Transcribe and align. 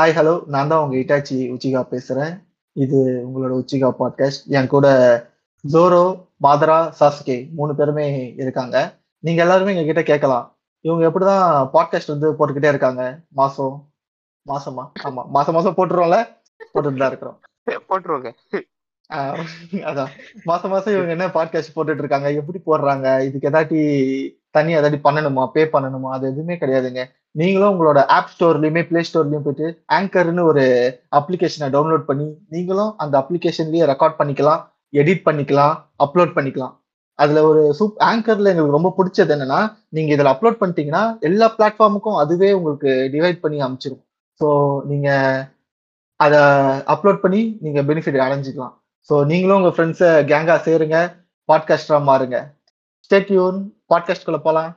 Hi 0.00 0.14
hello 0.14 0.32
நான் 0.46 0.70
தான் 0.70 0.80
உங்க 0.84 0.96
இட்டாச்சி 0.96 1.36
உச்சிகா 1.52 1.80
பேசுறேன். 1.90 2.32
இது 2.76 2.98
உங்களோட 3.26 3.52
உச்சிகா 3.58 3.88
பாட்காஸ்ட் 3.98 4.46
என் 4.56 4.66
கூட 4.66 4.86
ஜோரோ 5.64 6.00
மாதரா 6.42 6.78
சாஸ்கே 7.00 7.36
மூணு 7.58 7.74
பேருமே 7.74 8.06
இருக்காங்க. 8.34 8.76
நீங்க 9.24 9.40
எல்லாருமே 9.42 9.72
எங்க 9.74 9.84
கிட்ட 9.84 10.02
கேட்கலாம். 10.02 10.46
இவங்க 10.80 11.04
எப்படிதான் 11.08 11.46
பாட்காஸ்ட் 11.76 12.12
வந்து 12.14 12.30
போட்டுக்கிட்டே 12.32 12.72
இருக்காங்க? 12.74 13.04
மாசம் 13.28 13.76
மாசமா? 14.46 14.92
ஆமா 15.04 15.24
மாசம் 15.28 15.54
மாசம் 15.54 15.76
போட்டுருவோம்ல? 15.76 16.18
போட்டுட்டு 16.72 17.02
தான் 17.02 17.12
இருக்கிறோம். 17.12 17.38
போட்டுருவாங்க. 17.88 18.32
அதான். 19.90 20.12
மாசம் 20.44 20.70
மாசம் 20.70 20.94
இவங்க 20.94 21.16
என்ன 21.18 21.28
பாட்காஸ்ட் 21.38 21.76
போட்டுட்டு 21.76 22.04
இருக்காங்க? 22.04 22.32
எப்படி 22.32 22.60
போடுறாங்க? 22.66 23.06
இதுக்கு 23.28 23.50
ஏதாட்டி 23.50 23.82
தனி 24.56 24.72
அதாடி 24.78 24.98
பண்ணணுமா 25.06 25.44
பே 25.54 25.62
பண்ணணுமா? 25.74 26.10
அது 26.16 26.24
எதுவுமே 26.32 26.54
கிடையாதுங்க. 26.54 27.02
நீங்களும் 27.40 27.72
உங்களோட 27.72 28.00
ஆப் 28.16 28.30
ஸ்டோர்லயுமே 28.32 28.82
பிளே 28.88 29.00
ஸ்டோர்லயும் 29.08 29.44
போயிட்டு 29.46 29.66
ஆங்கர்னு 29.96 30.42
ஒரு 30.50 30.64
அப்ளிகேஷனை 31.18 31.68
டவுன்லோட் 31.76 32.04
பண்ணி 32.10 32.28
நீங்களும் 32.54 32.92
அந்த 32.96 33.14
அப்ளிகேஷன்லயே 33.22 33.88
ரெக்கார்ட் 33.92 34.18
பண்ணிக்கலாம் 34.20 34.62
எடிட் 34.92 35.26
பண்ணிக்கலாம் 35.28 35.74
அப்லோட் 36.04 36.34
பண்ணிக்கலாம். 36.36 36.74
அதுல 37.18 37.40
ஒரு 37.48 37.62
சூப் 37.78 37.98
ஆங்கர்ல 38.10 38.52
எங்களுக்கு 38.52 38.76
ரொம்ப 38.76 38.90
பிடிச்சது 38.98 39.32
என்னன்னா 39.34 39.58
நீங்க 39.96 40.10
இதுல 40.14 40.30
அப்லோட் 40.34 40.60
பண்ணிட்டீங்கன்னா 40.60 41.02
எல்லா 41.28 41.46
பிளாட்ஃபார்முக்கும் 41.56 42.20
அதுவே 42.22 42.48
உங்களுக்கு 42.58 42.92
டிவைட் 43.14 43.42
பண்ணி 43.44 43.58
அமைச்சிடும் 43.66 44.02
ஸோ 44.40 44.48
நீங்க 44.90 45.08
அதை 46.20 46.40
அப்லோட் 46.94 47.22
பண்ணி 47.24 47.42
நீங்க 47.64 47.80
பெனிஃபிட் 47.82 48.24
அடைஞ்சிக்கலாம். 48.26 48.74
ஸோ 49.08 49.14
நீங்களும் 49.30 49.58
உங்க 49.60 49.70
ஃப்ரெண்ட்ஸை 49.76 50.10
கேங்கா 50.30 50.56
சேருங்க 50.66 50.98
பாட்காஸ்டரா 51.48 51.98
மாறுங்க. 52.10 52.38
ஸ்டேட்யூன் 53.06 53.58
பாட்காஸ்ட்குள்ள 53.94 54.38
போலாம். 54.38 54.72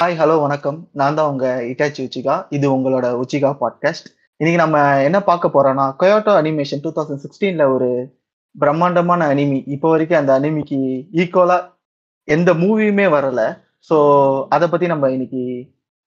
ஹாய் 0.00 0.14
ஹலோ 0.20 0.40
வணக்கம். 0.40 0.88
நான் 0.92 1.14
தான் 1.14 1.30
உங்க 1.30 1.58
இட்டாச்சி 1.62 2.06
உச்சிகா 2.06 2.46
இது 2.50 2.66
உங்களோட 2.76 3.06
உச்சிகா 3.22 3.50
பாட்காஸ்ட் 3.60 4.08
இன்னைக்கு 4.40 4.60
நம்ம 4.62 4.76
என்ன 5.06 5.18
பார்க்க 5.26 5.46
போறோம்னா 5.54 5.84
கொயோட்டோ 6.00 6.32
அனிமேஷன் 6.40 6.82
டூ 6.84 6.90
தௌசண்ட் 6.96 7.22
சிக்ஸ்டீன்ல 7.24 7.64
ஒரு 7.72 7.88
பிரம்மாண்டமான 8.54 9.26
அனிமி 9.32 9.58
இப்போ 9.74 9.88
வரைக்கும் 9.92 10.18
அந்த 10.20 10.32
அனிமிக்கு 10.38 10.78
ஈக்குவலா 11.22 11.58
எந்த 12.28 12.50
மூவியுமே 12.62 13.06
வரல. 13.16 13.40
ஸோ 13.88 13.96
அதை 14.54 14.66
பத்தி 14.72 14.86
நம்ம 14.92 15.10
இன்னைக்கு 15.16 15.42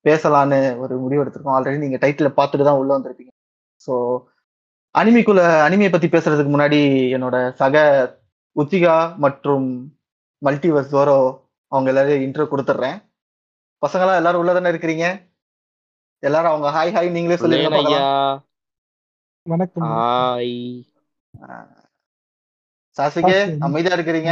பேசலான்னு 0.06 0.59
ஒரு 0.84 0.95
முடிவு 1.04 1.22
எடுத்திருக்கோம். 1.23 1.58
ஆல்ரெடி 1.58 1.80
நீங்க 1.84 2.00
டைட்டில் 2.04 2.38
பார்த்துட்டு 2.39 2.67
தான் 2.70 2.80
உள்ள 2.81 2.92
வந்திருப்பீங்க. 2.95 3.31
ஸோ 3.86 3.94
அனிமிக்குள்ள 4.95 5.44
அனிமியை 5.67 5.92
பத்தி 5.94 6.09
பேசுறதுக்கு 6.16 6.54
முன்னாடி 6.56 6.80
என்னோட 7.17 7.38
சக 7.61 7.86
உத்திகா 8.56 8.95
மற்றும் 9.26 9.67
மல்டிவர்ஸ் 10.42 10.94
வரோ 11.02 11.20
அவங்க 11.72 11.89
எல்லாரையும் 11.94 12.26
இன்ட்ரோ 12.28 12.48
கொடுத்துட்றேன். 12.54 12.98
பசங்களா 13.84 14.20
எல்லாரும் 14.22 14.42
உள்ள 14.44 14.54
தானே 14.58 14.73
இருக்கிறீங்க? 14.73 15.06
எல்லாரும் 16.23 16.52
அவங்க 16.52 16.67
ஹாய் 16.75 16.93
ஹாய் 16.95 17.16
நீங்களே 17.16 17.38
சொல்லுங்க 17.43 17.67
ஐயா. 17.81 18.03
வணக்கம். 19.45 19.89
ஹாய் 20.05 20.53
சாசிகே 22.97 23.38
சாசி. 23.38 23.53
அமைதியா 23.67 23.95
இருக்கிறீங்க? 23.97 24.31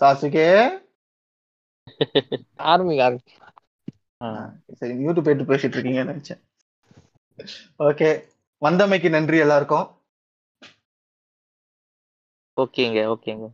சாசிகே 0.00 0.46
ஆரம்பிங்க 2.70 3.02
ஆரம்பிங்க 3.06 3.32
சரி 4.78 4.94
யூடியூப் 5.04 5.26
போயிட்டு 5.26 5.48
பேசிட்டு 5.50 5.76
இருக்கீங்கன்னு 5.76 6.12
நினைச்சேன். 6.12 6.42
ஓகே 7.88 8.10
வந்தமைக்கு 8.62 9.08
நன்றி 9.16 9.38
எல்லாருக்கும். 9.44 9.86
ஓகேங்க 12.56 13.00
ஓகேங்க. 13.14 13.46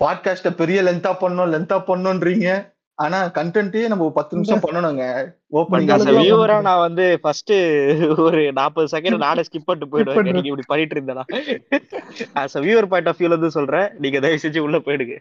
பாட்காஸ்ட 0.00 0.50
பெரிய 0.50 0.82
லென்த்தா 0.82 1.12
பண்ணணும் 1.20 1.52
லென்த்தா 1.52 1.76
பண்ணணும்ன்றீங்க 1.90 2.74
ஆனா 2.94 3.18
கண்டென்ட்டே 3.28 3.88
நம்ம 3.88 4.04
ஒரு 4.04 4.12
பத்து 4.12 4.36
நிமிஷம் 4.36 4.60
பண்ணணுங்க. 4.60 5.04
ஓப்பனிங் 5.52 5.90
viewer-ஆ 6.18 6.60
நான் 6.60 6.78
வந்து 6.78 7.18
ஃபர்ஸ்ட் 7.22 7.52
ஒரு 8.16 8.52
நாற்பது 8.52 8.98
செகண்ட் 8.98 9.16
நானே 9.16 9.40
ஸ்கிப் 9.40 9.66
பண்ணிட்டு 9.66 9.90
போயிடுவேன். 9.92 10.22
நீங்க 10.22 10.50
இப்படி 10.50 10.66
பண்ணிட்டு 10.66 10.96
இருந்தேனா 10.96 11.24
as 12.34 12.56
a 12.56 12.60
viewer 12.60 12.84
point 12.84 13.08
of 13.08 13.20
வியூல 13.20 13.36
இருந்து 13.36 13.50
சொல்றேன். 13.50 13.88
நீங்க 13.98 14.20
தயவு 14.20 14.42
செஞ்சு 14.42 14.58
உள்ள 14.58 14.78
போயிடுங்க. 14.78 15.16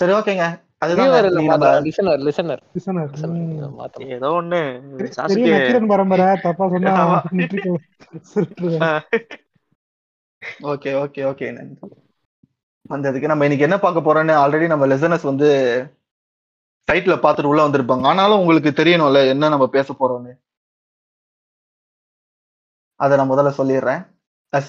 சரி 0.00 0.12
ஓகேங்க. 0.18 0.44
ஏதோ 4.16 4.28
ஒண்ணு 4.38 4.60
பரம்பரை 5.92 6.26
தப்பா 6.44 6.64
சொன்னா. 6.72 6.94
Okay 10.72 10.90
okay 11.02 11.20
okay. 11.30 11.46
நன்றி 11.56 11.90
வந்ததுக்கு 12.92 13.30
நம்ம 13.30 13.44
இன்னைக்கு 13.46 13.66
என்ன 13.66 13.78
பார்க்க 13.82 14.06
போறோம்னு 14.06 14.34
ஆல்ரெடி 14.42 14.66
நம்ம 14.72 14.86
லெசனஸ் 14.92 15.30
வந்து 15.30 15.48
சைட்ல 16.88 17.14
பார்த்துட்டு 17.24 17.50
உள்ள 17.50 17.60
வந்திருப்பாங்க. 17.66 18.04
ஆனாலும் 18.12 18.40
உங்களுக்கு 18.42 18.70
தெரியணும்ல 18.70 19.20
என்ன 19.34 19.48
நம்ம 19.48 19.66
பேச 19.76 19.88
போறோம்னு. 20.00 20.32
அதை 23.04 23.16
நான் 23.18 23.32
முதல்ல 23.32 23.52
சொல்லிடுறேன். 23.58 24.02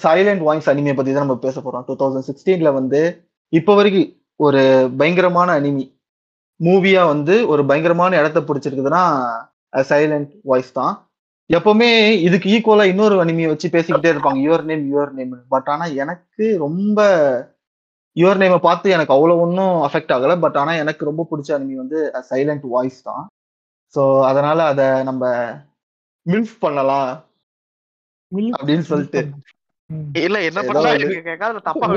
சைலண்ட் 0.04 0.42
வாய்ஸ் 0.48 0.70
அனிமியை 0.70 0.96
பத்தி 0.98 1.12
தான் 1.12 1.26
நம்ம 1.26 1.38
பேச 1.46 1.56
போறோம். 1.60 1.84
டூ 1.88 1.94
தௌசண்ட் 2.02 2.28
சிக்ஸ்டீன்ல 2.28 2.72
வந்து 2.72 3.00
இப்போ 3.58 3.74
வரைக்கும் 3.80 4.08
ஒரு 4.40 4.62
பயங்கரமான 5.00 5.48
அனிமி 5.60 5.84
மூவியா 6.60 7.02
வந்து 7.06 7.34
ஒரு 7.52 7.62
பயங்கரமான 7.66 8.16
இடத்த 8.20 8.40
பிடிச்சிருக்குதுன்னா 8.40 9.02
சைலண்ட் 9.90 10.30
வாய்ஸ் 10.50 10.70
தான். 10.72 10.94
எப்பவுமே 11.50 11.88
இதுக்கு 12.26 12.48
ஈக்குவலா 12.56 12.84
இன்னொரு 12.90 13.16
அனிமியை 13.22 13.48
வச்சு 13.50 13.68
பேசிக்கிட்டே 13.68 14.12
இருப்பாங்க. 14.12 14.40
Your 14.46 14.64
name 14.68 14.84
your 14.92 15.12
name 15.12 15.34
but 15.48 15.68
ஆனா 15.68 15.86
எனக்கு 16.02 16.46
ரொம்ப 16.66 17.00
யுவர் 18.16 18.40
நேமை 18.42 18.58
பார்த்து 18.58 18.88
எனக்கு 18.90 19.14
அவ்வளோ 19.14 19.36
ஒன்றும் 19.44 19.74
அஃபெக்ட் 19.86 20.14
ஆகல. 20.16 20.34
பட் 20.40 20.56
ஆனா 20.56 20.72
எனக்கு 20.82 21.02
ரொம்ப 21.04 21.22
பிடிச்ச 21.30 21.50
அனிமி 21.56 21.76
வந்து 21.82 21.98
சைலண்ட் 22.30 22.66
வாய்ஸ் 22.74 23.00
தான். 23.02 23.24
ஸோ 23.94 24.02
அதனால 24.30 24.58
அதை 24.72 24.86
நம்ம 25.02 25.24
மில்ஃப் 26.26 26.56
பண்ணலாம். 26.60 27.10
அப்படின்னு 28.58 28.86
சொல்லிட்டு. 28.90 29.20
இல்ல 30.12 30.42
என்ன 30.42 30.62
பண்ணலாம்? 30.62 31.60
தப்பா 31.62 31.88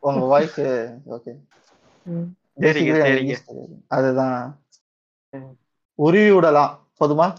உங்க 0.00 0.24
வாய்ஸ் 0.24 0.60
ஓகே. 0.60 1.34
ம். 2.02 2.22
சரிங்க, 2.60 3.34
சரிங்க. 3.34 3.34
அதுதான். 3.88 4.60
உருவி 5.94 6.30
விடலாம். 6.30 6.86
போதுமா. 7.00 7.32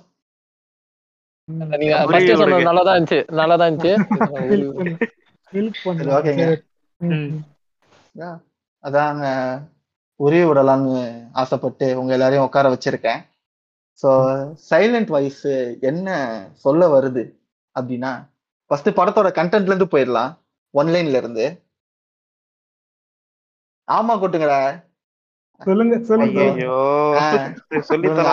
நல்லாதான் 1.51 3.03
இருந்துச்சு 3.03 3.23
நல்லாதான் 3.31 3.67
இருந்துச்சு. 3.67 4.97
அதாங்க. 8.83 9.61
உருவி 10.19 10.45
விடலாம்னு 10.49 10.99
ஆசைப்பட்டு 11.41 11.87
உங்க 11.99 12.11
எல்லாரையும் 12.13 12.45
உட்கார 12.47 12.69
வச்சிருக்கேன். 12.73 13.21
ஸோ 14.03 14.09
சைலண்ட் 14.69 15.11
வாய்ஸ் 15.15 15.45
என்ன 15.81 16.07
சொல்ல 16.55 16.87
வருது 16.95 17.23
அப்படின்னா 17.75 18.11
ஃபர்ஸ்ட் 18.71 18.89
படத்தோட 18.99 19.29
கண்டென்ட்ல 19.39 19.73
இருந்து 19.73 19.93
போயிடலாம். 19.93 20.31
ஒன்லைன்ல 20.73 21.21
இருந்து. 21.21 21.45
ஆமா 23.87 24.13
கொட்டுங்கடா. 24.21 24.59
சொல்லுங்க 25.61 25.95
சொல்லுங்க. 26.09 26.41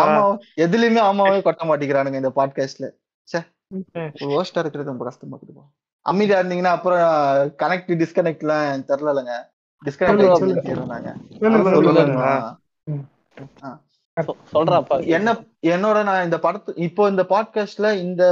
ஆமா 0.00 0.22
எதுலயுமே 0.64 1.00
ஆமாவே 1.00 1.38
கொட்ட 1.46 1.62
மாட்டேங்கிறானுங்க 1.68 2.20
இந்த 2.22 2.32
பாட்காஸ்ட்ல 2.38 2.88
சே 3.28 3.38
ஓஸ்டா 4.38 4.62
இருக்கிறது 4.62 4.92
ரொம்ப 4.92 5.04
கஷ்டமா 5.04 5.36
இருக்குதுப்பா 5.36 5.64
அமைதியா 6.06 6.38
இருந்தீங்கன்னா 6.40 6.74
அப்புறம் 6.76 7.02
கனெக்ட் 7.62 7.92
டிஸ்கனெக்ட் 8.02 8.44
எல்லாம் 8.44 8.66
என்ன 15.06 15.28
என்னோட 15.68 16.02
நான் 16.04 16.24
இந்த 16.24 16.36
படத்து 16.38 16.70
இப்போ 16.78 17.08
இந்த 17.08 17.22
பாட்காஸ்ட்ல 17.22 17.88
இந்த 18.00 18.22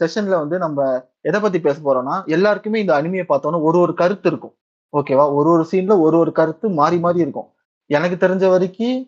செஷன்ல 0.00 0.34
வந்து 0.38 0.58
நம்ம 0.58 0.86
எதை 1.24 1.40
பத்தி 1.40 1.58
பேச 1.60 1.76
போறோம்னா 1.80 2.16
எல்லாருக்குமே 2.26 2.80
இந்த 2.80 2.94
அனிமையை 3.00 3.26
பார்த்தோன்னா 3.28 3.60
ஒரு 3.62 3.78
ஒரு 3.78 3.94
கருத்து 3.94 4.28
இருக்கும். 4.28 4.54
ஓகேவா? 4.92 5.24
ஒரு 5.34 5.48
ஒரு 5.50 5.64
சீன்ல 5.72 6.00
ஒரு 6.00 6.18
ஒரு 6.18 6.32
கருத்து 6.32 6.68
மாறி 6.70 6.98
மாறி 6.98 7.20
இருக்கும். 7.20 7.48
எனக்கு 7.90 8.16
தெரிஞ்ச 8.16 8.44
வரைக்கும் 8.48 8.98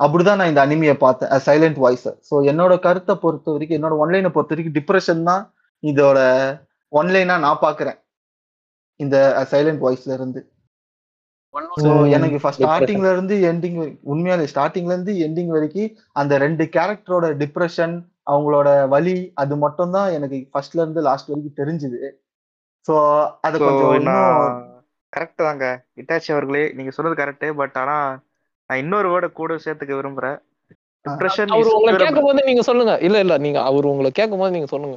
அப்படிதான் 0.00 0.36
நான் 0.36 0.48
இந்த 0.48 0.62
அனிமையை 0.66 0.96
பார்த்தேன் 0.96 1.32
சைலண்ட் 1.46 1.78
வாய்ஸ் 1.78 2.08
ஸோ 2.30 2.34
என்னோட 2.50 2.78
கருத்தை 2.78 3.14
பொறுத்த 3.16 3.52
வரைக்கும் 3.52 3.78
என்னோட 3.78 3.96
ஒன்லைனை 4.02 4.28
பொறுத்த 4.28 4.54
வரைக்கும் 4.54 4.76
டிப்ரெஷன் 4.78 5.22
தான் 5.22 5.42
இதோட 5.82 6.18
ஒன்லைனா 6.92 7.36
நான் 7.38 7.62
பாக்குறேன் 7.62 7.98
இந்த 9.00 9.16
சைலண்ட் 9.52 9.82
வாய்ஸ்ல 9.84 10.12
இருந்து. 10.12 10.40
எனக்கு 12.16 12.38
ஸ்டார்டிங்ல 12.56 13.08
இருந்து 13.14 13.34
எண்டிங் 13.50 13.78
உண்மையாலே 14.12 14.48
ஸ்டார்டிங்ல 14.52 14.94
இருந்து 14.96 15.14
எண்டிங் 15.26 15.52
வரைக்கும் 15.56 15.92
அந்த 16.20 16.38
ரெண்டு 16.44 16.64
கேரக்டரோட 16.76 17.28
டிப்ரெஷன் 17.42 17.94
அவங்களோட 18.32 18.68
வலி 18.88 19.16
அது 19.42 19.54
மட்டும் 19.56 19.94
தான் 19.96 20.12
எனக்கு 20.18 20.36
ஃபர்ஸ்ட்ல 20.52 20.82
இருந்து 20.82 21.00
லாஸ்ட் 21.08 21.30
வரைக்கும் 21.30 21.58
தெரிஞ்சுது. 21.60 22.00
ஸோ 22.88 22.94
அதை 23.46 23.56
கொஞ்சம் 23.60 24.38
கரெக்ட் 25.12 25.44
தாங்க. 25.48 25.66
இட்டாச்சி 26.00 26.30
அவர்களே 26.34 26.64
நீங்க 26.78 26.92
சொன்னது 26.96 27.20
கரெக்ட் 27.22 27.46
பட் 27.60 27.76
ஆனா 27.82 27.96
நான் 28.70 28.80
இன்னொரு 28.82 29.08
வேர்டை 29.12 29.28
கூட 29.40 29.56
சேர்த்துக்க 29.64 29.92
விரும்புறேன். 29.98 30.38
டிப்ரெஷன் 31.04 31.52
அவர் 31.54 31.74
உங்களை 31.78 31.98
கேட்கும் 32.04 32.28
போது 32.28 32.48
நீங்க 32.50 32.62
சொல்லுங்க. 32.68 32.92
இல்ல 33.06 33.18
இல்ல 33.24 33.34
நீங்க 33.46 33.60
அவர் 33.70 33.90
உங்களை 33.92 34.10
கேட்கும் 34.20 34.42
போது 34.42 34.54
நீங்க 34.56 34.70
சொல்லுங்க. 34.74 34.96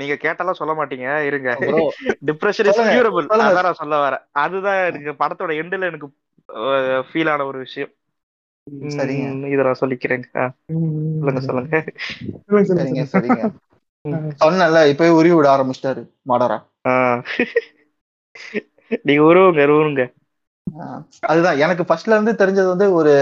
நீங்க 0.00 0.16
கேட்டாலும் 0.16 0.58
சொல்ல 0.60 0.72
மாட்டீங்க. 0.74 1.08
இருங்க. 1.28 1.50
Bro 1.60 1.82
depression 2.26 2.68
is 2.70 2.82
curable. 2.94 3.26
அதான் 3.38 3.80
சொல்ல 3.82 3.96
வரேன். 4.04 4.24
அதுதான் 4.44 4.80
எனக்கு 4.84 5.12
படத்தோட 5.22 5.52
எண்டுல 5.62 5.90
எனக்கு 5.90 6.08
ஃபீல் 7.08 7.30
ஆன 7.30 7.46
ஒரு 7.46 7.58
விஷயம். 7.58 7.92
இத 9.52 9.62
நான் 9.62 9.80
சொல்லிக்கிறேங்க. 9.80 10.28
சொல்லுங்க 11.18 11.40
சொல்லுங்க. 11.40 11.76
சரிங்க 12.70 13.04
சரிங்க. 13.14 13.42
சொன்னல 14.42 14.78
இப்பவே 14.88 15.10
உருவி 15.10 15.34
விட 15.34 15.48
ஆரம்பிச்சிட்டாரு 15.56 16.02
மாடரா. 16.28 16.58
நீங்க 19.04 19.22
உருவுங்க 19.22 19.62
உருவுங்க. 19.66 20.02
அதுதான். 21.20 21.58
எனக்கு 21.58 21.84
ஃபர்ஸ்ட்ல 21.88 22.16
இருந்து 22.16 22.32
தெரிஞ்சது 22.42 22.68
வந்து 22.68 22.86
ஒரு 22.92 23.12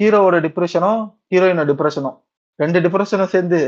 ஹீரோவோட 0.00 0.36
டிப்ரெஷனும் 0.46 1.00
ஹீரோயினோட 1.30 1.66
டிப்ரெஷனும் 1.72 2.16
ரெண்டு 2.58 2.78
டிப்ரெஷனும் 2.80 3.32
சேர்ந்து 3.34 3.60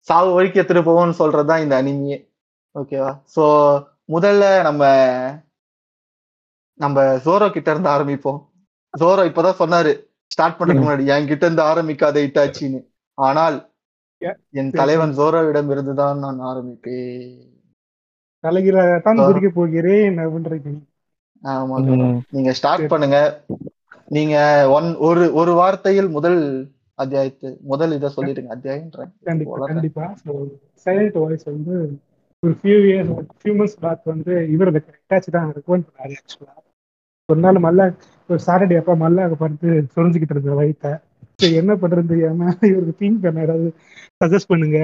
சாவு 0.00 0.44
எடுத்துட்டு 0.44 0.82
போவோம்னு 0.82 1.18
சொல்றதுதான் 1.18 1.62
இந்த 1.62 1.82
அனிமியே. 1.82 2.18
ஓகேவா 2.74 3.20
சோ 3.36 3.44
முதல்ல 4.12 4.62
நம்ம 4.62 4.82
நம்ம 6.80 7.02
ஜோரோ 7.24 7.50
கிட்ட 7.50 7.70
இருந்து 7.70 7.88
ஆரம்பிப்போம். 7.88 8.38
ஜோரோ 8.98 9.22
இப்பதான் 9.28 9.58
சொன்னாரு 9.58 9.92
ஸ்டார்ட் 10.24 10.58
பண்றதுக்கு 10.58 10.86
முன்னாடி 10.86 11.06
என் 11.06 11.26
கிட்ட 11.26 11.46
இருந்து 11.46 11.62
ஆரம்பிக்காத 11.62 12.16
இட்டாச்சின்னு. 12.26 12.80
ஆனால். 13.18 13.56
என் 14.50 14.70
தலைவன் 14.70 15.16
ஜோரோவிடம் 15.16 15.70
இருந்துதான் 15.70 16.18
நான் 16.18 16.40
ஆரம்பிப்பேன். 16.40 17.56
ஆ. 19.18 19.26
குதிக்க 19.26 19.48
போகிறேன் 19.48 20.16
ஆமா 21.42 21.76
நீங்க 22.30 22.52
ஸ்டார்ட் 22.52 22.88
பண்ணுங்க. 22.88 23.18
நீங்க 24.06 24.36
ஒன் 24.70 24.94
ஒரு 24.96 25.32
ஒரு 25.32 25.52
வார்த்தையில் 25.52 26.10
முதல் 26.10 26.40
அத்தியாயத்து 26.98 27.48
முதல் 27.62 27.92
இதை 27.92 28.08
சொல்லிடுங்க 28.16 28.50
அத்தியாயம்ன்றேன் 28.54 29.12
கண்டிப்பா. 29.24 29.66
கண்டிப்பா. 29.66 30.04
சைலண்ட் 30.86 31.18
வாய்ஸ் 31.18 31.44
வந்து 31.50 31.74
ஒரு 32.42 32.52
few 32.58 32.78
years 32.86 33.12
few 33.38 33.54
months 33.58 33.78
back 33.80 34.04
வந்து 34.04 34.34
இவர் 34.54 34.70
அட்டாச் 34.72 35.34
தான் 35.36 35.52
ரெக்கமெண்ட் 35.56 35.86
பண்ணாரு 35.88 36.16
ஆக்சுவலா 36.18 36.54
ஒரு 37.28 37.40
நாள் 37.40 37.64
மல்ல 37.64 37.82
ஒரு 38.30 38.40
சாட்டர்டே 38.46 38.78
அப்பா 38.80 38.94
மல்லாக 38.96 39.34
பார்த்து 39.34 39.68
சொரிஞ்சுக்கிட்டு 39.94 40.36
இருந்த 40.36 40.54
வயிற்ற 40.60 40.92
சரி 41.40 41.54
என்ன 41.54 41.72
பண்றது? 41.74 42.06
தெரியாம 42.06 42.40
இவருக்கு 42.62 42.94
தீம் 42.98 43.18
பண்ண 43.20 43.42
ஏதாவது 43.42 43.66
சஜஸ்ட் 44.20 44.50
பண்ணுங்க. 44.52 44.78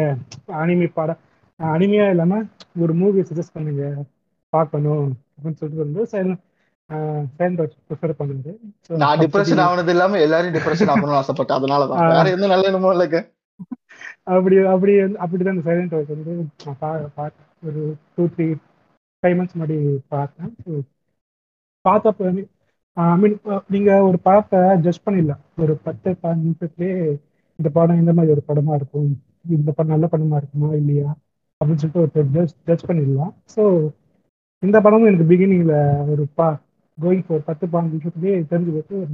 அனிமே 0.61 0.89
படம் 0.95 1.21
அனிமையா 1.61 2.07
இல்லாம 2.11 2.39
ஒரு 2.81 2.93
மூவி 2.95 3.21
சஜஸ்ட் 3.21 3.57
பண்ணுங்க. 3.57 3.85
பார்க்கணும். 4.53 5.09
அப்படின்னு 5.35 5.59
சொல்லிட்டு 5.61 5.85
வந்து 5.85 6.03
சைலண்ட் 6.13 6.43
நான் 9.03 9.19
டிப்ரெஷன் 9.19 9.61
ஆனது 9.61 9.91
இல்லாம 9.91 10.19
எல்லாரும் 10.21 10.55
டிப்ரெஷன் 10.55 10.93
ஆகணும்னு 10.93 11.21
ஆசைப்பட்டேன். 11.21 11.59
அதனாலதான். 11.59 12.03
வேற 12.15 12.47
நல்ல 12.47 12.71
என்னமோ 12.71 12.93
இல்லைங்க. 12.95 13.21
அப்படி 14.23 14.57
அப்படி 14.65 14.93
அப்படிதான் 14.93 15.55
இந்த 15.57 15.65
சைலண்ட் 15.71 15.95
வாய்ஸ் 15.95 16.13
வந்து 16.15 16.35
ஒரு 17.69 17.97
டூ 18.17 18.25
த்ரீ 18.35 18.47
ஃபைவ் 19.23 19.37
மந்த்ஸ் 19.39 19.57
முன்னாடி 19.59 19.77
பார்த்தேன். 20.09 20.53
பார்த்தப்ப 21.89 22.43
ஐ 22.97 23.05
மீன் 23.21 23.41
நீங்க 23.69 24.03
ஒரு 24.03 24.19
படத்தை 24.19 24.61
ஜட்ஜ் 24.77 25.05
பண்ணிடலாம். 25.07 25.43
ஒரு 25.59 25.77
பத்து 25.77 26.17
பதினஞ்சு 26.23 26.49
நிமிஷத்துலேயே 26.49 26.99
இந்த 27.59 27.69
படம் 27.73 27.99
இந்த 27.99 28.13
மாதிரி 28.13 28.33
ஒரு 28.33 28.43
படமா 28.49 28.75
இருக்கும். 28.75 29.23
இந்த 29.49 29.73
படம் 29.73 29.93
நல்ல 29.93 30.07
படமா 30.13 30.37
இருக்குமா 30.37 30.75
இல்லையா? 30.75 31.15
அப்படின்னு 31.61 31.83
சொல்லிட்டு 31.83 32.03
ஒரு 32.05 32.29
ஜட்ஜ் 32.37 32.55
ஜட்ஜ் 32.65 32.87
பண்ணிடலாம். 32.87 33.35
ஸோ 33.57 33.63
இந்த 34.59 34.81
படமும் 34.81 35.07
எனக்கு 35.07 35.31
பிகினிங்ல 35.33 35.75
ஒரு 36.11 36.27
பா 36.35 36.47
கோயிங் 37.01 37.27
ஒரு 37.29 37.43
பத்து 37.45 37.67
பதினஞ்சு 37.67 37.95
நிமிஷத்துலேயே 37.95 38.35
தெரிஞ்சு 38.51 38.73
போட்டு 38.73 39.07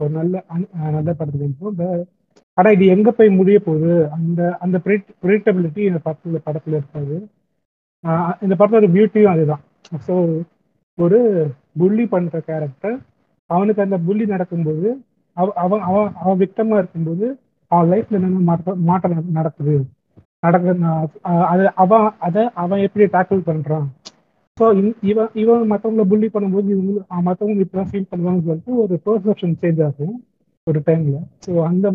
ஒரு- 0.00 0.10
நல்ல 0.10 0.44
அன்- 0.54 0.72
நல்ல 0.90 1.12
படத்துக்கு 1.12 1.44
இருக்கும் 1.44 2.06
ஆனா 2.54 2.70
இது 2.70 2.86
எங்க 2.86 3.10
போய் 3.10 3.28
முடிய 3.28 3.60
போகுது? 3.60 4.10
அந்த 4.10 4.56
அந்த 4.60 4.80
ப்ரிடிக்டபிலிட்டி 4.84 5.78
இந்த 5.78 6.00
படத்துல 6.04 6.36
படத்துல 6.46 6.74
இருக்காது. 6.80 7.16
இந்த 8.40 8.54
படத்தோட 8.58 8.86
பியூட்டியும் 8.94 9.32
அதுதான். 9.34 9.60
ஸோ 10.06 10.14
ஒரு 10.98 11.20
புள்ளி 11.76 12.06
பண்ற 12.06 12.40
கேரக்டர் 12.40 12.98
அவனுக்கு 13.50 13.82
அந்த 13.82 13.98
புள்ளி 13.98 14.26
நடக்கும்போது 14.26 14.88
அவ- 15.36 15.52
அவன் 15.54 15.80
அவன் 15.80 16.12
அவன் 16.14 16.38
விக்டமா 16.38 16.78
இருக்கும்போது 16.78 17.26
அவன் 17.70 17.88
லைஃப்ல 17.90 18.10
என்னென்ன 18.10 18.38
மாற்ற 18.40 18.74
மாற்றம் 18.74 19.12
நட- 19.12 19.30
நடக்குது 19.32 19.76
நடக்கு 20.40 20.68
அது 21.24 21.74
அவன் 21.74 22.12
அதை 22.18 22.50
அவன் 22.54 22.80
எப்படி 22.80 23.04
டேக்கிள் 23.06 23.48
பண்றான்? 23.48 23.86
ஸோ 24.60 24.64
இவன் 25.02 25.28
இவன் 25.34 25.70
மற்றவங்களை 25.70 26.04
புள்ளி 26.04 26.26
பண்ணும்போது 26.26 26.68
இவங்க 26.68 26.92
மற்றவங்க 27.22 27.64
இப்படிலாம் 27.64 27.90
ஃபீல் 27.90 28.10
பண்ணுவாங்கன்னு 28.10 28.44
சொல்லிட்டு 28.44 28.76
ஒரு 28.76 29.00
பெர்செப்ஷன் 29.06 29.56
சேஞ்ச் 29.60 29.84
ஆகும் 29.84 30.14
ஒரு 30.66 30.82
டைம்ல 30.86 31.16
ஸோ 31.46 31.62
அந்த 31.64 31.86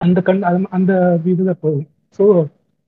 அந்த 0.00 0.20
கண் 0.20 0.42
அந்த- 0.42 0.68
அந்த 0.70 0.92
இதுல 1.24 1.50
போகும். 1.60 1.86
ஸோ 2.18 2.24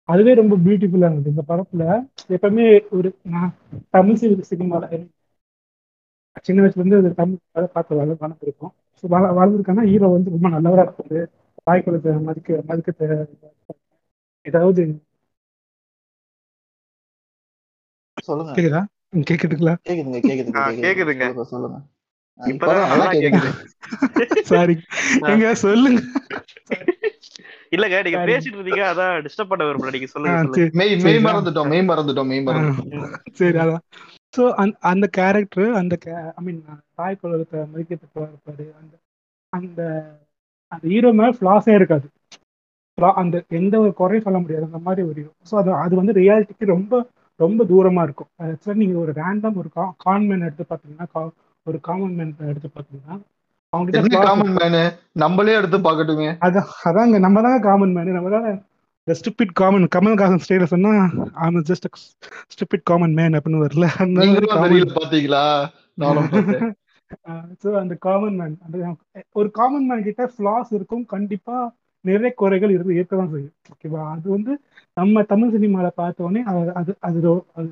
அதுவே 0.08 0.34
ரொம்ப 0.34 0.56
பியூட்டிஃபுல்லா 0.56 1.08
இருந்தது 1.08 1.30
இந்த 1.30 1.44
படத்துல 1.48 1.84
எப்பவுமே 2.28 2.66
ஒரு 2.90 3.08
நான் 3.26 3.52
தமிழ் 3.90 4.20
சினிமால 4.50 4.84
சின்ன 6.44 6.62
வயசுல 6.62 6.82
இருந்து 6.82 6.96
அது 6.96 7.14
தமிழ் 7.14 7.38
படம் 7.52 7.70
பார்த்து 7.72 7.96
வள 7.96 8.10
வளர்ந்துருக்கோம். 8.20 8.72
ஸோ 8.98 9.08
வள 9.08 9.24
வளர்ந்துருக்காங்கன்னா 9.30 9.88
ஹீரோ 9.88 10.08
வந்து 10.08 10.30
ரொம்ப 10.30 10.48
நல்லவராக 10.48 10.88
இருப்பாரு. 10.88 11.20
தாய் 11.64 11.84
மதிக்க 12.20 12.62
மதிக்க 12.66 13.08
ஏதாவது 14.46 14.82
சொல்லுங்க. 18.26 18.52
கேக்குதா? 18.56 18.82
கேக்குதுங்களா? 19.28 19.74
கேக்குதுங்க 19.88 20.20
கேக்குதுங்க 20.22 20.62
கேக்குதுங்க. 20.80 21.26
சொல்லுங்க, 21.50 21.78
சாரி 24.44 24.74
எங்க 25.32 25.54
சொல்லுங்க. 25.56 26.00
இல்லங்க 27.72 27.96
நீங்க. 28.02 28.18
பேசிட்டு 28.30 28.56
இருந்தீங்க 28.56 28.82
அதான் 28.90 29.14
டிஸ்டர்ப் 29.24 29.50
பண்ண 29.52 29.62
விரும்பல. 29.64 29.92
நீங்க 29.92 30.08
சொல்லுங்க 30.12 30.66
மெய் 30.74 30.92
மெய் 31.04 31.24
மறந்துட்டோம் 31.26 31.70
மெய் 31.72 31.88
மறந்துட்டோம் 31.88 32.28
மெய் 32.28 32.44
மறந்துட்டோம். 32.48 33.14
சரி 33.32 33.58
அதான். 33.58 33.82
ஸோ 34.34 34.44
அந்த 34.54 34.76
அந்த 34.90 35.06
கேரக்டர் 35.16 35.70
அந்த 35.72 35.94
ஐ 36.32 36.42
மீன் 36.44 36.60
தாய் 36.94 37.18
குலத்தை 37.20 37.58
மதிக்கிறதுக்கு 37.72 38.20
இருப்பாரு. 38.26 38.66
அந்த 38.80 38.94
அந்த 39.52 39.80
அந்த 40.72 40.84
ஹீரோ 40.88 41.10
மேல 41.12 41.32
ஃபிளாஸே 41.38 41.74
இருக்காது. 41.74 42.06
Flaw- 42.98 43.16
அந்த 43.16 43.36
எந்த 43.56 43.74
ஒரு 43.80 43.92
குறையும் 43.94 44.24
சொல்ல 44.24 44.38
முடியாது. 44.38 44.64
அந்த 44.64 44.80
மாதிரி 44.84 45.02
ஒரு 45.08 45.20
ஸோ 45.50 45.56
அது 45.56 45.70
அது 45.76 45.94
வந்து 45.96 46.12
ரியாலிட்டிக்கு 46.14 46.66
ரொம்ப 46.70 46.92
ரொம்ப 47.40 47.64
தூரமா 47.64 48.02
இருக்கும். 48.02 48.30
ஆக்சுவலாக 48.42 48.74
நீங்க 48.74 48.98
ஒரு 48.98 49.12
ரேண்டம் 49.12 49.56
ஒரு 49.56 49.68
கான்மேன் 50.04 50.44
எடுத்து 50.46 50.64
பார்த்தீங்கன்னா 50.70 51.06
கா- 51.14 51.32
ஒரு 51.66 51.80
காமன் 51.80 52.14
மேன் 52.14 52.34
எடுத்து 52.48 52.70
பார்த்தீங்கன்னா 52.76 53.16
flaws 53.72 54.26
காமன் 54.26 54.54
மேனு 54.58 54.82
நம்மளே 55.16 55.54
எடுத்து 55.54 55.78
பாக்கட்டுமே. 55.78 56.28
அதான் 56.46 56.70
அதாங்க 56.88 57.18
நம்ம 57.18 57.42
தாங்க 57.42 57.60
காமன் 57.60 57.92
மேன் 57.92 58.12
நம்ம 58.12 58.30
தானே 58.30 58.52
ஸ்டூபிட் 59.06 59.52
காமன் 59.52 59.86
கமல்ஹாசன் 59.96 60.42
ஸ்டைல 60.44 60.64
சொன்னா 60.66 60.92
ஆம் 61.44 61.58
ஜஸ்ட் 61.70 61.86
ஸ்டூபிட் 62.52 62.84
காமன் 62.84 63.14
மேன் 63.14 63.36
அப்படின்னு 63.38 63.64
வரல 63.64 63.88
அந்த 64.04 64.20
பாத்தீங்களா? 64.96 65.44
ஸோ 67.60 67.66
அந்த 67.82 67.94
காமன் 68.00 68.36
மேன் 68.36 68.56
அந்த 68.64 68.76
ஒரு 69.32 69.50
காமன் 69.50 69.86
மேன் 69.86 70.02
கிட்ட 70.02 70.32
ஃபிளாஸ் 70.34 70.70
இருக்கும். 70.70 71.04
கண்டிப்பா 71.06 71.56
நிறைய 72.06 72.30
குறைகள் 72.34 72.70
இருந்து 72.70 72.94
இருக்கதான் 72.94 73.30
செய்யும். 73.30 73.54
ஓகேவா 73.72 74.00
அது 74.10 74.30
வந்து 74.30 74.52
நம்ம 74.96 75.22
தமிழ் 75.24 75.54
சினிமாவில 75.54 75.88
பார்த்தோன்னே 75.96 76.40
அது 76.44 76.74
அது 76.74 76.92
அது 77.00 77.18
ரொ- 77.22 77.46
அது 77.54 77.68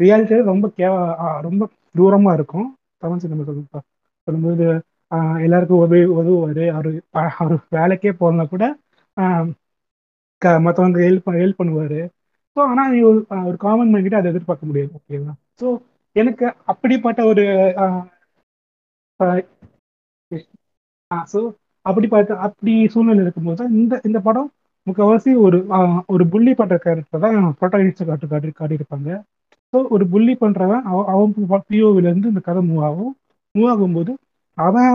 ரியாலிட்டியே 0.00 0.42
ரொம்ப 0.44 0.66
கேவ 0.76 0.94
ரொம்ப 1.40 1.62
தூரமா 1.94 2.32
இருக்கும் 2.34 2.68
தமிழ் 2.98 3.18
சினிமா 3.18 3.42
சொல்லுப்பா 3.42 3.80
சொல்லும்போது 4.28 4.64
எல்லாருக்கும் 5.40 5.78
உதவி 5.78 6.04
உதவுவார். 6.12 6.64
அவர் 6.70 6.90
அவர் 7.38 7.56
வேலைக்கே 7.72 8.12
போனா 8.12 8.44
கூட 8.46 8.64
மற்றவங்க 9.16 9.26
க- 10.42 10.60
மத்தவங்க 10.60 10.98
ஹெல்ப் 11.00 11.28
ஹெல்ப் 11.34 11.60
பண்ணுவார். 11.60 12.00
ஸோ 12.56 12.60
ஆனால் 12.70 12.94
ஒரு 13.02 13.18
ஒரு 13.46 13.56
காமன் 13.56 13.90
மேன் 13.90 14.02
கிட்ட 14.02 14.16
அதை 14.16 14.30
எதிர்பார்க்க 14.30 14.66
முடியாது. 14.66 14.90
ஓகேவா 14.98 15.32
ஸோ 15.60 15.66
எனக்கு 16.16 16.44
அப்படிப்பட்ட 16.64 17.20
ஒரு 17.24 17.44
ஆ, 17.80 17.84
ஸோ 21.32 21.40
அப்படி 21.86 22.06
பார்த்து 22.08 22.34
அப்படி 22.46 22.72
சூழ்நிலை 22.88 23.22
இருக்கும்போது 23.22 23.56
தான் 23.56 23.72
இந்த 23.74 23.94
இந்த 24.04 24.18
படம் 24.20 24.48
முக்கால்வாசி 24.86 25.30
ஒரு 25.40 25.58
ஒரு 26.08 26.24
புள்ளி 26.28 26.52
பண்ற 26.54 26.74
கேரக்டர் 26.78 27.24
தான் 27.24 27.36
ப்ரோட்டாகனிஸ்ட் 27.58 28.06
காட்டு 28.06 28.26
காட்டி 28.28 28.50
காட்டியிருப்பாங்க. 28.52 29.10
ஸோ 29.72 29.80
ஒரு 29.88 30.04
புள்ளி 30.08 30.34
பண்றவன் 30.36 30.82
அவன் 30.90 31.08
அவன் 31.12 31.32
பிஓவில 31.68 32.08
இருந்து 32.08 32.30
இந்த 32.32 32.40
கதை 32.40 32.62
மூவ் 32.68 32.84
ஆகும். 32.88 33.12
மூவ் 33.54 33.70
ஆகும்போது 33.70 34.12
அவன் 34.58 34.90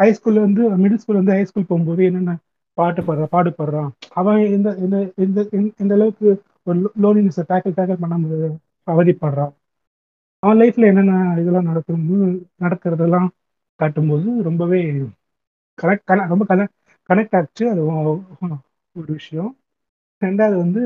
ஹைஸ்கூல்ல 0.00 0.42
இருந்து 0.42 0.62
மிடில் 0.82 1.00
ஸ்கூல்ல 1.00 1.18
இருந்து 1.18 1.36
ஹைஸ்கூல் 1.36 1.68
போகும்போது 1.68 2.02
என்னென்ன 2.04 2.34
பாட்டு 2.78 3.02
பாடுறான் 3.02 3.30
பாடு 3.30 3.50
பாடுறான் 3.58 3.88
அவன் 4.14 4.40
இந்த 4.56 4.68
இந்த 4.78 4.96
இந்த 5.18 5.38
இந்த- 5.78 5.94
அளவுக்கு 5.94 6.28
ஒரு 6.66 6.76
லோனினஸை 7.02 7.44
டேக்கிள் 7.48 7.76
டேக்கிள் 7.76 8.02
பண்ணாம 8.02 8.50
அவதிப்படுறான் 8.88 9.52
அவன் 10.42 10.58
லைஃப்ல 10.60 10.86
என்னென்ன 10.86 11.12
இதெல்லாம் 11.40 11.68
நடக்கும் 11.70 12.04
நடக்கிறதெல்லாம் 12.60 13.28
காட்டும்போது 13.80 14.28
ரொம்பவே 14.42 14.80
கனெக்ட் 15.82 16.32
ரொம்ப 16.32 16.44
கனெக்ட் 16.50 16.74
கனெக்ட் 17.08 17.36
ஆச்சு. 17.36 17.64
அது 17.70 17.82
ஒரு 18.96 19.12
விஷயம். 19.12 19.50
ரெண்டாவது 20.22 20.56
வந்து 20.56 20.82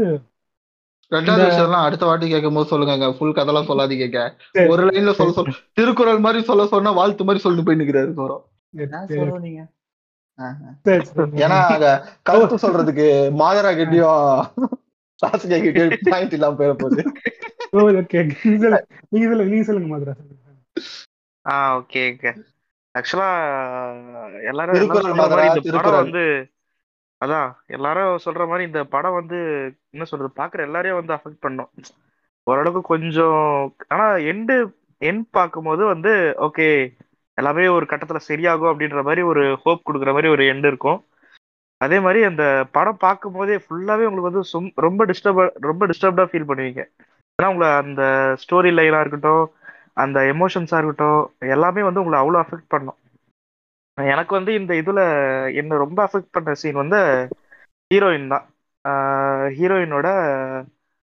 ரெண்டாவது 1.12 1.44
விஷயம்லாம் 1.48 1.86
அடுத்த 1.86 2.04
வாட்டி 2.06 2.26
கேட்கும் 2.28 2.54
போது 2.54 2.68
சொல்லுங்க 2.68 3.08
ஃபுல் 3.16 3.36
கதெல்லாம் 3.38 3.68
சொல்லாதீங்க 3.70 4.20
சரி, 4.48 4.68
ஒரு 4.68 4.82
லைன்ல 4.88 5.12
சொல்ல 5.12 5.32
சொல்ல 5.32 5.54
திருக்குறள் 5.72 6.22
மாதிரி 6.26 6.40
சொல்ல 6.44 6.66
சொன்னா 6.66 6.90
வாழ்த்து 7.00 7.24
மாதிரி 7.24 7.42
சொல்லிட்டு 7.44 7.66
போய் 7.68 7.80
நிக்கிறாரு 7.80 8.12
சரி. 9.08 11.00
ஏன்னா 11.44 11.58
அங்க 11.74 11.88
சொல்றதுக்கு 12.64 13.06
மாதரா 13.40 13.72
கிட்டயும் 13.80 14.46
சாசிகா 15.22 15.58
கிட்டயும் 15.64 16.10
பாயிண்ட் 16.10 16.36
இல்லாம 16.36 16.56
போயிட 16.58 16.74
போகுது. 16.74 17.02
நீங்க 18.44 18.58
சொல்லுங்க. 18.62 18.80
நீங்க 19.10 19.26
சொல்லுங்க 19.28 19.50
நீங்க 19.52 19.66
சொல்லுங்க 19.68 19.90
மதுரா. 19.94 20.14
ஆ 21.46 21.54
ஓகே 21.78 22.02
ஓகே. 22.10 22.30
ஆக்சுவலா 22.94 23.28
எல்லாரும் 24.50 24.78
இந்த 24.78 25.76
படம். 25.76 26.00
வந்து 26.02 26.24
அதான் 27.20 27.50
எல்லாரும் 27.76 28.22
சொல்ற 28.24 28.42
மாதிரி 28.50 28.64
இந்த 28.68 28.80
படம் 28.94 29.18
வந்து 29.18 29.38
என்ன 29.94 30.04
சொல்றது 30.10 30.30
பாக்குற 30.40 30.66
எல்லாரையும் 30.68 30.98
வந்து 31.00 31.14
அஃபெக்ட் 31.16 31.44
பண்ணும். 31.46 31.70
ஓரளவுக்கு 32.46 32.82
கொஞ்சம் 32.92 33.40
ஆனா 33.92 34.06
எண்டு 34.32 34.56
எண்ட் 35.10 35.26
பார்க்கும்போது 35.38 35.82
வந்து 35.92 36.12
ஓகே 36.46 36.68
எல்லாமே 37.38 37.64
ஒரு 37.76 37.86
கட்டத்துல 37.90 38.20
சரியாகும் 38.28 38.70
அப்படின்ற 38.72 39.02
மாதிரி 39.08 39.22
ஒரு 39.32 39.44
ஹோப் 39.62 39.86
கொடுக்குற 39.88 40.10
மாதிரி 40.16 40.32
ஒரு 40.34 40.44
எண்ட் 40.52 40.66
இருக்கும். 40.70 41.00
அதே 41.80 41.98
மாதிரி 42.06 42.20
அந்த 42.30 42.44
படம் 42.76 43.02
பார்க்கும் 43.06 43.36
போதே 43.38 43.56
ஃபுல்லாவே 43.62 44.06
உங்களுக்கு 44.08 44.30
வந்து 44.30 44.82
ரொம்ப 44.86 45.06
டிஸ்டர்ப் 45.10 45.40
ரொம்ப 45.68 45.86
டிஸ்டர்ப்டா 45.90 46.26
ஃபீல் 46.30 46.48
பண்ணுவீங்க. 46.50 46.82
ஏன்னா 47.38 47.50
உங்களை 47.52 47.70
அந்த 47.82 48.02
ஸ்டோரி 48.42 48.70
லைனா 48.78 49.00
இருக்கட்டும் 49.02 49.44
அந்த 49.96 50.18
எமோஷன்ஸா 50.32 50.78
இருக்கட்டும் 50.80 51.22
எல்லாமே 51.54 51.82
வந்து 51.88 52.02
உங்களை 52.02 52.18
அவ்வளோ 52.22 52.40
அஃபெக்ட் 52.44 52.72
பண்ணும். 52.74 52.98
எனக்கு 53.98 54.32
வந்து 54.38 54.52
இந்த 54.60 54.72
இதுல 54.82 55.00
என்ன 55.60 55.78
ரொம்ப 55.84 55.98
அஃபெக்ட் 56.06 56.34
பண்ண 56.36 56.54
சீன் 56.62 56.82
வந்து 56.82 57.00
ஹீரோயின் 57.90 58.32
தான். 58.34 58.46
ஹீரோயினோட 59.58 60.08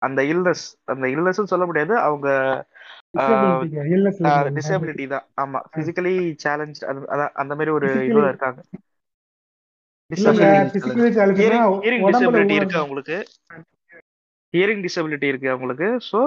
அந்த 0.02 0.22
இல்னஸ் 0.32 0.66
அந்த 0.94 1.06
இல்னஸ்ன்னு 1.16 1.52
சொல்ல 1.54 1.66
முடியாது. 1.70 1.94
அவங்க. 2.08 2.28
டிசபிலிட்டி 4.58 5.06
தான் 5.14 5.26
ஆமா 5.44 5.60
பிசிக்கலி 5.76 6.14
சேலஞ்ச் 6.44 6.80
அந்த 7.42 7.54
மாதிரி 7.58 7.72
ஒரு 7.78 7.90
இதுல 8.10 8.30
இருக்காங்க. 8.32 8.60
ஹியரிங் 11.82 12.06
டிசபிலிட்டி 12.12 12.56
இருக்கு 12.60 12.80
அவங்களுக்கு 12.82 13.18
ஹியரிங் 14.54 14.84
டிசபிலிட்டி 14.86 15.28
இருக்கு 15.32 15.50
அவங்களுக்கு. 15.54 15.90
ஸோ 16.10 16.20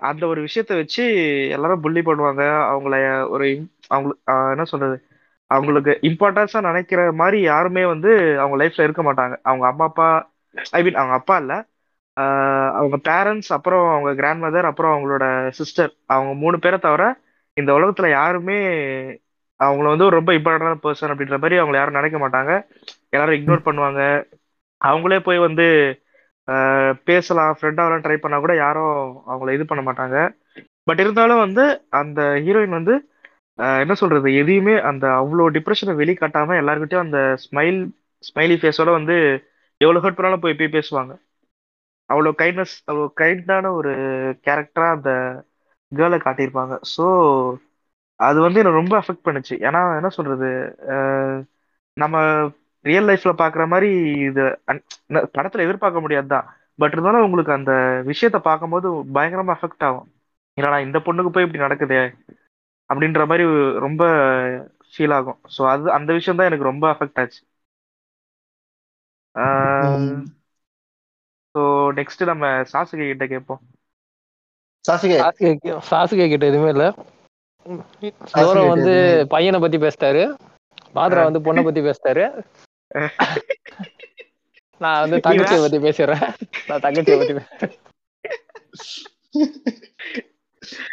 அந்த 0.00 0.22
ஒரு 0.26 0.40
விஷயத்த 0.44 0.72
வச்சு 0.74 1.04
எல்லாரும் 1.50 1.80
புள்ளி 1.80 2.00
பண்ணுவாங்க. 2.00 2.42
அவங்கள 2.72 2.96
ஒரு 3.28 3.46
அவங்களுக்கு 3.88 4.22
என்ன 4.54 4.64
சொல்றது? 4.64 4.96
அவங்களுக்கு 5.50 5.92
இம்பார்ட்டன்ஸா 6.02 6.60
நினைக்கிற 6.60 7.00
மாதிரி 7.12 7.38
யாருமே 7.42 7.84
வந்து 7.84 8.10
அவங்க 8.40 8.56
லைஃப்ல 8.62 8.86
இருக்க 8.86 9.02
மாட்டாங்க. 9.02 9.34
அவங்க 9.42 9.66
அம்மா 9.66 9.84
அப்பா 9.84 10.08
ஐ 10.70 10.80
மீன் 10.82 10.94
அவங்க 10.94 11.14
அப்பா 11.14 11.36
இல்ல. 11.36 11.54
அவங்க 12.78 12.96
பேரண்ட்ஸ் 13.08 13.52
அப்புறம் 13.56 13.88
அவங்க 13.90 14.10
கிராண்ட் 14.14 14.42
மதர் 14.44 14.68
அப்புறம் 14.70 14.92
அவங்களோட 14.94 15.24
சிஸ்டர் 15.50 15.92
அவங்க 16.06 16.32
மூணு 16.34 16.58
பேரை 16.58 16.78
தவிர 16.78 17.04
இந்த 17.56 17.70
உலகத்துல 17.72 18.08
யாருமே 18.10 18.58
அவங்கள 19.60 19.86
வந்து 19.92 20.08
ரொம்ப 20.10 20.30
இம்பார்ட்டன்டான 20.32 20.78
பர்சன் 20.84 21.12
அப்படின்ற 21.12 21.36
மாதிரி 21.38 21.60
அவங்கள 21.60 21.74
யாரும் 21.74 21.94
நினைக்க 21.94 22.18
மாட்டாங்க. 22.18 22.52
எல்லாரும் 23.10 23.36
இக்னோர் 23.38 23.66
பண்ணுவாங்க. 23.68 24.00
அவங்களே 24.80 25.18
போய் 25.20 25.38
வந்து 25.38 25.66
பேசலாம் 27.08 27.56
ஃப்ரெண்ட் 27.58 27.80
ஆகலாம் 27.82 28.04
ட்ரை 28.06 28.16
பண்ணால் 28.20 28.44
கூட 28.44 28.54
யாரும் 28.64 28.96
அவங்கள 29.32 29.52
இது 29.56 29.64
பண்ண 29.70 29.82
மாட்டாங்க. 29.88 30.16
பட் 30.88 31.00
இருந்தாலும் 31.04 31.42
வந்து 31.46 31.64
அந்த 32.00 32.20
ஹீரோயின் 32.46 32.78
வந்து 32.78 32.94
என்ன 33.82 33.94
சொல்கிறது 34.00 34.28
எதையுமே 34.42 34.74
அந்த 34.90 35.04
அவ்வளோ 35.20 35.44
டிப்ரெஷனை 35.56 35.92
வெளிக்காட்டாமல் 36.00 36.60
எல்லாருக்கிட்டையும் 36.62 37.06
அந்த 37.06 37.20
ஸ்மைல் 37.44 37.80
ஸ்மைலி 38.28 38.56
ஃபேஸோட 38.60 38.90
வந்து 38.98 39.16
எவ்வளோ 39.80 40.00
ஹர்ட் 40.04 40.18
பண்ணாலும் 40.18 40.42
போய் 40.44 40.58
போய் 40.60 40.74
பேசுவாங்க. 40.76 41.12
அவ்வளோ 42.10 42.30
கைண்ட்னஸ் 42.40 42.74
அவ்வளோ 42.88 43.06
கைண்டான 43.20 43.70
ஒரு 43.78 43.92
கேரக்டராக 44.46 44.96
அந்த 44.96 45.10
கேர்ளை 45.92 46.18
காட்டியிருப்பாங்க. 46.26 46.74
ஸோ 46.94 47.04
அது 48.20 48.38
வந்து 48.46 48.60
என்ன 48.62 48.72
ரொம்ப 48.80 48.94
அஃபெக்ட் 49.02 49.26
பண்ணுச்சு. 49.28 49.54
ஏன்னா 49.68 49.80
என்ன 49.98 50.08
சொல்கிறது 50.18 50.48
நம்ம 51.96 52.16
ரியல் 52.84 53.08
லைஃப்ல 53.08 53.32
பாக்குற 53.40 53.64
மாதிரி 53.72 53.88
இது 54.28 54.44
படத்துல 55.36 55.64
எதிர்பார்க்க 55.66 56.04
முடியாதுதான். 56.04 56.46
பட் 56.78 56.94
இருந்தாலும் 56.94 57.26
உங்களுக்கு 57.26 57.52
அந்த 57.56 57.72
விஷயத்த 58.10 58.38
பார்க்கும்போது 58.48 58.88
பயங்கரமா 59.16 59.54
அஃபெக்ட் 59.56 59.86
ஆகும். 59.88 60.08
என்னடா 60.58 60.78
இந்த 60.86 60.98
பொண்ணுக்கு 61.06 61.32
போய் 61.32 61.46
இப்படி 61.46 61.64
நடக்குதே? 61.64 62.02
அப்படின்ற 62.90 63.22
மாதிரி 63.30 63.44
ரொம்ப 63.86 64.02
ஃபீல் 64.92 65.14
ஆகும். 65.18 65.40
ஸோ 65.54 65.62
அது 65.72 65.86
அந்த 65.98 66.10
விஷயம் 66.18 66.38
தான் 66.38 66.50
எனக்கு 66.50 66.70
ரொம்ப 66.70 66.84
அஃபெக்ட் 66.92 67.20
ஆச்சு. 67.22 67.40
ஸோ 71.54 71.60
நெக்ஸ்ட் 71.98 72.22
நம்ம 72.30 72.44
சாசுகை 72.72 73.06
கிட்ட 73.06 73.26
கேட்போம். 73.26 73.62
சாசிகே. 74.84 75.18
சாசுகே 75.88 76.26
கிட்ட 76.30 76.44
எதுவுமே 76.50 76.70
இல்ல. 76.74 76.86
சோரம் 78.32 78.72
வந்து. 78.72 78.94
பையனை 79.34 79.60
பத்தி 79.60 79.78
பேசிட்டாரு. 79.84 80.24
மாத்ரா 80.96 81.22
வந்து 81.28 81.44
பொண்ணை 81.46 81.62
பத்தி 81.64 81.82
பேசிட்டாரு. 81.86 82.24
நான் 84.80 85.00
வந்து 85.02 85.18
தங்கச்சியை 85.26 85.60
பத்தி 85.62 85.78
பேசிடுறேன். 85.84 86.24
நான் 86.68 86.84
தங்கச்சியை 86.84 87.16
பத்தி 87.20 87.34
பேசுறேன் 87.34 87.74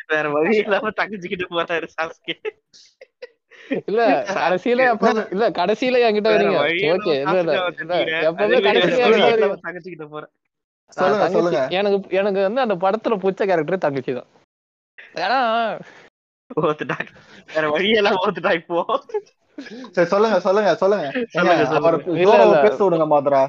வேற 0.10 0.26
வழி 0.34 0.54
இல்லாம 0.58 0.90
தங்கச்சிக்கிட்டு 0.98 1.46
போறாரு 1.52 1.88
சாசுகே 1.94 2.36
இல்ல 3.88 4.00
கடைசியில 4.38 4.86
எப்ப 4.90 5.06
இல்ல 5.34 5.46
கடைசியில 5.60 6.00
என்கிட்ட 6.06 6.30
வரீங்க 6.34 6.58
ஓகே 6.94 7.14
இல்ல 7.18 7.36
இல்ல. 7.44 7.54
எப்பவுமே 8.24 8.58
கடைசியில 8.66 9.06
தங்கச்சிக்கிட்ட 9.62 10.08
போறேன். 10.08 10.32
எனக்கு 11.78 11.98
எனக்கு 12.20 12.40
வந்து 12.48 12.64
அந்த 12.66 12.76
படத்துல 12.84 13.18
பிடிச்ச 13.22 13.42
கேரக்டர் 13.46 13.86
தங்கச்சி 13.86 14.14
தான் 14.14 14.30
ஏன்னா 15.22 15.40
ஓத்துட்டாங்க 16.60 17.10
வேற 17.54 17.66
வழியெல்லாம் 17.74 18.20
ஓத்துட்டா 18.24 18.52
இப்போ. 18.60 18.78
சரி 19.96 20.10
சொல்லுங்க 20.14 20.38
சொல்லுங்க 20.46 20.72
சொல்லுங்க. 20.82 21.08
பேச 22.64 22.78
விடுங்க 22.84 23.08
மாத்ரா. 23.14 23.42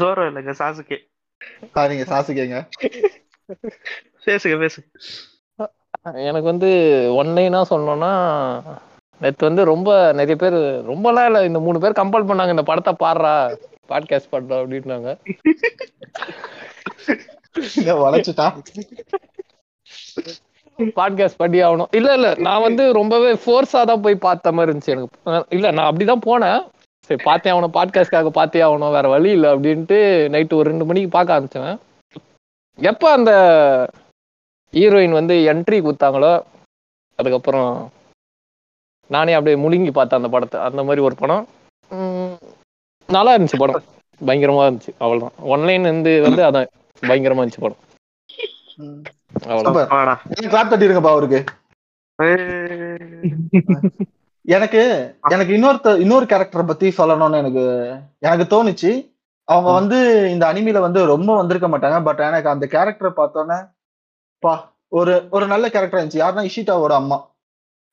ஜோரம் 0.00 0.28
இல்லைங்க 0.30 0.54
சாசுகே 0.60 0.98
சாரிங்க 1.74 2.04
சாசிகேங்க 2.12 2.58
பேசுங்க 4.26 4.56
பேசுங்க. 4.64 4.86
எனக்கு 6.28 6.48
வந்து 6.52 6.70
ஒன்னைனா 7.20 7.60
சொல்லணும்னா 7.70 8.12
நேத்து 9.20 9.48
வந்து 9.48 9.62
ரொம்ப 9.72 9.90
நிறைய 10.18 10.36
பேர் 10.42 10.56
ரொம்பலாம் 10.90 11.28
இல்ல 11.28 11.40
இந்த 11.48 11.58
மூணு 11.66 11.78
பேர் 11.82 11.98
கம்பல் 12.00 12.28
பண்ணாங்க 12.30 12.54
இந்த 12.56 12.64
படத்தை 12.70 12.92
பாடுறா 13.04 13.32
பாட்காஸ்ட் 13.92 14.32
பண்றோம் 14.34 14.62
அப்படின்னாங்க. 14.62 15.10
வளைச்சுட்டா 18.04 18.46
பாட்காஸ்ட் 20.78 21.40
பண்ணி 21.42 21.58
ஆகணும். 21.62 21.90
இல்ல 21.90 22.14
இல்ல 22.14 22.34
நான் 22.34 22.62
வந்து 22.62 22.92
ரொம்பவே 22.92 23.32
ஃபோர்ஸா 23.32 23.82
தான் 23.84 24.00
போய் 24.00 24.24
பார்த்த 24.26 24.52
மாதிரி 24.52 24.70
இருந்துச்சு 24.72 24.94
எனக்கு. 24.94 25.46
இல்ல 25.48 25.70
நான் 25.70 25.88
அப்படிதான் 25.90 26.24
போனேன். 26.26 26.60
சரி 27.00 27.22
பார்த்தே 27.24 27.50
ஆகணும். 27.50 27.74
பாட்காஸ்ட்காக 27.78 28.30
பார்த்தே 28.30 28.60
ஆகணும். 28.60 28.90
வேற 28.90 29.08
வழி 29.08 29.30
இல்லை 29.30 29.50
அப்படின்ட்டு 29.54 29.98
நைட்டு 30.34 30.54
ஒரு 30.54 30.70
ரெண்டு 30.70 30.84
மணிக்கு 30.84 31.08
பார்க்க 31.08 31.36
ஆரம்பிச்சேன் 31.36 31.78
எப்ப 32.78 33.10
அந்த 33.10 33.32
ஹீரோயின் 34.72 35.18
வந்து 35.20 35.34
என்ட்ரி 35.52 35.78
கொடுத்தாங்களோ 35.80 36.42
அதுக்கப்புறம் 37.18 37.90
நானே 39.10 39.32
அப்படியே 39.32 39.56
முழுங்கி 39.64 39.90
பார்த்தேன் 39.92 40.20
அந்த 40.20 40.28
படத்தை. 40.28 40.60
அந்த 40.60 40.82
மாதிரி 40.82 41.02
ஒரு 41.02 41.14
படம். 41.14 41.48
நல்லா 43.08 43.36
இருந்துச்சு 43.36 43.58
படம். 43.58 43.84
பயங்கரமா 44.26 44.62
இருந்துச்சு. 44.66 44.92
அவ்வளோதான் 45.00 45.36
ஒன்லைன் 45.54 45.80
வந்து 45.80 46.22
வந்து 46.22 46.42
அதான் 46.42 46.70
பயங்கரமா 47.02 47.42
இருந்துச்சு 47.42 47.64
படம். 47.66 47.80
கிளாப் 50.44 50.70
தட்டிருங்கப்பா 50.70 51.12
அவருக்கு? 51.14 51.40
எனக்கு 54.44 54.80
எனக்கு 55.30 55.52
இன்னொருத்த 55.56 55.98
இன்னொரு 55.98 56.26
கேரக்டரை 56.26 56.66
பத்தி 56.66 56.88
சொல்லணும்னு 56.98 57.40
எனக்கு 57.42 57.64
எனக்கு 58.18 58.46
தோணுச்சு. 58.54 58.90
அவங்க 59.48 59.70
வந்து 59.72 59.98
இந்த 60.30 60.44
அனிமில 60.52 60.78
வந்து 60.80 61.00
ரொம்ப 61.06 61.30
வந்திருக்க 61.36 61.68
மாட்டாங்க. 61.68 62.02
பட் 62.02 62.22
எனக்கு 62.28 62.48
அந்த 62.48 62.66
கேரக்டரை 62.70 63.12
பார்த்தோன்னே 63.16 63.58
பா 64.42 64.52
ஒரு 64.92 65.14
ஒரு 65.30 65.46
நல்ல 65.46 65.68
கேரக்டர் 65.68 66.00
இருந்துச்சு. 66.00 66.22
யாருன்னா 66.24 66.48
இஷிதாவோட 66.50 66.92
அம்மா. 66.92 67.18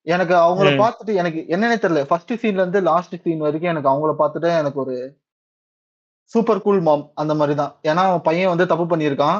எனக்கு 0.07 0.33
அவங்கள. 0.35 0.69
பார்த்துட்டு 0.83 1.13
எனக்கு 1.13 1.39
என்னன்னே 1.55 1.77
தெரியல. 1.81 2.03
ஃபர்ஸ்ட் 2.03 2.33
சீன்ல 2.33 2.61
இருந்து 2.63 2.81
லாஸ்ட் 2.81 3.15
சீன் 3.23 3.43
வரைக்கும் 3.45 3.71
எனக்கு 3.71 3.91
அவங்கள 3.91 4.13
பார்த்துட்டு 4.21 4.49
எனக்கு 4.59 4.79
ஒரு 4.79 4.95
சூப்பர் 6.31 6.61
கூல் 6.61 6.81
மாம் 6.81 7.11
அந்த 7.13 7.33
மாதிரி 7.33 7.55
தான் 7.57 7.73
ஏன்னா 7.83 8.03
அவன் 8.09 8.21
பையன் 8.21 8.51
வந்து 8.53 8.67
தப்பு 8.67 8.85
பண்ணியிருக்கான். 8.91 9.39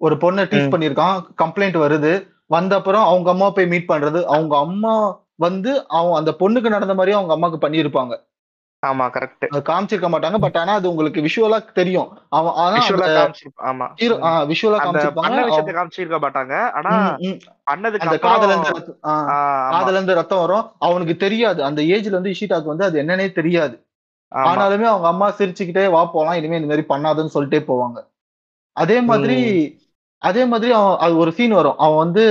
ஒரு 0.00 0.14
பொண்ணை 0.14 0.42
டீச் 0.44 0.66
ம். 0.66 0.72
பண்ணியிருக்கான் 0.72 1.16
கம்ப்ளைண்ட் 1.42 1.78
வருது 1.78 2.12
வந்த 2.46 2.74
அப்புறம் 2.76 3.04
அவங்க 3.04 3.28
அம்மா 3.30 3.50
போய் 3.50 3.66
மீட் 3.66 3.90
பண்றது 3.90 4.20
அவங்க 4.26 4.54
அம்மா 4.58 4.94
வந்து 5.38 5.72
அவன் 5.88 6.14
அந்த 6.14 6.30
பொண்ணுக்கு 6.40 6.68
நடந்த 6.68 6.94
மாதிரியே 6.94 7.16
அவங்க 7.16 7.34
அம்மாக்கு 7.34 7.58
பண்ணியிருப்பாங்க. 7.64 8.14
ஆமா 8.82 9.04
கரெக்ட் 9.14 9.44
அது 9.46 9.60
காமிச்சிருக்க 9.68 10.08
மாட்டாங்க 10.08 10.38
பட் 10.38 10.56
ஆனா 10.56 10.72
அது 10.72 10.86
உங்களுக்கு 10.88 11.20
விஷுவலா 11.20 11.58
தெரியும். 11.72 12.08
அவன் 12.28 12.54
ஆனா 12.56 12.76
ஆமா. 12.76 12.76
விஷுவலா 12.76 13.06
விஷயத்தை 14.44 14.82
காமிச்சிருப்பாங்க. 14.84 15.74
காமிச்சிருக்க 15.78 16.18
மாட்டாங்க 16.18 16.54
ஆனா. 16.72 16.92
பண்ணதுக்கு 17.70 18.06
அந்த 18.06 18.18
காதல 18.18 18.52
இருந்து 18.52 18.94
காதல 19.72 19.96
இருந்து 19.96 20.14
ரத்தம் 20.14 20.38
வரும். 20.38 20.66
அவனுக்கு 20.78 21.16
தெரியாது. 21.16 21.60
அந்த 21.64 21.82
ஏஜ்ல 21.88 22.10
வந்து 22.10 22.34
இஷிதாக்கு 22.36 22.64
வந்து 22.64 22.84
அது 22.84 23.02
என்னன்னே 23.02 23.28
தெரியாது. 23.32 23.76
ஆனாலுமே 24.32 24.86
அவங்க 24.92 25.08
அம்மா 25.08 25.28
சிரிச்சுக்கிட்டே 25.38 25.84
வா 25.90 26.04
போலாம் 26.06 26.34
இனிமே 26.34 26.60
இந்த 26.60 26.70
மாதிரி 26.70 26.86
பண்ணாதுன்னு 26.88 27.34
சொல்லிட்டே 27.34 27.60
போவாங்க. 27.68 27.98
அதே 28.76 28.98
மாதிரி 29.02 29.38
அதே 30.22 30.42
மாதிரி 30.44 30.70
அவன் 30.72 30.96
அது 30.98 31.14
ஒரு 31.16 31.30
சீன் 31.32 31.54
வரும். 31.54 31.78
அவன் 31.78 32.02
வந்து 32.04 32.22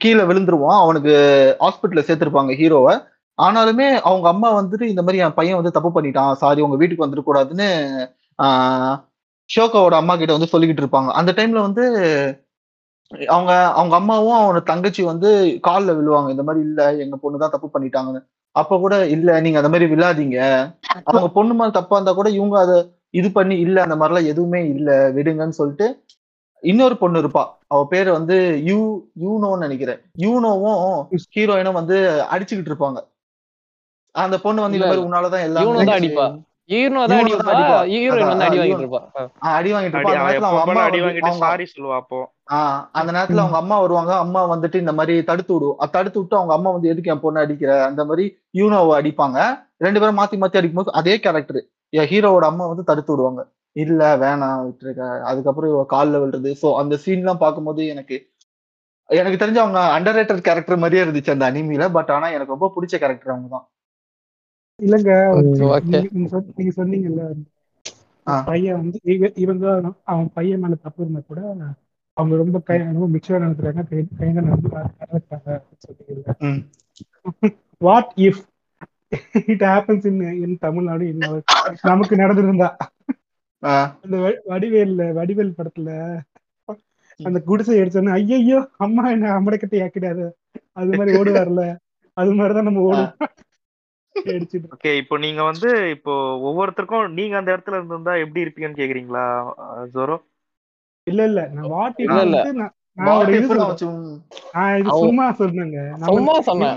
கீழே 0.00 0.22
விழுந்துருவான். 0.22 0.78
அவனுக்கு 0.80 1.12
ஹாஸ்பிட்டல்ல 1.60 2.04
சேர்த்திருப்பாங்க 2.06 2.52
ஹீரோவை 2.60 2.94
ஆனாலுமே 3.38 3.86
அவங்க 4.00 4.26
அம்மா 4.28 4.48
வந்துட்டு 4.60 4.84
இந்த 4.84 5.02
மாதிரி 5.02 5.22
என் 5.24 5.34
பையன் 5.34 5.56
வந்து 5.56 5.72
தப்பு 5.72 5.90
பண்ணிட்டான். 5.90 6.32
சாரி 6.34 6.60
உங்க 6.60 6.76
வீட்டுக்கு 6.76 7.06
வந்துட 7.06 7.22
கூடாதுன்னு 7.24 7.68
ஆஹ் 8.38 8.94
ஷோகாவோட 9.50 9.94
அம்மா 9.94 10.14
கிட்ட 10.16 10.32
வந்து 10.32 10.52
சொல்லிக்கிட்டு 10.52 10.82
இருப்பாங்க. 10.84 11.10
அந்த 11.12 11.30
டைம்ல 11.36 11.60
வந்து 11.60 11.84
அவங்க 13.28 13.52
அவங்க 13.74 13.94
அம்மாவும் 13.96 14.36
அவனோட 14.38 14.60
தங்கச்சி 14.62 15.02
வந்து 15.02 15.28
கால்ல 15.66 15.90
விழுவாங்க. 15.92 16.28
இந்த 16.30 16.42
மாதிரி 16.42 16.62
இல்ல 16.66 16.82
எங்க 16.96 17.16
பொண்ணு 17.16 17.38
தான் 17.38 17.50
தப்பு 17.50 17.68
பண்ணிட்டாங்கன்னு. 17.74 18.20
அப்ப 18.56 18.78
கூட 18.78 18.94
இல்ல 19.06 19.40
நீங்க 19.40 19.58
அந்த 19.58 19.70
மாதிரி 19.72 19.86
விழாதீங்க. 19.94 20.38
அவங்க 21.04 21.28
பொண்ணு 21.28 21.54
மேல 21.54 21.70
தப்பா 21.70 21.96
இருந்தா 21.96 22.12
கூட 22.12 22.28
இவங்க 22.30 22.56
அதை 22.58 22.76
இது 23.10 23.28
பண்ணி 23.32 23.56
இல்ல 23.58 23.78
அந்த 23.82 23.96
மாதிரிலாம் 23.96 24.30
எதுவுமே 24.32 24.60
இல்ல 24.68 24.90
விடுங்கன்னு 25.12 25.58
சொல்லிட்டு 25.58 25.86
இன்னொரு 26.64 26.96
பொண்ணு 26.96 27.18
இருப்பா. 27.18 27.44
அவ 27.66 27.86
பேரு 27.86 28.12
வந்து 28.12 28.60
யூ 28.64 29.00
யூனோன்னு 29.20 29.58
நினைக்கிறேன். 29.58 30.00
யூனோவும் 30.18 31.06
ஹீரோயினும் 31.36 31.72
வந்து 31.72 32.24
அடிச்சுக்கிட்டு 32.30 32.74
இருப்பாங்க. 32.74 33.00
அந்த 34.12 34.38
பொண்ணு 34.38 34.60
வந்து 34.60 34.78
இந்த 34.78 34.88
மாதிரி 34.88 35.06
உன்னாலதான் 35.06 35.42
எல்லாம் 35.42 35.64
அடிப்பா. 35.76 36.38
அடி. 37.02 37.34
வாங்கிட்டு 38.54 38.78
இருப்பா. 38.78 39.08
ஆ. 39.18 39.24
ஆஹ் 39.24 39.28
அடி 39.38 39.72
வாங்கிட்டு 39.72 39.76
அடி 39.76 39.88
இருப்பா 39.88 39.96
அந்த 39.96 40.12
நேரத்துல 40.12 40.42
அவங்க 40.42 40.60
அம்மா 40.60 40.82
அடி 40.82 41.00
வந்து- 41.00 41.02
வாங்கிட்டு 41.02 41.18
அவங்க 41.18 41.46
சாரி 41.46 41.66
சொல்லுவா 41.78 41.94
அப்போ. 41.94 42.32
ஆஹ் 42.52 42.88
அந்த 42.92 43.12
நேரத்துல 43.12 43.36
அவங்க 43.36 43.56
அம்மா 43.56 43.80
வருவாங்க. 43.80 44.16
அம்மா 44.16 44.50
வந்துட்டு 44.50 44.74
இந்த 44.74 44.92
மாதிரி 44.92 45.24
தடுத்து 45.24 45.54
அஹ் 45.54 45.90
தடுத்து 45.90 46.18
விட்டு 46.18 46.36
அவங்க 46.36 46.54
அம்மா 46.54 46.70
வந்து 46.70 46.88
எதுக்கு 46.88 47.10
என் 47.10 47.20
பொண்ணு 47.20 47.40
அடிக்கிற? 47.40 47.84
அந்த 47.84 48.04
மாதிரி 48.04 48.38
யூனோவை 48.54 48.94
அடிப்பாங்க. 49.00 49.66
ரெண்டு 49.78 50.00
பேரும் 50.00 50.18
மாத்தி 50.18 50.30
மாத்தி 50.30 50.56
அடிக்கும்போது 50.56 50.92
அதே 50.92 51.20
கேரக்டர் 51.20 51.64
என் 51.88 52.08
ஹீரோவோட 52.08 52.38
அம்மா 52.38 52.66
வந்து 52.66 52.84
தடுத்து 52.84 53.12
விடுவாங்க. 53.12 53.48
இல்ல 53.76 54.02
வேணாம் 54.18 54.64
விட்டுருக்க 54.64 55.02
அதுக்கப்புறம் 55.28 55.70
இவ 55.70 55.84
கால்ல 55.90 56.20
விழுறது 56.22 56.50
சோ 56.60 56.68
அந்த 56.80 56.94
சீன் 57.02 57.22
எல்லாம் 57.22 57.40
பார்க்கும்போது 57.40 57.82
எனக்கு 57.92 58.16
எனக்கு 59.10 59.40
தெரிஞ்ச 59.40 59.58
அவங்க 59.62 59.80
அண்டர் 59.94 60.16
ரேட்டட் 60.18 60.46
கேரக்டர் 60.46 60.82
மாதிரியே 60.82 61.04
இருந்துச்சு 61.04 61.32
அந்த 61.32 61.46
அனிமில 61.50 61.86
பட் 61.96 62.12
ஆனா 62.12 62.26
எனக்கு 62.34 62.54
ரொம்ப 62.54 62.68
பிடிச்ச 62.74 62.94
கேரக்டர் 62.96 63.32
அவங்க 63.34 63.48
தான் 63.50 63.66
இல்லங்க. 64.78 65.10
நீங்க- 65.48 65.98
நீங்க 66.06 66.28
சொன்ன- 66.30 66.54
நீங்க 66.56 66.72
சொன்னீங்கல்ல. 66.78 67.24
பையன் 68.46 68.78
வந்து 68.78 68.98
இவ- 69.12 69.34
இவன் 69.42 69.60
தான் 69.62 69.82
அவன் 70.10 70.30
பையன் 70.34 70.62
மேல 70.62 70.76
தப்பு 70.80 71.02
இருந்தா 71.02 71.20
கூட 71.24 71.40
அவங்க 72.16 72.34
ரொம்ப 72.36 72.58
கை 72.62 72.76
ரொம்ப 72.88 73.06
மிக்சரா 73.14 73.38
நடத்துறாங்க 73.42 73.82
கைங்க 74.18 74.40
நடந்து 74.40 74.70
நடத்துறாங்க 74.72 75.20
அப்படின்னு 75.54 75.84
சொன்னீங்கல்ல 75.84 76.34
ம். 76.48 76.60
What 77.80 78.12
if 78.24 78.42
it 79.46 79.64
happens 79.68 80.06
in 80.06 80.20
in 80.42 80.56
Tamil Nadu 80.58 81.06
நமக்கு 81.84 82.16
நடந்திருந்தா 82.16 82.70
அந்த 84.02 84.16
வ- 84.16 84.40
வடிவேல் 84.48 84.94
வடிவேல் 85.12 85.54
படத்துல. 85.58 85.90
அந்த 87.20 87.40
குடிசை 87.40 87.78
எடுத்தோன்னு 87.80 88.10
ஐயையோ 88.10 88.68
அம்மா 88.76 89.10
என்ன 89.10 89.40
அம்மடக்கட்டை 89.40 89.80
ஆக்கிடாது. 89.80 90.24
அது 90.72 90.96
மாதிரி 90.96 91.18
ஓடுவார்ல. 91.18 91.76
அது 92.16 92.34
மாதிரிதான் 92.34 92.64
நம்ம 92.64 92.80
ஓடுவோம். 92.80 93.12
ஓகே 94.74 94.96
இப்போ 94.96 95.18
நீங்க 95.18 95.42
வந்து 95.42 95.90
இப்போ 95.90 96.12
ஒவ்வொருத்தருக்கும் 96.38 97.12
நீங்க 97.12 97.36
அந்த 97.36 97.56
இடத்துல 97.56 97.72
இருந்திருந்தா 97.72 98.14
எப்படி 98.14 98.44
இருப்பீங்கன்னு 98.44 98.80
கேக்குறீங்களா 98.80 99.24
ஜோரோ? 99.94 100.16
இல்ல 101.06 101.24
இல்ல. 101.24 101.46
நான் 101.46 101.68
வாட் 101.68 101.96
சும்மா 105.00 105.26
சொன்னேங்க. 105.38 105.78
நம்ம 105.94 106.06
சும்மா 106.10 106.34
சொன்னேன். 106.42 106.76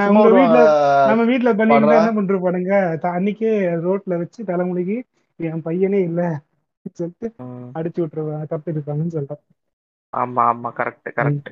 நம்ம 0.00 0.22
வீட்ல 0.32 0.62
நம்ம 1.06 1.24
வீட்ல 1.24 1.50
பண்ணிட்டு. 1.52 1.92
என்ன 1.98 2.12
பண்ற 2.12 2.38
பாருங்க. 2.38 2.72
த- 3.00 3.08
அன்னைக்கே 3.10 3.52
ரோட்ல 3.84 4.16
வச்சு 4.16 4.44
தலைமுடிக்கு 4.44 4.96
என் 5.40 5.62
பையனே 5.64 6.00
இல்ல 6.02 6.22
சொல்லிட்டு. 6.92 7.26
அடிச்சு 7.74 8.00
விட்டுருவேன் 8.00 8.46
தப்பு 8.46 8.72
இருப்பாங்கன்னு 8.72 9.06
சொல்றேன் 9.08 9.42
ஆமா 10.12 10.42
ஆமா. 10.52 10.70
கரெக்ட் 10.76 11.10
கரெக்ட் 11.16 11.50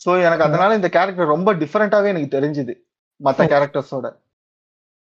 சோ 0.00 0.10
எனக்கு 0.22 0.44
அதனால 0.44 0.74
இந்த 0.74 0.88
கேரக்டர் 0.88 1.26
ரொம்ப 1.26 1.54
டிஃபரெண்டாவே 1.54 2.06
எனக்கு 2.06 2.34
தெரிஞ்சுது 2.36 2.74
மத்த 3.20 3.42
கேரக்டர்ஸோட 3.48 4.06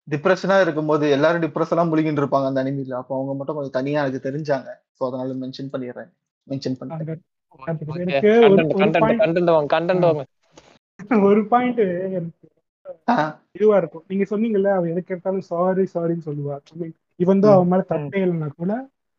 டிப்ரெஷனா 0.09 0.57
இருக்கும்போது 0.61 1.05
எல்லாரும் 1.11 1.45
டிப்ரெஷனா 1.45 1.83
முழுகிட்டு 1.91 2.23
இருப்பாங்க 2.23 2.49
அந்த 2.51 2.63
அனிமில. 2.65 2.97
அப்போ 3.01 3.13
அவங்க 3.17 3.35
மட்டும் 3.35 3.57
கொஞ்சம் 3.57 3.77
தனியா 3.79 4.03
எனக்கு 4.03 4.27
தெரிஞ்சாங்க. 4.29 4.69
சோ 4.97 5.03
அதனால 5.09 5.37
மென்ஷன் 5.43 5.73
பண்ணிடுறேன். 5.73 6.11
மென்ஷன் 6.47 6.79
எனக்கு 6.91 7.15
ஒரு 11.29 11.41
பாயிண்ட் 11.49 11.81
இதுவா 13.55 13.77
இருக்கும். 13.77 14.05
நீங்க 14.07 14.25
சொன்னீங்கல்ல 14.31 14.71
அவ 14.75 14.89
எது 14.89 15.01
கேட்டாலும் 15.03 15.47
சாரி 15.51 15.85
சாரின்னு 15.95 16.27
சொல்லுவா. 16.29 16.55
இவன் 17.21 17.43
தான் 17.45 17.55
அவன் 17.55 17.71
மேல 17.73 17.83
தப்பே 17.93 18.21
இல்லைன்னா 18.25 18.49
கூட 18.55 18.73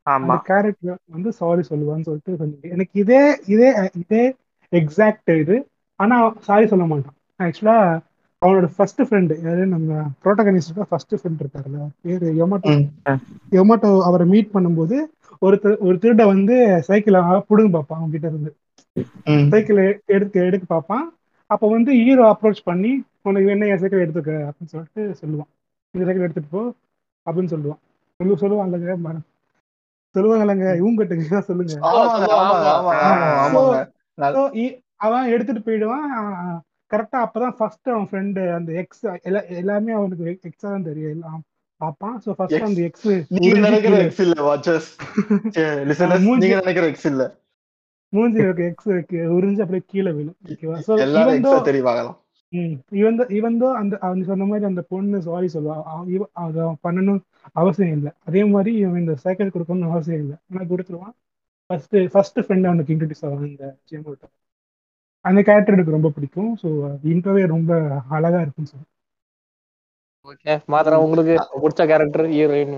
ஆமா. 0.07 0.23
அந்த 0.25 0.37
கேரக்டர் 0.47 0.99
வந்து 1.07 1.29
சாரி 1.33 1.63
சொல்லுவான்னு 1.69 2.07
சொல்லிட்டு 2.07 2.39
சொன்னீங்க. 2.41 2.67
எனக்கு 2.69 2.95
இதே 3.03 3.21
இதே 3.53 3.69
இதே 4.01 4.23
எக்ஸாக்ட் 4.71 5.31
இது. 5.43 5.55
ஆனா 5.99 6.15
சாரி 6.39 6.65
சொல்ல 6.67 6.85
மாட்டான். 6.85 7.15
ஆக்சுவலா 7.39 7.77
அவனோட 8.45 8.69
ஃபர்ஸ்ட் 8.75 9.01
ஃப்ரெண்டு 9.01 9.43
யாரு? 9.43 9.65
நம்ம 9.65 10.11
ப்ரோட்டகனிஸ்டோட 10.23 10.81
ஃபர்ஸ்ட் 10.89 11.15
ஃப்ரெண்ட் 11.15 11.43
இருக்காருல்ல. 11.43 11.87
பேரு 12.01 12.33
யொமட்டோ. 12.33 12.89
யொமட்டோ 13.51 14.01
அவரை 14.01 14.27
மீட் 14.27 14.49
பண்ணும்போது 14.53 14.99
ஒரு 15.39 15.77
ஒரு 15.79 15.95
திருட 15.95 16.25
வந்து 16.25 16.83
சைக்கிளை 16.83 17.21
புடுங்க 17.21 17.69
பார்ப்பான் 17.69 17.99
அவங்க 17.99 18.17
கிட்ட 18.17 18.27
இருந்து. 18.27 18.55
சைக்கிள் 19.49 20.01
எடுக்க 20.05 20.39
எடுக்க 20.41 20.65
பார்ப்பான் 20.67 21.13
அப்போ 21.47 21.69
வந்து 21.69 21.91
ஹீரோ 21.91 22.31
அப்ரோச் 22.31 22.55
பண்ணி 22.63 23.03
உனக்கு 23.21 23.49
வேணா 23.49 23.67
என் 23.67 23.77
சைக்கிள் 23.77 24.07
எடுத்துக்க? 24.07 24.49
அப்படின்னு 24.49 24.65
சொல்லிட்டு 24.65 25.15
சொல்லுவான். 25.21 25.49
இந்த 25.91 26.05
சைக்கிள் 26.05 26.19
எடுத்துட்டு 26.19 26.49
போ 26.49 26.73
அப்படின்னு 27.31 27.45
சொல்லுவான். 27.45 27.77
சொல்லு 28.17 28.35
சொல்லுவாங்கல்லங்க 28.35 28.97
ம- 29.03 29.19
சொல்லுவாங்கல்லங்க 30.13 30.75
இவங்க 30.75 31.05
கிட்ட 31.05 31.23
தான் 31.29 31.41
சொல்லுங்க. 31.41 31.73
அவன் 34.95 35.27
எடுத்துட்டு 35.27 35.61
போயிடுவான். 35.61 36.61
கரெக்டா 36.95 37.19
அப்பதான் 37.25 37.57
ஃபர்ஸ்ட் 37.59 37.91
அவன் 37.93 38.09
ஃப்ரெண்டு 38.09 38.41
அந்த 38.57 38.71
எக்ஸ் 38.81 39.03
எல்லாமே 39.61 39.93
அவனுக்கு 39.99 40.25
எக்ஸா 40.49 40.67
தான் 40.73 40.87
தெரியும். 40.89 41.13
எல்லாம் 41.15 41.41
பார்ப்பான். 41.81 42.17
So 42.25 42.33
first. 42.37 42.61
அந்த 42.67 42.81
எக்ஸ் 42.89 43.07
நீங்க 43.37 43.55
நினைக்கிற 43.65 43.95
எக்ஸ் 44.03 44.21
இல்ல 44.25 44.35
வாட்சஸ் 44.49 44.87
லிசனர்ஸ் 45.89 46.27
நீங்க 46.43 46.59
நினைக்கிற 46.61 46.85
எக்ஸ் 46.91 47.09
இல்ல. 47.11 47.23
மூஞ்சி 48.13 48.39
இருக்க 48.45 48.63
எக்ஸ் 48.71 48.91
உறிஞ்சு 49.37 49.63
அப்படியே 49.63 49.83
கீழே 49.91 50.11
விழும். 50.17 50.37
ஓகேவா 50.51 50.77
ஸோ 50.87 50.99
எல்லாரும் 51.05 51.37
எக்ஸா 51.39 51.57
தெரிவாங்களாம் 51.69 52.19
இவன் 52.99 53.17
இவன் 53.37 53.59
தான் 53.61 53.77
அந்த 53.81 53.95
அவன் 54.05 54.21
சொன்ன 54.29 54.45
மாதிரி 54.49 54.65
அந்த 54.69 54.81
பொண்ணு 54.91 55.17
சாரி 55.27 55.47
சொல்லுவா. 55.55 55.77
அது 56.43 56.57
அவன் 56.65 56.79
பண்ணணும் 56.87 57.21
அவசியம் 57.61 57.95
இல்லை. 57.97 58.11
அதே 58.27 58.41
மாதிரி 58.53 58.71
இவன் 58.83 59.01
இந்த 59.03 59.15
சைக்கிள் 59.23 59.53
கொடுக்கணும்னு 59.55 59.91
அவசியம் 59.93 60.21
இல்லை. 60.23 60.37
ஆனா 60.51 60.63
கொடுத்துருவான். 60.71 61.15
ஃபர்ஸ்ட் 61.69 61.95
ஃபர்ஸ்ட் 62.13 62.39
ஃப்ரெண்ட் 62.45 62.69
அவனுக்கு 62.69 62.93
இன்ட்ரடியூஸ் 62.95 63.25
ஆவான் 63.27 63.47
இந்த 63.51 63.65
ஜேமோட்ட 63.91 64.25
அந்த 65.25 65.39
கேரக்டர் 65.41 65.75
எனக்கு 65.75 65.91
ரொம்ப 65.91 66.09
பிடிக்கும். 66.09 66.51
ஸோ 66.61 66.67
இன்ட்ரோவே 67.11 67.43
ரொம்ப 67.47 67.71
அழகா 68.09 68.39
இருக்குன்னு 68.41 68.71
சொல்லி. 68.71 68.87
ஓகே 70.25 70.53
மாத்திரம் 70.67 71.03
உங்களுக்கு 71.03 71.33
பிடிச்ச 71.55 71.81
கேரக்டர் 71.87 72.25
ஹீரோயின் 72.31 72.75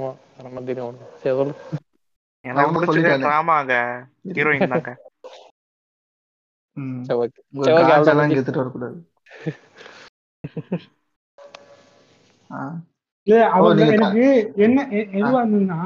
தெரியும். 0.70 0.98
சரி 1.22 1.36
சொல்லு. 1.38 1.56
எனக்கு 2.46 2.76
பிடிச்சது. 2.78 3.14
ட்ராமாங்க 3.26 3.74
ஹீரோயின் 4.32 4.74
தாங்க. 4.74 4.92
சரி 7.06 7.18
சரி, 7.68 7.92
எனக்கு 13.88 14.26
என்ன 14.58 14.84
எதுவா 15.14 15.40
இருந்ததுன்னா 15.42 15.80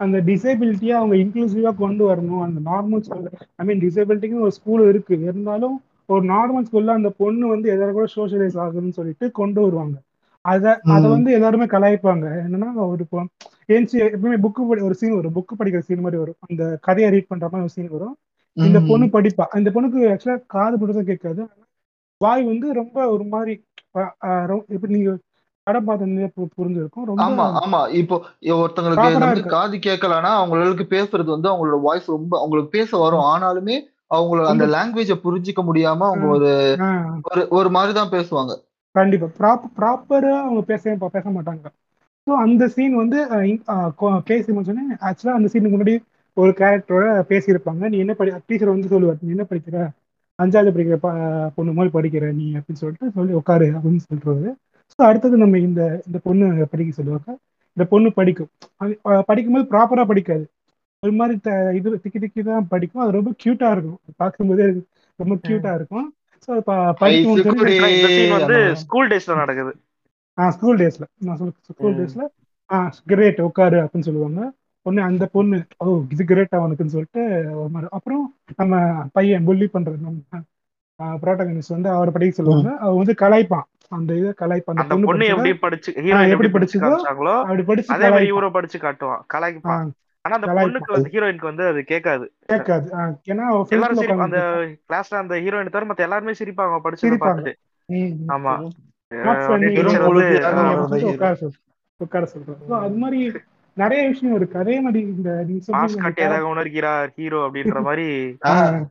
அந்த 0.00 0.18
டிசேபிலிட்டியா 0.20 0.96
அவங்க 0.98 1.14
இன்க்ளூசிவா 1.16 1.70
கொண்டு 1.76 2.02
வரணும். 2.08 2.42
அந்த 2.42 2.58
நார்மல் 2.64 3.00
ஸ்கூல் 3.00 3.28
ஐ 3.56 3.66
மீன் 3.66 3.80
டிசேபிலிட்டிக்கு 3.80 4.40
ஒரு 4.40 4.52
ஸ்கூல் 4.52 4.88
இருக்கு. 4.88 5.14
இருந்தாலும் 5.22 5.76
ஒரு 6.08 6.22
நார்மல் 6.26 6.66
ஸ்கூல்ல 6.66 6.92
அந்த 6.92 7.10
பொண்ணு 7.16 7.46
வந்து 7.46 7.68
எல்லாரும் 7.68 7.98
கூட 7.98 8.08
சோஷியலைஸ் 8.14 8.60
ஆகணும்னு 8.64 8.98
சொல்லிட்டு 8.98 9.26
கொண்டு 9.32 9.60
வருவாங்க. 9.60 9.96
அத 10.44 10.64
அத. 10.88 11.04
வந்து 11.08 11.30
எல்லாருமே 11.32 11.66
கலாய்ப்பாங்க. 11.66 12.26
என்னன்னா 12.44 12.68
ஒரு 12.86 13.04
ஏன்ச்சு 13.68 13.96
எப்பவுமே 14.06 14.36
புக்கு 14.44 14.62
படி 14.68 14.80
ஒரு 14.80 14.94
சீன் 14.94 15.14
வரும். 15.14 15.34
புக்கு 15.34 15.54
படிக்கிற 15.58 15.80
சீன் 15.80 16.00
மாதிரி 16.00 16.20
வரும். 16.20 16.38
அந்த 16.48 16.62
கதையை 16.80 17.08
ரீட் 17.12 17.30
பண்ற 17.32 17.46
மாதிரி 17.46 17.66
ஒரு 17.66 17.74
சீன் 17.76 17.90
வரும். 17.90 18.14
இந்த. 18.56 18.78
பொண்ணு 18.82 19.06
படிப்பா. 19.16 19.46
இந்த 19.58 19.70
பொண்ணுக்கு 19.74 20.00
ஆக்சுவலா 20.12 20.36
காது 20.48 20.76
தான் 20.90 21.10
கேட்காது. 21.10 21.42
வாய் 22.20 22.44
வந்து 22.44 22.68
ரொம்ப 22.74 22.98
ஒரு 23.08 23.24
மாதிரி 23.26 23.52
இப்ப 24.68 24.88
நீங்க 24.88 25.10
படம் 25.68 25.88
பார்த்தீங்கன்னா 25.88 26.30
பு- 26.36 26.52
புரிஞ்சிருக்கும். 26.56 27.04
ரொம்ப 27.04 27.24
ஆமா 27.24 27.58
ஆமா. 27.66 27.92
இப்போ 27.92 28.16
ஒருத்தங்களுக்கு. 28.40 29.46
காது 29.46 29.76
கேட்கலன்னா 29.76 30.32
அவங்களுக்கு 30.34 30.86
பேசுறது 30.90 31.24
வந்து 31.24 31.48
அவங்களோட 31.48 31.80
வாய்ஸ் 31.80 32.08
ரொம்ப 32.08 32.38
அவங்களுக்கு 32.38 32.78
பேச 32.78 32.96
வரும். 32.96 33.26
ஆனாலுமே 33.26 33.76
அவங்களோட 34.14 34.46
அந்த 34.46 34.66
லாங்குவேஜ 34.66 35.12
புரிஞ்சிக்க 35.24 35.62
முடியாம 35.62 36.04
அவங்க 36.04 36.26
ஒரு 36.26 36.76
ஒரு 37.22 37.46
ஒரு 37.48 37.70
மாதிரிதான் 37.70 38.10
பேசுவாங்க. 38.10 38.52
கண்டிப்பா. 38.90 39.26
ப்ராப் 39.38 39.78
ப்ராப்பரா 39.78 40.40
அவங்க 40.40 40.62
பேச 40.62 40.96
பேச 41.12 41.28
மாட்டாங்க. 41.30 41.66
ஸோ 42.26 42.32
அந்த 42.34 42.68
சீன் 42.68 42.96
வந்து 42.96 43.28
அஹ், 43.28 43.46
இன்- 43.50 43.62
அஹ், 43.66 43.90
கொ- 44.00 44.20
பேசி 44.20 44.52
முடிச்சோன்னே 44.52 44.84
ஆக்சுவலாக 45.00 45.38
அந்த 45.38 45.48
சீனுக்கு 45.52 45.76
முன்னாடி 45.76 45.96
ஒரு 46.32 46.50
கேரக்டரோட 46.50 47.04
பேசியிருப்பாங்க. 47.28 47.88
நீ 47.88 47.98
என்ன 47.98 48.14
படி 48.14 48.32
டீச்சர் 48.46 48.68
வந்து 48.68 48.88
சொல்லுவார் 48.88 49.16
நீ 49.20 49.28
என்ன 49.28 49.44
படிக்கிற? 49.50 49.88
அஞ்சாவது 50.38 50.70
படிக்கிற 50.70 50.94
பொண்ணு 51.54 51.72
மாதிரி 51.72 51.90
படிக்கிற 51.94 52.32
நீ 52.32 52.52
அப்படின்னு 52.52 52.72
சொல்லிட்டு 52.72 53.10
சொல்லி 53.14 53.32
உட்காரு 53.32 53.66
அப்படின்னு 53.66 53.98
சொல்றாரு 54.08 54.50
ஸோ 54.50 54.67
அடுத்தது 55.06 55.36
நம்ம 55.42 55.58
இந்த 55.68 55.82
இந்த 56.08 56.18
பொண்ணு 56.26 56.46
படிக்க 56.72 56.90
சொல்லுவாங்க 56.98 57.30
இந்த 57.76 57.84
பொண்ணு 57.92 58.08
படிக்கும். 58.18 58.50
படிக்கும்போது 59.28 59.66
ப்ராப்பரா 59.72 60.04
படிக்காது. 60.10 60.44
ஒரு 61.02 61.12
மாதிரி 61.18 61.34
த 61.46 61.50
இது 61.78 61.88
திக்கி 62.04 62.18
திக்கி 62.22 62.42
தான் 62.48 62.68
படிக்கும். 62.72 63.02
அது 63.04 63.12
ரொம்ப 63.18 63.30
க்யூட்டா 63.42 63.68
இருக்கும். 63.74 63.98
பார்க்கும்போதே 64.22 64.66
ரொம்ப 65.18 65.34
க்யூட்டா 65.46 65.72
இருக்கும். 65.78 66.06
ஸோ 66.48 66.50
படிக்கும் 67.02 67.36
ஸ்கூல் 68.82 69.10
டேஸ்ல 69.12 69.34
நடக்குது. 69.42 69.72
ஆ 70.38 70.50
ஸ்கூல் 70.56 70.80
டேஸ்ல 70.82 71.04
நான் 71.26 71.38
சொல்ல 71.40 71.52
ஸ்கூல். 71.70 71.96
டேஸ்ல 72.00 72.24
ஆ 72.70 72.78
கிரேட் 73.12 73.40
உட்காரு 73.48 73.78
அப்படின்னு 73.84 74.08
சொல்லுவாங்க. 74.08 74.40
பொண்ணு 74.86 75.00
அந்த 75.10 75.24
பொண்ணு 75.34 75.56
ஓ 75.84 75.86
இது 76.14 76.22
கிரேட் 76.32 76.58
அவனுக்குன்னு 76.58 76.94
சொல்லிட்டு 76.96 77.22
ஒரு 77.62 77.70
மாதிரி. 77.74 77.88
அப்புறம் 77.98 78.22
நம்ம 78.60 78.74
பையன் 79.16 79.46
புள்ளி 79.48 79.66
பண்றது 79.76 79.98
நம்ம 80.06 80.42
ப்ரோட்டகனிஸ்ட் 81.22 81.76
வந்து 81.76 81.90
அவரை 81.96 82.12
படிக்க 82.14 82.34
சொல்லுவாங்க. 82.38 82.70
அவர் 82.84 83.00
வந்து 83.02 83.14
கலாய்ப்பான். 83.22 83.66
அந்த 83.88 84.14
இதை 84.14 84.30
கலாய்ப்பான் 84.40 84.80
அந்த 84.82 84.96
பொண்ணு 84.96 85.26
எப்படி 85.26 85.54
படிச்சு 85.54 85.92
ஹீரோயின் 85.96 86.28
எப்படி 86.28 86.48
படிச்சு 86.48 86.80
காமிச்சாங்களோ 86.80 87.40
அப்படி 87.40 87.62
படிச்சு 87.62 87.94
அதே 87.94 88.08
மாதிரி 88.08 88.26
இவரை 88.26 88.50
படிச்சு 88.50 88.78
காட்டுவான் 88.78 89.22
கலாய்ப்பான். 89.34 89.88
ஆனா 90.20 90.36
அந்த. 90.38 90.46
பொண்ணுக்கு 90.46 90.92
வந்து 90.92 91.10
ஹீரோயினுக்கு 91.12 91.48
வந்து 91.50 91.66
அது 91.66 91.84
கேட்காது. 91.84 92.32
கேட்காது. 92.46 92.90
ஏன்னா 93.28 93.68
எல்லாரும் 93.68 94.18
அந்த 94.18 94.38
கிளாஸ்ல 94.88 95.14
அந்த 95.14 95.34
ஹீரோயின் 95.34 95.70
தவிர 95.70 95.92
மத்த 95.92 95.96
எல்லாருமே 95.96 96.32
சிரிப்பாங்க 96.32 96.78
சிரிப்பாங்க. 97.02 97.54
பார்த்துட்டு. 97.92 98.16
ஆமா. 98.28 98.54
உட்கார 101.96 102.26
சொல்றேன். 102.26 102.56
அது 102.70 102.94
மாதிரி 102.94 103.32
நிறைய 103.76 104.08
விஷயம் 104.08 104.34
இருக்கு. 104.34 104.58
அதே 104.58 104.80
மாதிரி 104.80 105.04
இந்த 105.04 105.44
உணர்கிறார் 106.52 107.06
ஹீரோ 107.06 107.38
அப்படின்ற 107.46 107.82
மாதிரி. 107.82 108.36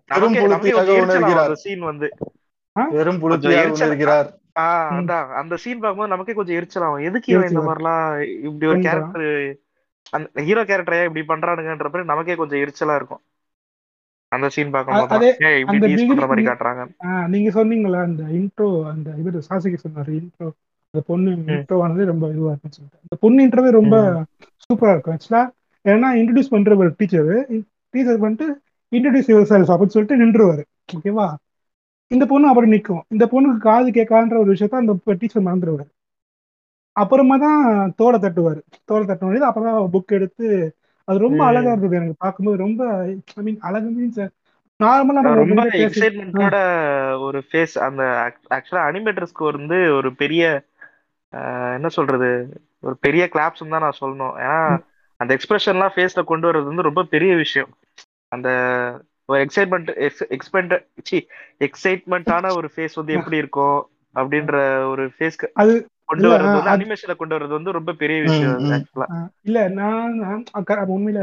பெரும் 0.06 0.34
புழுதியாக 0.34 0.92
உணர்கிறார். 1.06 1.54
சீன் 1.54 1.80
வந்து. 1.80 2.10
புழுதியாக 3.20 3.68
உணர்கிறார். 3.68 4.28
ஆஹ். 4.58 4.90
அதான். 4.94 5.28
அந்த 5.34 5.56
சீன் 5.56 5.80
பார்க்கும்போது 5.80 6.10
நமக்கே 6.10 6.34
கொஞ்சம் 6.34 6.58
எரிச்சலாகும் 6.58 7.04
எதுக்கு 7.04 7.34
இவன் 7.34 7.48
இந்த 7.48 7.62
மாதிரிலாம் 7.68 8.06
இப்படி 8.44 8.68
ஒரு. 8.68 8.80
கேரக்டர் 8.82 9.28
அந்த 10.14 10.42
ஹீரோ 10.42 10.64
கேரக்டரை 10.64 11.00
இப்படி 11.04 11.26
பண்றானுங்கன்ற 11.26 11.88
மாதிரி 11.88 12.04
நமக்கே 12.06 12.36
கொஞ்சம் 12.36 12.60
எரிச்சலா 12.60 12.96
இருக்கும். 12.96 13.22
அந்த 14.32 14.48
சீன் 14.50 14.72
பார்க்கும்போது 14.72 15.04
ஏன் 15.48 15.60
இப்படி 15.60 15.78
டீஸ் 15.84 16.10
பண்ற 16.10 16.28
மாதிரி 16.28 16.46
காட்டுறாங்க. 16.48 16.84
நீங்க 17.28 17.50
சொன்னீங்களா 17.54 18.02
அந்த 18.02 18.24
இன்ட்ரோ 18.38 18.88
அந்த 18.90 19.10
இவர் 19.18 19.38
சாசிக்கு 19.50 19.80
சொன்னாரு 19.86 20.12
இன்ட்ரோ 20.20 20.48
அந்த 20.94 21.02
பொண்ணு 21.06 21.32
இன்ட்ரோ 21.48 21.82
ஆனது 21.82 22.06
ரொம்ப 22.06 22.26
இதுவா 22.28 22.50
இருக்குன்னு 22.50 22.78
சொல்லிட்டு. 22.78 23.02
அந்த 23.02 23.16
பொண்ணு 23.20 23.46
இன்ட்ரோவே 23.46 23.72
ரொம்ப 23.72 23.96
சூப்பரா 24.64 24.92
இருக்கும். 24.92 25.16
ஆக்சுவலா 25.16 25.44
ஏன்னா 25.86 26.08
இன்ட்ரடியூஸ் 26.20 26.50
பண்ற 26.50 26.76
ஒரு 26.76 26.94
டீச்சர் 26.98 27.30
டீச்சர் 27.94 28.20
பண்ணிட்டு 28.20 28.48
இன்ட்ரடியூஸ் 28.92 29.32
யுவர் 29.32 29.50
செல்ஃப் 29.52 29.72
அப்படின்னு 29.74 29.96
சொல்லிட்டு 29.96 30.22
நின்றுவாரு. 30.24 30.64
ஓகேவா? 30.94 31.28
இந்த 32.12 32.26
பொண்ணு 32.26 32.50
அப்படி 32.50 32.68
நிற்கும் 32.68 33.04
இந்த 33.14 33.26
பொண்ணுக்கு 33.32 33.60
காது 33.60 33.90
கேட்கான்ற 33.92 34.36
ஒரு 34.38 34.50
விஷயத்த 34.54 34.82
அந்த 34.82 34.94
டீச்சர் 35.22 35.48
மறந்துடுவாரு 35.48 35.88
அப்புறமா 36.96 37.36
தான் 37.38 37.62
தோலை 38.00 38.18
தட்டுவாரு. 38.20 38.60
தோலை 38.90 39.04
தட்ட 39.06 39.24
வேண்டியது 39.26 39.50
அப்புறம் 39.50 39.92
புக் 39.96 40.16
எடுத்து 40.18 40.46
அது 41.08 41.18
ரொம்ப. 41.26 41.40
அழகா 41.50 41.72
இருந்தது 41.72 41.98
எனக்கு 42.00 42.24
பார்க்கும்போது. 42.24 42.58
ரொம்ப 42.64 42.82
ஐ 43.36 43.44
மீன் 43.48 43.60
அழகு 43.68 43.90
மீன்ஸ் 43.98 44.22
நார்மலா 44.80 45.22
ரொம்ப 45.42 45.62
ஒரு 45.62 45.72
பேசி 45.76 45.84
எக்ஸைட்மெண்டோட 45.86 46.58
ஒரு 47.28 47.40
ஃபேஸ் 47.48 47.76
அந்த 47.88 48.02
ஆக்சுவலா 48.56 48.84
அனிமேட்டர் 48.90 49.30
ஸ்கோர் 49.32 49.60
வந்து 49.62 49.80
ஒரு 50.00 50.10
பெரிய 50.22 50.44
என்ன 51.78 51.88
சொல்றது? 51.98 52.30
ஒரு 52.84 52.96
பெரிய 53.06 53.24
கிளாப்ஸ் 53.34 53.64
தான் 53.74 53.86
நான் 53.86 54.00
சொல்லணும். 54.02 54.36
ஏன்னா. 54.44 54.60
அந்த 55.20 55.32
எக்ஸ்பிரஷன்லாம் 55.36 55.94
ஃபேஸ்ல 55.96 56.22
கொண்டு 56.32 56.48
வர்றது 56.48 56.72
வந்து 56.72 56.88
ரொம்ப 56.90 57.04
பெரிய 57.14 57.32
விஷயம். 57.36 57.72
அந்த 58.32 58.50
ஒரு 59.30 59.40
எக்ஸைட்மெண்ட் 59.46 59.90
எக்ஸ்பெண்ட் 60.32 60.74
சி 61.04 61.18
எக்ஸைட்மெண்ட்டான 61.62 62.54
ஒரு 62.56 62.68
ஃபேஸ் 62.74 62.96
வந்து 62.96 63.14
எப்படி 63.14 63.38
இருக்கும் 63.38 63.78
அப்படின்ற 64.16 64.56
ஒரு 64.90 65.04
ஃபேஸ் 65.16 65.38
அது 65.56 65.74
கொண்டு 66.06 66.28
வர்றது 66.30 66.58
வந்து 66.58 66.74
அனிமேஷன்ல 66.76 67.16
கொண்டு 67.16 67.36
வர்றது 67.36 67.54
வந்து 67.54 67.72
ரொம்ப 67.72 67.94
பெரிய 67.94 68.18
விஷயம். 68.26 68.54
ஆக்சுவலா 68.74 69.08
இல்ல 69.44 69.68
நான் 69.76 70.46
உண்மையில 70.96 71.22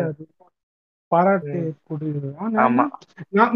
பாராட்டு 1.13 1.51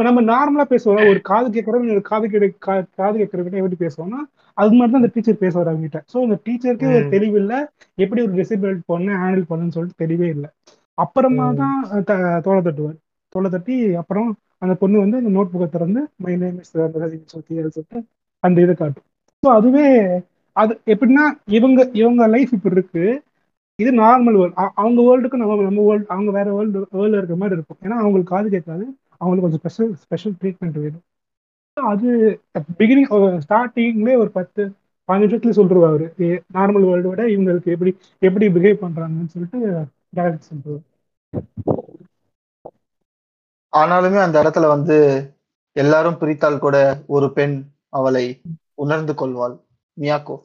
நம்ம 0.00 0.20
நார்மலா 0.28 0.64
பேசுவோம் 0.70 1.08
ஒரு 1.08 1.20
காது 1.22 1.48
கேட்கறவங்க 1.50 1.92
ஒரு 1.92 2.02
காது 2.02 2.28
கேட்க 2.28 2.48
கா- 2.66 2.88
காது 2.96 3.18
கேட்கறவங்க 3.18 3.60
எப்படி 3.62 3.78
பேசுவோம்னா 3.80 4.20
அது 4.58 4.70
மாதிரி 4.72 4.92
தான் 4.92 5.00
அந்த 5.00 5.10
டீச்சர் 5.14 5.38
பேசுவார் 5.38 5.66
அவங்க 5.66 5.86
கிட்ட 5.86 6.00
ஸோ 6.12 6.22
இந்த 6.22 6.36
டீச்சருக்கே 6.46 6.88
ஒரு. 6.92 7.08
தெளிவு 7.10 7.36
இல்ல 7.38 7.54
எப்படி 7.98 8.22
ஒரு 8.22 8.34
டிசபிள் 8.34 8.76
பண்ண 8.86 9.16
ஹேண்டில் 9.16 9.48
பண்ணுன்னு 9.50 9.68
சொல்லிட்டு 9.68 10.02
தெரியவே 10.04 10.28
இல்லை. 10.28 10.50
அப்புறமா. 10.98 11.46
தான் 11.54 11.78
தோலை 12.42 12.60
தட்டுவார். 12.62 12.98
தோலை 13.34 13.48
தட்டி 13.50 13.76
அப்புறம் 14.02 14.28
அந்த 14.64 14.74
பொண்ணு 14.82 15.02
வந்து 15.04 15.20
அந்த 15.20 15.30
நோட் 15.36 15.52
புக்கை 15.52 15.68
திறந்து 15.68 16.00
மை 16.24 16.34
நேம் 16.36 16.58
இஸ் 16.62 16.72
சொல்லிட்டு 17.32 17.98
அந்த 18.44 18.58
இதை 18.64 18.74
காட்டும். 18.74 19.06
ஸோ 19.42 19.48
அதுவே 19.58 19.86
அது 20.56 20.72
எப்படின்னா 20.92 21.24
இவங்க 21.58 21.80
இவங்க 22.00 22.22
லைஃப் 22.34 22.52
இப்படி 22.56 22.76
இருக்கு. 22.76 23.04
இது 23.78 23.90
நார்மல் 24.02 24.38
வேர்ல்டு 24.40 24.56
அவங்க 24.82 25.00
வேர்ல்டுக்கு 25.08 25.40
நம்ம 25.42 25.60
நம்ம 25.68 25.82
வேர்ல்டு 25.88 26.08
அவங்க 26.14 26.30
வேற 26.38 26.48
வேர்ல்டு 26.56 26.78
வேர்ல்டு 26.98 27.18
இருக்கிற 27.18 27.38
மாதிரி 27.42 27.56
இருக்கும். 27.58 27.78
ஏன்னா 27.84 27.96
அவங்களுக்கு 28.02 28.32
காது 28.34 28.48
கேட்காது. 28.54 28.84
அவங்களுக்கு 29.20 29.46
கொஞ்சம் 29.46 29.62
ஸ்பெஷல் 29.62 29.92
ஸ்பெஷல் 30.04 30.34
ட்ரீட்மெண்ட் 30.40 30.78
வேணும். 30.84 31.04
அது 31.76 32.08
பிகினிங் 32.80 33.08
ஸ்டார்டிங்லேயே 33.44 34.16
ஒரு 34.22 34.30
பத்து 34.38 34.62
பதினஞ்சு 35.08 35.26
நிமிஷத்துல 35.26 35.56
சொல்லிருவாரு 35.58 35.90
அவரு. 35.92 36.06
நார்மல் 36.56 36.86
வேர்ல்டு 36.88 37.10
விட 37.12 37.22
இவங்களுக்கு 37.34 37.74
எப்படி 37.76 37.92
எப்படி 38.22 38.46
பிஹேவ் 38.56 38.82
பண்றாங்கன்னு 38.84 39.34
சொல்லிட்டு 39.34 39.60
டேரக்ட் 40.16 40.48
சொல்றாரு 40.50 40.82
ஆனாலுமே 43.76 44.20
அந்த 44.22 44.36
இடத்துல 44.42 44.66
வந்து 44.66 44.96
எல்லாரும் 45.76 46.18
பிரித்தால் 46.18 46.58
கூட 46.58 46.76
ஒரு 47.06 47.32
பெண் 47.32 47.56
அவளை 47.88 48.24
உணர்ந்து 48.74 49.14
கொள்வாள். 49.14 49.56
மியாக்கோ. 50.00 50.36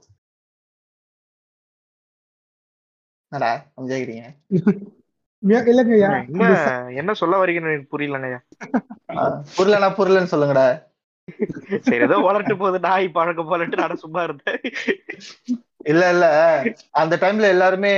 என்ன 6.99 7.13
சொல்ல 7.13 7.35
வரீங்கன்னு 7.41 7.71
எனக்கு 7.71 7.97
புரியலங்கய்யா 7.97 8.39
புரியலனா 9.57 9.89
புரியலன்னு 9.97 10.33
சொல்லுங்கடா. 10.33 10.67
சரி 11.81 12.03
ஏதோ 12.07 12.17
வளர்ட்டு 12.27 12.57
போகுது 12.57 12.79
நாய் 12.79 13.05
பழக்கம் 13.17 13.51
போலட்டு 13.51 13.77
நான் 13.81 14.01
சும்மா 14.03 14.23
இருந்தேன். 14.23 14.61
இல்ல 15.85 16.03
இல்ல. 16.09 16.25
அந்த 16.93 17.15
டைம்ல 17.17 17.45
எல்லாருமே 17.47 17.91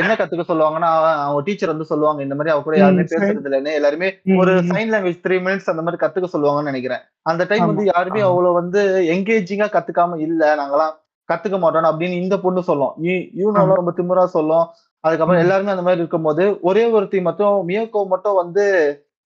என்ன 0.00 0.12
கத்துக்க 0.12 0.44
சொல்லுவாங்கன்னா 0.48 0.90
அவங்க 1.20 1.40
டீச்சர் 1.40 1.72
வந்து 1.72 1.84
சொல்லுவாங்க 1.84 2.20
இந்த 2.22 2.34
மாதிரி 2.34 2.52
அவ 2.54 2.62
கூட 2.62 2.76
யாருமே 2.76 3.04
பேசுறது 3.12 3.48
இல்லைன்னு 3.48 3.72
எல்லாருமே 3.72 4.08
ஒரு 4.40 4.54
சைன் 4.70 4.90
லாங்குவேஜ் 4.92 5.22
த்ரீ 5.22 5.36
மினிட்ஸ் 5.40 5.70
அந்த 5.72 5.82
மாதிரி 5.82 6.00
கத்துக்க 6.02 6.28
சொல்லுவாங்கன்னு 6.32 6.72
நினைக்கிறேன். 6.72 7.02
அந்த 7.24 7.42
டைம் 7.50 7.70
வந்து 7.70 7.84
யாருமே. 7.90 8.20
அவ்வளவு 8.28 8.58
வந்து 8.60 8.82
எங்கேஜிங்கா 9.14 9.68
கத்துக்காம 9.70 10.18
இல்ல 10.20 10.42
நாங்கெல்லாம் 10.56 10.94
கத்துக்க 11.28 11.56
மாட்டோம் 11.58 11.90
அப்படின்னு 11.90 12.20
இந்த 12.22 12.36
பொண்ணு 12.38 12.62
சொல்லும். 12.62 12.94
யூனோலாம் 13.40 13.80
ரொம்ப 13.80 13.92
திமிரா 13.96 14.24
சொல்லும். 14.36 14.66
அதுக்கப்புறம். 15.04 15.42
எல்லாருமே 15.44 15.70
அந்த 15.70 15.82
மாதிரி 15.82 16.02
இருக்கும்போது 16.02 16.44
ஒரே 16.62 16.84
ஒருத்தி 16.90 17.20
மட்டும் 17.20 17.68
மியக்கோ 17.68 18.00
மட்டும் 18.06 18.34
வந்து 18.34 18.64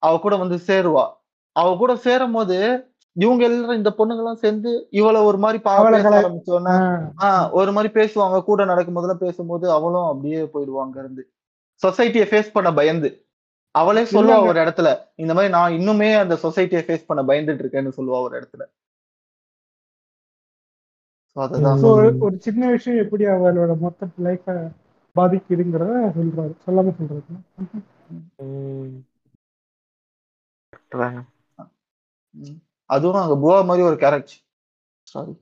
அவ 0.03 0.18
கூட 0.18 0.35
வந்து 0.37 0.57
சேருவா. 0.68 1.05
அவ 1.57 1.68
கூட 1.77 1.92
சேரும் 2.05 2.33
போது 2.33 2.57
இவங்க 3.16 3.42
எல்லாரும் 3.44 3.77
இந்த 3.77 3.90
பொண்ணுங்க 3.98 4.20
எல்லாம் 4.22 4.37
சேர்ந்து 4.37 4.70
இவள 4.90 5.16
ஒரு 5.24 5.38
மாதிரி 5.38 5.62
ஆரம்பிச்சோன்னா 5.64 6.74
ஆஹ் 7.18 7.50
ஒரு 7.59 7.72
மாதிரி 7.72 7.92
பேசுவாங்க. 7.98 8.42
கூட 8.42 8.64
நடக்கும் 8.64 8.94
போதெல்லாம் 8.94 9.18
பேசும்போது 9.18 9.66
அவளும் 9.70 10.09
அப்படியே 10.11 10.42
போயிடுவாங்க 10.55 10.98
இருந்து. 10.98 11.22
சொசைட்டியை 11.81 12.27
ஃபேஸ் 12.31 12.55
பண்ண 12.57 12.72
பயந்து. 12.72 13.11
அவளே 13.74 14.03
சொல்லுவா. 14.05 14.46
ஒரு 14.46 14.61
இடத்துல 14.61 14.88
இந்த 15.14 15.35
மாதிரி 15.35 15.53
நான் 15.53 15.72
இன்னுமே 15.72 16.09
அந்த 16.18 16.35
சொசைட்டியை 16.42 16.83
ஃபேஸ் 16.87 17.09
பண்ண 17.09 17.22
பயந்துட்டு 17.22 17.62
இருக்கேன்னு 17.64 17.92
சொல்லுவா 17.96 18.20
ஒரு 18.22 18.35
இடத்துல. 18.40 18.62
ஒரு 22.20 22.37
சின்ன 22.38 22.70
விஷயம் 22.70 23.05
எப்படி 23.05 23.24
அவளோட 23.24 23.72
மொத்த 23.79 24.07
லைஃப 24.24 24.57
பாதிக்குதுங்கிறத 25.16 25.94
சொல்றாரு. 26.18 26.55
சொல்லாம 26.66 26.92
சொல்றாரு 26.98 27.22
அதாங்க. 30.92 31.20
அதுவும் 32.90 33.23
அங்க 33.23 33.35
புவா 33.42 33.59
மாதிரி 33.68 33.83
ஒரு 33.90 33.97
கேரக்டர் 34.03 34.40
சாரி 35.07 35.33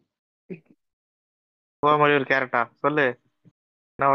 போக 1.83 1.95
மாதிரி 2.01 2.17
ஒரு 2.19 2.27
கேரக்டா 2.31 2.61
சொல்லு. 2.85 3.07
நான் 3.99 4.13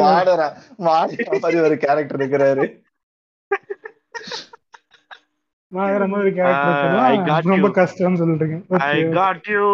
மாடரா 0.00 0.48
மாதிரி 1.44 1.58
ஒரு 1.66 1.76
கேரக்டர் 1.84 2.18
இருக்கிறாரு. 2.20 2.64
ரொம்ப 7.52 7.68
சொல்றீங்க 8.20 8.58
யூ 9.48 9.64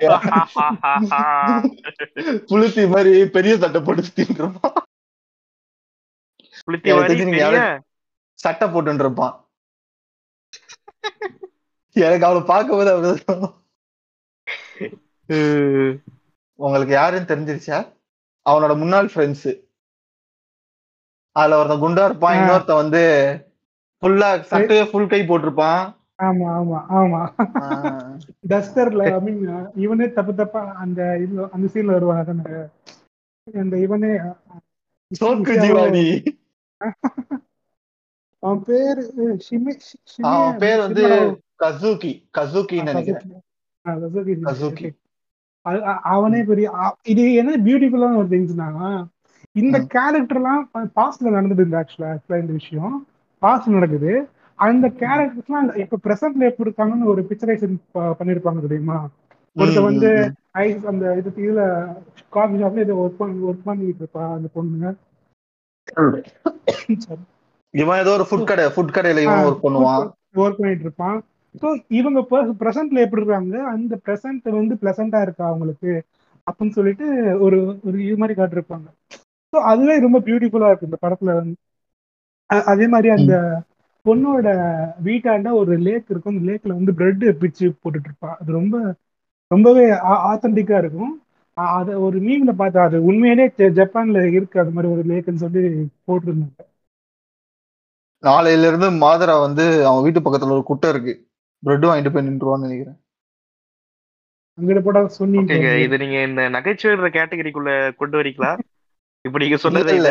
புளுத்தி 2.50 2.82
மாதிரி 2.92 3.12
பெரிய 3.36 3.52
சட்டை 3.62 3.80
போட்டு 3.82 4.02
இருப்பான். 4.36 4.76
புளுத்தி 6.66 6.90
சட்டை 8.38 8.66
எனக்கு 11.96 12.26
அவளை 12.26 12.42
பார்க்கும்போது 12.46 12.90
அப்படிதான். 12.92 13.54
உங்களுக்கு 16.58 16.92
யாருன்னு 16.94 17.30
தெரிஞ்சிருச்சா? 17.30 17.78
அவனோட 18.46 18.72
முன்னாள் 18.78 19.08
ஃப்ரெண்ட்ஸ் 19.10 19.50
அதுல 21.36 21.58
ஒருத்தன் 21.58 21.82
குண்டா 21.82 22.04
இருப்பான் 22.06 22.34
ஆ. 22.34 22.38
இன்னொருத்தன் 22.38 22.82
வந்து 22.82 23.02
ஃபுல்லா 24.02 24.28
சட்டையே 24.48 24.84
ஃபுல் 24.88 25.10
கை 25.10 25.20
போட்டிருப்பான். 25.24 25.82
ஆமா 26.20 26.46
ஆமா 26.58 26.78
ஆமா. 26.98 27.20
டஸ்டர்ல 28.44 29.02
ஐ 29.10 29.20
மீன் 29.26 29.42
இவனே 29.78 30.06
தப்பு 30.16 30.32
தப்பா 30.34 30.62
அந்த 30.82 31.00
இது 31.16 31.44
அந்த 31.52 31.66
சீன்ல 31.74 31.96
வருவான் 31.96 32.22
அதானே? 32.22 32.56
அந்த 33.46 33.76
இவனே 33.84 34.12
சோக்கு 35.10 35.54
ஜீவானி 35.62 36.06
அவன் 38.42 38.62
பேரு 38.68 39.02
அவன் 40.30 40.58
பேர் 40.62 40.80
வந்து. 40.84 41.04
கசூகி 41.62 42.10
கசூகின்னு 42.38 42.88
நினைக்கிறேன். 42.90 43.42
கசூகி. 44.48 44.88
அவனே 46.12 46.40
பெரிய 46.50 46.66
இது 47.12 47.22
என்ன 47.40 47.56
பியூட்டிஃபுல்லான 47.66 48.18
ஒரு 48.20 48.28
திங்ஸ்னா 48.34 48.68
இந்த. 49.56 49.76
கேரக்டர்லாம் 49.94 50.62
பாஸ்ட்ல 50.98 51.34
நடந்தது 51.36 51.66
இந்த 51.66 51.76
ஆக்சுவலா 51.80 52.10
ஆக்சுவலா 52.14 52.42
இந்த 52.44 52.54
விஷயம். 52.60 52.96
பாஸ்ட் 53.42 53.74
நடக்குது. 53.76 54.12
அந்த 54.58 54.86
கேரக்டர்ஸ்லாம் 55.00 55.68
இப்ப 55.84 55.98
பிரசன்ட்ல 56.06 56.48
எப்படி 56.50 56.68
இருக்காங்கன்னு 56.68 57.10
ஒரு 57.12 57.22
பிக்சரைசேஷன் 57.28 57.76
பண்ணிருப்பாங்க 58.20 58.60
தெரியுமா? 58.66 58.98
ஒருத்த 59.56 59.82
வந்து. 59.82 60.10
ஐஸ் 60.62 60.86
அந்த 60.92 61.04
இது 61.20 61.30
இதுல 61.46 61.62
காஃபி 62.36 62.56
ஷாப்ல 62.62 62.84
இதை 62.86 62.96
ஒர்க் 63.02 63.20
பண்ணி 63.20 63.38
ஒர்க் 63.50 63.66
பண்ணிட்டு 63.68 64.04
இருப்பா 64.04 64.24
அந்த 64.36 64.48
பொண்ணுங்க 64.54 64.88
இவன் 67.74 68.00
ஏதோ 68.00 68.12
ஒரு 68.12 68.24
ஃபுட் 68.28 68.48
கடை 68.48 68.64
ஃபுட் 68.74 68.94
கடையில 68.94 69.24
இவன் 69.26 69.44
ஒர்க் 69.46 69.64
பண்ணுவான். 69.64 70.04
ஒர்க் 70.36 70.60
பண்ணிட்டு 70.60 70.86
இருப்பான் 70.86 71.18
ஸோ 71.54 71.68
இவங்க 71.98 72.18
ப்ரெசென்ட்ல 72.60 73.04
எப்படி 73.04 73.22
இருக்காங்க? 73.22 73.56
அந்த 73.72 73.94
ப்ரெசென்ட் 74.04 74.46
வந்து 74.54 74.74
பிளசண்டா 74.82 75.20
இருக்கா 75.26 75.44
அவங்களுக்கு? 75.50 75.92
அப்படின்னு 76.46 76.76
சொல்லிட்டு 76.76 77.06
ஒரு 77.46 77.56
ஒரு 77.86 77.96
இது 78.04 78.16
மாதிரி 78.16 78.36
காட்டிருப்பாங்க 78.38 78.86
ஸோ 79.52 79.58
அதுவே 79.70 79.94
ரொம்ப 80.06 80.18
பியூட்டிஃபுல்லா 80.26 80.70
இருக்கு 80.70 80.88
இந்த 80.90 80.98
படத்துல. 81.04 81.34
வந்து 81.40 81.56
அதே 82.70 82.86
மாதிரி 82.88 83.08
அந்த 83.14 83.32
பொண்ணோட 84.06 84.46
வீட்டாண்ட 85.06 85.48
ஒரு 85.60 85.72
லேக் 85.80 86.10
இருக்கும். 86.10 86.34
அந்த 86.34 86.46
லேக்ல 86.50 86.76
வந்து 86.78 86.92
பிரெட் 86.98 87.24
பிச்சு 87.42 87.66
போட்டுட்டு 87.74 88.08
இருப்பா 88.10 88.30
அது 88.38 88.50
ரொம்ப 88.52 88.76
ரொம்பவே 89.50 89.84
ஆத்தன்டிக்கா 90.28 90.76
இருக்கும். 90.78 91.12
அத 91.56 91.96
ஒரு 92.00 92.18
மீம்ல 92.20 92.52
பார்த்தா 92.58 92.80
அது 92.88 92.98
உண்மையிலே 93.08 93.46
ஜப்பான்ல 93.78 94.18
இருக்கு. 94.30 94.56
அது 94.62 94.74
மாதிரி 94.76 94.92
ஒரு 94.94 95.04
லேக்குன்னு 95.10 95.44
சொல்லி 95.44 95.62
போட்டிருந்தாங்க. 96.08 96.67
நாளையில 98.22 98.66
இருந்து 98.66 98.88
மாதரா 98.98 99.34
வந்து 99.40 99.64
அவன் 99.86 100.04
வீட்டு 100.04 100.20
பக்கத்துல 100.20 100.56
ஒரு 100.56 100.64
குட்டை 100.64 100.90
இருக்கு. 100.90 101.14
பிரெட் 101.62 101.86
வாங்கிட்டு 101.86 102.12
போய் 102.12 102.26
நின்றுவான்னு 102.26 102.66
நினைக்கிறேன். 102.66 102.98
அங்கிட்ட 104.58 104.80
போட்டா 104.80 105.00
சொன்னீங்க. 105.16 105.52
இது 105.84 105.96
நீங்க 105.98 106.18
இந்த 106.22 106.42
நகைச்சுவைன்ற 106.54 107.08
கேட்டகரிக்குள்ள 107.10 107.70
கொண்டு 108.00 108.16
வரீங்களா? 108.18 108.52
இப்ப 109.24 109.38
நீங்க 109.38 109.56
சொன்னது 109.58 109.92
இல்ல 109.92 110.10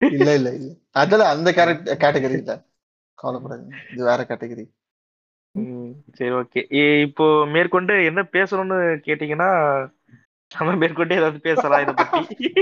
இல்ல 0.00 0.28
இல்ல 0.38 0.48
இல்ல. 0.58 0.70
அதுல 1.02 1.26
அந்த 1.28 1.48
கேட்டகரி 2.02 2.36
இல்ல. 2.40 2.54
கவலைப்படாதீங்க. 3.18 3.76
இது 3.92 4.02
வேற 4.04 4.20
கேட்டகரி. 4.30 4.64
ம், 5.54 5.90
சரி 6.16 6.32
ஓகே. 6.34 6.60
இப்போ 7.06 7.24
மேற்கொண்டு 7.46 7.94
என்ன 8.04 8.20
பேசணும்னு 8.32 8.78
கேட்டீங்கன்னா 9.06 9.50
நம்ம 10.58 10.74
மேற்கொண்டு 10.74 11.14
ஏதாவது 11.14 11.40
பேசலாம் 11.40 11.82
இத 11.82 11.92
பத்தி. 11.92 12.52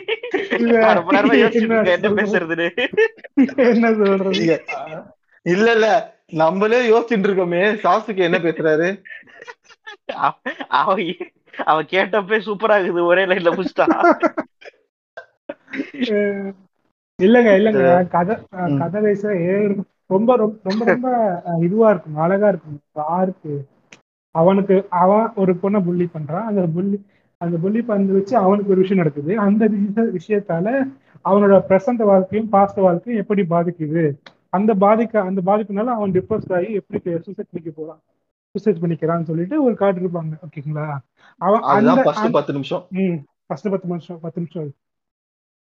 என்ன 0.48 0.96
என்ன 1.82 2.08
பேசுறதுன்னு. 2.08 2.88
என்ன 3.56 3.94
சொல்றது? 3.94 4.30
நீங்க 4.30 4.62
இல்ல 5.42 5.72
இல்ல. 5.72 6.16
நம்மளே 6.26 6.90
யோசிச்சுட்டு 6.90 7.26
இருக்கோமே. 7.26 7.78
சாசுக்கு 7.82 8.16
என்ன 8.16 8.38
பேசுறாரு? 8.38 9.02
அவ- 10.68 11.16
அவன் 11.64 11.84
கேட்டப்பே 11.84 12.38
சூப்பரா 12.40 12.80
இருக்குது 12.80 13.04
ஒரே 13.04 13.24
லைன்ல 13.24 13.52
புடிச்சிட்டான் 13.52 14.30
அஹ் 15.92 16.52
இல்லங்க 17.22 17.54
இல்லங்க. 17.54 18.08
கதை. 18.08 18.36
கதை 18.78 19.02
வயசா 19.02 19.82
ரொம்ப 20.06 20.36
ரொம்ப 20.36 20.84
ரொம்ப 20.84 21.42
இதுவா 21.60 21.90
இருக்கும் 21.90 22.16
அழகா 22.16 22.48
இருக்கும். 22.48 22.80
யாருக்கு 22.94 23.66
அவனுக்கு 24.30 24.86
அவன் 24.90 25.32
ஒரு 25.34 25.52
பொண்ணை 25.52 25.84
புள்ளி 25.84 26.08
பண்றான். 26.14 26.44
அந்த 26.44 26.66
புள்ளி 26.74 27.06
அந்த 27.42 27.58
புள்ளி 27.58 27.82
பண்ணி 27.82 28.12
வச்சு 28.12 28.36
அவனுக்கு 28.36 28.70
ஒரு 28.70 28.80
விஷயம் 28.80 29.02
நடக்குது. 29.02 29.38
அந்த 29.38 29.66
விஷய 29.66 30.38
விஷயத்தால 30.38 30.92
அவனோட 31.24 31.62
பிரசன்ட் 31.68 32.04
வாழ்க்கையும் 32.04 32.48
பாஸ்ட் 32.48 32.78
வாழ்க்கையும் 32.78 33.26
எப்படி 33.28 33.42
பாதிக்குது? 33.42 34.12
அந்த 34.48 34.74
பாதிக்க 34.74 35.16
அந்த 35.16 35.40
பாதிப்புனால 35.46 35.84
அவன் 35.84 36.10
டிப்ரெஸ் 36.10 36.54
ஆகி 36.54 36.72
எப்படி 36.72 37.00
சூசைட் 37.04 37.48
பண்ணிக்க 37.50 37.70
போறான்? 37.74 38.00
சூசைட் 38.52 38.76
பண்ணிக்கிறான்னு 38.76 39.22
சொல்லிட்டு 39.22 39.64
ஒரு 39.64 39.74
கார்டு 39.74 40.00
இருப்பாங்க. 40.00 40.38
ஓகேங்களா 40.50 40.96
அவன் 41.38 41.60
அந்த 41.62 42.30
பத்து 42.30 42.52
நிமிஷம். 42.52 42.86
ம். 42.90 43.14
ஃபர்ஸ்ட் 43.46 43.70
பத்து 43.70 43.88
நிமிஷம் 43.88 44.18
பத்து 44.20 44.40
நிமிஷம். 44.40 44.72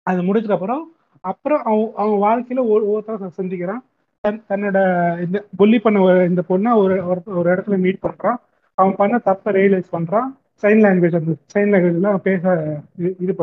அது. 0.03 0.21
முடிச்சதுக்கு 0.21 0.51
அப்புறம் 0.51 0.91
அப்புறம் 1.21 1.63
அவன் 1.63 1.91
அவன் 1.95 2.19
வாழ்க்கையில 2.19 2.69
ஒரு 2.69 2.87
ஒவ்வொருத்தர 2.87 3.29
சந்திக்கிறான். 3.37 3.81
தன் 4.19 4.43
தன்னோட 4.49 5.21
இந்த 5.23 5.45
புள்ளி 5.57 5.79
பண்ண 5.79 6.23
இந்த 6.23 6.43
பொண்ணை 6.49 6.75
ஒரு 6.75 7.03
ஒரு- 7.03 7.23
ஒரு 7.25 7.55
இடத்துல 7.55 7.77
மீட் 7.77 7.99
பண்றான். 8.01 8.35
அவன் 8.73 8.95
பண்ண 8.95 9.17
தப்பை 9.25 9.47
ரியலைஸ் 9.47 9.83
பண்றான். 9.91 10.44
சைன் 10.61 10.81
லாங்குவேஜ் 10.81 11.15
அந்த 11.15 11.31
சைன் 11.53 11.71
லாங்குவேஜ்லாம் 11.71 12.17
பேச 12.17 12.43
இது- 12.99 13.15
இது 13.19 13.35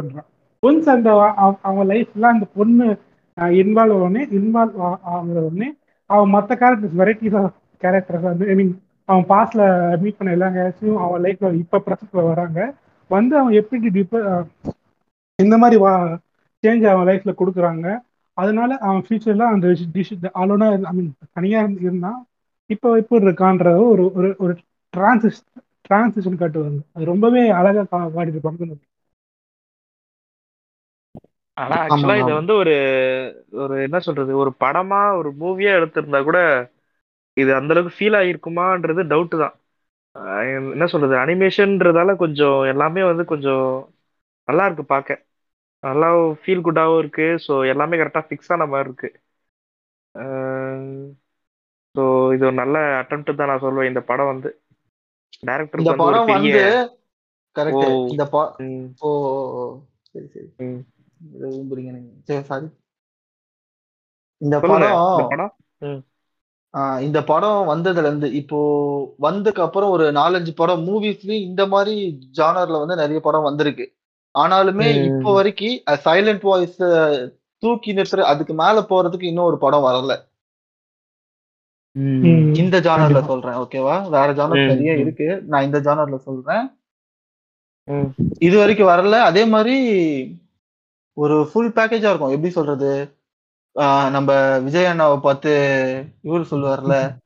ஒன்ஸ் 0.66 0.88
அந்த 0.88 1.10
அவங்க 1.10 1.32
அவ- 1.36 1.58
அவன் 1.62 2.06
அந்த 2.22 2.46
பொண்ணு 2.54 2.98
இன்வால்வ் 3.36 3.98
உடனே 4.00 4.24
இன்வால்வ் 4.26 4.98
ஆகுற 5.06 5.38
உடனே 5.42 5.74
அவன் 6.06 6.28
மற்ற 6.28 6.54
கேரக்டர்ஸ் 6.54 6.98
வெரைட்டிஸ் 6.98 7.42
ஆஃப் 7.42 7.54
கேரக்டர்ஸ் 7.80 8.20
வந்து 8.20 8.48
ஐ 8.48 8.54
மீன் 8.54 8.82
அவன் 9.04 9.24
பாஸ்ட்ல 9.24 9.62
மீட் 10.00 10.16
பண்ண 10.16 10.32
எல்லா 10.32 10.46
கேரக்டர்ஸையும் 10.48 10.98
அவன் 10.98 11.22
லைஃப்ல 11.22 11.54
இப்போ 11.54 11.82
ப்ரெசன்ட்ல 11.86 12.26
வராங்க. 12.26 12.74
வந்து 13.08 13.38
அவன் 13.38 13.52
எப்படி 13.52 13.88
டிப்ப 13.88 14.44
இந்த 15.38 15.58
மாதிரி 15.58 15.80
வா 15.80 16.18
சேஞ்ச் 16.66 16.86
அவன் 16.86 17.06
லைஃப்ல 17.06 17.34
கொடுக்குறாங்க. 17.38 17.98
அதனால 18.34 18.76
அவன் 18.78 19.02
ஃபியூச்சர்ல 19.08 19.42
அந்த 19.42 19.66
டிஷ் 19.92 20.24
அலோனா 20.34 20.84
ஐ 20.84 20.92
மீன் 20.92 21.12
தனியாக 21.32 21.72
இருந்தான் 21.80 22.26
இப்போ 22.66 22.96
எப்படி 22.96 23.24
இருக்கான்ற 23.26 23.90
ஒரு 23.90 24.12
ஒரு 24.12 24.34
ஒரு 24.38 24.56
டிரான்சிஸ் 24.96 25.42
டிரான்சிஷன் 25.84 26.40
காட்டுவாங்க. 26.40 26.80
அது 26.94 27.04
ரொம்பவே 27.04 27.42
அழகா 27.50 27.82
கா- 27.92 28.10
காட்டியிருப்பாங்க 28.16 28.74
ஆனா 31.56 31.76
ஆக்சுவலா 31.84 32.14
இத. 32.18 32.30
வந்து 32.34 32.54
ஒரு 32.54 32.74
ஒரு 33.62 33.74
என்ன 33.82 33.98
சொல்றது? 34.00 34.32
ஒரு 34.36 34.50
படமா 34.60 35.00
ஒரு 35.18 35.30
மூவியா 35.40 35.72
எடுத்திருந்தா 35.78 36.22
கூட 36.24 36.38
இது 37.36 37.50
அந்த 37.54 37.72
அளவுக்கு 37.74 37.96
ஃபீல் 37.98 38.16
ஆகிருக்குமான்றது 38.18 39.02
டவுட் 39.12 39.36
தான். 39.42 39.54
என்ன 40.72 40.86
சொல்றது? 40.86 41.14
அனிமேஷன்ன்றதால 41.16 42.16
கொஞ்சம் 42.16 42.64
எல்லாமே 42.64 43.02
வந்து 43.02 43.24
கொஞ்சம் 43.24 43.66
நல்லா 44.48 44.64
இருக்கு 44.64 44.84
பார்க்க. 44.86 45.18
நல்லா 45.82 46.08
ஃபீல் 46.42 46.64
குட்டாகவும் 46.66 46.98
இருக்கு. 46.98 47.26
ஸோ 47.46 47.68
எல்லாமே 47.68 47.96
கரெக்டாக 47.96 48.26
ஃபிக்ஸ் 48.28 48.52
ஆன 48.54 48.66
மாதிரி 48.66 48.88
இருக்கு. 48.88 49.08
ஸோ 51.94 52.02
இது 52.34 52.44
ஒரு 52.44 52.56
நல்ல 52.62 52.76
அட்டம்ப்ட் 53.02 53.34
தான் 53.34 53.48
நான் 53.48 53.64
சொல்லுவேன் 53.64 53.90
இந்த 53.92 54.00
படம் 54.02 54.26
வந்து. 54.26 54.50
இந்த 55.78 55.90
வந்து 55.90 56.02
ஒரு 56.04 56.12
படம் 56.12 56.26
வந்து 56.26 56.62
கரெக்ட். 57.56 58.10
இந்த 58.10 58.24
ஓ 59.00 59.08
ஓ, 59.08 59.42
ஓ. 59.52 59.78
சரி 60.02 60.26
சரி. 60.26 60.46
சரி 62.24 62.42
சாரி 62.42 62.66
இந்த 64.40 64.60
படம் 64.60 64.78
இந்த 65.12 65.26
படம்? 65.28 65.52
ஆஹ் 66.74 67.00
இந்த 67.00 67.24
படம் 67.24 67.68
வந்ததுல 67.68 67.98
இருந்து 67.98 68.32
இப்போ 68.32 68.58
வந்ததுக்கு 69.20 69.60
அப்புறம் 69.60 69.90
ஒரு 69.90 70.12
நாலஞ்சு 70.12 70.50
படம் 70.54 70.86
மூவிஸ்லயும் 70.86 71.42
இந்த 71.42 71.66
மாதிரி 71.66 71.94
ஜானர்ல 72.36 72.78
வந்து 72.78 72.96
நிறைய 72.96 73.20
படம் 73.20 73.42
வந்திருக்கு. 73.42 73.94
ஆனாலுமே. 74.38 74.86
இப்போ 75.04 75.32
வரைக்கும் 75.32 75.82
சைலண்ட் 76.04 76.42
வாய்ஸ் 76.42 76.76
தூக்கி 77.58 77.94
நிறுத்துற 77.94 78.20
அதுக்கு 78.20 78.54
மேல 78.54 78.80
போறதுக்கு 78.80 79.22
இன்னும் 79.22 79.44
ஒரு 79.44 79.58
படம் 79.58 79.82
வரல. 79.82 80.12
இந்த 82.54 82.80
ஜானர்ல. 82.80 83.26
சொல்றேன் 83.26 83.54
ஓகேவா 83.54 84.10
வேற 84.10 84.32
ஜானர் 84.32 84.66
நிறைய. 84.66 84.96
இருக்கு. 84.96 85.42
நான் 85.46 85.64
இந்த 85.64 85.80
ஜானர்ல 85.80 86.16
சொல்றேன். 86.16 86.78
இது 88.38 88.58
வரைக்கும் 88.58 88.88
வரல. 88.88 89.10
அதே 89.10 89.44
மாதிரி 89.44 89.76
ஒரு 91.16 91.50
ஃபுல் 91.52 91.70
பேக்கேஜா 91.70 92.10
இருக்கும். 92.10 92.30
எப்படி 92.30 92.50
சொல்றது? 92.50 93.16
ஆஹ் 93.74 94.10
நம்ம 94.10 94.58
விஜய் 94.58 94.84
அண்ணாவை 94.84 95.20
பார்த்து 95.20 95.52
இவரு 96.24 96.44
சொல்லுவார்ல. 96.50 97.20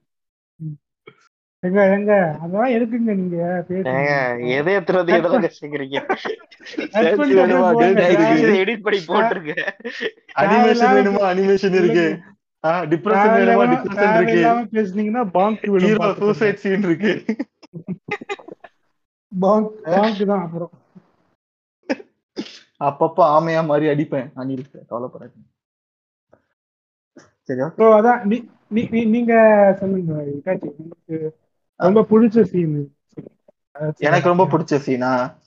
எங்க 1.61 1.85
எங்க? 1.91 2.37
அதெல்லாம் 2.41 2.71
எதுக்குங்க 2.71 3.15
நீங்க 3.15 3.65
எதை 4.57 4.75
எத்தனை 4.75 5.03
வந்து 5.03 5.15
எதெல்லாம் 5.15 5.45
போட்டுருங்க 9.07 9.53
அனிமேஷன் 10.35 10.95
வேணுமா? 10.97 11.23
அனிமேஷன் 11.33 11.75
இருக்கு. 11.75 12.21
பேசுனீங்கன்னா 14.73 15.31
பாங்க் 15.31 15.59
ஹீரோ. 15.61 16.13
சூசைட் 16.13 16.57
சீன் 16.57 16.83
இருக்கு. 16.83 17.25
பாங்க் 19.39 19.83
பாங்க் 19.83 20.27
தான் 20.27 20.43
அப்புறம். 20.43 20.71
அப்பப்ப 22.85 23.17
ஆமையா 23.17 23.65
மாதிரி 23.65 23.89
அடிப்பேன் 23.89 24.33
அனில் 24.37 24.65
கவலைப்படாதீங்க. 24.91 25.47
சரியா 27.43 27.67
அதான் 27.79 28.23
நீ 28.23 28.37
நீ- 28.75 28.89
நீ- 28.91 29.09
நீங்க 29.09 29.33
சொல்லுங்க 29.81 31.33
ரொம்ப 31.77 32.01
பிடிச்ச 32.03 32.43
சீன் 32.43 32.97
எனக்கு 33.97 34.29
ரொம்ப 34.29 34.45
பிடிச்ச 34.45 34.77
சீனா 34.77 35.39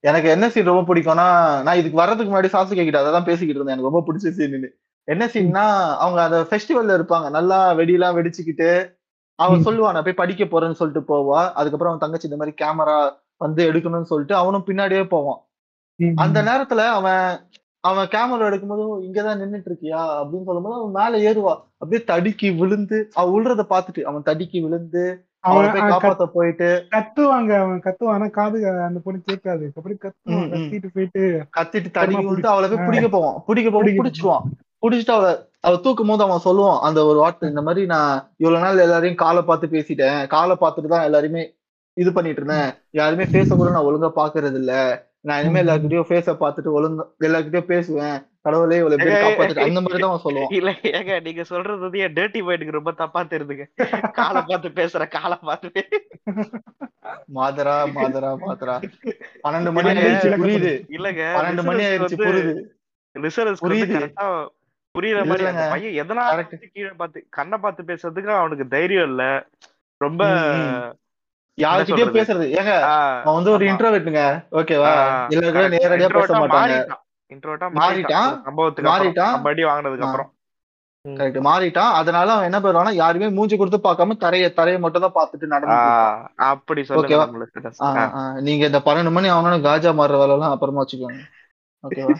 எனக்கு 0.00 0.28
என்ன 0.28 0.50
சீன் 0.50 0.64
ரொம்ப 0.64 0.94
பிடிக்கும்னா 0.94 1.62
நான் 1.62 1.76
இதுக்கு 1.76 1.96
வர்றதுக்கு 1.96 2.32
முன்னாடி 2.32 2.44
சாசுகே 2.44 2.84
கிட்ட 2.84 3.00
அதான் 3.00 3.24
பேசிக்கிட்டு 3.24 3.62
இருந்தேன். 3.62 3.76
எனக்கு 3.76 3.90
ரொம்ப 3.90 4.02
பிடிச்ச 4.06 4.30
சீன் 4.30 4.74
என்ன 5.04 5.26
சீன்னா 5.26 5.96
அவங்க 5.96 6.22
அந்த 6.22 6.40
ஃபெஸ்டிவல்ல 6.42 7.00
இருப்பாங்க. 7.00 7.30
நல்லா 7.30 7.74
வெடியெல்லாம் 7.74 8.16
வெடிச்சுக்கிட்டு 8.16 9.00
அவன். 9.34 9.64
சொல்லுவான் 9.64 9.92
நான் 9.92 10.02
போய் 10.02 10.12
படிக்க 10.12 10.44
போறேன்னு 10.44 10.72
சொல்லிட்டு 10.72 11.14
போவா. 11.14 11.52
அதுக்கப்புறம் 11.52 11.94
அவன் 11.94 11.98
தங்கச்சி 11.98 12.28
இந்த 12.28 12.36
மாதிரி 12.36 12.64
கேமரா 12.64 13.10
வந்து 13.36 13.72
எடுக்கணும்னு 13.72 14.02
சொல்லிட்டு 14.02 14.34
அவனும் 14.34 14.64
பின்னாடியே 14.66 15.08
போவான். 15.08 15.38
அந்த 16.14 16.42
நேரத்துல 16.42 16.86
அவன் 16.88 17.38
அவன் 17.80 18.06
கேமரா 18.06 18.44
எடுக்கும்போது 18.44 19.02
இங்கதான் 19.02 19.38
நின்னுட்டு 19.38 19.70
இருக்கியா 19.70 20.00
அப்படின்னு 20.00 20.44
சொல்லும்போது 20.44 20.74
அவன் 20.74 21.12
மேல 21.12 21.32
ஏறுவா. 21.32 21.56
அப்படியே 21.78 22.04
தடுக்கி 22.04 22.50
விழுந்து 22.50 23.08
அவன் 23.14 23.44
விழுறத 23.44 23.64
பார்த்துட்டு 23.70 24.02
அவன் 24.02 24.22
தடுக்கி 24.22 24.60
விழுந்து 24.60 25.26
போய் 25.40 25.82
காப்பாத்த 25.90 26.26
போயிட்டு 26.26 26.86
கத்துவாங்க. 26.90 27.60
அவன் 27.60 27.82
கத்துவான். 27.82 28.30
காது 28.30 28.68
அந்த 28.68 29.00
பொண்ணு 29.04 29.20
கேட்காது. 29.24 29.72
அப்புறம் 29.74 29.98
கத்துவான். 29.98 30.52
கத்திட்டு 30.52 30.86
போயிட்டு 30.92 31.46
கத்திட்டு 31.60 31.72
விட்டு 31.72 32.00
பிடிச்சு- 32.36 32.46
அவளை 32.46 32.68
போய். 32.68 32.84
பிடிக்க 32.84 33.08
போவான். 33.08 33.42
பிடிக்க 33.46 33.70
போவோம் 33.70 33.94
பிடிக்க 33.94 34.02
பிடிச்சிருவான். 34.02 34.61
பிடிச்சிட்டு 34.82 35.14
அவளை 35.16 35.32
அவ 35.66 35.76
தூக்கும் 35.84 36.10
போது 36.10 36.24
அவன் 36.26 36.44
சொல்லுவான் 36.46 36.80
அந்த 36.86 37.00
ஒரு 37.08 37.18
வார்த்தை 37.22 37.50
இந்த 37.52 37.62
மாதிரி 37.66 37.82
நான் 37.94 38.12
இவ்வளவு 38.42 38.64
நாள் 38.64 38.84
எல்லாரையும் 38.86 39.20
காலை 39.24 39.42
பார்த்து 39.48 39.74
பேசிட்டேன். 39.74 40.20
காலை 40.34 40.54
பார்த்துட்டு 40.62 40.92
தான் 40.94 41.06
எல்லாருமே 41.08 41.42
இது 41.96 42.10
பண்ணிட்டு 42.16 42.40
இருந்தேன். 42.42 42.68
யாருமே 43.00 43.24
ஃபேஸ 43.30 43.56
கூட 43.56 43.70
நான் 43.74 43.88
ஒழுங்கா 43.88 44.10
பாக்குறது 44.20 44.58
இல்ல. 44.62 44.74
நான் 45.28 45.40
இனிமே. 45.40 45.60
எல்லாருக்கிட்டையும் 45.62 46.08
ஃபேஸ 46.10 46.34
பார்த்துட்டு 46.42 46.76
ஒழுங்கா 46.78 47.04
எல்லார்கிட்டயும் 47.26 47.70
பேசுவேன். 47.72 48.16
கடவுளே 48.46 48.78
இவ்வளவு 48.80 49.04
பேர் 49.04 49.24
காப்பாத்துட்டு 49.24 49.66
அந்த 49.66 49.80
மாதிரி 49.82 50.00
தான் 50.02 50.12
அவன் 50.12 50.24
சொல்லுவான். 50.24 50.52
இல்ல 50.58 50.70
ஏங்க 50.98 51.20
நீங்க 51.26 51.42
சொல்றது 51.50 51.80
வந்து 51.86 52.00
என் 52.04 52.16
டேர்ட்டி 52.18 52.40
மைண்டுக்கு 52.46 52.78
ரொம்ப 52.78 52.92
தப்பா 53.02 53.20
தெரியுதுங்க 53.32 53.66
காலை 54.18 54.40
பார்த்து 54.50 54.76
பேசுற 54.80 55.06
காலை 55.16 55.36
பார்த்து 55.48 55.82
மாதரா 57.38 57.76
மாதரா 57.98 58.30
மாதரா. 58.44 58.76
பன்னெண்டு 59.44 59.72
மணி 59.76 59.92
ஆயிடுச்சு 59.94 60.40
புரியுது. 60.44 60.72
இல்லங்க 60.96 61.22
பன்னெண்டு 61.38 61.64
மணி 61.68 61.84
ஆயிடுச்சு 61.90 62.18
புரியுது. 62.26 62.54
ரிசர்ச் 63.16 63.62
புரியுது. 63.66 64.00
புரியுற 64.94 65.20
மாதிரி 65.28 65.44
அந்த. 65.50 65.62
பையன் 65.72 65.98
எதனால 66.02 66.40
கீழே 66.74 66.90
பார்த்து 66.98 67.20
கண்ணை 67.36 67.58
பார்த்து 67.58 67.88
பேசுறதுக்கு 67.90 68.32
அவனுக்கு 68.40 68.66
தைரியம் 68.74 69.08
இல்ல. 69.10 69.22
ரொம்ப 70.00 70.22
சொல்றது? 71.88 72.12
பேசுறது. 72.18 72.46
ஏங்க 72.58 72.74
அவன் 73.22 73.36
வந்து 73.38 73.52
ஒரு. 73.54 73.64
இன்ட்ரோவெட்டுங்க 73.70 74.22
ஓகேவா 74.60 74.92
எல்லாரும். 75.36 75.74
நேரடியா 75.76 76.10
பேச 76.16 76.38
மாட்டாங்க. 76.42 76.76
ஆ 77.64 77.68
மாறிட்டான். 77.80 78.30
சம்பவத்துக்கு 78.46 78.90
மாறிட்டான். 78.90 79.34
கபடி 79.36 79.62
வாங்கினதுக்கு 79.68 80.06
அப்புறம். 80.08 80.30
கரெக்ட் 81.04 81.46
மாறிட்டான். 81.46 81.92
அதனால 82.00 82.32
அவன் 82.34 82.48
என்ன 82.48 82.58
பண்ணுவான்னா 82.64 82.92
யாருமே 83.00 83.28
மூஞ்சி 83.36 83.56
கொடுத்து 83.56 83.78
பார்க்காம 83.86 84.16
தரைய 84.24 84.48
தரைய 84.58 84.78
மட்டும் 84.84 85.04
தான் 85.06 85.16
பார்த்துட்டு 85.16 85.52
நடந்து 85.54 85.76
அப்படி 86.48 86.82
ஓகேவா? 86.98 87.26
நீங்க 88.48 88.62
இந்த 88.70 88.80
பன்னெண்டு 88.86 89.14
மணி 89.16 89.30
அவனால 89.34 89.58
காஜா 89.66 89.92
மாறுற 90.00 90.20
வேலை 90.22 90.36
எல்லாம் 90.36 90.54
அப்புறமா 90.56 90.82
வச்சுக்கோங்க. 90.84 91.20
ஓகேவா 91.84 92.14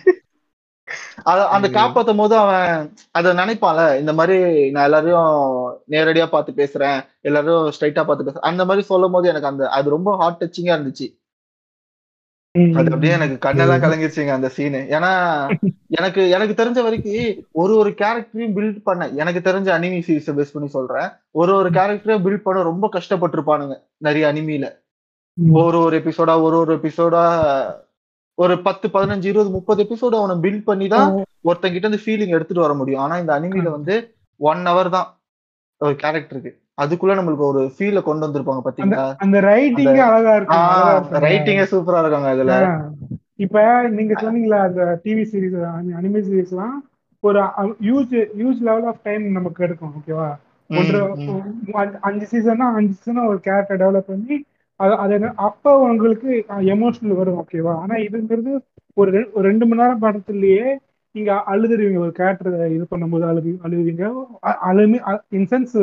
அந்த. 1.50 1.66
காப்பாத்தும் 1.70 2.20
போது 2.20 2.34
அவன் 2.38 2.86
அத 3.12 3.32
நினைப்பான்ல 3.34 3.82
இந்த 3.98 4.12
மாதிரி 4.12 4.36
நான் 4.70 4.86
எல்லாரையும் 4.88 5.32
நேரடியா 5.90 6.26
பார்த்து 6.28 6.52
பேசுறேன் 6.56 6.98
எல்லாரும் 7.22 7.66
ஸ்ட்ரைட்டா 7.74 8.04
பார்த்து 8.04 8.26
பேசுறேன். 8.26 8.48
அந்த 8.50 8.64
மாதிரி 8.64 8.84
சொல்லும் 8.86 9.14
போது 9.14 9.28
எனக்கு 9.28 9.50
அந்த 9.50 9.64
அது 9.70 9.90
ரொம்ப 9.90 10.12
ஹார்ட் 10.16 10.40
டச்சிங்கா 10.42 10.76
இருந்துச்சு. 10.76 11.08
அது 12.74 12.90
அப்படியே 12.90 13.12
எனக்கு 13.12 13.36
கண்ணெல்லாம் 13.44 13.82
கலங்கிருச்சுங்க 13.82 14.32
அந்த 14.32 14.48
சீனு 14.48 14.80
ஏன்னா 14.90 15.10
எனக்கு 15.96 16.22
எனக்கு 16.30 16.54
தெரிஞ்ச 16.58 16.80
வரைக்கும் 16.82 17.30
ஒரு 17.54 17.72
ஒரு 17.76 17.90
கேரக்டரையும் 18.00 18.54
பில்ட் 18.56 18.82
பண்ண 18.82 19.08
எனக்கு 19.16 19.40
தெரிஞ்ச 19.40 19.68
அனிமி 19.76 20.00
சீரிஸை 20.06 20.34
பேஸ் 20.36 20.54
பண்ணி 20.54 20.68
சொல்றேன். 20.70 21.08
ஒரு 21.34 21.52
ஒரு 21.54 21.70
கேரக்டரையும் 21.70 22.24
பில்ட் 22.26 22.44
பண்ண 22.44 22.62
ரொம்ப 22.64 22.88
கஷ்டப்பட்டிருப்பானுங்க 22.92 23.76
நிறைய 23.98 24.26
அனிமில 24.32 24.68
ம். 25.36 25.52
ஒரு 25.58 25.78
ஒரு 25.80 25.96
எபிசோடா 26.00 26.34
ஒரு 26.42 26.56
ஒரு 26.58 26.72
எபிசோடா 26.76 27.22
ஒரு 28.38 28.54
பத்து 28.66 28.86
பதினஞ்சு 28.88 29.26
இருபது 29.30 29.50
முப்பது 29.56 29.80
எபிசோடு 29.84 30.16
அவனை 30.18 30.34
பில்ட் 30.44 30.68
பண்ணி 30.68 30.86
தான் 30.88 31.08
ஒருத்தங்கிட்ட 31.48 31.86
இருந்து 31.86 32.02
ஃபீலிங் 32.04 32.34
எடுத்துட்டு 32.36 32.64
வர 32.64 32.74
முடியும். 32.74 33.02
ஆனா 33.04 33.14
இந்த 33.22 33.32
அனிமில 33.38 33.70
வந்து 33.76 33.94
ஒன் 34.40 34.62
ஹவர் 34.68 34.94
தான் 34.96 35.08
ஒரு 35.80 35.94
கேரக்டருக்கு 36.02 36.50
அதுக்குள்ள 36.82 37.14
நம்மளுக்கு 37.18 37.44
ஒரு 37.50 37.62
ஃபீல 37.74 38.00
கொண்டு 38.06 38.24
வந்திருப்பாங்க 38.26 38.62
பாத்தீங்களா? 38.66 39.04
அந்த 39.24 39.38
ரைட்டிங் 39.48 39.98
அழகா 40.06 40.34
இருக்கு 40.38 40.56
அழகா 40.58 40.92
இருக்கு. 40.94 41.22
ரைட்டிங்கே 41.26 41.66
சூப்பரா 41.72 42.00
இருக்காங்க 42.04 42.30
அதுல. 42.34 42.54
இப்ப 43.44 43.58
நீங்க 43.96 44.14
சொன்னீங்களா 44.22 44.60
அந்த 44.68 44.82
டிவி 45.04 45.24
சீரிஸ் 45.30 45.58
அனிமே 45.96 46.22
சீரிஸ்லாம் 46.26 46.76
ஒரு 47.24 47.40
huge 47.84 48.14
huge 48.38 48.62
level 48.68 48.88
of 48.90 49.02
time 49.08 49.24
நமக்கு 49.38 49.64
எடுக்கும் 49.66 49.94
ஓகேவா 49.98 50.30
ஒன்று 50.70 50.98
அஞ்சு 52.08 52.26
சீசன்னா 52.32 52.66
அஞ்சு 52.78 52.92
சீசனா 52.96 53.24
ஒரு 53.32 53.40
கேரக்டர் 53.46 53.80
டெவலப் 53.82 54.10
பண்ணி 54.10 54.36
அது 54.82 54.94
அது 55.04 55.16
அப்ப 55.40 55.78
உங்களுக்கு 55.82 56.30
எமோஷனல் 56.72 57.14
வரும் 57.14 57.38
ஓகேவா 57.38 57.74
ஆனா 57.76 57.94
இதுங்கிறது 58.00 58.52
ஒரு 58.96 59.10
ஒரு 59.32 59.44
ரெண்டு 59.48 59.66
மணி 59.66 59.82
நேரம் 59.82 60.02
படத்துலயே 60.02 60.64
நீங்க 61.14 61.42
அழுதுருவீங்க 61.46 61.98
ஒரு 61.98 62.12
கேரக்டர் 62.12 62.56
இது 62.72 62.84
பண்ணும்போது 62.90 63.24
அழுது 63.26 63.50
அழுவீங்க 63.64 64.04
அ- 64.46 64.60
அழுமி 64.68 64.98
இன்சென்ஸ் 65.30 65.74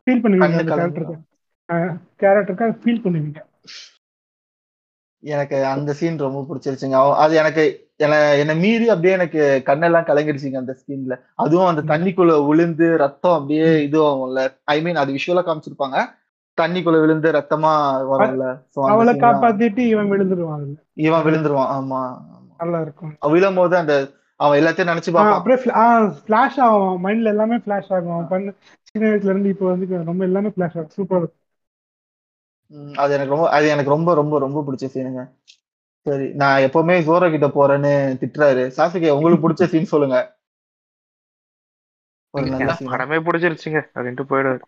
ஃபீல் 0.00 0.22
பண்ணுவீங்க 0.22 0.48
அந்த. 0.50 0.64
கேரக்டருக்கு 0.72 1.16
கேரக்டருக்காக 2.20 2.76
ஃபீல் 2.82 3.04
பண்ணுவீங்க. 3.04 3.40
எனக்கு 5.22 5.56
அந்த 5.66 5.92
சீன் 5.92 6.18
ரொம்ப 6.18 6.40
பிடிச்சிருச்சுங்க. 6.48 6.98
அது 7.16 7.34
எனக்கு 7.34 7.64
என்ன- 8.36 8.54
மீறி 8.54 8.88
அப்படியே 8.88 9.14
எனக்கு 9.14 9.40
கண்ணெல்லாம் 9.66 10.06
கலங்கிடுச்சுங்க 10.06 10.56
அந்த 10.56 10.74
சீன்ல 10.80 11.14
அதுவும் 11.36 11.66
அந்த 11.66 11.82
தண்ணிக்குள்ள 11.90 12.46
விழுந்து 12.46 12.96
ரத்தம் 12.96 13.32
அப்படியே 13.32 13.82
இது 13.82 13.98
ஆகும்ல 14.02 14.42
ஐ 14.66 14.82
மீன் 14.82 14.96
அது 14.96 15.12
விஷுவலா 15.12 15.42
காமிச்சிருப்பாங்க. 15.44 15.98
தண்ணிக்குள்ள 16.60 16.98
விழுந்து 17.00 17.28
ரத்தமா 17.32 17.72
அந்த 18.18 18.46
அவளை. 18.92 19.14
காப்பாத்திட்டு 19.16 19.82
இவன் 19.86 20.10
விழுந்துருவான் 20.12 20.64
இவன் 21.00 21.24
விழுந்துருவான். 21.26 21.70
ஆமா 21.76 22.00
ஆமா. 22.30 22.54
நல்லா 22.58 22.80
இருக்கும் 22.80 23.12
விழும் 23.34 23.54
போது 23.54 23.74
அந்த 23.76 23.94
அவன் 24.40 24.58
எல்லாத்தையும் 24.60 24.90
நினைச்சு 24.90 25.10
ஆ, 25.10 25.14
பார்ப்பான். 25.14 25.38
அப்படியே 25.38 25.58
ஃபிளாஷ் 26.20 26.58
ஆகும். 26.66 27.04
மைண்ட்ல 27.04 27.26
எல்லாமே 27.26 27.56
ஃபிளாஷ் 27.56 27.92
ஆகும். 27.92 28.12
அவன் 28.12 28.28
பண்ண 28.28 28.52
சின்ன 28.90 29.08
வயசுல 29.08 29.32
இருந்து 29.32 29.48
இப்போ 29.48 29.66
வந்து 29.66 30.04
ரொம்ப 30.04 30.24
எல்லாமே 30.24 30.48
ஃபிளாஷ் 30.48 30.76
ஆகும். 30.78 30.90
சூப்பர் 30.90 31.26
அது 32.94 33.12
எனக்கு 33.14 33.34
ரொம்ப 33.34 33.46
அது 33.50 33.68
எனக்கு 33.68 33.90
ரொம்ப 33.90 34.10
ரொம்ப 34.14 34.38
ரொம்ப 34.38 34.58
பிடிச்ச 34.66 34.86
சீனுங்க 34.86 35.22
சரி 36.06 36.26
நான் 36.32 36.60
எப்பவுமே 36.60 36.94
ஜோரோ 37.06 37.26
கிட்ட 37.30 37.48
போறேன்னு 37.48 37.90
திட்டுறாரு. 38.20 38.62
சாசுகே 38.76 39.10
உங்களுக்கு 39.10 39.44
பிடிச்ச 39.44 39.64
சீன் 39.66 39.92
சொல்லுங்க. 39.92 40.18
படமே 42.92 43.18
பிடிச்சிருச்சுங்க. 43.26 43.80
அப்படின்ட்டு 43.94 44.28
போயிடுவாரு 44.30 44.62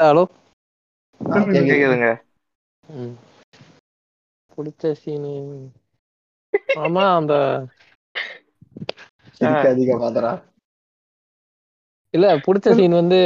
ஹலோ. 0.00 0.24
கேக்குதுங்க 1.68 2.08
பிடிச்ச 4.52 4.92
சீனு 4.98 5.32
ஆமா 6.78 7.04
அந்த 7.16 7.32
இல்ல 12.14 12.26
பிடிச்ச 12.44 12.72
சீன் 12.74 12.94
வந்து 12.94 13.18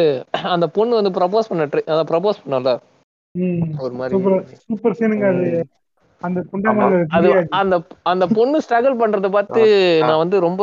அந்த 0.51 0.67
பொண்ணு 0.77 0.99
வந்து 0.99 1.13
ப்ரப்போஸ் 1.17 1.51
பண்ண 1.51 1.67
ட்ரை 1.69 1.83
அத 1.93 2.01
ப்ரப்போஸ் 2.09 2.43
பண்ணல 2.43 2.73
ஒரு 3.81 3.95
மாதிரி 3.97 4.15
சூப்பர் 4.15 4.37
சூப்பர் 4.63 4.97
சீனுங்க 4.99 5.27
அது 5.33 5.49
அந்த 6.23 6.41
அந்த 7.61 7.75
அந்த 8.11 8.25
பொண்ணு 8.37 8.59
ஸ்ட்ரகிள் 8.65 9.01
பண்றத 9.01 9.31
பார்த்து 9.37 9.63
நான் 10.03 10.23
வந்து 10.23 10.39
ரொம்ப 10.47 10.63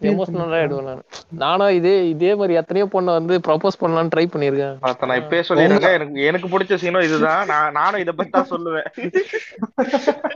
எமோஷனலா 0.00 0.56
ஆயிடுவேன் 0.56 0.88
நான். 0.88 1.04
நானும் 1.42 1.76
இதே 1.76 1.92
இதே 2.10 2.30
மாதிரி 2.34 2.58
எத்தனையோ 2.60 2.86
பொண்ணை 2.92 3.12
வந்து 3.16 3.34
ப்ரப்போஸ் 3.46 3.78
பண்ணலாம்னு 3.80 4.12
ட்ரை 4.12 4.24
பண்ணிருக்கேன் 4.28 4.74
நான் 5.02 5.20
இப்பயே 5.20 5.42
சொல்லிடுறேன் 5.48 5.96
எனக்கு 5.98 6.18
எனக்கு 6.28 6.48
பிடிச்ச 6.52 6.76
சீனும் 6.82 7.06
இதுதான். 7.06 7.42
நான் 7.52 7.72
நானும் 7.78 8.02
இத 8.04 8.12
பத்தி 8.12 8.32
தான் 8.32 8.50
சொல்லுவேன். 8.52 8.88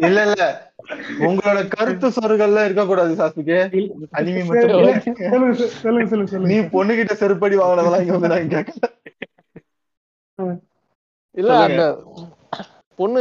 இல்ல 0.07 0.19
இல்ல. 0.29 0.41
உங்களோட 1.27 1.59
கருத்து 1.75 2.09
சொற்கள்லாம் 2.17 2.67
இருக்க 2.67 2.85
கூடாது 2.87 3.13
சாசுகே 3.21 3.59
அனிமி 4.19 4.43
மட்டும். 4.45 4.73
சொல்லுங்க 5.83 6.07
சொல்லுங்க 6.09 6.25
நீ 6.25 6.33
சொல்லுங்க 6.33 6.71
பொண்ணுகிட்ட 6.75 7.15
செருப்படி 7.21 7.59
வாங்கினதெல்லாம் 7.61 8.05
இங்க 8.05 8.17
வந்து 8.19 8.33
நான் 8.35 8.53
கேட்கல 8.55 8.89
இல்ல 11.35 11.53
அந்த 11.67 11.83
பொண்ணு 12.99 13.21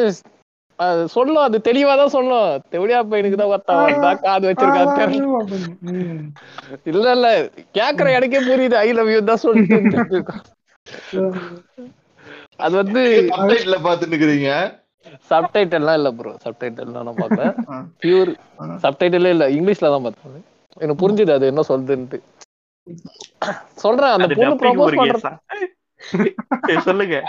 அது 0.80 1.02
சொல்லும் 1.14 1.42
அது 1.42 1.58
தெளிவா 1.66 1.94
தான் 1.98 2.14
சொல்லும். 2.14 2.44
தெளிவா 2.74 3.00
பையனுக்கு 3.10 3.38
தான் 3.38 3.52
ஒருத்தன் 3.52 3.80
வந்தான், 3.82 4.20
காது 4.22 4.46
வச்சிருக்கான். 4.50 5.16
இல்ல 6.92 7.06
இல்ல. 7.16 7.30
கேக்குற 7.78 8.08
எனக்கே 8.18 8.42
புரியுது. 8.48 8.78
ஐ 8.82 8.92
லவ் 8.94 9.12
யூ 9.14 9.20
தான் 9.24 9.44
சொல்லிட்டு 9.44 10.22
அது 12.60 12.74
வந்து 12.80 13.02
அப்டேட்ல 13.36 13.76
பாத்துட்டு 13.84 14.14
இருக்கிறீங்க 14.14 14.52
சப்டைட்டில்லாம் 15.30 15.98
இல்ல 16.00 16.10
ப்ரோ 16.16 16.32
சப்டைட்டில்லாம் 16.44 17.06
நான் 17.08 17.20
ஆ. 17.70 17.78
பியூர். 18.02 18.32
சப்டைட்டிலே 18.84 19.32
இல்ல. 19.36 19.46
இங்கிலீஷ்ல 19.56 19.92
தான் 19.94 20.06
பார்த்தேன். 20.06 20.44
எனக்கு 20.78 21.02
புரிஞ்சுது 21.04 21.34
அது 21.38 21.52
என்ன 21.52 21.64
சொல்லுதுன்ட்டு 21.70 22.20
சொல்றேன் 23.84 24.14
அந்த 24.16 24.28
பொண்ணு 24.30 24.50
dubbing 24.52 24.78
ப்ரப்போஸ் 24.80 25.26
சொல்லுங்க. 26.78 27.24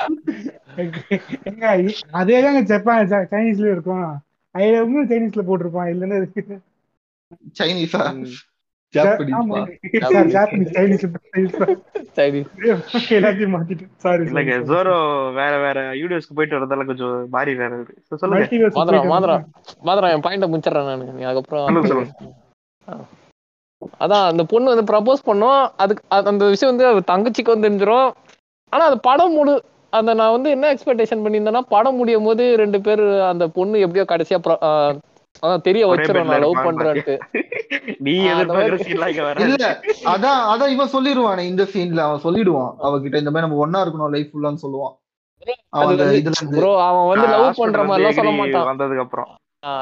எங்க 1.45 1.93
அதே 2.11 2.43
தாங்க 2.43 2.61
ஜப்பான் 2.61 3.09
ச- 3.09 3.27
சைனீஸ்லயும் 3.31 3.71
இருக்கும். 3.71 4.19
ஐ 4.51 4.71
லவ்னு 4.71 5.09
சைனீஸ்ல 5.09 5.43
போட்டிருப்பான் 5.49 5.89
இல்லன்னு 5.89 6.17
இருக்கு 6.17 6.61
சைனீஸா? 7.59 8.17
வேற 15.35 15.59
வேற. 15.59 15.93
யூனிவர்ஸ்க்கு 15.93 16.35
போயிட்டு 16.35 16.59
வரதால 16.59 16.85
கொஞ்சம் 16.85 17.29
மாறி 17.31 17.55
வேற 17.55 17.85
சொல்லுங்க. 18.17 18.47
மாத்திரம் 19.81 20.11
என் 20.11 20.21
பாயிண்ட 20.21 20.47
முடிச்சிடறேன் 20.47 20.85
நானு. 20.85 21.27
அதுக்கப்புறம். 21.27 21.85
அதான் 23.99 24.27
அந்த 24.27 24.45
பொண்ணு 24.45 24.75
வந்து 24.75 24.95
ப்ரப்போஸ் 24.95 25.27
பண்ணோம். 25.27 25.69
அதுக்கு 25.77 26.17
அது- 26.17 26.25
அந்த 26.25 26.49
விஷயம் 26.49 26.77
வந்து 26.77 27.15
தங்கச்சிக்கு 27.15 27.59
வந்து 27.59 27.69
தெரிஞ்சிரும். 27.69 28.11
ஆனா 28.73 28.83
அது 28.85 28.97
படம் 29.01 29.35
முழு 29.35 29.55
அந்த 29.93 30.11
நான் 30.15 30.35
வந்து 30.35 30.51
என்ன 30.51 30.67
எக்ஸ்பெக்டேஷன் 30.75 31.23
பண்ணியிருந்தேன்னா 31.23 31.63
படம் 31.69 31.97
முடியும் 31.97 32.25
போது 32.25 32.45
ரெண்டு 32.57 32.81
பேர் 32.81 33.03
அந்த 33.31 33.45
பொண்ணு 33.49 33.85
எப்படியோ 33.87 34.05
கடைசியா 34.09 34.39
அதான் 35.43 35.63
தெரிய 35.63 35.83
வச்சிரும் 35.89 36.31
நான் 36.31 36.43
லவ் 36.45 36.65
பண்றேன்ட்டு. 36.67 37.15
நீ 37.99 38.15
இல்ல 39.47 39.67
அதான் 40.13 40.41
அதான் 40.53 40.73
இவன் 40.75 40.93
சொல்லிடுவானே 40.95 41.43
இந்த 41.51 41.65
சீன்ல 41.73 42.01
அவன் 42.07 42.25
சொல்லிடுவான். 42.25 42.73
அவகிட்ட 42.87 43.23
இந்த 43.23 43.31
மாதிரி 43.31 43.47
நம்ம 43.47 43.61
ஒன்னா 43.65 43.83
இருக்கணும் 43.85 44.15
லைஃப் 44.17 44.33
ஃபுல்லான்னு 44.33 44.63
சொல்லுவான். 44.65 44.95
அவன் 45.75 45.91
வந்து 45.93 46.19
இதுல 46.21 46.39
இருந்து 46.41 46.59
ப்ரோ 46.61 46.73
அவன் 46.89 47.07
வந்து 47.11 47.27
லவ் 47.35 47.61
பண்ற 47.61 47.83
மாதிரி 47.85 48.03
எல்லாம் 48.03 48.19
சொல்ல 48.19 48.33
மாட்டான். 48.41 48.67
வந்ததுக்கு 48.71 49.05
அப்புறம். 49.07 49.29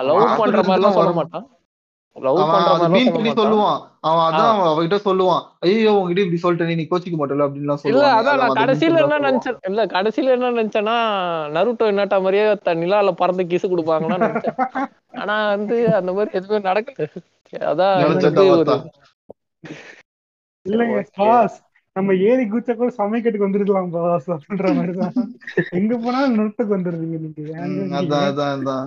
லவ் 0.09 0.21
பண்ற 0.43 0.61
மாதிரி 0.61 0.81
எல்லாம் 0.81 0.99
சொல்ல. 0.99 1.15
மாட்டான். 1.21 1.47
பண்ணி 3.11 3.31
சொல்லுவான். 3.33 3.79
அவன் 4.01 4.27
அதான் 4.27 4.49
அவன் 4.49 4.69
அவகிட்ட 4.71 4.97
சொல்லுவான். 5.05 5.43
ஐயோ 5.61 5.93
உங்ககிட்ட 5.93 6.21
இப்படி 6.21 6.37
சொல்லிட்டு 6.37 6.75
நீ 6.75 6.87
கோச்சிக்க 6.91 7.17
மாட்டல 7.17 7.45
அப்படின்னு 7.45 7.57
இல்ல 7.57 7.75
சொல்லுவான் 7.75 8.19
அதான் 8.19 8.39
நான் 8.39 8.59
கடைசியில 8.61 8.99
என்ன 9.03 9.19
நினைச்சேன் 9.21 9.59
இல்ல 9.69 9.87
கடைசியில 9.87 10.31
என்ன 10.31 10.51
நினைச்சேன்னா 10.51 10.97
நருட்டோ 11.51 11.87
என்னட்டா 11.89 12.19
மாதிரியே 12.19 12.57
த- 12.57 12.75
நிலால 12.75 13.13
பறந்து 13.13 13.45
கிசு 13.45 13.65
கொடுப்பாங்கன்னு 13.65 14.23
நினைச்சேன். 14.23 14.59
ஆனா 15.15 15.49
வந்து 15.49 15.95
அந்த 15.95 16.13
மாதிரி 16.13 16.31
எதுவுமே 16.33 16.71
நடக்கல. 16.71 17.07
அதான். 17.53 18.01
இல்லைங்க. 20.67 21.07
பாஸ். 21.17 21.59
நம்ம 21.97 22.15
ஏறி 22.15 22.45
குச்ச 22.45 22.75
கூட 22.75 22.95
சமைக்கிறதுக்கு 22.99 23.47
வந்துருக்கலாம் 23.47 23.91
பாஸ். 23.91 24.31
அப்படின்ற 24.31 24.75
மாதிரிதான் 24.75 25.13
எங்க 25.71 25.97
போனாலும் 25.97 26.39
நுட்டுக்கு 26.39 26.75
வந்துருவீங்க 26.77 27.17
நீங்க? 27.19 27.59
அதான் 28.01 28.53
அதான். 28.57 28.87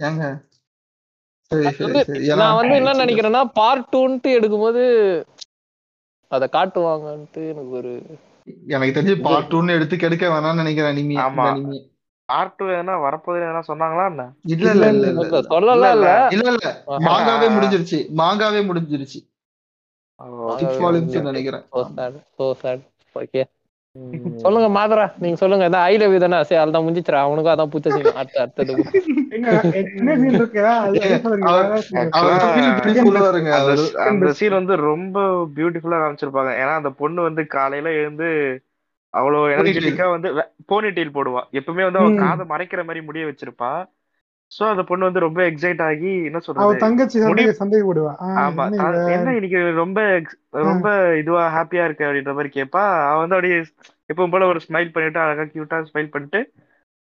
ஏங்க 0.00 0.24
சரி 0.26 0.26
அது 0.26 0.26
சரி 0.26 0.26
வந்து 0.26 0.26
சரி 0.26 0.26
ஏன்னா 0.26 1.37
நான் 2.38 2.56
வந்து 2.58 2.74
என்ன 2.78 2.92
நினைக்கிறேன்னா 3.00 3.42
பார்ட் 3.56 3.88
டூன்ட்டு 3.92 4.36
எடுக்கும்போது 4.36 4.82
அத 6.30 6.44
காட்டுவாங்கன்ட்டு 6.52 7.42
எனக்கு 7.48 7.74
ஒரு 7.78 7.92
எனக்கு 8.68 8.94
தெரிஞ்சு 8.94 9.14
பார்ட் 9.24 9.50
டூன்னு 9.50 9.76
எடுத்து 9.76 9.96
கெடுக்க 9.98 10.26
வேணாம்னு 10.28 10.62
நினைக்கிறேன் 10.62 10.92
அனிமி 10.92 11.16
ஆமா. 11.24 11.46
பார்ட் 12.28 12.56
டூ 12.56 12.64
எதனா 12.72 12.94
வரப்போகுது 13.02 13.44
எதனா 13.44 13.62
சொன்னாங்களா 13.68 14.04
என்ன? 14.10 14.24
இல்ல 14.54 14.84
இல்ல 14.90 15.06
இல்ல 15.10 15.24
இல்ல 15.26 15.26
இல்ல, 15.30 15.40
சொல்லலாம் 15.50 15.94
இல்ல. 15.96 16.08
இல்ல 16.34 16.46
இல்ல. 16.54 16.66
மாங்காவே 17.06 17.48
முடிஞ்சிருச்சு. 17.56 17.98
மாங்காவே 18.18 18.60
முடிஞ்சிருச்சு. 18.68 19.20
நினைக்கிறேன். 21.28 21.64
So 21.70 21.80
sad 21.90 22.18
so 22.34 22.46
sad 22.60 22.84
okay 23.16 23.42
சொல்லுங்க 24.36 24.68
மாதரா. 24.70 25.04
நீங்க 25.18 25.36
சொல்லுங்க. 25.36 25.68
இதான் 25.68 25.84
ஐ 25.84 25.96
லவ் 25.96 26.12
யூ 26.12 26.18
தானே 26.18 26.42
சரி 26.42 26.60
அதான் 26.62 26.84
முடிஞ்சிச்சுரா 26.84 27.20
அவனுக்கும் 27.20 27.54
அதான் 27.54 27.66
புத்த 27.66 27.90
சீன். 27.90 28.10
அடுத்த 28.14 28.40
அடுத்தது. 28.40 28.74
அந்த 34.06 34.32
சீன் 34.32 34.58
வந்து 34.60 34.76
ரொம்ப 34.82 35.18
பியூட்டிஃபுல்லா 35.56 36.00
காமிச்சிருப்பாங்க. 36.02 36.52
ஏன்னா 36.62 36.74
அந்த 36.74 36.90
பொண்ணு 36.92 37.22
வந்து 37.22 37.46
காலையில 37.46 37.92
எழுந்து 37.92 38.28
அவ்வளவு 39.14 39.52
எனர்ஜெட்டிக்கா 39.54 40.10
வந்து 40.10 40.28
போனி 40.66 40.88
டெயில் 40.88 41.14
போடுவா. 41.14 41.42
எப்பவுமே 41.52 41.84
வந்து 41.84 41.98
அவ 41.98 42.08
ம். 42.10 42.16
காதை 42.16 42.46
மறைக்கிற 42.46 42.84
மாதிரி 42.84 43.04
முடிய 43.04 43.24
வச்சிருப்பா. 43.26 43.70
சோ 44.52 44.62
அந்த 44.68 44.82
பொண்ணு 44.82 45.08
வந்து 45.08 45.24
ரொம்ப 45.24 45.40
எக்ஸைட் 45.48 45.82
ஆகி 45.86 46.12
என்ன 46.28 46.38
சொல்றது? 46.40 46.76
தங்கச்சி 46.84 47.18
சந்தேக 47.24 47.52
சந்தேகப்படுவா. 47.58 48.12
ஆ, 48.20 48.28
ஆமா. 48.42 48.64
என்ன 49.14 49.34
இன்னைக்கு 49.38 49.60
ரொம்ப 49.74 49.98
ரொம்ப 50.64 50.86
இதுவா 51.20 51.42
ஹாப்பியா 51.56 51.84
இருக்கு 51.84 52.06
அப்படின்ற 52.06 52.32
மாதிரி 52.34 52.50
கேப்பா. 52.54 52.82
அவ 53.08 53.18
வந்து 53.18 53.36
அப்படியே 53.36 53.58
எப்பவும் 54.10 54.34
போல 54.34 54.46
ஒரு 54.46 54.60
ஸ்மைல் 54.66 54.94
பண்ணிட்டு 54.94 55.20
அழகா 55.24 55.44
கியூட்டா 55.48 55.78
ஸ்மைல் 55.90 56.12
பண்ணிட்டு 56.12 56.40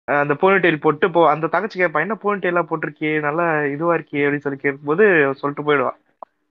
அந்த 0.07 0.33
போனி 0.35 0.57
டெயில் 0.59 0.81
போட்டு 0.81 1.05
போ 1.11 1.21
அந்த 1.29 1.45
தங்கச்சி 1.47 1.77
கேட்பா 1.79 2.01
என்ன 2.01 2.15
போனி 2.15 2.39
டெயிலா 2.39 2.63
போட்டிருக்கியே? 2.69 3.13
நல்லா 3.19 3.45
இதுவா 3.73 3.93
இருக்கியே? 3.97 4.25
அப்படின்னு 4.25 4.45
சொல்லி 4.45 4.59
கேட்கும்போது 4.59 5.05
சொல்லிட்டு 5.41 5.65
போயிடுவா. 5.67 5.93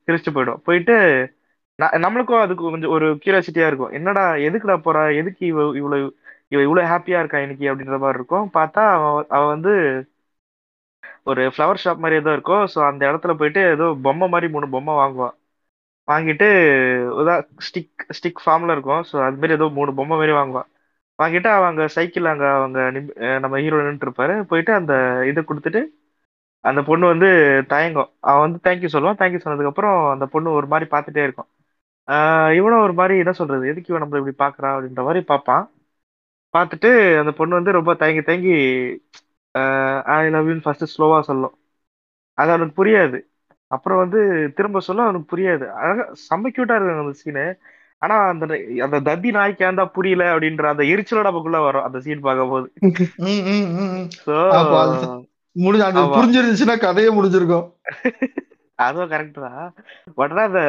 சிரிச்சுட்டு 0.09 0.36
போயிடுவா. 0.36 0.59
போயிட்டு 0.64 0.97
நம்மளுக்கும் 2.05 2.42
அதுக்கு 2.42 2.64
கொஞ்சம் 2.64 2.92
ஒரு 2.92 3.07
கியூரியாசிட்டியா 3.22 3.66
இருக்கும். 3.66 3.92
என்னடா 3.92 4.24
எதுக்குடா 4.47 4.76
போறா? 4.84 5.16
எதுக்கு 5.20 5.42
இவ 5.47 5.61
இவ்வளவு 5.80 6.05
இவ 6.53 6.61
இவ்வளவு 6.62 6.90
ஹாப்பியா 6.90 7.18
இருக்கா 7.20 7.38
இன்னைக்கு? 7.38 7.66
அப்படின்ற 7.70 7.99
மாதிரி 7.99 8.18
இருக்கும். 8.18 8.47
பார்த்தா 8.55 8.82
அவ 9.30 9.45
வந்து 9.47 9.72
ஒரு 11.27 11.43
ஃப்ளவர் 11.53 11.81
ஷாப் 11.83 12.03
மாதிரி 12.03 12.20
ஏதோ 12.22 12.33
இருக்கும் 12.37 12.64
ஸோ 12.72 12.79
அந்த 12.91 13.03
இடத்துல 13.11 13.33
போயிட்டு 13.41 13.61
ஏதோ 13.75 13.87
பொம்மை 14.07 14.27
மாதிரி 14.35 14.49
மூணு 14.55 14.66
பொம்மை 14.75 14.95
வாங்குவான் 15.01 15.35
வாங்கிட்டு 16.09 16.47
ஸ்டிக் 17.66 18.05
ஸ்டிக் 18.16 18.43
ஃபார்ம்ல 18.45 18.75
இருக்கும். 18.77 19.03
ஸோ 19.11 19.14
அது 19.27 19.39
மாதிரி 19.41 19.57
ஏதோ 19.59 19.66
மூணு 19.79 19.91
பொம்மை 19.99 20.16
மாதிரி 20.20 20.35
வாங்குவான் 20.39 20.68
வாங்கிட்டு 21.18 21.49
அவங்க 21.59 21.83
சைக்கிள் 21.97 22.31
அங்கே 22.33 22.49
அவங்க 22.59 22.79
நம்ம 23.45 23.59
ஹீரோ 23.64 23.81
நின்றுட்டுருப்பாரு 23.83 24.35
போயிட்டு 24.51 24.72
அந்த 24.81 24.95
இதை 25.31 25.43
கொடுத்துட்டு 25.51 25.83
அந்த 26.64 26.81
பொண்ணு 26.89 27.05
வந்து 27.12 27.29
தயங்கும். 27.72 28.11
அவன் 28.29 28.45
வந்து 28.47 28.59
தேங்க்யூ 28.66 28.89
சொல்லுவான். 28.95 29.18
தேங்க்யூ 29.20 29.41
சொன்னதுக்கப்புறம் 29.45 29.97
அந்த 30.14 30.27
பொண்ணு 30.35 30.57
ஒரு 30.59 30.66
மாதிரி 30.72 30.87
பார்த்துட்டே 30.95 31.22
இருக்கும். 31.27 31.49
இவனும் 32.59 32.85
ஒரு 32.87 32.95
மாதிரி 33.01 33.14
என்ன 33.22 33.33
சொல்றது? 33.41 33.64
எதுக்கு 33.72 33.91
இவன் 33.93 34.03
நம்மளை 34.05 34.20
இப்படி 34.22 34.37
பார்க்குறா 34.45 34.70
அப்படின்ற 34.75 35.03
மாதிரி 35.09 35.20
பார்ப்பான். 35.33 35.64
பார்த்துட்டு 36.55 36.91
அந்த 37.22 37.33
பொண்ணு 37.39 37.59
வந்து 37.59 37.79
ரொம்ப 37.79 37.93
தயங்கி 38.03 38.22
தயங்கி 38.29 38.55
ஐ 40.14 40.28
லவ் 40.30 40.48
யூன்னு 40.48 40.64
ஃபர்ஸ்ட் 40.64 40.92
ஸ்லோவா 40.94 41.18
சொல்லும் 41.28 41.55
அது 42.38 42.50
அவனுக்கு 42.52 42.78
புரியாது. 42.78 43.18
அப்புறம் 43.70 44.00
வந்து 44.02 44.20
திரும்ப 44.59 44.80
சொல்ல 44.86 45.07
அவனுக்கு 45.07 45.32
புரியாது. 45.32 45.64
அழகா 45.80 46.05
செம்ம 46.24 46.50
கியூட்டா 46.55 46.76
இருக்கு 46.78 47.05
அந்த 47.05 47.14
சீனு 47.22 47.44
ஆனா 48.02 48.16
அந்த 48.32 48.44
அந்த 48.84 48.96
தத்தி 49.07 49.30
நாய்க்கு 49.36 49.64
ஏன்டா 49.66 49.84
புரியல 49.94 50.24
அப்படின்ற 50.32 50.64
அந்த 50.72 50.84
எரிச்சலோட 50.92 51.26
நமக்குள்ள 51.28 51.61
வரும் 51.66 51.86
அந்த 51.86 51.98
சீன் 52.07 52.26
பார்க்கும்போது. 52.26 52.66
ம், 53.24 53.44
ம், 53.48 53.68
ம், 53.74 53.92
ம். 53.94 54.09
ஸோ 54.18 54.34
அப்போ 54.59 54.76
அது 54.82 54.96
முடிஞ்சு 55.57 55.86
அது 55.86 55.98
ஆமா. 56.00 56.14
புரிஞ்சிருந்துச்சுன்னா 56.16 56.76
கதையே 56.84 57.11
முடிஞ்சிருக்கும். 57.16 57.66
அதுவும் 58.78 59.11
கரெக்ட் 59.11 59.38
தான். 59.44 59.66
பட் 60.18 60.32
ஆனா 60.32 60.44
அந்த 60.50 60.62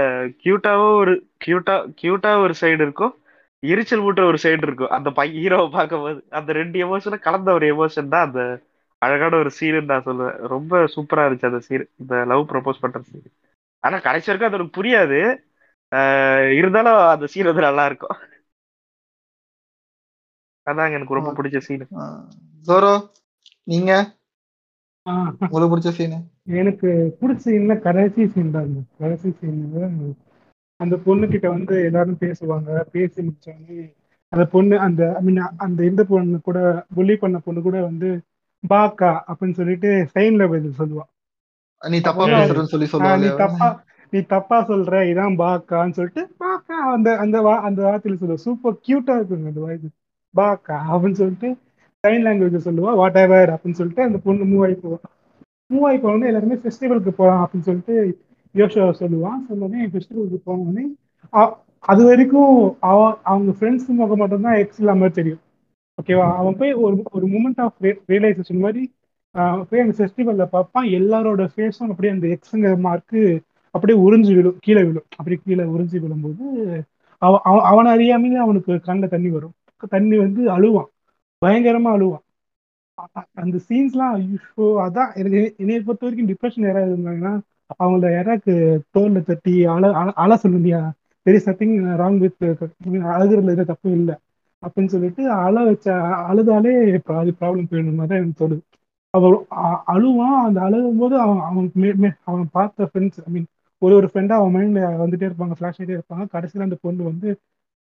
கியூட்டாவும் 0.43 0.97
ஒரு 1.01 1.13
கியூட்டா 1.43 1.75
கியூட்டா 2.01 2.31
ஒரு 2.43 2.53
சைடு 2.61 2.81
இருக்கும். 2.85 3.13
எரிச்சல் 3.63 4.03
மூட்டுற 4.03 4.25
ஒரு 4.31 4.39
சைடு 4.43 4.63
இருக்கும். 4.67 4.93
அந்த 4.97 5.09
பை 5.17 5.27
ஹீரோவை 5.35 5.69
பார்க்கும்போது. 5.71 6.19
அந்த 6.39 6.49
ரெண்டு 6.59 6.77
எமோஷனும் 6.85 7.25
கலந்த 7.27 7.49
ஒரு 7.57 7.67
எமோஷன் 7.73 8.11
தான் 8.13 8.27
அந்த 8.27 8.41
அழகான 9.05 9.37
ஒரு 9.41 9.51
சீன் 9.57 9.89
நான் 9.91 10.05
சொல்லுவேன். 10.05 10.37
ரொம்ப 10.53 10.83
சூப்பரா 10.95 11.23
இருந்துச்சு 11.25 11.49
அந்த 11.51 11.59
சீன் 11.67 11.89
இந்த 12.01 12.15
லவ் 12.31 12.49
ப்ரப்போஸ் 12.51 12.81
பண்ற 12.81 12.99
சீன் 13.09 13.33
ஆனா 13.83 13.97
கடைசி 14.05 14.27
வரைக்கும் 14.31 14.49
அது 14.49 14.57
எனக்கு 14.59 14.77
புரியாது. 14.77 15.19
ஆஹ் 15.91 16.47
இருந்தாலும் 16.57 16.99
அந்த 17.13 17.25
சீன் 17.33 17.49
வந்து 17.49 17.67
நல்லா 17.67 17.85
இருக்கும். 17.85 18.15
அதாங்க 20.67 20.95
எனக்கு 20.97 21.17
ரொம்ப 21.17 21.31
பிடிச்ச 21.37 21.57
சீன். 21.67 21.87
ஜோரோ 22.67 22.93
நீங்க? 23.63 23.91
உங்களுக்கு 25.49 25.73
பிடிச்ச 25.73 25.91
சீனு 25.97 26.17
எனக்கு 26.59 26.89
பிடிச்ச 27.19 27.43
சீன்ல 27.47 27.73
கடைசி 27.79 28.21
சீன் 28.27 28.55
தான். 28.55 28.71
கடைசி 28.99 29.29
சீன்ல 29.41 29.83
அந்த 30.79 30.95
பொண்ணு 31.05 31.25
கிட்ட 31.27 31.47
வந்து 31.49 31.75
எல்லாரும் 31.89 32.21
பேசுவாங்க. 32.23 32.69
பேசி 32.93 33.19
முடிச்சாங்க 33.27 33.69
அந்த 34.33 34.45
பொண்ணு 34.53 34.75
அந்த 34.85 35.01
ஐ 35.17 35.21
மீன் 35.25 35.37
அந்த 35.65 35.79
இந்த 35.91 36.03
பொண்ணு 36.11 36.37
கூட 36.47 36.59
புள்ளி 36.95 37.15
பண்ண 37.15 37.37
பொண்ணு 37.45 37.61
கூட 37.67 37.77
வந்து 37.89 38.09
பாக்கா 38.69 39.11
அப்படின்னு 39.29 39.57
சொல்லிட்டு 39.59 39.89
சைன்ல 40.13 40.43
பதில் 40.49 40.79
சொல்லுவா. 40.79 41.05
நீ 41.81 41.97
தப்பா 42.01 42.25
பேசுறேன்னு 42.35 42.71
சொல்லி 42.73 42.87
ஆஹ் 43.07 43.19
நீ 43.21 43.29
தப்பா 43.41 43.67
நீ 44.13 44.19
தப்பா 44.33 44.57
சொல்ற 44.69 44.95
இதான் 45.11 45.37
பாக்கான்னு 45.41 45.97
சொல்லிட்டு 45.97 46.23
பாக்கா 46.39 46.75
அந்த 46.93 47.09
அந்த 47.23 47.37
வா 47.41 47.55
அந்த 47.67 47.79
வார்த்தையில 47.87 48.19
சொல்லுவா. 48.21 48.43
சூப்பர் 48.45 48.77
கியூட்டா 48.85 49.15
இருக்குங்க 49.17 49.51
அந்த 49.51 49.61
வாய்ஸ் 49.61 49.87
பாக்கா 50.33 50.77
அப்படின்னு 50.89 51.19
சொல்லிட்டு 51.21 51.49
சைன் 52.03 52.25
லாங்குவேஜ் 52.25 52.67
சொல்லுவா. 52.67 52.91
வாட் 52.95 53.19
எவர் 53.23 53.53
அப்படின்னு 53.53 53.79
சொல்லிட்டு 53.79 54.03
அந்த 54.03 54.17
பொண்ணு 54.19 54.45
மூவ் 54.45 54.65
ஆகி 54.65 54.77
போவா. 54.81 54.99
மூவ் 55.69 55.85
ஆகி 55.85 55.97
போனோடனே 55.97 56.29
எல்லாருமே 56.29 56.57
ஃபெஸ்டிவலுக்கு 56.61 57.11
போகலாம் 57.11 57.43
அப்படின்னு 57.43 57.67
சொல்லிட்டு 57.67 57.95
யோஷா 58.55 58.83
சொல்லுவான் 58.99 59.41
சொன்னோடனே 59.47 59.87
ஃபெஸ்டிவலுக்கு 59.91 60.39
போனோடனே 60.45 60.85
அது 61.83 62.01
வரைக்கும் 62.05 62.53
அவ 62.87 62.99
அவங்க 63.23 63.51
ஃப்ரெண்ட்ஸ் 63.51 63.89
முகம் 63.97 64.17
மட்டும்தான் 64.17 64.59
எக்ஸ் 64.61 64.79
இல்லாம 64.79 65.09
தெரியும். 65.17 65.41
ஓகேவா 65.97 66.27
அவன் 66.37 66.57
போய் 66.57 66.73
ஒரு 66.85 66.95
ஒரு 67.11 67.25
மூமெண்ட் 67.27 67.61
ஆஃப் 67.65 67.77
ரியலைசேஷன் 68.09 68.63
மாதிரி 68.65 68.83
போய் 69.69 69.83
அந்த 69.83 69.93
ஃபெஸ்டிவலில் 69.97 70.53
பார்ப்பான் 70.53 70.87
எல்லாரோட 70.97 71.43
ஃபேஸும் 71.53 71.91
அப்படியே 71.91 72.13
அந்த 72.13 72.27
எக்ஸுங்கிற 72.27 72.73
மார்க்கு 72.79 73.21
அப்படியே 73.75 73.97
உறிஞ்சு 73.99 74.31
விழும் 74.35 74.59
கீழே 74.59 74.83
விழும். 74.83 75.07
அப்படி 75.17 75.35
கீழே 75.37 75.63
உறிஞ்சு 75.73 75.97
விழும்போது 76.03 76.45
அவன் 77.21 77.43
அவன் 77.43 77.65
அவனை 77.71 77.89
அறியாமலே 77.91 78.37
அவனுக்கு 78.37 78.73
கண்ணில் 78.87 79.13
தண்ணி 79.13 79.29
வரும். 79.29 79.55
தண்ணி 79.91 80.15
வந்து 80.17 80.41
அழுவான். 80.51 80.89
பயங்கரமாக 81.41 81.97
அழுவான். 81.97 82.23
அந்த 83.41 83.57
சீன்ஸ்லாம் 83.67 84.13
ஐயோ 84.17 84.65
அதான் 84.85 85.09
எனக்கு 85.19 85.39
என்னைய 85.57 85.79
பொறுத்த 85.81 86.05
வரைக்கும் 86.05 86.29
டிப்ரெஷன் 86.31 86.67
யாராவது 86.67 86.93
இருந்தாங்கன்னா 86.95 87.33
அவங்கள 87.75 88.09
யாராக்கு 88.11 88.53
தோல்ல 88.95 89.21
தட்டி 89.23 89.53
அழ 89.73 89.83
அழ 90.01 90.09
அழ 90.23 90.31
சொல்லுண்டியா 90.43 90.81
பெரிய 91.25 91.41
சத்திங் 91.45 91.75
ராங் 92.01 92.19
வித் 92.19 92.43
அழுகுறதுல 93.15 93.53
எதுவும் 93.55 93.71
தப்பு 93.71 93.89
இல்லை. 93.91 94.15
அப்படின்னு 94.65 94.93
சொல்லிட்டு 94.93 95.23
அழ 95.31 95.63
வச்ச 95.63 95.87
அழுதாலே 96.31 96.73
பாதி 97.05 97.31
ப்ராப்ளம் 97.39 97.69
போயிடும் 97.71 97.95
தான் 97.95 98.17
எனக்கு 98.19 98.39
தோணுது. 98.41 98.61
அவன் 99.13 99.35
அழுவான். 99.87 100.39
அந்த 100.47 100.59
அழுகும் 100.61 100.99
போது 100.99 101.15
அவன் 101.19 101.39
அவன் 101.39 102.15
அவன் 102.23 102.47
பார்த்த 102.51 102.89
ஃப்ரெண்ட்ஸ் 102.93 103.21
ஐ 103.25 103.31
மீன் 103.35 103.45
ஒரு 103.81 103.95
ஒரு 103.95 104.07
ஃப்ரெண்டா 104.13 104.35
அவன் 104.39 104.53
மைண்ட்ல 104.55 104.81
வந்துட்டே 105.03 105.27
இருப்பாங்க 105.29 105.55
ஃபிளாஷ் 105.59 105.79
ஆகிட்டே 105.81 105.97
இருப்பாங்க. 105.97 106.25
கடைசியில் 106.29 106.65
அந்த 106.67 106.77
பொண்ணு 106.81 107.03
வந்து 107.03 107.29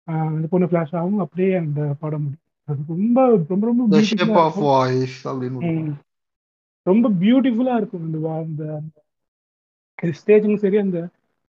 அந்த 0.07 0.47
பொண்ணு 0.49 0.67
ஃபிளாஷ் 0.67 0.95
ஆகும். 0.95 1.17
அப்படியே 1.17 1.55
அந்த 1.55 1.82
படம் 1.99 2.22
முடியும். 2.22 2.47
அது 2.65 2.80
ரொம்ப 2.88 3.43
ரொம்ப 3.49 3.65
ரொம்ப. 3.65 3.88
ரொம்ப 6.86 7.09
பியூட்டிஃபுல்லா 7.09 7.76
இருக்கும். 7.76 8.05
அந்த 8.13 8.63
அந்த 8.76 9.01
ஸ்டேஜும் 10.01 10.55
சரி 10.55 10.78
அந்த 10.78 10.99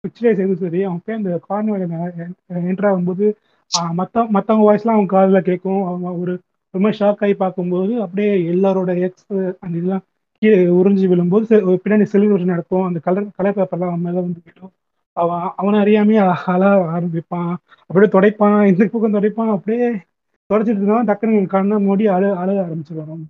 பிக்சரைசேஷனும் 0.04 0.62
சரி 0.64 0.84
அவன் 0.84 1.02
போய் 1.06 1.16
அந்த 1.16 1.32
கார்னர் 1.48 2.14
என்டர் 2.50 2.90
ஆகும்போது 2.92 3.26
ஆஹ் 3.72 3.94
மத்த 3.98 4.30
மத்தவங்க 4.30 4.66
வாய்ஸ்லாம் 4.68 4.98
அவன் 4.98 5.14
காதுல 5.14 5.40
கேட்கும் 5.42 5.86
அவங்க 5.86 6.10
ஒரு 6.14 6.34
ரொம்ப 6.74 6.90
ஷாக் 6.90 7.24
ஆகி 7.24 7.34
பார்க்கும்போது 7.34 8.02
அப்படியே 8.02 8.32
எல்லாரோட 8.54 8.92
எக்ஸ் 9.02 9.26
அந்த 9.64 9.78
இதெல்லாம் 9.78 10.04
கீழே 10.42 10.60
உறிஞ்சி 10.80 11.08
விழும்போது 11.08 11.46
ஒரு 11.66 11.80
பின்னாடி 11.84 12.06
செலிப்ரேஷன் 12.14 12.54
நடக்கும். 12.54 12.84
அந்த 12.84 13.00
கலர் 13.00 13.28
கலர் 13.36 13.56
பேப்பர்லாம் 13.58 13.92
அவன் 13.92 14.06
மேலே 14.06 14.20
வந்து 14.20 14.42
விடும் 14.46 14.72
அவன் 15.18 15.44
அவனை 15.56 15.78
அறியாமே 15.80 16.16
அழ 16.54 16.64
ஆரம்பிப்பான். 16.96 17.54
அப்படியே 17.90 18.12
துடைப்பான். 18.16 18.66
இந்த 18.72 18.88
பக்கம் 18.92 19.14
துடைப்பான். 19.14 19.52
அப்படியே 19.56 19.90
தொடச்சிட்டு 20.50 20.80
இருந்தான். 20.80 21.08
டக்குனு 21.08 21.46
கண்ணை 21.48 21.78
மூடி 21.80 22.08
அழு 22.08 22.30
அழக 22.36 22.58
ஆரம்பிச்சிருவான் 22.66 23.24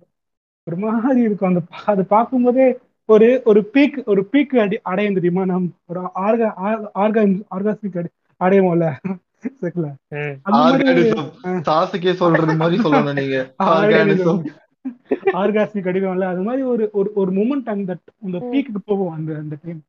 ஒரு 0.66 0.76
மாதிரி 0.76 1.20
இருக்கும். 1.20 1.48
அந்த 1.48 1.60
அது 1.86 2.02
பார்க்கும்போதே 2.06 2.66
ஒரு 3.08 3.28
ஒரு 3.44 3.60
பீக் 3.74 3.98
ஒரு 4.04 4.22
பீக் 4.32 4.54
அடி 4.64 4.76
அடையும் 4.82 5.14
தெரியுமா? 5.14 5.44
நம் 5.44 5.68
ஒரு 5.86 6.00
ஆர்கா 6.26 6.48
ஆர்கா 6.94 7.22
ஆர்காஸ்மிக் 7.54 7.98
அடி 8.00 8.10
அடையும்ல 8.40 8.86
சாசுக்கே 11.68 12.12
சொல்றது 12.22 12.54
மாதிரி 12.54 12.76
சொல்லணும் 12.84 13.18
நீங்க. 13.20 13.38
ஆர்கானிசம். 13.74 14.42
ஆர்காஸ்மிக் 15.40 15.88
அடிக்கும்ல 15.90 16.28
அது 16.32 16.42
மாதிரி 16.42 16.62
ஒரு 16.72 16.84
ஒரு 16.92 17.08
ஒரு 17.14 17.30
மூமெண்ட் 17.32 17.68
அந்த 17.74 17.92
அந்த 18.26 18.38
பீக்கு 18.50 18.80
போகும் 18.84 19.12
அந்த 19.16 19.30
அந்த 19.42 19.56
டைம் 19.64 19.80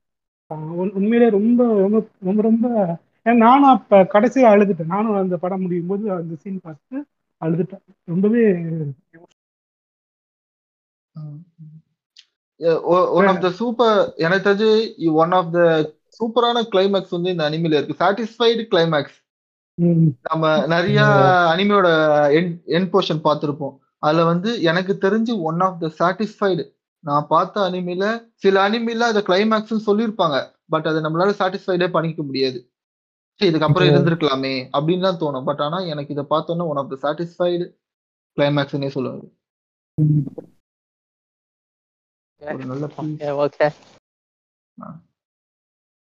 உண்மையிலே 0.98 1.30
ரொம்ப 1.30 1.62
ரொம்ப 1.84 2.00
ரொம்ப 2.22 2.42
ரொம்ப 2.42 2.68
நானும் 3.42 3.74
அப்ப 3.76 4.02
கடைசியா 4.14 4.48
அழுதுட்டேன். 4.54 4.94
நானும் 4.96 5.20
அந்த 5.22 5.38
படம் 5.38 5.62
முடியும் 5.62 5.90
போது 5.92 6.06
அந்த 6.12 6.34
சீன் 6.44 6.64
பார்த்து 6.64 6.98
அழுதுட்டேன். 7.42 7.84
ரொம்பவே 8.04 8.44
ஒன் 13.18 13.28
ஆஃப் 13.32 13.44
த 13.46 13.50
சூப்பர் 13.60 13.98
எனக்கு 14.26 14.48
தெரிஞ்சு 14.50 14.70
ஒன் 15.24 15.34
ஆஃப் 15.40 15.54
த 15.56 15.60
சூப்பரான 16.20 16.58
கிளைமேக்ஸ் 16.74 17.16
வந்து 17.18 17.34
இந்த 17.34 17.44
அனிமில 17.50 17.78
இருக்கு. 17.80 18.00
சாட்டிஸ்ஃபைடு 18.04 18.64
கிளைமேக்ஸ் 18.74 19.18
நம்ம 20.22 20.44
நிறைய 20.68 21.00
அனிமையோட 21.52 21.88
என் 22.78 22.90
போர்ஷன் 22.92 23.24
பார்த்திருப்போம். 23.24 23.76
அதுல 24.00 24.24
வந்து 24.24 24.62
எனக்கு 24.62 24.94
தெரிஞ்சு 25.02 25.34
ஒன் 25.42 25.60
ஆஃப் 25.60 25.80
த 25.80 25.88
சாட்டிஸ்ஃபைடு 26.00 26.64
நான் 27.04 27.26
பார்த்த 27.28 27.70
அனிமில 27.70 28.04
சில 28.36 28.70
அனிமில 28.70 29.08
அதை 29.12 29.22
கிளைமேக்ஸ் 29.22 29.88
சொல்லியிருப்பாங்க. 29.88 30.38
பட் 30.70 30.88
அதை 30.88 31.00
நம்மளால 31.02 31.34
சாட்டிஸ்ஃபைடே 31.40 31.88
பண்ணிக்க 31.92 32.22
முடியாது. 32.24 32.60
இதுக்கப்புறம். 33.40 33.90
இருந்திருக்கலாமே 33.92 34.54
அப்படின்னு 34.74 35.06
தான் 35.08 35.22
தோணும். 35.24 35.44
பட் 35.44 35.62
ஆனா 35.62 35.80
எனக்கு 35.94 36.14
இதை 36.14 36.26
பார்த்தோன்னா 36.30 36.68
ஒன் 36.68 36.82
ஆஃப் 36.84 36.92
த 36.94 36.98
சாட்டிஸ்ஃபைடு 37.04 37.66
கிளைமேக்ஸ்னே 38.38 38.90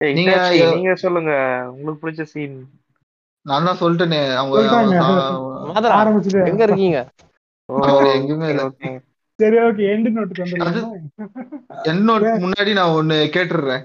ஏய், 0.00 0.14
நீங்க 0.14 0.32
நீங்க 0.74 0.94
சொல்லுங்க. 0.94 1.32
உங்களுக்கு 1.72 2.02
பிடிச்ச 2.02 2.22
சீன் 2.22 2.56
நான் 3.47 3.64
தான் 3.64 3.80
சொல்லிட்டேனே 3.80 4.20
அவங்க 4.36 4.57
ஆரம்பிச்சுட்டு. 6.01 6.49
எங்க 6.51 6.62
இருக்கீங்க? 6.64 6.99
அவர் 7.90 8.07
எங்கேயுமே 8.16 8.49
இல்ல. 8.49 8.64
சரி 9.38 9.57
ஓகே 9.61 9.84
எண்டு 9.93 10.09
நோட்டுக்கு 10.11 10.45
வந்துடலாமா 10.45 10.90
என்னோட 11.84 12.24
முன்னாடி 12.43 12.72
நான் 12.78 12.97
ஒண்ணு 12.99 13.16
கேட்டுடுறேன். 13.36 13.82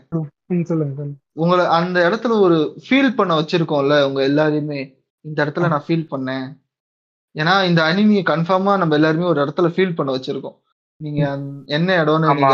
ம், 0.49 0.63
சொல்லுங்க 0.63 0.93
சொல்லுங்க. 0.95 1.15
உங்களை 1.35 1.63
அந்த 1.77 1.97
இடத்துல 2.07 2.33
ஒரு 2.39 2.57
ஃபீல் 2.85 3.15
பண்ண 3.15 3.33
வச்சிருக்கோம்ல 3.35 3.95
உங்க 4.07 4.21
எல்லாரையுமே. 4.23 4.79
இந்த 5.25 5.37
இடத்துல 5.45 5.69
நான் 5.69 5.85
ஃபீல் 5.87 6.09
பண்ணேன். 6.11 6.45
ஏன்னா 7.35 7.53
இந்த 7.63 7.81
அனிமியை 7.83 8.23
கன்ஃபார்மா 8.23 8.73
நம்ம 8.77 8.95
எல்லாருமே 8.95 9.25
ஒரு 9.25 9.41
இடத்துல 9.45 9.67
ஃபீல் 9.67 9.97
பண்ண 9.97 10.11
வச்சிருக்கோம். 10.11 10.57
நீங்க 11.01 11.21
என்ன 11.67 11.89
இடம்னு 12.03 12.29
எல்லா 12.33 12.51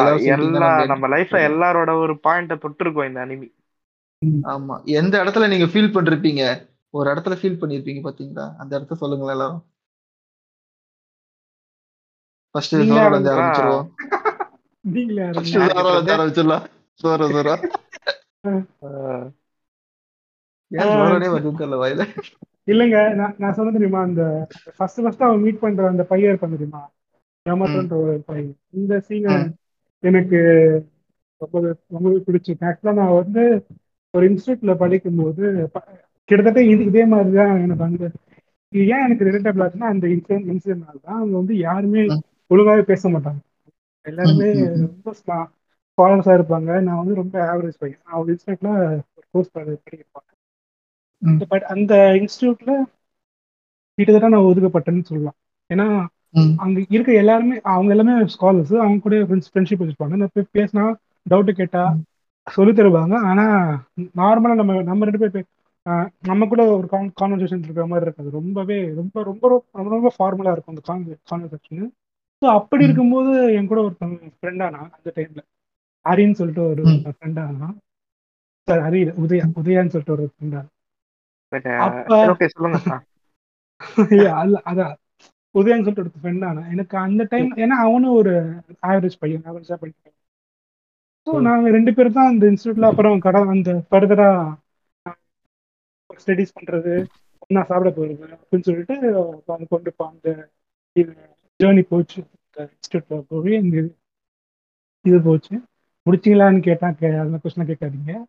நம்ம 0.55 0.85
நம்ம 0.85 1.07
லைஃப்ல 1.07 1.41
எல்லாரோட 1.49 1.91
ஒரு 1.97 2.13
பாயிண்ட 2.23 2.55
தொட்டிருக்கோம் 2.63 3.09
இந்த 3.09 3.19
அனிமி. 3.25 3.47
ஆமா 4.51 4.75
எந்த 4.93 5.13
இடத்துல 5.23 5.47
நீங்க 5.47 5.65
ஃபீல் 5.65 5.95
பண்ணிருப்பீங்க? 5.95 6.43
ஒரு 6.93 7.07
இடத்துல 7.11 7.35
ஃபீல் 7.39 7.61
பண்ணிருப்பீங்க 7.61 8.01
பாத்தீங்களா? 8.07 8.45
அந்த 8.57 8.71
இடத்த 8.75 8.95
சொல்லுங்களேன் 8.95 9.35
எல்லாரும். 9.35 9.61
ஃபர்ஸ்ட் 12.55 12.75
ஆரம்பிங்க. 12.75 13.31
ஆரம்பிச்சிருவோம். 13.35 13.87
நீங்களே 14.85 15.23
ஆரம்பிச்சிடலாம். 15.23 16.65
சோரோ 16.99 17.27
சோரோ 17.33 17.55
இல்லைங்க 22.71 22.97
நான் 23.37 23.53
சொன்ன 23.53 23.71
தெரியுமா? 23.71 24.01
அந்த 24.01 24.23
ஃபர்ஸ்ட் 24.77 25.01
ஃபர்ஸ்ட் 25.03 25.23
அவன் 25.23 25.41
மீட் 25.41 25.59
பண்ற 25.59 25.87
அந்த 25.87 26.03
பையன் 26.03 26.29
இருப்பான் 26.29 26.53
தெரியுமா? 26.55 26.81
ஏமாத்தன்ற 27.45 27.95
ஒரு 28.03 28.13
பையன். 28.25 28.53
இந்த 28.73 28.99
சீன். 28.99 29.27
எனக்கு 30.03 30.39
ரொம்ப 31.41 31.57
ரொம்பவே 31.87 32.19
பிடிச்சிருக்கு. 32.27 32.67
ஆக்சுவலா 32.69 32.93
நான் 32.93 33.17
வந்து 33.21 33.43
ஒரு 34.13 34.25
இன்ஸ்டியூட்ல 34.29 34.77
படிக்கும்போது 34.77 35.45
கிட்டத்தட்ட 36.29 36.63
இது 36.63 36.83
இதே 36.85 37.05
மாதிரி 37.05 37.31
தான் 37.35 37.55
எனக்கு 37.57 37.83
வந்து 37.83 38.05
இது 38.73 38.83
ஏன் 38.87 39.03
எனக்கு 39.05 39.25
ரிலேட்டபிள் 39.25 39.63
ஆச்சுன்னா 39.65 39.89
அந்த 39.89 40.07
இன்சிடென்ட் 40.07 40.47
இன்சிடென்ட்னால 40.51 40.99
தான் 41.01 41.17
அவங்க 41.17 41.35
வந்து 41.37 41.55
யாருமே 41.59 42.03
ம். 42.07 42.21
ஒழுங்காவே 42.51 42.83
பேச 42.83 43.09
மாட்டாங்க. 43.09 43.41
எல்லாருமே. 44.05 44.47
ரொம்ப 44.85 45.13
ஃபாலோஸா 45.97 46.31
இருப்பாங்க. 46.37 46.81
நான் 46.81 46.97
வந்து 46.97 47.15
ரொம்ப 47.15 47.35
ஆவரேஜ் 47.51 47.79
பையன். 47.79 47.99
ஒரு 48.13 48.29
இன்ஸ்டியூட்ல 48.33 48.69
ஒரு 49.11 49.25
கோர்ஸ் 49.31 49.53
படிக்கிறேன் 49.55 50.09
ம். 51.21 51.39
பட் 51.49 51.65
அந்த 51.73 51.93
இன்ஸ்டியூட்ல 52.19 52.71
கிட்டத்தட்ட 53.97 54.29
நான் 54.29 54.47
ஒதுக்கப்பட்டேன்னு 54.49 55.03
சொல்லலாம். 55.03 55.37
ஏன்னா. 55.69 55.87
அங்க 56.57 56.77
இருக்க 56.89 57.11
எல்லாருமே 57.13 57.55
அவங்க 57.71 57.91
எல்லாமே 57.91 58.13
ஸ்காலர்ஸ் 58.35 58.73
அவங்க 58.77 58.99
கூட 58.99 59.15
ஃப்ரெண்ட்ஷிப் 59.23 59.81
வச்சிருப்பாங்க. 59.81 60.15
நான் 60.15 60.33
போய் 60.33 60.53
பேசினா 60.53 60.85
டவுட் 61.25 61.51
கேட்டா 61.51 61.81
சொல்லி 62.47 62.71
தருவாங்க. 62.73 63.15
ஆனா 63.23 63.45
நார்மலா 64.17 64.55
நம்ம 64.61 64.81
நம்ம 64.81 65.05
ரெண்டு 65.05 65.21
பேர் 65.23 65.45
நம்ம 66.29 66.45
கூட 66.47 66.61
ஒரு 66.73 66.87
கான்வர்சேஷன் 67.19 67.63
இருக்கிற 67.63 67.85
மாதிரி 67.85 68.07
இருக்காது. 68.07 68.29
ரொம்பவே 68.31 68.77
ரொம்ப 68.99 69.23
ரொம்ப 69.23 69.43
ரொம்ப 69.77 69.89
ரொம்ப 69.95 70.11
ஃபார்மலா 70.15 70.53
இருக்கும் 70.53 70.75
அந்த 70.75 70.83
கான்வர்சேஷன் 71.29 71.89
ஸோ 72.41 72.47
அப்படி. 72.51 72.83
இருக்கும்போது 72.87 73.31
என் 73.57 73.67
கூட 73.67 73.79
ஒருத்தவங்க 73.83 74.29
ஃப்ரெண்ட் 74.35 74.63
ஆனா 74.63 74.81
அந்த 74.89 75.09
டைம்ல 75.17 75.41
ஹரின்னு 76.05 76.39
சொல்லிட்டு 76.39 76.63
ஒரு 76.71 76.83
ம். 76.87 77.01
ஃப்ரெண்ட் 77.11 77.41
ஆனா 77.43 77.67
சார் 78.67 78.81
ஹரி 78.85 79.01
உதயா 79.23 79.45
உதயான்னு 79.61 79.93
சொல்லிட்டு 79.93 80.15
ஒரு 80.17 80.25
ஃப்ரெண்ட் 80.29 80.57
அல்ல 84.41 84.57
அதான் 84.69 84.93
உதயன்னு 85.55 85.85
சொல்லிட்டு 85.85 86.03
ஒரு 86.05 86.11
ஃப்ரெண்ட் 86.15 86.43
ஆனா 86.45 86.61
எனக்கு 86.69 86.95
அந்த 86.99 87.23
டைம் 87.31 87.49
ஏன்னா 87.63 87.75
அவனும் 87.85 88.15
ஒரு 88.19 88.31
ஆவரேஜ் 88.83 89.17
பையன் 89.19 89.43
ஆவரேஜா 89.49 89.75
படிக்கிறேன். 89.81 90.15
ஸோ 91.27 91.31
ம். 91.33 91.43
நாங்க 91.43 91.67
ரெண்டு 91.69 91.91
பேரும் 91.93 92.17
தான் 92.17 92.31
அந்த 92.31 92.45
இன்ஸ்டியூட்ல 92.51 92.89
அப்புறம் 92.91 93.19
கடை 93.19 93.41
அந்த 93.53 93.73
ஃபர்தரா 93.89 94.29
ஸ்டடிஸ் 96.25 96.53
பண்றது 96.61 97.05
ஒண்ணா 97.47 97.65
சாப்பிட 97.65 97.95
போறது 97.95 98.37
அப்படின்னு 98.43 98.61
சொல்லிட்டு 98.61 98.95
அவங்க 99.47 99.65
கொண்டு 99.69 99.93
போ- 100.03 100.07
அந்த 100.07 100.49
இது 100.91 101.15
ஜேர்னி 101.63 101.81
போச்சு. 101.81 102.23
இன்ஸ்டியூட்ல 102.57 103.23
போய் 103.27 103.53
இந்த 103.53 103.81
இது- 103.81 103.95
இது 105.01 105.21
போச்சு. 105.21 105.61
முடிச்சிங்களான்னு 106.09 106.59
கேட்டா 106.59 106.87
கே- 106.87 107.19
அந்த 107.19 107.39
கொஸ்டின் 107.43 107.73
கேட்காதீங்க. 107.73 108.23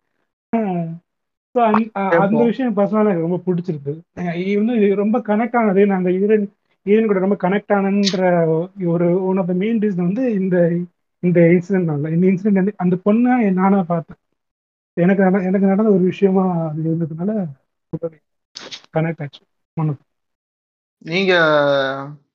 ஸோ 1.55 1.59
அந்த. 1.59 2.45
விஷயம் 2.45 2.77
பர்சனலாக 2.77 3.09
எனக்கு 3.09 3.21
ரொம்ப 3.21 3.41
பிடிச்சிருக்கு. 3.47 4.01
அஹ் 4.17 4.83
இது 4.83 4.95
ரொம்ப 4.95 5.19
கனெக்ட் 5.19 5.57
ஆனது 5.57 5.87
நாங்க 5.87 6.11
ஈரன் 6.11 6.47
ஈரன் 6.85 7.07
கூட 7.07 7.19
ரொம்ப 7.19 7.49
கனெக்ட் 7.49 7.73
ஆனன்ற 7.73 8.87
ஒரு 8.87 9.25
one 9.25 9.37
of 9.37 9.47
the 9.47 9.53
main 9.53 9.79
reason 9.79 10.03
வந்து 10.03 10.33
இந்த 10.33 10.77
இந்த 11.19 11.41
இன்சிடென்ட்னால 11.41 12.13
இந்த 12.13 12.27
இன்சிடென்ட் 12.27 12.53
வந்து 12.53 12.75
அந்த 12.77 12.97
பொண்ணை 13.05 13.53
நானா 13.53 13.83
பார்த்தேன். 13.83 14.17
எனக்கு 14.93 15.25
எனக்கு 15.25 15.67
நடந்த 15.67 15.91
ஒரு 15.91 16.03
விஷயமா 16.03 16.69
அது 16.69 16.83
இருந்ததுனால 16.83 17.47
கனெக்ட் 18.95 19.23
ஆச்சு. 19.25 19.43
மனசு 19.77 20.03
நீங்க 21.03 21.33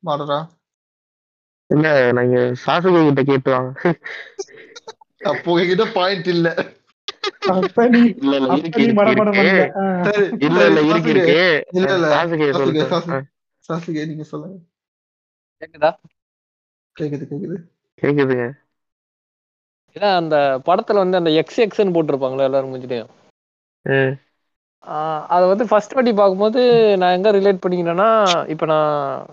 மாடரா 0.03 0.39
இல்ல 1.69 1.85
நீங்க 2.17 2.35
சாசுகே 2.63 3.01
கிட்ட 3.05 3.23
கேட்டு 3.25 3.49
வாங்க. 3.55 3.69
அப்போ 5.23 5.51
உங்ககிட்ட 5.51 5.85
பாயிண்ட் 5.93 6.27
இல்ல. 6.27 6.47
இல்ல 8.19 8.33
இல்ல 8.39 8.53
இருக்கு 8.55 8.85
இல்ல 10.47 10.65
இல்ல 10.69 10.79
இருக்கு 10.85 11.09
சாசுகே, 11.11 11.25
இருக்கு. 11.27 11.35
இல்ல, 11.73 11.87
இல்ல. 11.93 12.09
சாசுகே 12.09 12.47
சாசுகே, 12.47 12.83
சொல்லிட்டு 12.83 12.87
சாசுகே. 12.91 13.21
சாசுகே 13.69 14.03
நீங்க 14.05 14.25
சொல்லுங்க. 14.29 14.57
கேக்குதா? 15.61 15.91
கேக்குது 16.95 17.25
கேக்குது. 17.27 17.57
கேக்குதுங்க. 18.01 18.47
ஏன்னா 19.95 20.09
அந்த 20.15 20.35
படத்துல 20.67 21.01
வந்து 21.01 21.19
அந்த 21.19 21.31
எக்ஸ் 21.39 21.59
எக்ஸ்ன்னு 21.59 21.95
போட்டிருப்பாங்களா 21.95 22.47
எல்லாரும் 22.47 22.71
முடிஞ்சிட்டையும் 22.71 23.13
அதை 25.27 25.47
வந்து 25.47 25.67
ஃபர்ஸ்ட் 25.67 25.93
வாட்டி 25.93 26.13
பார்க்கும்போது 26.13 26.61
நான் 26.97 27.13
எங்க 27.13 27.31
ரிலேட் 27.31 27.59
பண்ணிக்கிறேன்னா 27.67 28.49
இப்போ 28.49 28.65
நான் 28.65 29.25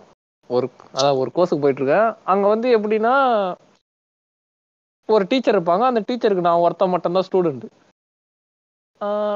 ஒரு 0.47 0.71
அதான் 0.95 1.17
ஒரு 1.17 1.31
கோர்ஸுக்கு 1.35 1.61
போயிட்டு 1.61 1.83
இருக்கேன் 1.83 2.15
அங்க 2.25 2.49
வந்து 2.49 2.79
எப்படின்னா 2.79 3.55
ஒரு 5.07 5.25
டீச்சர் 5.29 5.63
இருப்பாங்க. 5.63 5.81
அந்த 5.81 6.01
டீச்சருக்கு 6.01 6.41
நான் 6.41 6.59
ஒருத்தன் 6.59 6.91
மட்டும்தான் 6.91 7.23
ஸ்டூடெண்ட் 7.33 7.63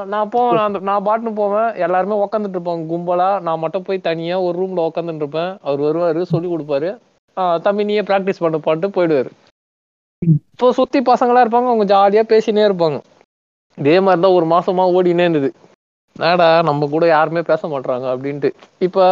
நான் 0.05 0.29
போவேன் 0.29 0.53
நான் 0.53 0.73
அந்த- 0.73 0.79
நான் 0.79 1.05
பாட்டுன்னு 1.05 1.35
போவேன். 1.35 1.75
எல்லாருமே 1.75 2.15
உக்காந்துட்டு 2.15 2.61
இருப்பாங்க. 2.61 2.83
கும்பலா 2.93 3.41
நான் 3.41 3.59
மட்டும் 3.59 3.83
போய் 3.83 3.99
தனியா 3.99 4.41
ஒரு 4.41 4.59
ரூம்ல 4.59 4.89
உக்காந்துட்டு 4.89 5.15
இருப்பேன். 5.15 5.57
அவர் 5.61 5.79
வருவார் 5.79 6.23
சொல்லி 6.23 6.55
கொடுப்பாரு. 6.55 6.97
தம்பி 7.61 7.83
நீயே 7.83 8.01
ப்ராக்டிஸ் 8.01 8.39
பண்ண 8.39 8.57
பாட்டு 8.57 8.87
போயிடுவாரு. 8.87 9.29
இப்போ 10.51 10.71
சுத்தி 10.71 10.99
பசங்களா 10.99 11.43
இருப்பாங்க. 11.43 11.67
அவங்க 11.69 11.85
ஜாலியா 11.85 12.25
பேசினே 12.25 12.63
இருப்பாங்க. 12.69 13.01
இதே 13.75 13.99
மாதிரி 13.99 14.21
தான் 14.21 14.31
ஒரு 14.31 14.45
மாசமா 14.45 14.87
ஓடினே 14.87 15.19
இருந்தது. 15.19 15.53
நாடா 16.15 16.47
நம்ம 16.67 16.87
கூட 16.93 17.05
யாருமே 17.15 17.41
பேச 17.51 17.67
மாட்டாங்க 17.73 18.05
அப்படின்ட்டு. 18.13 18.49
இப்போ 18.87 19.03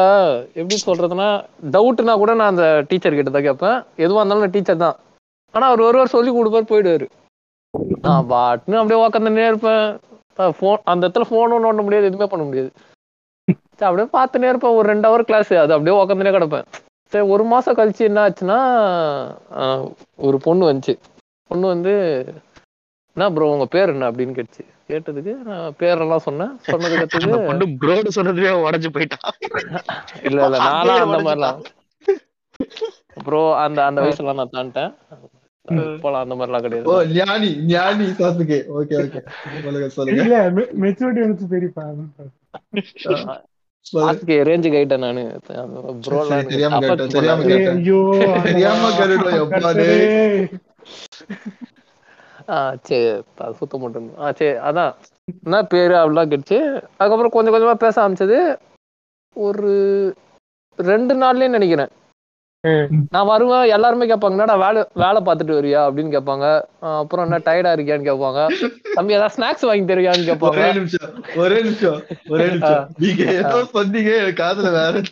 எப்படி 0.59 0.75
சொல்றதுன்னா 0.87 1.29
டவுட்னா 1.75 2.13
கூட 2.21 2.33
நான் 2.39 2.51
அந்த 2.53 2.65
டீச்சர் 2.89 3.17
கிட்ட 3.19 3.31
தான் 3.35 3.47
கேட்பேன் 3.47 3.77
எதுவாக 4.03 4.21
இருந்தாலும் 4.21 4.53
டீச்சர் 4.55 4.83
தான். 4.85 4.97
ஆனால் 5.53 5.69
அவர் 5.69 5.85
ஒருவர் 5.87 6.13
சொல்லி 6.15 6.31
கொடுப்பாரு 6.31 6.69
போயிடுவாரு. 6.71 7.07
நான் 8.05 8.29
பாட்டுன்னு 8.33 8.79
அப்படியே 8.81 8.99
உக்காந்துனே 9.03 9.47
இருப்பேன். 9.51 9.85
ஃபோன் 10.57 10.85
அந்த 10.91 11.01
இடத்துல 11.05 11.27
ஃபோனும் 11.29 11.63
நோண்ட 11.65 11.81
முடியாது 11.85 12.09
எதுவுமே 12.09 12.27
பண்ண 12.33 12.43
முடியாது. 12.49 12.69
சரி, 13.79 13.87
அப்படியே 13.89 14.09
பார்த்துனே 14.17 14.49
இருப்பேன். 14.51 14.75
ஒரு 14.77 14.85
ரெண்டு 14.91 15.07
ஹவர் 15.09 15.27
கிளாஸ் 15.29 15.51
அது 15.63 15.75
அப்படியே 15.75 15.95
உக்காந்துனே 15.99 16.33
கிடப்பேன். 16.35 16.67
சரி 17.13 17.25
ஒரு 17.33 17.43
மாதம் 17.51 17.77
கழிச்சு 17.79 18.03
என்ன 18.09 18.23
ஆச்சுன்னா 18.25 18.57
ஒரு 20.27 20.37
பொண்ணு 20.47 20.69
வந்துச்சு. 20.69 20.95
பொண்ணு 21.51 21.65
வந்து 21.73 21.93
என்ன 23.17 23.29
ப்ரோ 23.35 23.47
உங்கள் 23.53 23.73
பேர் 23.75 23.93
என்ன? 23.93 24.09
அப்படின்னு 24.11 24.35
கேட்டுச்சு. 24.37 24.65
கேட்டதுக்கு 24.89 25.33
நான் 25.43 25.75
பேரெல்லாம் 25.79 26.25
சொன்னேன். 26.27 26.53
சொன்னதுக்கு 26.67 27.07
பொண்ணு 27.47 27.65
ப்ரோடு 27.81 28.09
சொன்னதுவே 28.15 28.51
உடஞ்சு 28.65 28.89
போயிட்டான். 28.89 29.27
இல்ல 30.23 30.39
இல்ல 30.45 30.57
அப்படியே 30.67 30.95
அந்த 31.05 31.19
மாதிரிலாம். 31.25 31.59
ப்ரோ 33.25 33.41
அந்த 33.57 33.79
அந்த 33.85 33.99
வயசுல 34.01 34.33
நான் 34.33 34.53
தாண்டிட்டேன். 34.53 34.91
இப்போலாம் 35.85 36.23
அந்த 36.23 36.35
மாதிரிலாம் 36.35 36.65
ஓ 36.83 36.93
கிடையாது 36.93 37.15
ஞானி 37.17 37.49
ஞானி 37.65 38.05
சாசுகே 38.19 38.59
ஓகே 38.77 38.95
ஓகே. 39.01 39.21
சொல்லுங்க 39.63 39.89
சொல்லுங்க. 39.89 40.23
இல்ல 40.23 40.37
மெச்சூரிட்டி 40.83 41.21
வந்து 41.25 41.49
பெரியப்பா. 41.53 41.85
ரேஞ்சுக்கு 44.47 44.77
ஆயிட்டேன் 44.79 45.05
நானு. 45.05 45.23
ப்ரோ 46.03 46.19
தெரியாம 46.49 46.79
கேட்டேன், 46.83 47.13
தெரியாம 47.15 47.43
கேட்டேன். 47.45 47.81
தெரியாம 48.47 48.91
எப்பா 49.43 49.71
சரி 52.87 52.99
சுத்த 53.59 53.77
மாட்டேன் 53.77 54.09
ஆ 54.17 54.31
சரி 54.31 54.57
அதான். 54.69 54.91
என்ன 55.45 55.63
பேரு 55.73 55.95
அப்படிலாம் 55.95 56.31
கிடச்சி 56.31 56.57
அதுக்கப்புறம் 56.99 57.35
கொஞ்சம் 57.35 57.55
கொஞ்சமா 57.55 57.75
பேச 57.83 57.95
ஆரம்பிச்சது 58.01 58.39
ஒரு 59.35 59.71
ரெண்டு 60.79 61.13
நாள்லேயே 61.15 61.55
நினைக்கிறேன். 61.57 61.91
நான் 63.15 63.29
வருவேன் 63.29 63.69
எல்லாருமே 63.75 64.05
கேட்பாங்க 64.07 64.35
என்னடா 64.37 64.55
வேலை 64.63 64.81
வேலை 65.03 65.19
பார்த்துட்டு 65.27 65.53
வரியா? 65.57 65.81
அப்படின்னு 65.87 66.11
கேட்பாங்க. 66.15 66.45
அப்புறம் 67.01 67.25
என்ன 67.27 67.37
டயர்டா 67.45 67.71
இருக்கியான்னு 67.75 68.07
கேட்பாங்க. 68.07 68.39
தம்பி 68.95 69.15
ஏதாவது 69.17 69.35
ஸ்நாக்ஸ் 69.35 69.67
வாங்கி 69.69 69.85
தருவியான்னு 69.91 70.27
கேட்பாங்க. 70.29 70.57
ஒரே 70.57 70.73
நிமிஷம் 70.77 71.13
ஒரே 71.43 71.59
நிமிஷம் 71.67 72.01
ஒரே 72.33 72.47
நிமிஷம். 72.53 72.89
நீங்க 73.03 73.23
ஏதோ 73.41 73.61
சொன்னீங்க 73.75 74.11
காதுல 74.41 74.73
வேற. 74.79 75.03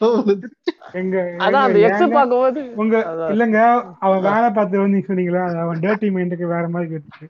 எங்க 1.02 1.18
அதான் 1.46 1.66
அந்த 1.68 1.80
எக்ஸ் 1.88 2.16
பார்க்கும்போது 2.18 2.62
உங்க. 2.84 2.98
இல்லங்க 3.36 3.60
அவன் 4.06 4.22
வேலை 4.30 4.50
பார்த்து 4.60 4.84
வந்து 4.84 4.96
நீங்க 4.96 5.10
சொன்னீங்களா 5.12 5.46
அவன் 5.66 5.84
டேர்ட்டி 5.88 6.10
மைண்டுக்கு 6.18 6.54
வேற 6.56 6.68
மாதிரி 6.76 6.92
கேட்டுச்சு. 6.94 7.28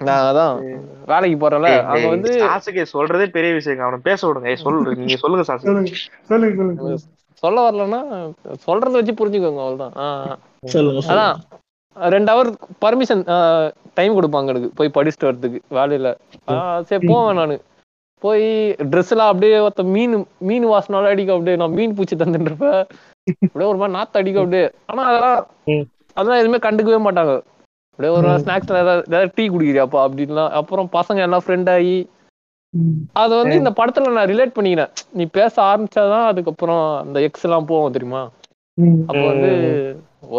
நான் 0.00 0.26
அதான். 0.28 0.56
வேலைக்கு 1.08 1.36
போறேன்ல 1.38 1.70
அங்க 1.84 2.06
வந்து 2.12 2.30
சாசுகே 2.42 2.84
சொல்றதே 2.92 3.26
பெரிய 3.36 3.52
விஷயம் 3.56 3.86
அவனை 3.86 3.98
பேச 4.06 4.20
விடுங்க. 4.28 4.52
சொல்லு 4.62 4.78
நீங்க 5.00 5.16
சொல்லுங்க 5.22 5.44
சாசுகே 5.48 5.68
சொல்லுங்க. 6.30 6.94
சொல்ல 7.42 7.58
வரலன்னா 7.66 8.00
சொல்றத 8.64 8.94
வச்சு 8.94 9.18
புரிஞ்சுக்கோங்க 9.20 9.62
அவ்வளவுதான். 9.64 9.94
அதான் 11.12 11.36
ரெண்டு 11.96 12.30
ஹவர் 12.32 12.50
பர்மிஷன் 12.84 13.22
டைம் 13.94 14.16
கொடுப்பாங்க 14.16 14.52
எனக்கு 14.52 14.70
போய் 14.78 14.96
படிச்சுட்டு 14.96 15.28
வரதுக்கு 15.28 15.60
வேலையில. 15.78 16.08
ஆஹ் 16.48 16.82
சரி 16.88 17.08
போவேன் 17.10 17.38
நானு. 17.40 17.56
போய் 18.22 18.44
ட்ரெஸ் 18.90 19.12
எல்லாம் 19.14 19.30
அப்படியே 19.32 19.58
ஒருத்த 19.58 19.82
மீன் 19.94 20.16
மீன் 20.48 20.66
வாசனால 20.66 21.12
அடிக்க 21.12 21.36
அப்படியே 21.36 21.56
நான் 21.56 21.76
மீன் 21.78 21.96
பூச்சி 21.98 22.16
தந்துட்டு 22.16 22.50
இருப்பேன். 22.50 22.80
அப்படியே 23.44 23.68
ஒரு 23.70 23.78
மாதிரி 23.78 23.96
நாத்து 23.98 24.20
அடிக்க 24.20 24.42
அப்படியே. 24.42 24.66
ஆனா 24.86 25.02
அதெல்லாம் 25.10 25.38
அதெல்லாம் 26.16 26.40
எதுவுமே 26.40 26.60
கண்டுக்கவே 26.66 27.00
மாட்டாங்க. 27.06 27.34
அப்படியே 28.00 28.18
ஒரு 28.18 28.28
ஸ்நாக்ஸ் 28.44 28.70
ஏதாவது 28.74 29.02
ஏதாவது 29.08 29.32
டீ 29.34 29.44
குடிக்கிறியாப்பா 29.48 30.00
அப்படின்லாம் 30.04 30.50
அப்புறம் 30.50 30.88
பசங்க 30.92 31.18
எல்லாம் 31.18 31.42
ஃப்ரெண்ட் 31.46 31.70
ஆகி. 31.70 31.96
அது 33.12 33.32
வந்து 33.36 33.54
இந்த 33.54 33.70
படத்துல 33.70 34.12
நான் 34.12 34.30
ரிலேட் 34.30 34.54
பண்ணிக்கிறேன் 34.56 34.92
நீ 35.12 35.24
பேச 35.26 35.54
ஆரம்பிச்சாதான் 35.62 36.26
அதுக்கப்புறம் 36.26 37.00
அந்த 37.00 37.20
எக்ஸ் 37.20 37.44
எல்லாம் 37.44 37.66
போவோம் 37.66 37.92
தெரியுமா. 37.92 38.22
அப்போ 39.06 39.24
வந்து 39.26 39.52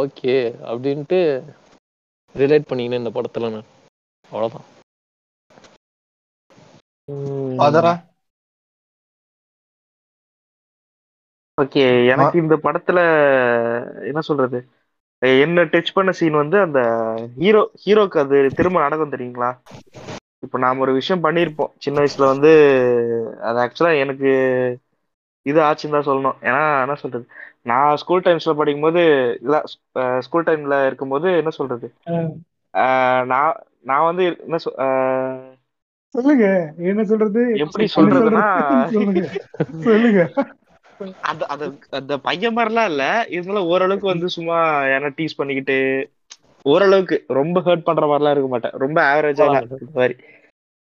ஓகே 0.02 0.36
அப்படின்ட்டு 0.72 1.20
ரிலேட் 2.36 2.70
பண்ணிக்கினேன் 2.70 3.04
இந்த 3.04 3.14
படத்துல 3.18 3.52
நான். 3.52 3.70
அவ்வளவுதான். 4.26 4.68
அதரா 7.68 7.94
ஓகே 11.58 11.84
எனக்கு 12.14 12.38
இந்த 12.40 12.56
படத்துல 12.66 13.00
என்ன 14.08 14.22
சொல்றது? 14.22 14.60
என்ன 15.44 15.64
டச் 15.72 15.94
பண்ண 15.94 16.12
சீன் 16.12 16.42
வந்து 16.42 16.58
அந்த 16.62 16.80
ஹீரோ 17.42 17.62
ஹீரோக்கு 17.84 18.18
அது 18.24 18.38
திரும்ப 18.60 18.78
நடக்கும் 18.82 19.14
தெரியுங்களா? 19.16 19.50
இப்போ 20.44 20.58
நாம 20.58 20.82
ஒரு 20.82 20.94
விஷயம் 20.94 21.24
பண்ணியிருப்போம் 21.26 21.74
சின்ன 21.78 21.98
வயசுல 22.02 22.32
வந்து 22.34 22.52
அது 23.50 23.58
ஆக்சுவலா 23.66 23.94
எனக்கு 24.04 24.30
இது 25.46 25.60
ஆச்சுன்னு 25.68 25.96
தான் 25.98 26.08
சொல்லணும். 26.10 26.38
ஏன்னா 26.48 26.62
என்ன 26.86 26.96
சொல்றது? 27.04 27.26
நான் 27.64 28.00
ஸ்கூல் 28.02 28.26
டைம்ஸ்ல 28.26 28.54
படிக்கும்போது 28.60 29.02
இல்ல 29.42 29.56
ஸ்கூல் 30.28 30.48
டைம்ல 30.48 30.78
இருக்கும்போது 30.88 31.28
என்ன 31.42 31.52
சொல்றது? 31.60 31.88
நான் 33.32 33.54
நான் 33.90 34.08
வந்து 34.10 34.24
என்ன 34.46 34.58
சொல்லுங்க. 36.16 36.46
என்ன 36.92 37.02
சொல்றது? 37.12 37.42
எப்படி 37.66 37.86
சொல்றதுன்னா 37.98 38.46
சொல்லுங்க. 38.96 40.22
அந்த 41.22 41.44
அந்த 41.46 41.66
அந்த 42.00 42.14
பையன் 42.18 42.56
மாதிரிலாம் 42.58 42.90
இல்ல. 42.92 43.04
இருந்தாலும் 43.30 43.70
ஓரளவுக்கு 43.74 44.08
வந்து 44.08 44.30
சும்மா 44.30 44.58
என்ன 44.96 45.12
டீஸ் 45.18 45.38
பண்ணிக்கிட்டு 45.38 45.78
ஓரளவுக்கு 46.66 47.16
ரொம்ப 47.40 47.58
ஹர்ட் 47.60 47.88
பண்ற 47.88 48.06
மாதிரிலாம் 48.10 48.36
இருக்க 48.36 48.50
மாட்டேன். 48.50 48.76
ரொம்ப 48.84 49.00
ஆவரேஜா 49.12 49.46
மாதிரி. 50.00 50.16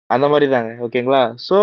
அந்த 0.10 0.26
மாதிரி 0.28 0.46
தாங்க 0.52 0.72
ஓகேங்களா 0.86 1.22
சோ 1.48 1.58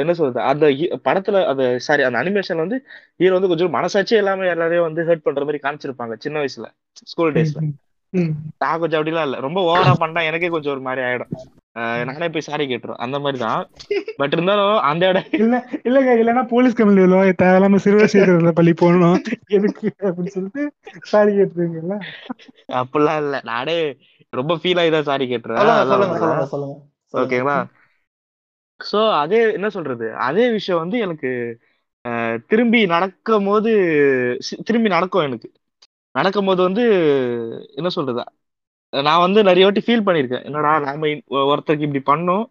என்ன 0.00 0.12
சொல்றது? 0.14 0.40
அந்த 0.50 0.66
படத்துல 1.06 1.40
அந்த 1.52 1.64
சாரி 1.78 2.02
அந்த 2.02 2.18
அனிமேஷன் 2.22 2.62
வந்து 2.62 2.76
ஹீரோ 3.16 3.32
வந்து 3.32 3.48
கொஞ்சம் 3.48 3.70
மனசாட்சி 3.70 4.14
எல்லாமே 4.16 4.48
எல்லாரையும் 4.48 4.86
வந்து 4.88 5.02
ஹர்ட் 5.08 5.26
பண்ற 5.26 5.44
மாதிரி 5.44 5.62
காமிச்சிருப்பாங்க 5.64 6.16
சின்ன 6.18 6.42
வயசுல 6.42 6.68
ஸ்கூல் 7.12 7.32
டேஸ்ல. 7.32 7.60
நான் 8.58 8.80
கொஞ்சம் 8.80 9.00
அப்படிலாம் 9.00 9.28
இல்ல. 9.28 9.38
ரொம்ப 9.40 9.60
ஓவரா 9.70 9.94
பண்ணா 9.98 10.20
எனக்கே 10.20 10.48
கொஞ்சம் 10.48 10.72
ஒரு 10.72 10.80
மாதிரி 10.80 11.02
ஆயிடும். 11.06 11.32
நானே 12.08 12.26
போய் 12.28 12.46
சாரி 12.46 12.64
கேட்டுரும் 12.66 13.00
அந்த 13.04 13.16
மாதிரி 13.20 13.38
தான் 13.40 13.62
பட் 14.18 14.34
இருந்தாலும் 14.34 14.74
அந்த 14.88 15.04
இடம் 15.10 15.30
இல்ல 15.38 15.54
இல்லங்க 15.84 16.10
இல்லன்னா 16.18 16.42
போலீஸ் 16.50 16.76
கம்பெனி 16.76 17.04
தேவையில்லாம 17.38 17.80
சிறுவர் 17.84 18.12
பள்ளி 18.58 18.72
போகணும். 18.76 19.16
எதுக்கு 19.56 19.86
அப்படின்னு 20.02 20.34
சொல்லிட்டு 20.34 20.62
சாரி 21.12 21.32
கேட்டுருங்கல்ல 21.34 21.96
அப்படிலாம் 22.80 23.20
இல்ல. 23.22 23.36
நானே 23.44 23.76
ரொம்ப 24.32 24.54
ஃபீல் 24.60 24.80
ஆகி 24.80 24.90
தான் 24.90 25.08
சாரி 25.10 25.26
கேட்டுறேன் 25.26 25.60
ஓகேங்களா 27.14 27.56
சோ 28.80 29.00
அதே 29.18 29.40
என்ன 29.52 29.68
சொல்றது? 29.70 30.06
அதே 30.24 30.44
விஷயம் 30.54 30.80
வந்து 30.80 30.96
எனக்கு 31.00 31.30
அஹ், 32.04 32.38
திரும்பி 32.48 32.80
நடக்கும் 32.86 33.46
போது 33.46 33.70
திரும்பி 34.66 34.88
நடக்கும் 34.90 35.24
எனக்கு. 35.24 35.48
நடக்கும் 36.14 36.48
போது 36.48 36.60
வந்து 36.62 36.82
என்ன 37.74 37.88
சொல்றது? 37.94 38.24
நான் 39.02 39.24
வந்து 39.24 39.40
நிறைய 39.42 39.64
வாட்டி 39.66 39.82
ஃபீல் 39.86 40.06
பண்ணியிருக்கேன். 40.06 40.44
என்னடா 40.44 40.72
நாம 40.84 41.10
ஒருத்தருக்கு 41.46 41.86
இப்படி 41.88 42.02
பண்ணோம் 42.10 42.44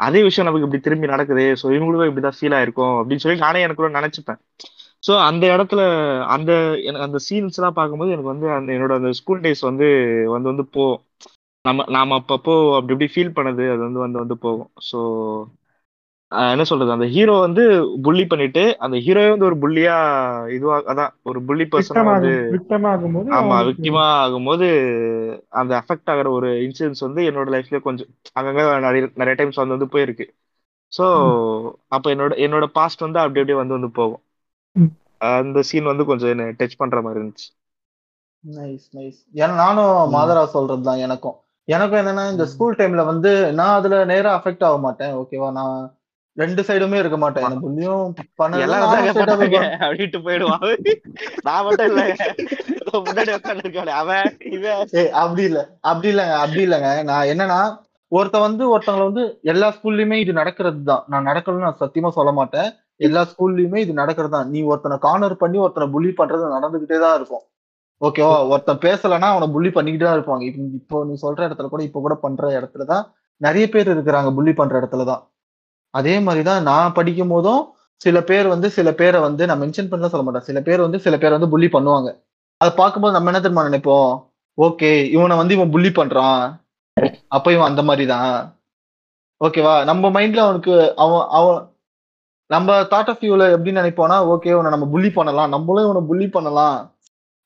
அதே 0.00 0.20
விஷயம் 0.22 0.46
நமக்கு 0.46 0.66
இப்படி 0.66 0.82
திரும்பி 0.82 1.06
நடக்குது 1.06 1.44
ஸோ 1.60 1.66
இவங்களுக்கும் 1.76 2.10
இப்படிதான் 2.10 2.38
ஃபீல் 2.38 2.56
ஆயிருக்கும் 2.58 2.96
அப்படின்னு 2.98 3.24
சொல்லி 3.24 3.38
நானே 3.38 3.62
எனக்குள்ள 3.66 3.90
நினைச்சுப்பேன். 3.98 4.40
ஸோ 5.02 5.12
அந்த 5.28 5.44
இடத்துல 5.54 5.80
அந்த 6.34 6.50
எனக்கு 6.82 7.06
அந்த 7.06 7.18
சீன்ஸ் 7.26 7.58
எல்லாம் 7.58 7.78
பார்க்கும்போது 7.78 8.14
எனக்கு 8.14 8.32
வந்து 8.32 8.48
அந்த 8.56 8.70
என்னோட 8.76 8.94
அந்த 9.00 9.10
ஸ்கூல் 9.20 9.42
டேஸ் 9.44 9.62
வந்து 9.70 9.88
வந்து 10.34 10.50
வந்து 10.52 10.66
போகும் 10.76 11.02
நம்ம 11.64 11.84
நாம 11.88 12.16
அப்பப்போ 12.20 12.54
அப்படி 12.76 12.94
இப்படி 12.94 13.08
ஃபீல் 13.14 13.36
பண்ணது 13.38 13.64
அது 13.72 13.82
வந்து 13.86 14.00
வந்து 14.04 14.18
வந்து 14.22 14.36
போகும். 14.44 14.70
ஸோ 14.90 14.98
என்ன 16.48 16.64
சொல்றது? 16.70 16.90
அந்த 16.94 17.06
ஹீரோ 17.14 17.34
வந்து 17.40 17.62
புள்ளி 18.04 18.24
பண்ணிட்டு 18.26 18.62
அந்த 18.84 18.96
ஹீரோவே 19.04 19.30
வந்து 19.30 19.48
ஒரு 19.50 19.56
புள்ளியா 19.62 19.94
இதுவா 20.56 20.76
அதான் 20.92 21.12
ஒரு 21.24 21.38
புள்ளி 21.48 21.64
பர்சனா 21.68 22.02
வந்து 22.08 22.32
ஆமா 23.36 23.56
விக்டிமா 23.68 24.02
ஆகும்போது 24.18 24.66
அந்த 25.60 25.72
அஃபெக்ட் 25.80 26.10
ஆகிற 26.12 26.28
ஒரு 26.32 26.50
இன்சிடென்ட்ஸ் 26.66 27.04
வந்து 27.06 27.22
என்னோட 27.30 27.48
லைஃப்ல 27.54 27.80
கொஞ்சம் 27.82 28.10
அங்கங்க 28.38 28.62
நிறைய 28.86 29.02
நிறைய 29.14 29.34
டைம்ஸ் 29.36 29.60
வந்து 29.62 29.76
வந்து 29.76 29.92
போயிருக்கு. 29.94 30.26
ஸோ 30.92 31.04
அப்ப 31.96 32.06
என்னோட 32.14 32.32
என்னோட 32.44 32.66
பாஸ்ட் 32.76 33.04
வந்து 33.06 33.20
அப்படி 33.22 33.40
அப்படியே 33.40 33.60
வந்து 33.60 33.76
வந்து 33.76 33.90
போகும். 33.94 34.22
அந்த 35.30 35.62
சீன் 35.68 35.90
வந்து 35.90 36.04
கொஞ்சம் 36.10 36.32
என்ன 36.34 36.50
டச் 36.58 36.80
பண்ற 36.80 36.98
மாதிரி 37.02 37.20
இருந்துச்சு. 37.20 37.48
நைஸ் 38.44 38.86
நைஸ் 38.92 39.18
ஏன்னா 39.34 39.54
நானும் 39.60 40.12
மாதரா 40.12 40.42
சொல்றதுதான் 40.52 41.02
எனக்கும். 41.06 41.36
எனக்கும் 41.68 42.00
என்னன்னா 42.00 42.24
இந்த 42.30 42.44
ஸ்கூல் 42.52 42.78
டைம்ல 42.78 43.04
வந்து 43.06 43.30
நான் 43.54 43.76
அதுல 43.78 43.96
நேரா 44.06 44.32
அஃபெக்ட் 44.36 44.66
ஆக 44.68 44.78
மாட்டேன். 44.84 45.14
ஓகேவா 45.20 45.48
நான் 45.58 45.76
ரெண்டு 46.42 46.62
சைடுமே 46.68 46.98
இருக்க 47.02 47.16
மாட்டேன். 47.22 47.44
எனக்கு 47.46 47.64
புள்ளியும் 47.66 48.08
பண்ணாங்க 48.40 49.60
அப்படின்ட்டு 49.86 50.20
போயிடுவான் 50.26 50.64
நான் 51.48 51.64
மட்டும் 51.66 51.88
இல்ல 51.90 52.02
முன்னாடி 53.06 53.30
உட்காந்து 53.36 53.64
இருக்கானே. 53.64 53.92
அவன் 54.02 54.28
இவன். 54.56 54.82
ஏய் 55.00 55.12
அப்படி 55.22 55.42
இல்ல. 55.50 55.60
அப்படி 55.90 56.10
இல்லங்க. 56.12 56.36
அப்படி 56.44 56.62
இல்லங்க. 56.66 56.90
நான் 57.10 57.30
என்னன்னா 57.32 57.60
ஒருத்தன் 58.12 58.44
வந்து 58.46 58.64
ஒருத்தவங்க 58.74 59.06
வந்து 59.08 59.24
எல்லா 59.52 59.68
ஸ்கூல்லயுமே 59.76 60.18
இது 60.24 60.32
நடக்கிறது 60.40 60.80
தான் 60.90 61.02
நான் 61.12 61.28
நடக்கணும்னு 61.30 61.66
நான் 61.66 61.82
சத்தியமா 61.82 62.10
சொல்ல 62.18 62.30
மாட்டேன். 62.38 62.68
எல்லா 63.06 63.22
ஸ்கூல்லயுமே 63.30 63.78
இது 63.84 63.92
நடக்கிறது 64.02 64.34
தான் 64.36 64.48
நீ 64.54 64.60
ஒருத்தனை 64.70 64.96
கார்னர் 65.06 65.40
பண்ணி 65.42 65.58
ஒருத்தனை 65.64 65.86
புள்ளி 65.94 66.12
பண்றது 66.20 66.54
நடந்துகிட்டே 66.56 66.98
தான் 67.04 67.16
இருக்கும். 67.18 67.44
ஓகேவா 68.00 68.34
ஒருத்தன் 68.52 68.82
பேசலைன்னா 68.86 69.28
அவனை 69.34 69.48
புள்ளி 69.54 69.70
பண்ணிக்கிட்டே 69.76 70.06
தான் 70.08 70.18
இருப்பாங்க. 70.18 70.42
இப்போ 70.50 70.64
இப்போ 70.80 70.98
நீ 71.08 71.14
சொல்ற 71.24 71.40
இடத்துல 71.48 71.68
கூட 71.74 71.82
இப்போ 71.88 72.00
கூட 72.06 72.16
பண்ற 72.24 72.50
இடத்துல 72.58 72.86
தான் 72.92 73.04
நிறைய 73.40 73.64
பேர் 73.74 73.92
இருக்கிறாங்க 73.94 74.30
புள்ளி 74.38 74.52
பண்ற 74.60 74.74
இடத்துல 74.80 75.04
தான் 75.10 75.22
அதே 75.90 76.20
மாதிரிதான் 76.20 76.62
நான் 76.62 76.92
படிக்கும் 76.92 77.28
போதும் 77.28 77.62
சில 78.00 78.22
பேர் 78.22 78.46
வந்து 78.46 78.70
சில 78.70 78.92
பேரை 78.92 79.20
வந்து 79.20 79.46
நான் 79.46 79.60
மென்ஷன் 79.60 79.90
பண்ணல 79.90 80.08
சொல்ல 80.12 80.22
மாட்டேன். 80.22 80.42
சில 80.42 80.60
பேர் 80.60 80.80
வந்து 80.80 80.98
சில 81.00 81.18
பேர் 81.18 81.30
வந்து 81.30 81.48
புள்ளி 81.48 81.66
பண்ணுவாங்க. 81.66 82.08
அதை 82.60 82.76
பார்க்கும்போது 82.76 83.20
நம்ம 83.20 83.30
என்ன 83.30 83.40
தெரியுமா 83.40 83.66
நினைப்போம்? 83.66 84.12
ஓகே 84.58 85.04
இவனை 85.10 85.36
வந்து 85.36 85.54
இவன் 85.54 85.70
புள்ளி 85.70 85.88
பண்றான். 85.88 86.44
அப்ப 87.28 87.52
இவன் 87.52 87.68
அந்த 87.68 87.82
மாதிரி 87.82 88.06
தான் 88.06 88.30
ஓகேவா 89.44 89.84
நம்ம 89.84 90.10
மைண்ட்ல 90.10 90.36
அவனுக்கு 90.36 90.96
அவன் 90.96 91.26
அவன் 91.28 91.58
நம்ம 92.46 92.80
தாட் 92.80 93.08
ஆஃப் 93.12 93.20
வியூல 93.20 93.50
எப்படி 93.50 93.72
நினைப்போம்னா 93.76 94.16
ஓகே 94.32 94.46
இவனை 94.46 94.70
நம்ம 94.70 94.86
புள்ளி 94.86 95.10
பண்ணலாம். 95.10 95.48
நம்மளும் 95.48 95.84
இவனை 95.84 96.02
புள்ளி 96.06 96.28
பண்ணலாம். 96.28 96.78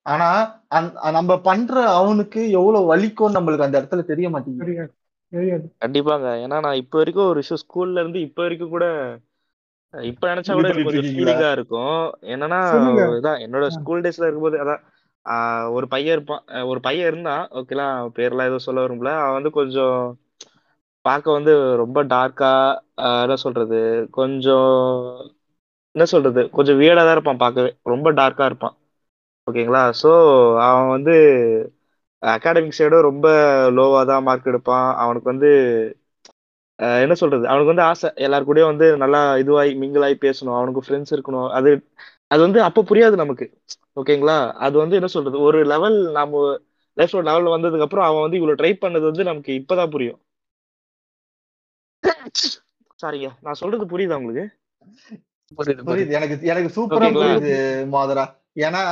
ஆனா 0.02 0.60
அந்த- 0.68 1.10
நம்ம 1.10 1.40
பண்ற 1.40 1.94
அவனுக்கு 1.94 2.50
எவ்வளவு 2.50 2.96
வலிக்கும் 2.96 3.32
நம்மளுக்கு 3.32 3.62
அந்த 3.62 3.82
இடத்துல 3.82 4.04
தெரிய 4.04 4.30
மாட்டேங்குது. 4.30 4.66
தெரியாது. 4.66 4.94
தெரியாது. 5.28 5.74
கண்டிப்பாங்க. 5.84 6.44
ஏன்னா 6.44 6.60
நான் 6.60 6.74
இப்ப 6.74 6.98
வரைக்கும் 6.98 7.26
ஒரு 7.26 7.34
விஷயம் 7.34 7.62
ஸ்கூல்ல 7.64 8.00
இருந்து 8.00 8.20
இப்ப 8.20 8.42
வரைக்கும் 8.42 8.68
கூட 8.68 9.16
இப்ப 10.10 10.24
நினைச்சா 10.30 10.54
கூட 10.56 10.68
கொஞ்சம்? 10.78 11.08
ஃபீலிங்கா 11.10 11.48
இருக்கும் 11.56 11.98
என்னன்னா. 12.32 12.60
இதான் 13.18 13.42
என்னோட. 13.44 13.66
ஸ்கூல் 13.76 14.04
டேஸ்ல 14.04 14.26
இருக்கும்போது 14.26 14.58
அதான் 14.62 14.82
ஒரு 15.76 15.86
பையன் 15.92 16.14
இருப்பான் 16.16 16.42
ஒரு 16.70 16.80
பையன் 16.84 17.08
இருந்தான் 17.08 17.44
ஓகேலாம் 17.58 17.96
பேர்லாம் 18.16 18.48
எதுவும் 18.48 18.66
சொல்ல 18.66 18.84
வரும்ல 18.84 19.12
அவன் 19.20 19.38
வந்து 19.38 19.52
கொஞ்சம் 19.58 19.98
பார்க்க 21.04 21.36
வந்து 21.36 21.52
ரொம்ப 21.82 21.98
டார்க்கா 22.10 22.52
என்ன 23.22 23.36
சொல்றது 23.44 23.80
கொஞ்சம் 24.12 24.70
என்ன 25.94 26.04
சொல்றது 26.10 26.42
கொஞ்சம் 26.52 26.78
வியர்டா 26.80 27.02
தான் 27.02 27.16
இருப்பான் 27.16 27.42
பார்க்கவே 27.42 27.70
ரொம்ப 27.92 28.08
டார்க்கா 28.18 28.46
இருப்பான் 28.48 28.74
ஓகேங்களா 29.46 29.82
ஸோ 30.00 30.10
அவன் 30.64 30.88
வந்து 30.90 31.14
அகாடமிக் 32.22 32.76
சைடும் 32.76 33.06
ரொம்ப 33.06 33.26
லோவா 33.76 34.00
தான் 34.06 34.24
மார்க் 34.26 34.44
எடுப்பான் 34.44 34.88
அவனுக்கு 35.02 35.28
வந்து 35.32 35.50
என்ன 37.02 37.14
சொல்றது? 37.14 37.44
அவனுக்கு 37.48 37.72
வந்து 37.74 37.82
ஆசை. 37.82 38.08
எல்லார் 38.16 38.48
கூடயும் 38.48 38.70
வந்து 38.72 38.96
நல்லா 38.96 39.20
இதுவாகி 39.34 39.72
மிங்கிளாகி 39.82 40.16
பேசணும். 40.20 40.56
அவனுக்கு 40.56 40.82
ஃப்ரெண்ட்ஸ் 40.86 41.14
இருக்கணும். 41.16 41.48
அது 41.50 41.70
அது 42.26 42.40
வந்து 42.40 42.62
அப்போ 42.62 42.80
புரியாது 42.82 43.16
நமக்கு. 43.16 43.46
ஓகேங்களா? 43.96 44.38
அது 44.58 44.76
வந்து 44.78 44.94
என்ன 44.94 45.06
சொல்றது? 45.06 45.40
ஒரு 45.40 45.58
லெவல் 45.64 45.98
நம்ம 46.12 46.42
லைஃப்ல 46.96 47.22
லெவல் 47.22 47.54
வந்ததுக்கு 47.54 47.80
அப்புறம் 47.80 48.06
அவன் 48.06 48.20
வந்து 48.20 48.36
இவ்வளவு 48.36 48.60
ட்ரை 48.60 48.72
பண்ணது 48.76 49.04
வந்து 49.04 49.24
நமக்கு 49.24 49.52
இப்பதான் 49.60 49.90
புரியும். 49.90 50.20
சாரிங்க 53.00 53.28
நான் 53.40 53.60
சொல்றது 53.60 53.86
புரியுதா 53.86 54.18
உங்களுக்கு? 54.18 54.44
புரியுது 55.86 56.12
எனக்கு 56.12 56.36
எனக்கு 56.46 56.70
சூப்பரா? 56.76 57.08
புரியுது 57.16 57.52
மாதரா. 57.92 58.24
ஏன்னா 58.58 58.82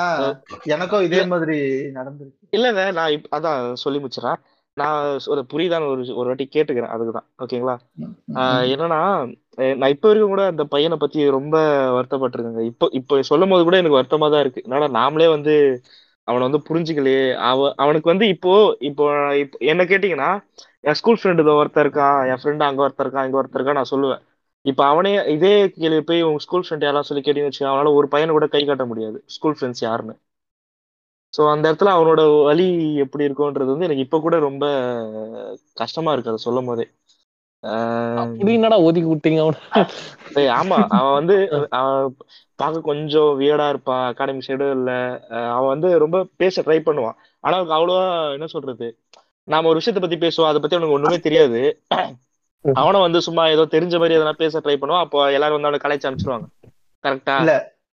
எனக்கும் 0.66 1.04
இதே 1.04 1.20
மாதிரி 1.26 1.56
நடந்திருக்கு. 1.94 2.42
இல்லங்க 2.52 2.92
நான் 2.92 3.10
இப் 3.10 3.28
அதான் 3.34 3.72
சொல்லி 3.74 3.98
முடிச்சிடறேன். 3.98 4.40
நான் 4.76 5.00
ஒரு 5.32 5.42
புரியுதான்னு 5.52 5.90
ஒரு 5.94 6.02
ஒரு 6.20 6.28
வாட்டி 6.30 6.44
கேட்டுக்கிறேன் 6.54 6.92
அதுக்குதான். 6.94 7.26
ஓகேங்களா? 7.44 7.74
என்னன்னா 8.72 9.00
நான் 9.80 9.92
இப்ப 9.94 10.06
வரைக்கும் 10.08 10.32
கூட 10.34 10.44
அந்த 10.52 10.64
பையனை 10.72 10.96
பத்தி 11.02 11.18
ரொம்ப 11.36 11.56
வருத்தப்பட்டிருக்கேங்க. 11.96 12.62
இப்போ 12.70 12.86
இப்போ 13.00 13.20
சொல்லும் 13.30 13.52
போது 13.52 13.64
கூட 13.68 13.76
எனக்கு 13.82 13.98
வருத்தமா 14.00 14.28
தான் 14.34 14.44
இருக்கு. 14.44 14.64
என்னடா 14.66 14.88
நாமளே 14.98 15.28
வந்து 15.36 15.54
அவனை 16.28 16.42
வந்து 16.48 16.60
புரிஞ்சுக்கலையே. 16.68 17.24
அவ 17.50 17.70
அவனுக்கு 17.84 18.12
வந்து 18.12 18.26
இப்போ 18.34 18.52
இப்போ 18.90 19.04
என்ன 19.72 19.82
கேட்டீங்கன்னா 19.92 20.30
என் 20.88 20.98
ஸ்கூல் 21.00 21.18
ஃப்ரெண்டு 21.20 21.42
இதோ 21.44 21.54
ஒருத்தன் 21.60 21.84
இருக்கான் 21.86 22.18
என் 22.30 22.40
ஃப்ரெண்டு 22.42 22.64
அங்க 22.68 22.82
ஒருத்தன் 22.86 23.06
இருக்கான் 23.06 23.26
இங்க 23.28 23.38
ஒருத்தன் 23.40 23.60
இருக்கான் 23.60 23.80
நான் 23.80 23.92
சொல்லுவேன். 23.94 24.22
இப்போ 24.64 24.82
அவனே 24.92 25.12
இதே 25.36 25.52
கேள்வி 25.80 26.02
போய் 26.10 26.26
உங்க 26.28 26.40
ஸ்கூல் 26.46 26.64
ஃப்ரெண்ட் 26.66 26.86
யாராவது 26.86 27.08
சொல்லி 27.08 27.22
கேட்டீங்கன்னு 27.24 27.52
வச்சுக்கோங்க 27.52 27.74
அவனால 27.74 27.92
ஒரு 27.98 28.06
பையனை 28.14 28.32
கூட 28.36 28.46
கை 28.54 28.62
காட்ட 28.64 28.84
முடியாது. 28.92 29.18
ஸ்கூல் 29.36 29.56
ஃப்ரெண்ட்ஸ் 29.58 29.84
யாருன்னு. 29.86 30.14
ஸோ 31.34 31.42
அந்த 31.50 31.64
இடத்துல 31.70 31.92
அவனோட 31.94 32.20
வலி 32.44 32.66
எப்படி 32.96 33.24
இருக்கும்ன்றது 33.24 33.72
வந்து 33.72 33.86
எனக்கு 33.86 34.04
இப்போ 34.06 34.20
கூட 34.20 34.38
ரொம்ப 34.38 34.64
கஷ்டமா 35.74 36.12
இருக்கு 36.12 36.30
அதை 36.30 36.40
சொல்லும் 36.42 36.64
போதே. 36.64 36.84
ஆஹ் 37.64 38.18
அப்படி 38.22 38.52
என்னடா 38.54 38.78
ஒதுக்கி 38.80 39.08
விட்டீங்க 39.10 39.40
அவன? 39.44 39.58
ஆமா. 40.58 40.78
அவன் 40.90 41.12
வந்து 41.12 41.36
அவன் 41.78 42.02
பார்க்க 42.58 42.88
கொஞ்சம் 42.90 43.30
வியர்டா 43.40 43.68
இருப்பான் 43.68 44.04
அகாடமிக் 44.10 44.46
சைடும் 44.48 44.74
இல்ல 44.76 44.90
அவன் 45.50 45.72
வந்து 45.74 45.98
ரொம்ப 45.98 46.18
பேச 46.36 46.62
ட்ரை 46.62 46.78
பண்ணுவான். 46.80 47.16
ஆனா 47.44 47.54
அவனுக்கு 47.56 47.76
அவ்வளவா 47.78 48.04
என்ன 48.32 48.46
சொல்றது? 48.46 48.88
நாம 49.48 49.68
ஒரு 49.68 49.80
விஷயத்த 49.80 50.00
பத்தி 50.00 50.18
பேசுவோம் 50.18 50.50
அதை 50.50 50.60
பத்தி 50.60 50.76
அவனுக்கு 50.76 50.96
ஒண்ணுமே 50.98 51.18
தெரியாது. 51.20 51.62
அவனும் 52.64 53.00
வந்து 53.00 53.20
சும்மா 53.20 53.42
ஏதோ 53.46 53.64
தெரிஞ்ச 53.74 53.94
மாதிரி 53.98 54.16
எதனா 54.18 54.34
பேச 54.36 54.60
ட்ரை 54.60 54.76
பண்ணுவான் 54.76 55.04
அப்போ 55.04 55.18
எல்லாரும் 55.32 55.56
வந்து 55.58 55.70
அவனை 55.70 55.82
கலைச்சு 55.84 56.08
அனுப்பிச்சிருவாங்க. 56.08 56.46
கரெக்டா 57.04 57.34
இல்ல 57.36 57.54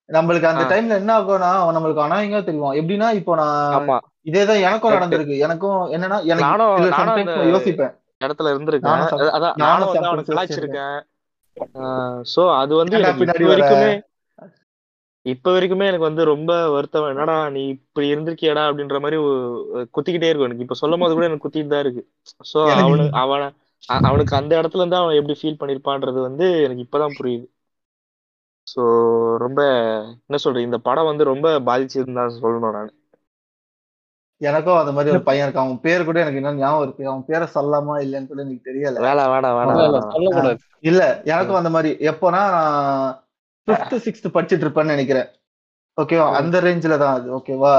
நம்மளுக்கு 0.08 0.48
அந்த. 0.48 0.64
டைம்ல 0.70 0.98
என்ன 1.00 1.12
ஆகும்னா 1.16 1.48
நம்மளுக்கு 1.76 2.04
அனாயங்க 2.04 2.40
தெரியும் 2.44 2.76
எப்படின்னா 2.80 3.08
இப்போ 3.20 3.32
நான் 3.36 3.88
இதேதான் 4.26 4.64
எனக்கும். 4.66 4.94
நடந்திருக்கு 4.96 5.36
எனக்கும் 5.46 5.80
என்னன்னா 5.94 6.18
எனக்கு 6.32 7.46
யோசிப்பேன் 7.52 7.94
இடத்துல 8.20 8.52
இருந்திருக்கேன் 8.52 9.02
அதான் 9.36 9.56
நானும் 9.62 10.28
கலாய்ச்சிருக்கேன். 10.28 10.98
சோ 12.32 12.42
அது 12.60 12.72
வந்து 12.80 12.96
எனக்கு? 12.98 13.26
வரைக்குமே 13.50 13.92
இப்ப 15.26 15.52
வரைக்குமே 15.52 15.86
எனக்கு 15.86 16.08
வந்து 16.08 16.24
ரொம்ப 16.24 16.52
வருத்தம் 16.74 17.08
என்னடா 17.12 17.36
நீ 17.54 17.62
இப்படி 17.74 18.06
இருந்திருக்கியடா 18.12 18.64
அப்படின்ற 18.68 18.98
மாதிரி 19.00 19.16
குத்திக்கிட்டே 19.94 20.28
இருக்கும் 20.28 20.48
எனக்கு 20.48 20.66
இப்ப 20.66 20.76
சொல்லும் 20.80 21.02
போது 21.02 21.14
கூட 21.14 21.26
எனக்கு 21.28 21.44
குத்திட்டு 21.44 21.72
தான் 21.72 21.84
இருக்கு 21.84 22.02
சோ 22.52 22.60
அவனு 22.76 23.06
அவன 23.22 23.48
அவனுக்கு 24.04 24.34
அந்த 24.38 24.52
இடத்துல 24.60 24.82
இருந்து 24.82 25.00
அவன் 25.00 25.18
எப்படி 25.18 25.36
ஃபீல் 25.40 25.60
பண்ணிருப்பான்றது 25.60 26.20
வந்து 26.20 26.46
எனக்கு 26.62 26.84
இப்பதான் 26.86 27.16
புரியுது 27.18 27.46
சோ 28.66 28.82
ரொம்ப 29.38 29.60
என்ன 30.26 30.36
சொல்றது 30.36 30.68
இந்த 30.68 30.78
படம் 30.78 31.04
வந்து 31.04 31.24
ரொம்ப 31.24 31.48
பாதிச்சிருந்தா 31.68 32.24
சொல்லணும் 32.36 32.76
நான். 32.78 32.92
எனக்கும் 34.40 34.78
அந்த 34.78 34.92
மாதிரி 34.92 35.12
ஒரு 35.14 35.22
பையன் 35.22 35.46
இருக்கான். 35.46 35.66
அவன் 35.66 35.80
பேர் 35.80 36.04
கூட 36.04 36.18
எனக்கு 36.20 36.40
இன்னும் 36.40 36.58
ஞாபகம் 36.58 36.84
இருக்கு. 36.86 37.04
அவன் 37.08 37.24
பேரை 37.24 37.46
சொல்லலாமா 37.54 37.94
இல்லைன்னு 38.04 38.26
கூட 38.26 38.40
எனக்கு 38.42 38.68
தெரியல. 38.70 38.96
வேணாம் 39.04 39.30
வேணாம் 39.34 39.56
வேணாம் 39.58 40.58
இல்ல, 40.82 41.02
எனக்கும் 41.24 41.56
அந்த 41.56 41.70
மாதிரி. 41.70 41.90
எப்போனா 42.10 42.42
ஃபிஃப்த் 43.68 44.02
சிக்ஸ்த் 44.04 44.34
படிச்சிட்டு 44.34 44.64
இருப்பேன்னு 44.66 44.94
நினைக்கிறேன். 44.94 45.28
ஓகேவா 45.98 46.26
அந்த 46.40 46.60
ரேஞ்சில 46.60 46.98
தான் 46.98 47.14
அது. 47.14 47.28
ஓகேவா 47.38 47.72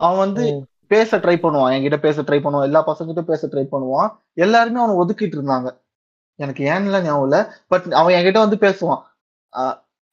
அவன் 0.00 0.18
வந்து. 0.18 0.44
பேச 0.90 1.18
ட்ரை 1.18 1.34
பண்ணுவான். 1.36 1.72
என்கிட்ட 1.74 1.98
பேச 2.00 2.22
ட்ரை 2.22 2.38
பண்ணுவான். 2.42 2.62
எல்லா 2.62 2.80
பசங்கிட்டும் 2.86 3.30
பேச 3.32 3.46
ட்ரை 3.46 3.64
பண்ணுவான். 3.72 4.08
எல்லாருமே 4.34 4.80
அவனை 4.80 4.94
ஒதுக்கிட்டு 4.96 5.36
இருந்தாங்க. 5.38 5.68
எனக்கு 6.38 6.62
ஏன்னுலாம் 6.64 7.02
ஞாபகம் 7.02 7.26
இல்ல. 7.28 7.38
பட் 7.66 7.86
அவன் 7.92 8.14
என்கிட்ட 8.14 8.38
வந்து 8.38 8.56
பேசுவான். 8.56 9.02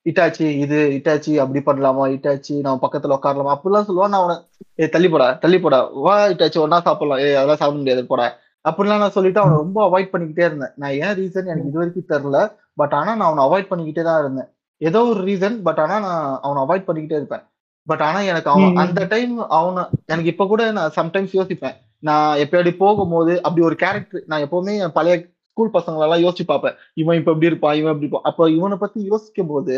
இட்டாச்சி 0.06 0.46
இது 0.64 0.78
இட்டாச்சி 0.96 1.32
அப்படி 1.44 1.60
பண்ணலாமா 1.68 2.04
இட்டாச்சி 2.16 2.56
நம்ம 2.66 2.80
பக்கத்துல 2.84 3.16
உட்காரலாமா? 3.18 3.54
அப்படிலாம் 3.56 3.88
சொல்லுவான். 3.88 4.12
நான் 4.14 4.24
அவனை 4.24 4.36
ஏ 4.82 4.88
தள்ளி 4.96 5.10
போடா 5.10 5.28
தள்ளி 5.44 5.58
போடா. 5.60 5.80
வா 6.06 6.16
இட்டாச்சி 6.34 6.60
ஒன்னா 6.64 6.80
சாப்பிடலாம். 6.88 7.22
ஏ 7.26 7.30
அதெல்லாம் 7.40 7.62
சாப்பிட 7.62 7.80
முடியாது 7.80 8.04
போடா. 8.12 8.28
அப்படிலாம் 8.66 9.02
நான் 9.04 9.16
சொல்லிட்டு 9.16 9.42
அவனை 9.44 9.56
ரொம்ப 9.64 9.80
அவாய்ட் 9.88 10.12
பண்ணிக்கிட்டே 10.14 10.46
இருந்தேன். 10.50 10.74
நான் 10.82 10.96
ஏன் 11.06 11.16
ரீசன் 11.20 11.50
எனக்கு 11.52 11.70
இது 11.72 11.82
வரைக்கும் 11.82 12.12
தெரியல. 12.14 12.40
பட் 12.82 12.96
ஆனா 13.00 13.12
நான் 13.16 13.28
அவனை 13.30 13.44
அவாய்ட் 13.48 13.72
பண்ணிக்கிட்டே 13.72 14.06
தான் 14.10 14.22
இருந்தேன். 14.24 14.50
ஏதோ 14.82 15.02
ஒரு 15.12 15.22
ரீசன் 15.30 15.58
பட் 15.68 15.82
ஆனா 15.84 15.98
நான் 16.08 16.40
அவனை 16.46 16.60
அவாய்ட் 16.66 16.88
பண்ணிக்கிட்டே 16.88 17.20
இருப்பேன். 17.22 17.44
பட் 17.88 18.04
ஆனா 18.08 18.20
எனக்கு 18.32 18.50
அவன். 18.52 18.78
அந்த 18.84 19.02
டைம் 19.14 19.34
அவனை 19.60 19.84
எனக்கு 20.12 20.32
இப்ப 20.34 20.48
கூட 20.54 20.72
நான் 20.78 20.96
சம்டைம்ஸ் 21.00 21.36
யோசிப்பேன். 21.40 21.76
நான் 22.00 22.40
எப்பயாடி 22.44 22.72
போகும்போது 22.84 23.34
அப்படி 23.42 23.62
ஒரு 23.70 23.76
கேரக்டர் 23.84 24.24
நான் 24.32 24.44
எப்பவுமே 24.46 24.74
பழைய 24.98 25.16
ஸ்கூல் 25.56 25.72
பசங்களெல்லாம் 25.74 26.24
யோசிச்சு 26.26 26.46
பார்ப்பேன். 26.46 26.74
இவன் 26.94 27.18
இப்ப 27.18 27.32
இப்படி 27.32 27.46
இருப்பான் 27.46 27.76
இவன் 27.76 27.94
இப்படி 27.94 28.06
இருப்பான். 28.06 28.32
அப்ப 28.32 28.50
இவனை 28.50 28.78
பத்தி 28.78 29.04
யோசிக்கும் 29.04 29.48
போது 29.48 29.76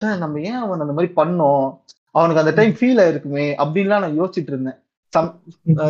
"ச்சே, 0.00 0.16
நம்ம 0.18 0.40
ஏன் 0.40 0.60
அவன் 0.64 0.80
அந்த 0.80 0.92
மாதிரி 0.92 1.12
பண்ணோம்? 1.16 1.66
அவனுக்கு 2.10 2.42
அந்த 2.42 2.54
டைம் 2.54 2.76
ஃபீல் 2.78 3.00
ஆயிருக்குமே 3.02 3.44
அப்படின்லாம் 3.62 4.02
நான் 4.04 4.20
யோசிச்சுட்டு 4.20 4.50
இருந்தேன். 4.52 4.78
சம் 5.12 5.28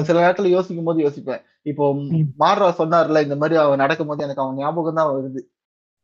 சில 0.03 0.17
நேரத்துல 0.21 0.49
யோசிக்கும் 0.49 0.85
போது 0.85 0.99
யோசிப்பேன். 1.03 1.41
இப்போ 1.62 1.95
ம். 1.95 2.27
மாறுறா 2.41 2.69
சொன்னார்ல 2.81 3.23
இந்த 3.23 3.37
மாதிரி 3.37 3.59
அவன் 3.61 3.77
நடக்கும் 3.77 4.07
போது 4.07 4.25
எனக்கு 4.25 4.43
அவன் 4.43 4.55
ஞாபகம் 4.55 4.95
தான் 4.95 5.12
வருது. 5.14 5.41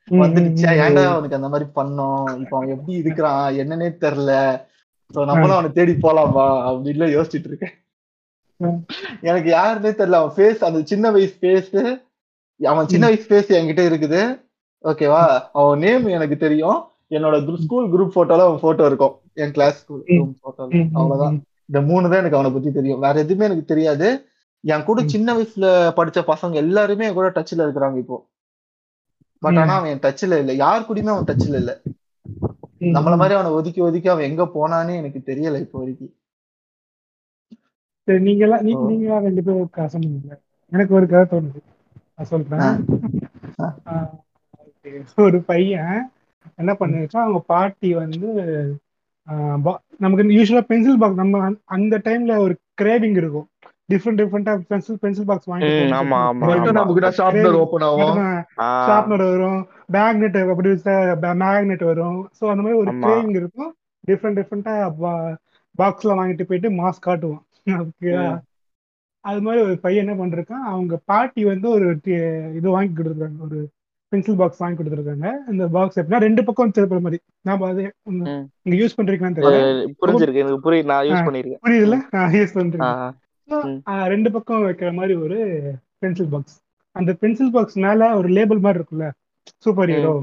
வந்துடுச்சா. 0.08 0.70
ஏன்டா 0.84 1.04
அவனுக்கு 1.06 1.38
அந்த 1.40 1.48
மாதிரி 1.48 1.68
பண்ணோம்? 1.74 2.40
இப்ப 2.40 2.56
அவன் 2.56 2.68
எப்படி 2.68 2.96
இருக்கிறான்? 2.96 3.54
என்னன்னே 3.54 3.90
தெரியல 4.04 4.32
சோ 5.14 5.24
நம்மளும் 5.24 5.56
அவனை 5.58 5.72
தேடி 5.72 5.92
போலாமா? 5.92 6.46
அப்படின்னு 6.70 7.06
யோசிச்சுட்டு 7.16 7.48
இருக்கேன். 7.50 7.76
எனக்கு 9.20 9.50
யாருன்னே 9.50 9.92
தெரியல 9.92 10.18
அவன் 10.20 10.34
ஃபேஸ் 10.36 10.64
அந்த 10.64 10.80
சின்ன 10.84 11.10
வயசு 11.10 11.36
ஃபேஸ் 11.40 11.76
அவன் 12.62 12.88
சின்ன 12.88 13.06
வயசு 13.06 13.26
ஃபேஸ் 13.28 13.54
என்கிட்ட 13.54 13.82
இருக்குது. 13.92 14.42
ஓகேவா? 14.84 15.40
அவன் 15.52 15.78
நேம் 15.78 16.06
எனக்கு 16.06 16.36
தெரியும். 16.36 16.84
என்னோட 17.10 17.56
ஸ்கூல் 17.58 17.90
குரூப் 17.92 18.10
போட்டோல 18.14 18.40
அவன் 18.40 18.60
போட்டோ 18.60 18.86
இருக்கும். 18.86 19.14
என் 19.34 19.52
கிளாஸ் 19.52 19.80
ஸ்கூல் 19.80 20.02
போட்டோல 20.02 20.88
அவ்வளவுதான். 20.92 21.42
இந்த 21.66 21.80
மூணு 21.80 22.08
தான் 22.08 22.18
எனக்கு 22.18 22.36
அவனை 22.36 22.52
பத்தி 22.52 22.72
தெரியும். 22.72 23.00
வேற 23.00 23.20
எதுவுமே 23.20 23.44
எனக்கு 23.44 23.64
தெரியாது. 23.64 24.26
என் 24.60 24.84
கூட. 24.84 25.02
சின்ன 25.06 25.34
வயசுல 25.34 25.66
படிச்ச 25.98 26.32
பசங்க 26.32 26.52
எல்லாருமே 26.52 27.06
என் 27.06 27.12
கூட 27.12 27.28
டச்ல 27.28 27.56
இருக்கிறாங்க 27.56 27.96
இப்போ. 27.96 28.28
பட். 29.38 29.56
ஆனா 29.56 29.74
அவன் 29.74 29.90
என் 29.90 29.98
டச்ல 29.98 30.38
இல்ல. 30.38 30.52
யார் 30.52 30.82
கூடயுமே 30.82 31.12
அவன் 31.14 31.24
டச்ல 31.24 31.54
இல்ல. 31.54 31.80
நம்மள. 32.80 33.16
மாதிரி 33.16 33.34
அவனை 33.34 33.50
ஒதுக்கி 33.50 33.80
ஒதுக்கி 33.80 34.08
அவன் 34.08 34.24
எங்க 34.24 34.42
போனானே 34.44 34.94
எனக்கு 34.96 35.20
தெரியல 35.26 35.60
இப்போ 35.60 35.78
வரைக்கும். 35.78 36.14
நீங்க 38.04 38.44
எல்லாம். 38.44 38.64
நீங்க 38.64 39.18
ரெண்டு 39.18 39.42
பேரும் 39.42 39.70
எனக்கு 40.72 40.94
ஒரு 40.94 41.06
கதை 41.06 41.38
தோணுது. 41.38 41.60
சொல்றேன். 42.20 42.84
ஆ, 43.86 44.10
okay. 44.82 45.02
ஒரு 45.16 45.40
பையன் 45.40 46.10
என்ன 46.56 46.76
பண்ணிருக்கான்? 46.80 47.16
அவங்க 47.16 47.38
பாட்டி 47.38 47.94
வந்து 47.94 48.26
நமக்கு 49.98 50.24
யூஸ்வலா 50.24 50.60
பென்சில் 50.60 50.98
பாக்ஸ் 50.98 51.14
நம்ம 51.14 51.52
அந்த- 51.64 51.98
டைம்ல 51.98 52.38
ஒரு 52.38 52.56
கிரேவிங் 52.82 53.16
இருக்கும். 53.16 53.48
டிஃப்ரெண்ட் 53.92 54.20
டிஃப்ரெண்டா 54.20 54.56
பென்சில் 54.68 54.98
பென்சில் 55.00 55.24
பாக்ஸ் 55.24 55.50
ஷார்ப்னர் 58.88 59.38
வரும். 59.38 59.66
மேக்னெட் 59.92 60.50
அப்படி 60.50 60.68
மேக்னெட் 61.34 61.84
வரும். 61.84 62.30
ஸோ 62.40 62.48
அந்த 62.48 62.62
மாதிரி 62.62 62.72
ஒரு. 62.72 62.92
கிரேவிங் 63.06 63.36
இருக்கும். 63.36 63.74
டிஃப்ரெண்ட் 64.06 64.38
டிஃப்ரெண்டா 64.40 64.82
பாக்ஸ்ல 65.78 66.04
வாங்கிட்டு 66.04 66.42
போயிட்டு 66.42 66.70
மாஸ் 66.70 67.02
காட்டுவான். 67.06 67.42
ஓகேவா? 67.70 68.40
ம். 68.40 68.51
அது 69.24 69.40
மாதிரி 69.40 69.62
ஒரு 69.64 69.78
பையன் 69.78 70.08
என்ன 70.08 70.14
பண்ணிருக்கான் 70.22 70.66
அவங்க 70.72 70.98
பாட்டி 71.04 71.44
வந்து 71.44 71.68
ஒரு 71.68 71.86
இது 72.56 72.70
வாங்கி 72.70 73.02
கொடுத்துருக்காங்க 73.02 73.40
ஒரு 73.40 73.58
பென்சில் 74.12 74.36
பாக்ஸ் 74.36 74.58
வாங்கி 74.58 74.82
கொடுத்துருக்காங்க. 74.82 75.28
இந்த 75.50 75.68
பாக்ஸ் 75.68 75.98
எப்படின்னா 75.98 76.18
ரெண்டு 76.18 76.44
பக்கம் 76.44 76.72
திருப்புற 76.78 77.00
மாதிரி. 77.00 77.18
நான் 77.40 77.60
அது. 77.60 77.84
நீங்க 78.62 78.84
யூஸ் 78.84 78.98
பண்றீங்களான்னு 79.00 79.36
தெரியல. 79.38 79.60
புரிஞ்சிருக்கு 80.06 80.40
எனக்கு 80.42 80.70
புரியுது 80.70 80.84
நான் 80.84 81.04
யூஸ். 81.04 81.28
பண்ணிருக்கேன். 81.28 81.60
யூஸ். 83.48 83.80
ஆ, 83.88 84.06
ரெண்டு 84.06 84.30
பக்கம் 84.30 84.62
வைக்கிற 84.62 84.92
மாதிரி 84.92 85.14
ஒரு 85.14 85.38
பென்சில் 85.98 86.26
பாக்ஸ் 86.26 86.56
அந்த 86.96 87.12
பென்சில் 87.12 87.50
பாக்ஸ் 87.50 87.78
மேல 87.78 88.16
ஒரு 88.16 88.28
லேபிள் 88.28 88.58
மாதிரி 88.58 88.82
இருக்குல்ல 88.82 89.10
சூப்பர் 89.58 89.88
ஹீரோ 89.88 90.14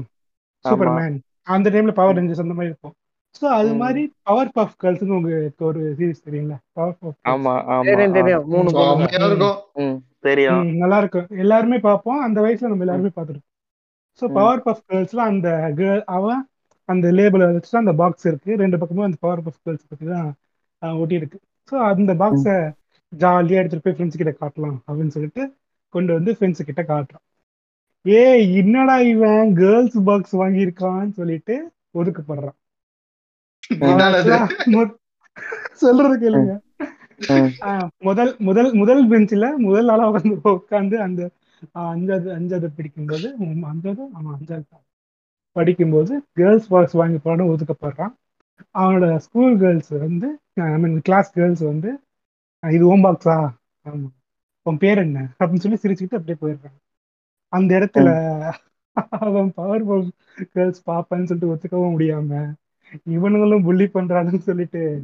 சூப்பர் 0.64 0.88
மேன் 1.00 1.20
அந்த 1.42 1.70
டைம்ல 1.70 1.92
பவர் 1.92 2.16
ரேஞ்சர்ஸ் 2.16 2.44
அந்த 2.46 2.54
மாதிரி 2.54 2.66
இருக்கும். 2.66 2.92
ஸோ 3.34 3.44
அது. 3.54 3.70
மாதிரி 3.80 4.02
பவர் 4.22 4.50
பஃப் 4.54 4.76
கேர்ள்ஸ்னு 4.80 5.16
உங்களுக்கு 5.16 5.64
ஒரு 5.64 5.80
சீரிஸ் 5.98 6.24
தெரியுங்களா? 6.26 6.58
பவர் 6.72 6.96
பஃப் 7.00 7.18
ஆமா 7.30 7.52
ஆமா. 7.68 7.84
தெரியும் 7.88 8.16
தெரியும். 8.16 8.44
மூணு 8.52 8.70
தெரியும். 10.24 10.64
நல்லா 10.80 10.98
இருக்கும். 10.98 11.28
எல்லாருமே 11.38 11.78
பார்ப்போம். 11.80 12.20
அந்த 12.22 12.38
வயசுல 12.40 12.70
நம்ம 12.70 12.86
எல்லாருமே 12.86 13.12
பார்த்துருக்கோம் 13.14 13.48
ஸோ 14.22 14.24
ம். 14.24 14.34
பவர் 14.34 14.64
பஃப் 14.64 14.84
கேர்ள்ஸ்ல 14.88 15.22
அந்த 15.26 15.48
கேர்ள் 15.78 16.02
அவன் 16.16 16.40
அந்த 16.88 17.06
லேபிளை 17.18 17.46
வச்சுட்டு 17.48 17.82
அந்த 17.82 17.94
பாக்ஸ் 17.94 18.26
இருக்கு. 18.26 18.50
ரெண்டு 18.56 18.78
பக்கமும் 18.78 19.08
அந்த 19.08 19.18
பவர் 19.20 19.42
பஃப் 19.42 19.60
கேர்ள்ஸ் 19.64 19.88
பத்தி 19.90 20.06
தான் 20.08 20.30
ஒட்டி 20.98 21.14
இருக்கு 21.14 21.38
ஸோ 21.72 21.76
அந்த 21.90 22.12
பாக்ஸை 22.20 22.56
ஜாலியா 23.12 23.60
எடுத்துட்டு 23.60 23.84
போய் 23.86 23.96
ஃப்ரெண்ட்ஸ் 23.96 24.20
கிட்ட 24.20 24.32
காட்டலாம் 24.34 24.78
அப்படின்னு 24.86 25.14
சொல்லிட்டு 25.16 25.42
கொண்டு 25.94 26.10
வந்து 26.12 26.32
ஃப்ரெண்ட்ஸ் 26.36 26.68
கிட்ட 26.68 26.82
காட்டுறான் 26.84 27.24
ஏ 28.04 28.20
என்னடா 28.60 28.96
இவன்? 29.08 29.48
கேர்ள்ஸ் 29.56 29.98
பாக்ஸ் 30.04 30.34
வாங்கியிருக்கான்னு 30.36 31.12
சொல்லிட்டு 31.12 31.54
ஒதுக்கப்படுறான். 31.94 32.56
சொல்றது 35.74 36.14
கேளுங்க. 36.18 36.52
முதல் 38.00 38.32
முதல் 38.38 38.70
முதல் 38.72 39.02
பெஞ்சில் 39.08 39.46
முதல் 39.58 39.88
ஆளா 39.88 40.08
வந்து 40.08 40.34
உட்காந்து 40.50 40.96
அந்த 40.98 41.20
அஞ்சாவது 41.74 42.28
அஞ்சாவது 42.38 42.68
படிக்கும்போது 42.76 43.26
உம், 43.38 43.64
அஞ்சாவது 43.64 44.02
ஆமா 44.16 44.30
அஞ்சாவது. 44.36 44.66
படிக்கும்போது 45.56 46.12
கேர்ள்ஸ் 46.32 46.68
பாக்ஸ் 46.68 46.92
வாங்கி 46.92 47.18
போட 47.18 47.42
ஒதுக்கப்படுறான். 47.44 48.14
அவனோட 48.74 49.16
ஸ்கூல் 49.16 49.58
கேர்ள்ஸ் 49.58 49.92
வந்து 49.98 50.28
ஐ 50.64 50.78
மீன் 50.78 51.00
கிளாஸ் 51.00 51.30
கேர்ள்ஸ் 51.32 51.62
வந்து 51.62 51.90
"ஆஹ் 52.62 52.72
இது 52.72 52.86
ஓம் 52.86 53.04
பாக்ஸா 53.04 53.36
ஆமா. 53.86 54.08
உன் 54.66 54.78
பேர் 54.78 54.98
என்ன? 54.98 55.18
அப்படின்னு 55.38 55.64
சொல்லி 55.64 55.78
சிரிச்சுக்கிட்டு 55.82 56.18
அப்படியே 56.18 56.38
போயிடுறான். 56.42 56.76
அந்த 57.52 57.70
இடத்துல 57.78 58.08
அவன் 59.20 59.52
பவர் 59.54 59.84
கேர்ள்ஸ் 60.52 60.82
பாப்பேன்னு 60.90 61.28
சொல்லிட்டு 61.30 61.52
ஒத்துக்கவும் 61.54 61.94
முடியாம 61.96 62.32
இவனுங்களும் 63.10 63.62
புள்ளி 63.62 63.84
பண்றானுன்னு 63.84 64.38
சொல்லிட்டு 64.38 65.02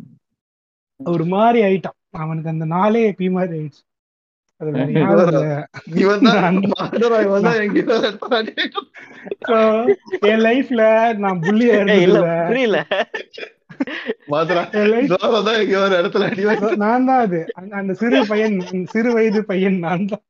ஒரு 1.04 1.24
மாதிரி 1.24 1.62
ஆயிட்டான். 1.62 2.06
அவனுக்கு 2.10 2.50
அந்த 2.50 2.64
நாளே 2.64 3.12
பி 3.12 3.30
மாதிரி 3.30 3.58
ஆயிடுச்சு. 3.58 3.84
என் 10.20 10.38
லைஃப்ல 10.38 11.14
நான் 11.16 11.40
புள்ளியா 11.40 12.46
புரியல. 12.46 12.86
நான் 16.76 17.04
தான் 17.04 17.20
அது. 17.20 17.46
அந்த- 17.52 17.76
அந்த 17.76 17.92
சிறு 17.94 18.26
பையன் 18.26 18.86
சிறு 18.86 19.12
வயது 19.12 19.44
பையன் 19.44 19.78
நான் 19.78 20.06
தான். 20.06 20.25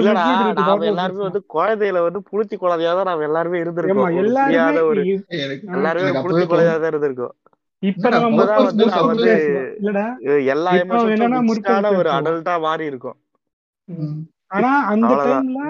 எல்லாருமே 0.00 0.90
வந்து 1.20 1.40
குழந்தையில 1.54 2.02
வந்து 2.02 2.20
புளிச்சி 2.30 2.56
குழந்தையா 2.56 2.92
தான் 2.94 3.04
நாம 3.04 3.22
எல்லாருமே 3.22 3.58
இருந்திருக்கோம். 3.62 4.10
எல்லாருமே 5.68 6.12
புளிச்சி 6.22 6.44
குழந்தையா 6.46 6.76
தான் 6.78 6.92
இருந்திருக்கோம். 6.92 7.34
இப்ப 8.82 9.02
வந்து 9.04 9.28
எல்லா 10.46 10.72
முற்போக்கு 11.48 11.92
ஒரு. 11.94 12.10
அடல்ட்டா 12.18 12.54
மாறி 12.60 12.84
இருக்கும். 12.84 13.18
ஆனா 14.56 14.70
அந்த. 14.92 15.12
டைம்ல 15.24 15.60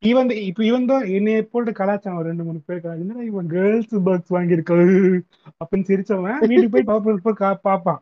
இவன் 0.00 0.30
இப்ப 0.30 0.64
இவன் 0.64 0.86
தான் 0.86 1.04
என்னைய 1.04 1.42
போட்டு 1.42 1.72
கலாச்சாரம் 1.72 2.18
ஒரு 2.18 2.28
ரெண்டு 2.28 2.44
மூணு 2.44 2.60
பேர் 2.66 2.78
கலா- 2.78 3.00
என்னடா 3.00 3.20
இவன் 3.20 3.48
கேர்ள்ஸ் 3.48 3.94
பாக்ஸ் 4.04 4.32
வாங்கியிருக்காரு? 4.32 5.20
அப்படின்னு 5.58 5.84
சிரிச்சவன். 5.86 6.46
வீட்டுக்கு 6.46 6.82
போய் 6.82 7.00
பாப்பா 7.40 7.56
பாப்பான். 7.64 7.96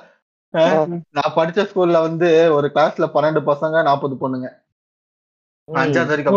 நான் 1.13 1.35
படிச்ச 1.35 1.65
ஸ்கூல்ல 1.69 1.97
வந்து 2.01 2.27
ஒரு 2.51 2.67
கிளாஸ்ல 2.73 3.07
பன்னெண்டு 3.13 3.41
பசங்க 3.49 3.83
நாற்பது 3.83 4.15
பொண்ணுங்க. 4.21 4.47
அஞ்சாவது 5.69 6.11
வரைக்கும் 6.11 6.35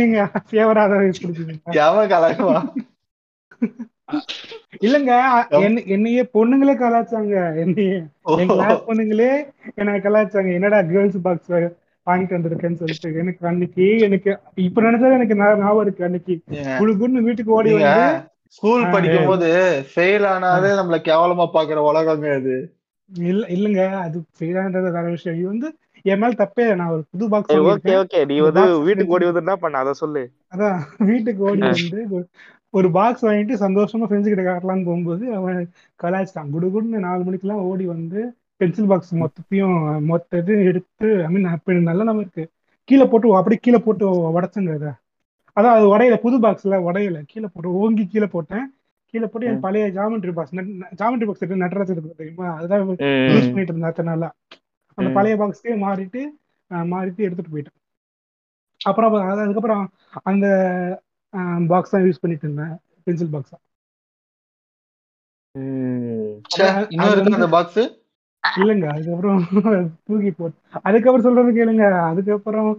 நீங்க 0.00 0.18
கலாய்க்குவா 2.12 2.60
இல்லங்க 4.80 5.12
என்ன 5.60 5.82
என்னையே 5.86 6.22
பொண்ணுங்களே 6.34 6.74
கலாச்சாங்க 6.78 7.34
என்னையே. 7.62 7.98
பொண்ணுங்களே 8.86 9.30
என்ன 9.76 9.96
கலாச்சாங்க 10.00 10.50
என்னடா 10.54 10.80
கேர்ள்ஸ் 10.90 11.18
பாக்ஸ் 11.22 11.52
வாங்கிட்டு 12.06 12.36
வந்திருக்கேன்னு 12.36 12.74
சொல்லிட்டு 12.74 13.18
எனக்கு 13.18 13.46
அன்னைக்கு 13.46 13.98
எனக்கு 13.98 14.30
இப்ப 14.60 14.82
நினைச்சாலும் 14.82 15.16
எனக்கு 15.16 15.36
ஞாபகம் 15.36 15.80
இருக்கு. 15.80 16.04
அன்னைக்கு 16.04 16.34
குழு 16.78 16.92
குழுன்னு 16.94 17.22
வீட்டுக்கு 17.22 17.52
ஓடி 17.52 17.72
வந்து 17.72 17.94
ஸ்கூல் 18.48 18.90
படிக்கும் 18.90 19.26
போது 19.26 19.48
ஃபெயில் 19.90 20.26
ஆனாலே 20.26 20.70
நம்மள 20.78 20.98
கேவலமா 21.04 21.46
பாக்குற 21.52 21.78
உலகங்க 21.86 22.34
அது 22.34 22.54
இல்ல 23.10 23.46
இல்லங்க. 23.46 23.82
அது 23.98 24.16
செய்யறான்றது 24.40 24.92
வேற 24.92 25.06
விஷயம். 25.08 25.38
இது 25.38 25.46
வந்து 25.46 25.68
என் 26.04 26.18
மேல 26.18 26.32
தப்பே. 26.38 26.74
நான் 26.74 26.88
ஒரு 26.88 27.04
புது 27.10 27.28
பாக்ஸ் 27.28 27.52
ஓகே 27.66 27.94
ஓகே 28.00 28.26
நீ 28.26 28.38
வந்து 28.40 28.62
வீட்டுக்கு 28.78 29.12
ஓடி 29.12 29.24
வந்து 29.24 29.38
என்ன 29.38 29.56
பண்ண? 29.56 29.78
அத 29.78 29.92
சொல்லு. 29.92 30.22
அதான் 30.52 30.78
வீட்டுக்கு 31.04 31.42
ஓடி 31.42 31.60
வந்து 31.66 32.06
ஒரு- 32.10 32.28
ஒரு 32.70 32.90
பாக்ஸ் 32.90 33.24
வாங்கிட்டு 33.24 33.54
சந்தோஷமா 33.60 34.06
ஃப்ரெண்ட்ஸ் 34.06 34.24
கிட்ட 34.24 34.42
காட்டலாம்னு 34.42 34.84
போகும்போது 34.84 35.34
அவன் 35.34 35.60
கலாய்ச்சிட்டான். 36.00 36.52
குடுகுடுன்னு 36.52 37.00
நாலு 37.00 37.24
மணிக்கெல்லாம் 37.24 37.62
ஓடி 37.62 37.86
வந்து 37.86 38.20
பென்சில் 38.56 38.86
பாக்ஸ் 38.86 39.14
மொத்தத்தையும் 39.14 40.02
மொத்த 40.04 40.38
இது 40.38 40.64
எடுத்து 40.64 41.24
ஐ 41.24 41.32
மீன் 41.32 41.44
அப்படி 41.44 41.80
நல்ல 41.80 42.02
நம்ம 42.02 42.20
இருக்கு. 42.20 42.44
கீழே 42.84 43.04
போட்டு 43.04 43.36
அப்படியே 43.36 43.60
கீழே 43.62 43.78
போட்டு 43.78 44.06
உடச்சுங்க 44.40 44.74
அதை 44.74 44.92
அதான் 45.56 45.74
அது 45.76 45.86
உடையல 45.96 46.16
புது 46.16 46.36
பாக்ஸ்ல 46.40 46.76
உடையல. 46.88 47.22
கீழே 47.26 47.46
போட்டு 47.52 47.70
ஓங்கி 47.72 48.06
கீழே 48.06 48.26
போட்டேன். 48.26 48.66
கீழே 49.06 49.26
போட்டு 49.26 49.46
என் 49.46 49.60
பழைய 49.60 49.86
ஜாமெண்ட்ரி 49.86 50.32
பாக்ஸ் 50.32 50.54
ஜாமெண்ட்ரி 50.54 51.26
பாக்ஸ் 51.26 51.42
எடுத்து 51.42 51.64
நட்ராஜ் 51.64 51.90
இருக்கு 51.90 52.14
தெரியுமா? 52.16 52.54
அதுதான் 52.56 52.80
யூஸ் 52.80 52.96
பண்ணிட்டு 53.30 53.72
இருந்தேன் 53.72 53.82
அத்தனை 53.82 54.12
நாளா. 54.12 54.32
அந்த. 54.94 55.12
பழைய 55.14 55.36
பாக்ஸ்க்கே 55.36 55.72
மாறிட்டு 55.86 56.22
மாறிட்டு 56.70 57.16
எடுத்துட்டு 57.16 57.50
போயிட்டேன். 57.52 57.76
அப்புறம் 58.84 59.12
அப்ப- 59.12 59.34
அது- 59.34 59.42
அதுக்கப்புறம் 59.42 59.90
அந்த 60.22 60.46
பாக்ஸ் 61.68 61.90
தான் 61.90 62.02
யூஸ் 62.02 62.20
பண்ணிட்டு 62.20 62.50
இருந்தேன். 62.50 62.76
பென்சில் 63.04 63.30
பாக்ஸ் 63.30 63.54
பாக்ஸ் 67.50 68.05
இல்லைங்க 68.54 68.86
அதுக்கப்புறம் 68.92 69.40
தூக்கி 70.06 70.30
போட்டு 70.32 70.58
அதுக்கப்புறம் 70.84 71.26
சொல்றது 71.26 71.50
கேளுங்க. 71.58 71.84
அதுக்கப்புறம் 72.10 72.70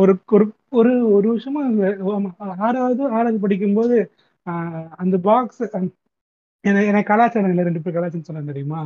ஒரு 0.00 0.12
ஒரு 0.30 0.44
ஒரு 0.72 0.90
ஒரு 1.14 1.26
வருஷமா 1.30 1.62
ஆறாவது 2.60 3.02
ஆறாவது 3.12 3.38
படிக்கும்போது 3.44 3.96
ஆஹ், 4.46 4.86
அந்த 4.98 5.16
பாக்ஸ் 5.26 5.62
எனக்கு 6.64 7.10
கலாச்சாரம் 7.10 7.52
இல்லை 7.52 7.64
ரெண்டு 7.66 7.82
பேர் 7.82 7.96
கலாச்சாரம் 7.96 8.28
சொன்னாங்க 8.28 8.52
தெரியுமா. 8.52 8.80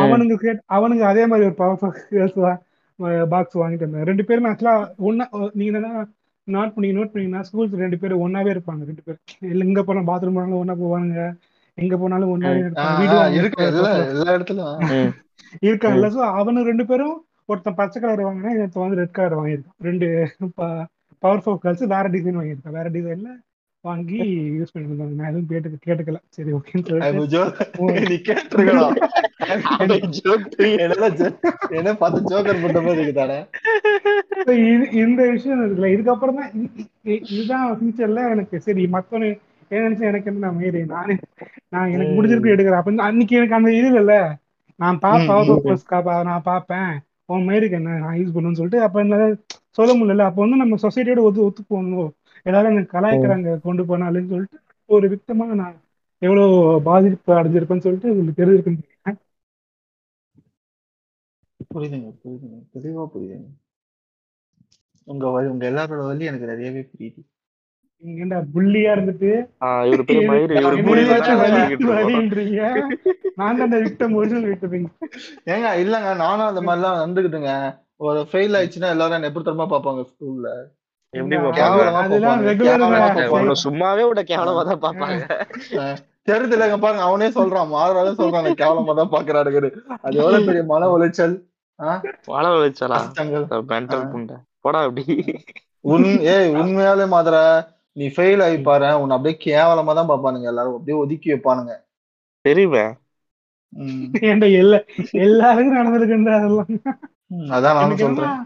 அவனுங்க 0.00 0.36
கேட் 0.40 0.60
அவனுங்க 0.76 1.04
அதே 1.10 1.24
மாதிரி 1.30 1.46
ஒரு 1.48 1.56
பவர் 1.58 2.58
பாக்ஸ் 3.32 3.56
வாங்கிட்டு 3.60 3.86
வந்தாங்க. 3.86 4.08
ரெண்டு 4.10 4.24
பேரும் 4.28 4.48
ஆக்சுவலா 4.50 4.74
ஒன்னா 5.08 5.24
நீங்க 5.58 5.70
என்ன 5.72 5.90
நோட் 6.48 6.74
பண்ணி 6.74 6.88
நோட் 6.92 7.12
பண்ணீங்கன்னா 7.12 7.42
ஸ்கூல்ஸ் 7.48 7.82
ரெண்டு 7.82 7.98
பேரும் 8.00 8.22
ஒன்னாவே 8.24 8.52
இருப்பாங்க 8.54 8.82
ரெண்டு 8.88 9.02
இல்ல 9.50 9.64
எங்க 9.66 9.82
போனா 9.84 10.02
பாத்ரூம் 10.08 10.36
போனாலும் 10.36 10.62
ஒன்னா 10.62 10.76
போவாங்க 10.80 11.24
எங்க 11.82 11.96
போனாலும் 11.96 12.32
ஒன்னாவே 12.34 12.62
இருக்கு 13.40 13.66
எல்லா 13.70 13.90
எல்லா 14.14 14.30
இடத்துலயும். 14.36 15.10
இருக்காங்கல்ல 15.68 16.10
சோ 16.16 16.22
அவனு 16.40 16.68
ரெண்டு 16.70 16.86
பேரும் 16.90 17.16
ஒருத்தன் 17.50 17.78
பச்சை 17.78 17.98
கலர் 18.02 18.26
வாங்கினா 18.26 18.56
ஒருத்தன் 18.62 18.84
வந்து 18.84 19.00
ரெட் 19.02 19.16
கலர் 19.18 19.38
வாங்கியிருக்கான். 19.38 19.78
ரெண்டு 19.88 20.08
பவர் 21.22 21.42
ஃபோர் 21.44 21.62
கலர்ஸ் 21.62 21.92
வேற 21.94 22.04
டிசைன் 22.16 22.40
வாங்கியிருக்கான். 22.40 22.76
வேற 22.80 22.88
டிசைன்ல 22.96 23.30
வாங்கி 23.84 24.18
யூஸ் 24.56 24.72
பண்ணிட்டு 24.72 24.94
இருந்தாங்க 24.94 25.16
நான் 25.18 25.30
எதுவும் 25.30 25.50
கேட்டு 25.50 25.68
கேட்டுக்கல. 25.86 26.18
சரி 26.36 26.50
ஓகேன்னு 26.56 26.86
சொல்லிட்டு. 26.88 27.12
இந்த 35.02 35.22
விஷயம் 35.34 35.60
இருக்குல்ல. 35.62 35.90
இதுக்கப்புறம் 35.94 36.38
தான் 36.40 36.50
இதுதான் 37.30 37.66
ஃபியூச்சர்ல 37.78 38.20
எனக்கு. 38.34 38.56
சரி 38.66 38.84
மத்தவனு 38.96 39.30
என்ன 39.70 39.82
நினைச்சா 39.82 40.10
எனக்கு 40.10 40.30
என்ன 40.30 40.44
நான் 40.44 40.58
மீறி 40.58 40.80
நானே 40.88 41.14
நான் 41.72 41.92
எனக்கு 41.94 42.12
முடிஞ்சிருக்கு 42.14 42.52
எடுக்கிறேன். 42.52 42.80
அப்ப 42.80 43.06
அன்னைக்கு 43.08 43.38
எனக்கு 43.38 43.58
அந்த 43.58 43.70
இது 43.74 43.88
இல்லைல்ல. 43.92 44.16
நான் 44.78 45.00
காப்பா 45.84 46.14
நான் 46.24 46.46
பார்ப்பேன் 46.46 46.90
உன் 47.28 47.46
மயிருக்கு 47.46 47.78
என்ன 47.78 47.98
நான் 48.00 48.16
யூஸ் 48.18 48.34
பண்ணுன்னு 48.34 48.58
சொல்லிட்டு 48.60 48.80
அப்ப 48.86 49.00
என்ன 49.02 49.16
சொல்ல 49.78 49.90
முடியல. 49.98 50.26
அப்போ 50.28 50.40
வந்து 50.44 50.62
நம்ம 50.62 50.78
சொசைட்டியோட 50.84 51.20
ஒத்து 51.26 51.44
ஒத்து 51.44 51.62
போகணும் 51.64 52.10
எல்லாரும் 52.46 52.72
எனக்கு 52.72 52.94
கலாய்க்கிறாங்க 52.96 53.54
கொண்டு 53.66 53.82
போனாலும் 53.84 54.30
சொல்லிட்டு 54.32 54.58
ஒரு 54.90 55.06
விக்தமா 55.12 55.46
நான் 55.54 55.76
எவ்வளவு 56.22 56.56
பாதிப்பு 56.86 57.32
அடைஞ்சிருப்பேன்னு 57.36 57.86
சொல்லிட்டு 57.86 58.12
உங்களுக்கு 58.12 58.40
தெரிஞ்சிருக்குன்னு. 58.40 58.88
புரியுதுங்க 61.70 62.08
புரியுதுங்க. 62.16 62.58
தெளிவா 62.72 63.04
புரியுதுங்க. 63.12 63.48
உங்க 65.06 65.30
வழி 65.30 65.48
உங்க 65.50 65.64
எல்லாரோட 65.68 66.02
வழி 66.06 66.28
எனக்கு 66.28 66.50
நிறையவே 66.50 66.82
புரியுது. 66.90 67.20
புள்ளியா 68.52 68.90
இருந்துட்டு? 68.94 69.30
இவரு 69.88 70.04
இவரு 70.58 70.76
நான் 73.38 73.58
தான் 73.62 73.82
விக்டம் 73.84 74.14
ஒரிஜினல் 74.14 74.48
விக்டம் 74.48 74.74
ஏங்க 75.50 75.68
இல்லங்க 75.82 76.10
நானும் 76.20 76.48
அந்த 76.48 76.62
மாதிரிலாம் 76.62 77.02
வந்துகிட்டுங்க 77.02 77.52
ஒரு 78.02 78.20
ஃபெயில் 78.28 78.56
ஆயிடுச்சுன்னா 78.58 78.92
எல்லாரும் 78.94 79.16
என்ன 79.16 79.30
எப்படி 79.30 79.44
பாப்பாங்க 79.66 80.02
ஸ்கூல்ல 80.10 80.48
சும்மாவே 83.62 84.04
விட 84.04 84.20
கேவலமா 84.24 84.62
தான் 84.64 84.84
பாப்பாங்க 84.84 85.20
தெரியுது 86.28 86.54
இல்லைங்க 86.56 86.76
பாருங்க 86.78 87.04
அவனே 87.06 87.28
சொல்றான் 87.36 87.70
மாறாவே 87.70 88.10
சொல்றான் 88.18 88.44
"நான் 88.46 88.60
கேவலமா 88.60 88.92
தான் 88.94 89.12
பாக்குறாரு 89.14 89.70
அது 90.00 90.18
எவ்வளவு 90.18 90.46
பெரிய 90.48 90.62
மன 90.68 90.90
உளைச்சல் 90.94 91.34
வச்சலா 92.58 92.96
கஷ்டங்கள். 92.98 93.44
மென்டல் 93.68 94.04
புண்டை. 94.10 94.36
போடா 94.60 94.80
அப்படி. 94.86 95.04
உன் 95.84 96.04
ஏய் 96.32 96.50
உண்மையாலே 96.54 97.04
மாதர 97.08 97.36
நீ 98.00 98.06
ஃபெயில் 98.16 98.42
ஆகி 98.44 98.58
பாரு 98.68 98.90
உன்னை 99.00 99.14
அப்படியே 99.16 99.36
கேவலமா 99.46 99.92
தான் 99.98 100.10
பாப்பானுங்க 100.10 100.50
எல்லாரும். 100.52 100.76
அப்படியே 100.76 100.98
ஒதுக்கி 101.02 101.28
வைப்பானுங்க. 101.32 101.72
தெரியுமே. 102.48 102.84
எல்லாருக்கும் 105.24 105.76
நடந்திருக்குன்ற 105.78 106.30
அதெல்லாம்? 106.38 106.70
அதான் 107.56 107.80
எனக்கு 107.82 108.04
சொல்றேன். 108.04 108.38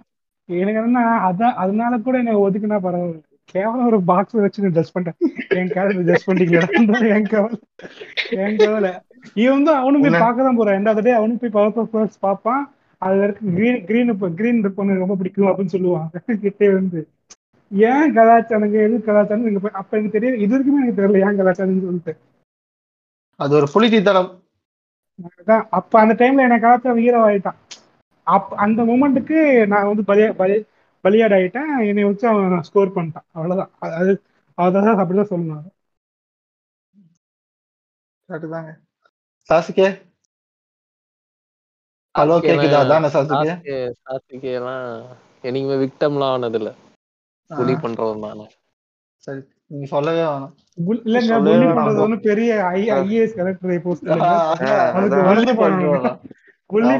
எனக்கு 0.63 0.81
என்ன 0.81 1.05
அதான் 1.29 1.55
அதனால 1.63 1.99
கூட 2.07 2.17
என்ன 2.23 2.35
ஒதுக்குனா 2.47 2.79
பரவாயில்ல. 2.87 3.23
கேவலம் 3.55 3.89
ஒரு 3.91 3.99
பாக்ஸ் 4.11 4.37
வச்சு 4.45 4.63
நான் 4.65 4.77
ஜஸ்ட் 4.77 4.95
பண்ணிட்டேன் 4.95 5.19
என் 5.59 5.73
கேரக்டர் 5.75 6.09
ஜஸ்ட் 6.11 6.29
பண்ணிட்டீங்களா 6.29 6.69
என் 7.17 7.29
கவலை. 7.33 7.59
என் 8.45 8.59
கவலை. 8.63 8.93
இவன் 9.43 9.57
வந்து 9.57 9.73
அவனும் 9.81 10.05
போய் 10.05 10.23
பார்க்க 10.25 10.47
தான் 10.47 10.59
போறான். 10.59 10.77
ரெண்டாவது 10.79 11.05
டே 11.07 11.13
அவனும் 11.19 11.41
போய் 11.43 11.57
பவர் 11.57 11.91
பர்ஸ் 11.95 12.23
பார்ப்பான். 12.27 12.65
அது 13.03 13.17
வரைக்கும் 13.23 13.55
கிரீன் 13.57 13.83
கிரீன் 13.89 14.13
கிரீன் 14.41 14.63
பொண்ணு 14.79 15.03
ரொம்ப 15.03 15.17
பிடிக்கும் 15.21 15.49
அப்படின்னு 15.51 15.75
சொல்லுவான். 15.77 16.09
கிட்டே 16.45 16.69
வந்து 16.79 17.01
ஏன் 17.71 18.17
கலாச்சாரங்க 18.17 18.77
எது 18.83 19.03
கலாச்சாரம் 19.05 19.61
போய் 19.61 19.73
அப்ப 19.73 19.97
எனக்கு 19.97 20.21
தெரியும் 20.21 20.41
இது 20.41 20.55
வரைக்குமே 20.55 20.81
எனக்கு 20.81 21.01
தெரியல 21.01 21.21
ஏன் 21.21 21.39
கலாச்சாரம்னு 21.39 21.85
சொல்லிட்டு. 21.85 22.13
அது 23.41 23.55
ஒரு 23.55 23.67
புலித்தித்தனம். 23.75 24.31
அப்ப 25.71 26.01
அந்த 26.01 26.15
டைம்ல 26.15 26.45
எனக்கு 26.45 26.61
கலாச்சாரம் 26.61 26.99
ஹீரோ 26.99 27.19
ஆயிட்டான். 27.27 27.59
அப் 28.27 28.53
அந்த 28.55 28.83
மூமெண்ட்டுக்கு 28.83 29.39
நான் 29.67 29.87
வந்து 29.87 30.03
பலியா 30.03 30.33
பலி 30.33 30.57
பலியாடு 31.05 31.35
ஆயிட்டேன் 31.35 31.87
என்னை 31.89 32.05
வச்சு 32.05 32.29
அவன் 32.29 32.63
ஸ்கோர் 32.63 32.95
பண்ணிட்டான். 32.95 33.27
அவ்வளவுதான். 33.33 33.71
அது- 33.81 34.21
அது 34.59 34.79
அதான் 34.79 35.01
அப்படிதான் 35.01 35.31
சொல்லணும் 35.31 35.71
கரெக்டுதாங்க 38.29 38.71
சாசுகே 39.49 39.89
ஹலோ 42.15 42.35
கேக்குதா? 42.43 42.79
அதானே 42.79 43.09
சாசுகே 43.09 43.55
சாஸ்கே 44.03 44.53
எல்லாம் 44.53 44.87
என்னைக்குமே 45.43 45.77
விக்டம்லாம் 45.83 46.33
ஆனது 46.33 46.59
இல்ல 46.59 46.71
புலி 47.49 47.73
பண்றவன் 47.73 48.21
தானே 48.21 48.47
சரி 49.17 49.41
நீங்க 49.67 49.87
சொல்லவே 49.87 50.21
வேணாம். 50.21 50.53
புல்- 50.87 51.03
இல்லங்க 51.05 51.35
வேணாம். 51.65 51.77
பண்றது 51.77 52.01
ஒன்றும் 52.01 52.21
பெரிய 52.21 52.65
ஐ 52.65 52.91
ஐஏஎஸ் 52.91 53.35
கலெக்டர் 53.35 53.83
போஸ்ட் 53.83 54.09
அதுக்கு 54.09 55.17
பண்றோம். 55.17 55.55
பண்ணணும். 55.55 56.19
புள்ளி 56.67 56.95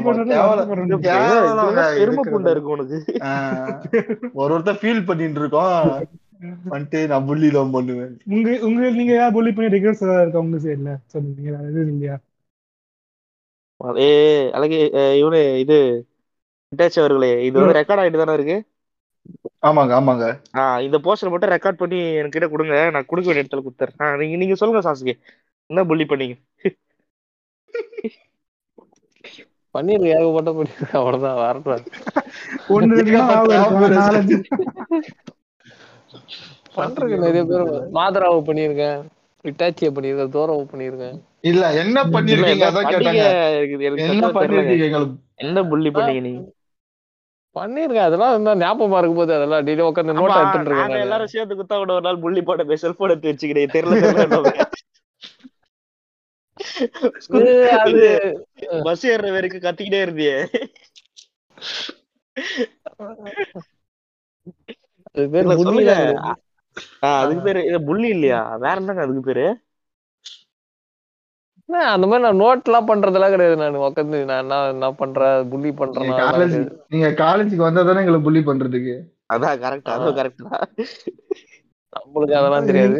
ஒரு 4.33 4.59
ஒருத்தர் 4.59 4.79
ஃபீல் 4.81 5.05
பண்ணிட்டு 5.05 5.39
இருக்கோம். 5.39 6.07
வந்துட்டு 6.69 7.07
நான் 7.07 7.25
புள்ளி 7.25 7.49
தான் 7.51 7.71
பண்ணுவேன். 7.71 8.21
உங்க 8.25 8.57
உங்க 8.61 8.89
நீங்க 8.89 9.13
ஏதாவது 9.13 9.33
புள்ளி 9.33 9.51
பண்ணி 9.51 9.77
ரிகர்ஸ் 9.77 10.03
ஏதாவது 10.03 10.21
இருக்கா 10.21 10.39
உங்க 10.39 10.57
சைடுல 10.57 10.97
சொல்லுங்க 11.05 11.57
அது 11.57 11.87
இல்லையா? 11.87 12.19
ஏ 13.97 14.51
அழகு 14.51 14.89
இவனு 14.93 15.57
இது 15.57 16.05
அவர்களே 16.95 17.45
இது 17.45 17.59
வந்து 17.59 17.79
ரெக்கார்ட் 17.79 17.97
ஆயிட்டு 17.97 18.25
தானே 18.25 18.33
இருக்கு? 18.33 18.74
ஆமாங்க 19.65 19.93
ஆமாங்க. 19.95 20.25
ஆஹ் 20.53 20.79
இந்த 20.81 20.97
போஸ்டர் 21.05 21.31
மட்டும் 21.31 21.53
ரெக்கார்ட் 21.53 21.81
பண்ணி 21.81 21.99
என்கிட்ட 22.19 22.49
கொடுங்க. 22.49 22.75
நான் 22.89 23.05
கொடுக்க 23.05 23.27
வேண்டிய 23.29 23.43
இடத்துல 23.43 23.63
கொடுத்துறேன். 23.65 24.17
நீங்க 24.17 24.35
நீங்க 24.35 24.55
சொல்லுங்க 24.55 24.83
சாசுகே 24.87 25.15
என்ன 25.69 25.83
புள்ளி 25.85 26.05
பண்ணீங்க? 26.05 26.35
பண்ணிருக்கு 29.75 30.11
ஏகப்பட்ட 30.15 30.51
பண்ணிருக்கு 30.51 30.97
அவ்வளவுதான் 30.99 31.49
இருக்கும். 31.53 31.81
நாலஞ்சு 33.97 34.37
பண்றதுக்கு 36.77 37.17
நிறைய 37.17 37.43
பேர் 37.49 37.65
மாதராவை 37.97 38.39
பண்ணியிருக்கேன். 38.47 38.99
இட்டாச்சியை 39.45 39.89
பண்ணியிருக்கேன் 39.95 40.35
தோரவை 40.35 40.63
பண்ணியிருக்கேன். 40.71 41.17
இல்ல 41.41 41.63
என்ன 41.81 41.97
பண்ணிருக்கீங்க 42.13 42.65
அதான்? 42.69 42.87
கேட்டாங்க. 42.93 43.25
என்ன. 43.89 44.29
பண்ணிருக்கீங்க 44.37 44.87
என்ன 45.45 45.63
புள்ளி 45.71 45.89
பண்ணீங்க 45.89 46.21
நீங்க? 46.21 46.41
பண்ணியிருக்கேன் 47.55 48.07
அதெல்லாம் 48.07 48.33
இருந்தா 48.33 48.53
ஞாபகமா 48.63 48.99
இருக்கும் 48.99 49.21
போது 49.21 49.35
அதெல்லாம் 49.37 49.65
டெய்லி 49.67 49.83
உட்காந்து 49.89 50.17
நோட் 50.19 50.35
எடுத்துட்டு 50.39 50.69
இருக்கேன் 50.71 51.03
எல்லாரும் 51.05 51.33
சேர்ந்து 51.33 51.57
குத்தா 51.59 51.75
கூட 51.81 51.93
ஒரு 51.97 52.05
நாள் 52.07 52.23
புள்ளி 52.25 52.41
போட 52.49 52.77
செல்போன் 52.83 53.13
எடுத்து 53.13 53.31
வச்சுக்கிறேன். 53.31 53.75
தெரியல 53.75 53.95
அது 57.83 58.03
பஸ் 58.87 59.05
ஏறுற 59.11 59.31
வரைக்கும் 59.35 59.65
கத்திக்கிட்டே 59.65 60.01
இருந்தியே. 60.05 60.37
அதுக்கு 67.21 67.43
பேரு 67.45 67.79
புள்ளி 67.89 68.07
இல்லையா? 68.15 68.39
வேற 68.63 68.75
என்னங்க 68.81 69.03
அதுக்கு 69.05 69.23
பேரு? 69.29 69.45
அந்த 71.89 72.05
மாதிரி 72.07 72.23
நான் 72.23 72.41
நோட் 72.41 72.67
எல்லாம் 72.67 72.89
பண்றதெல்லாம் 72.89 73.33
கிடையாது 73.33 73.55
நான். 73.57 73.77
உட்காந்து 73.85 74.17
நான் 74.25 74.41
என்ன 74.43 74.59
என்ன 74.71 74.89
பண்றேன் 74.99 75.49
புள்ளி 75.51 75.71
பண்றேன் 75.73 76.07
நீங்க 76.07 76.23
காலேஜ் 76.25 76.55
நீங்க 76.93 77.09
காலேஜுக்கு 77.19 77.67
வந்தா 77.67 77.83
தானே 77.83 78.03
எங்களை 78.03 78.21
புள்ளி 78.25 78.41
பண்றதுக்கு? 78.45 78.95
அதான் 79.33 79.61
கரெக்ட் 79.63 79.93
அதுவும் 79.93 80.17
கரெக்ட் 80.17 80.43
தான். 80.47 80.65
நம்மளுக்கு 81.93 82.39
அதெல்லாம் 82.39 82.67
தெரியாது. 82.69 82.99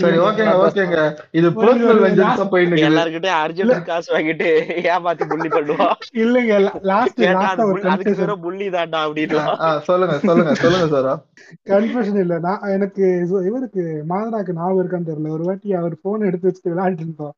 சரி 0.00 0.18
ஓகேங்க 0.26 0.52
ஓகேங்க. 0.60 0.98
இது 1.38 1.48
பர்சனல் 1.56 2.02
வெஞ்சன்ஸா 2.04 2.44
போயிட்டு 2.52 2.72
இருக்குது. 2.72 2.88
எல்லாருக்கிட்டையும் 2.88 3.40
அர்ஜென்ட் 3.40 3.88
காசு 3.88 4.08
வாங்கிட்டு 4.14 4.46
ஏமாத்தி 4.86 5.24
புள்ளி 5.32 5.48
பண்ணுவான் 5.50 5.92
இல்லைங்க 6.22 6.54
லாஸ்ட் 6.90 7.18
லாஸ்டா 7.36 7.66
ஒரு 7.66 7.80
கன்ஃபெஷன் 7.86 8.42
புள்ளி 8.44 8.68
ஆ, 9.42 9.56
ஆ, 9.62 9.70
சொல்லுங்க 9.88 10.14
சொல்லுங்க 10.24 10.54
சொல்லுங்க 10.62 10.86
சாரா 10.94 11.14
கன்ஃபெஷன் 11.70 12.20
இல்ல. 12.24 12.36
நான் 12.46 12.64
எனக்கு 12.76 13.04
இவருக்கு 13.48 13.82
மாதனாக்கு 14.10 14.56
ஞாபகம் 14.56 14.80
இருக்கான்னு 14.82 15.10
தெரியல. 15.10 15.34
ஒரு 15.36 15.46
வாட்டி 15.48 15.74
அவர் 15.74 15.96
போன் 16.02 16.26
எடுத்து 16.28 16.48
வச்சுட்டு 16.48 16.72
விளையாடிட்டு 16.72 17.06
இருந்தோம். 17.06 17.36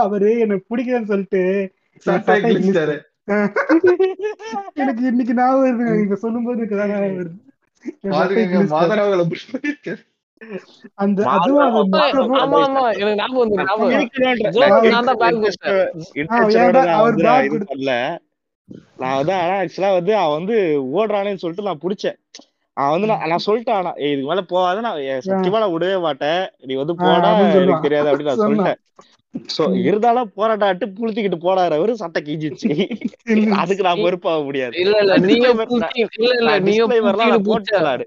அவரு 0.00 0.38
எனக்கு 0.38 0.64
பிடிக்கலன்னு 0.70 1.04
சொல்லிட்டு 1.04 1.42
எனக்கு 4.76 5.02
இன்னைக்கு 5.06 5.34
நீங்க 5.92 6.16
எனக்கு 6.54 6.76
தான் 6.76 6.90
ஞாபகம் 6.90 7.16
வருது. 7.16 7.32
வந்து. 11.78 11.96
இருக்கணும்ன்ற 12.08 12.92
ஜோ, 14.50 14.60
நான் 16.46 16.50
நான் 16.78 16.86
நான் 16.86 17.02
வந்து 17.02 17.22
நான் 17.86 18.18
நான் 19.00 19.42
ஆனா 19.42 19.56
ஆக்சுவலா 19.56 19.92
வந்து 19.92 20.16
அவன் 20.16 20.36
வந்து 20.38 20.56
ஓடுறானேன்னு 20.92 21.36
சொல்லிட்டு 21.36 21.68
நான் 21.68 21.82
புடிச்சேன். 21.82 22.16
அவன் 22.76 22.94
வந்து 22.94 23.06
நான் 23.06 23.28
நான் 23.28 23.44
சொல்லிட்டேன் 23.46 23.70
ஆனா 23.72 23.90
"ஏய், 23.96 24.12
இதுக்கு 24.12 24.28
மேல 24.28 24.42
போகாத. 24.46 24.80
நான் 24.80 24.98
சத்தியமா 25.26 25.58
நான் 25.58 25.74
விடவே 25.74 26.00
மாட்டேன். 26.00 26.40
நீ 26.62 26.74
வந்து 26.74 26.94
சொல்லுவான். 27.48 27.64
எனக்கு 27.64 27.86
தெரியாது 27.88 28.08
அப்படின்னு 28.10 28.30
நான் 28.30 28.36
சொன்னான். 28.36 28.66
சொல்லிட்டேன். 28.66 28.82
சோ 29.56 29.64
இருந்தாலும் 29.88 30.30
போராட்டாட்டு 30.34 30.86
புளுத்திக்கிட்டு 30.98 31.38
போடாரு 31.46 31.74
அவரு 31.78 31.92
சட்டை 31.96 32.20
கீஞ்சிச்சு 32.22 32.70
அதுக்கு 33.62 33.82
நான் 33.82 34.04
பொறுப்பாக 34.04 34.42
முடியாது. 34.42 34.74
இல்ல 34.84 34.96
இல்ல 34.98 35.16
நீங்க 35.30 35.48
இல்ல 36.18 36.30
இல்ல 36.40 36.58
நீங்க 36.68 36.86
நானு. 37.82 38.06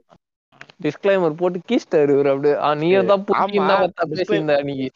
டிஸ்க்ளைமர் 0.84 1.40
போட்டு 1.40 1.60
கீஸ்டாரு 1.70 2.12
இவர் 2.16 2.30
அப்படியே. 2.34 2.56
நீங்க 2.76 3.00
தான் 3.04 3.26
பேசியிருந்த 4.12 4.54
அன்னைக்கு 4.60 4.88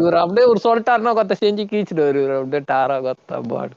இவர் 0.00 0.18
அப்படியே 0.24 0.46
ஒரு 0.46 0.60
சொல்லிட்டாருன்னா 0.66 1.14
கொத்த 1.18 1.36
செஞ்சு 1.44 1.64
கீச்சிடுவாரு 1.72 2.20
இவர். 2.22 2.36
அப்படியே 2.40 2.62
டாரா 2.72 2.98
கொத்த 3.08 3.40
பாடு. 3.52 3.74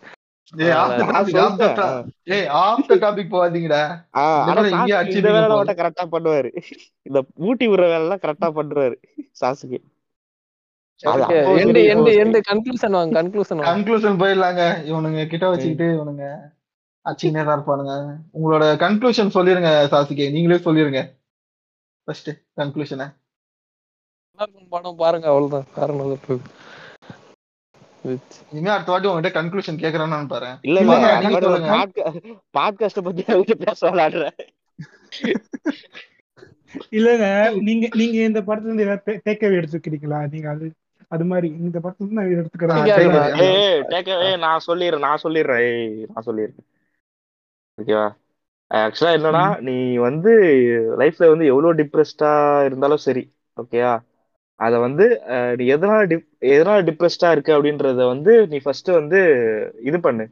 கரெக்டா 5.80 6.06
பண்ணுவாரு. 6.14 6.50
இந்த 7.06 7.20
ஊட்டி 7.48 7.66
விடுற 7.68 7.86
வேலை 7.86 8.04
எல்லாம் 8.04 8.24
கரெக்டா 8.26 8.50
பண்றாரு 8.60 8.96
சாசுகே 9.42 9.80
கன்க்ளூஷன் 12.50 12.96
வாங்க 12.98 13.14
கன்க்ளூஷன் 13.20 13.58
வாங்க. 13.60 13.70
கன்க்ளூஷன் 13.72 14.20
போயிடலாங்க. 14.22 14.64
இவனுங்க 14.90 15.24
கிட்ட 15.32 15.46
வச்சுக்கிட்டு 15.52 15.88
இவனுங்க 15.96 16.26
அச்சினே 17.06 17.42
தான் 17.48 17.58
இருப்பானுங்க. 17.58 17.94
உங்களோட 18.38 18.66
கன்க்ளூஷன் 18.84 19.36
சொல்லிருங்க 19.38 19.72
சாசிகே 19.94 20.28
நீங்களே 20.36 20.60
சொல்லிருங்க. 20.68 21.02
ஃபர்ஸ்ட் 22.08 22.32
கன்க்ளூஷனை 22.62 23.08
படம் 24.74 25.00
பாருங்க 25.02 25.28
அவ்வளவுதான். 25.32 25.68
காரணம் 25.76 26.08
இனிமே 28.54 28.72
அடுத்த 28.74 28.92
வாட்டி 28.92 29.08
உங்ககிட்ட 29.10 29.32
கன்க்ளூஷன் 29.38 29.80
கேக்குறான்னு 29.84 30.32
பாரு 30.34 30.50
இல்ல 30.68 30.80
இல்ல. 30.82 30.96
பாட்காஸ்ட 32.58 33.02
பத்தி 33.08 33.24
அவங்க 33.36 33.56
பேச 33.66 33.80
விளையாடுறேன். 33.92 34.36
இல்லங்க 36.98 37.26
நீங்க 37.68 37.86
நீங்க 38.02 38.18
இந்த 38.30 38.42
படத்துல 38.48 38.72
இருந்து 38.72 38.86
டேக்அவே 39.28 39.60
எடுத்துக்கிறீங்களா? 39.60 40.20
நீங்க 40.34 40.50
அது 40.56 40.66
அது 41.12 41.26
மாதிரி 41.26 41.48
இந்த 41.60 41.78
படத்துல 41.80 42.18
நான் 42.18 42.32
எடுத்துக்கிறேன். 42.34 42.78
நான் 44.46 44.66
சொல்லிடுறேன் 44.68 45.06
நான் 45.06 45.24
சொல்லிடுறேன். 45.24 45.70
நான் 46.08 46.28
சொல்லிடுறேன். 46.28 46.66
ஓகேவா? 47.78 48.06
ஆக்சுவலா 48.72 49.16
என்னன்னா 49.18 49.44
நீ 49.60 49.76
வந்து 50.00 50.32
லைஃப்ல 50.98 51.30
வந்து 51.30 51.46
எவ்வளவு 51.46 51.78
டிப்ரெஸ்டா 51.82 52.32
இருந்தாலும் 52.66 53.04
சரி 53.04 53.24
ஓகேயா 53.58 53.92
அத 54.60 54.74
வந்து 54.80 55.06
நீ 55.58 55.64
எதனால 55.76 56.02
டிப் 56.06 56.26
எதனால 56.50 56.80
டிப்ரெஸ்டா 56.90 57.32
இருக்கு 57.32 57.56
அப்படின்றத 57.56 58.02
வந்து 58.08 58.34
நீ 58.48 58.58
ஃபர்ஸ்ட் 58.58 58.90
வந்து 58.92 59.20
இது 59.82 60.00
பண்ணு. 60.00 60.26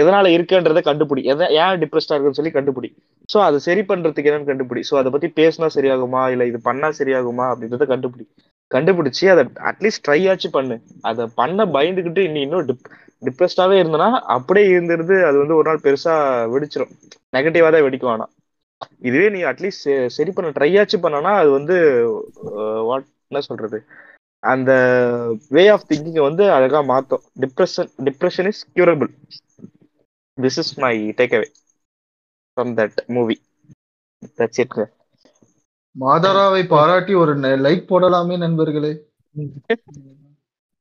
எதனால 0.00 0.26
இருக்குன்றத 0.36 0.82
கண்டுபிடி. 0.82 1.22
எத 1.24 1.48
ஏன் 1.58 1.80
டிப்ரெஸ்டா 1.82 2.14
இருக்குன்னு 2.14 2.40
சொல்லி 2.40 2.54
கண்டுபிடி. 2.54 2.90
ஸோ 3.32 3.38
அதை 3.46 3.58
சரி 3.66 3.82
பண்றதுக்கு 3.82 4.30
என்னன்னு 4.30 4.50
கண்டுபிடி. 4.50 4.82
ஸோ 4.88 4.94
அதை 5.00 5.10
பத்தி 5.14 5.28
பேசினா 5.38 5.68
சரியாகுமா? 5.76 6.22
இல்லை 6.34 6.46
இது 6.50 6.58
பண்ணா 6.62 6.88
சரியாகுமா? 7.00 7.46
அப்படின்றத 7.52 7.86
கண்டுபிடி. 7.92 8.24
கண்டுபிடிச்சி 8.70 9.24
அதை 9.32 9.42
அட்லீஸ்ட் 9.70 10.04
ட்ரை 10.06 10.20
ஆச்சு 10.30 10.48
பண்ணு. 10.50 10.76
அதை 11.08 11.24
பண்ண 11.36 11.64
பயந்துக்கிட்டு 11.74 12.22
நீ 12.34 12.40
இன்னும் 12.46 12.68
டிப் 12.70 12.86
டிப்ரெஸ்டாவே 13.22 13.76
இருந்தனா 13.80 14.06
அப்படியே 14.36 14.66
இருந்திருந்து 14.72 15.16
அது 15.28 15.36
வந்து 15.42 15.58
ஒரு 15.58 15.66
நாள் 15.70 15.84
பெருசா 15.84 16.14
வெடிச்சிடும் 16.54 16.94
நெகட்டிவா 17.32 17.68
தான் 17.70 17.86
வெடிக்கும் 17.86 18.12
ஆனா. 18.14 18.26
இதுவே 19.08 19.26
நீ 19.34 19.40
அட்லீஸ்ட் 19.50 19.86
சரி 20.16 20.30
பண்ண. 20.30 20.48
ட்ரை 20.56 20.70
ஆச்சு 20.80 20.98
பண்ணனா 21.04 21.32
அது 21.42 21.50
வந்து 21.58 21.76
வாட் 22.88 23.08
என்ன 23.30 23.42
சொல்றது? 23.48 23.78
அந்த 24.42 24.70
வே 25.50 25.64
ஆஃப் 25.68 25.88
திங்கிங்கை 25.90 26.22
வந்து 26.26 26.44
அழகா 26.56 26.80
மாத்தும். 26.90 27.24
Depression 27.42 27.90
depression 28.08 28.48
is 28.52 28.62
curable 28.74 29.10
this 30.38 30.60
is 30.62 30.74
my 30.84 30.94
takeaway 31.38 31.48
from 32.56 32.72
that 32.78 32.98
movie 33.14 33.36
that's 34.38 34.60
it 34.62 34.76
மாதராவை 35.96 36.62
பாராட்டி 36.68 37.14
ஒரு 37.22 37.32
லைக் 37.62 37.88
போடலாமே 37.88 38.36
நண்பர்களே. 38.42 38.92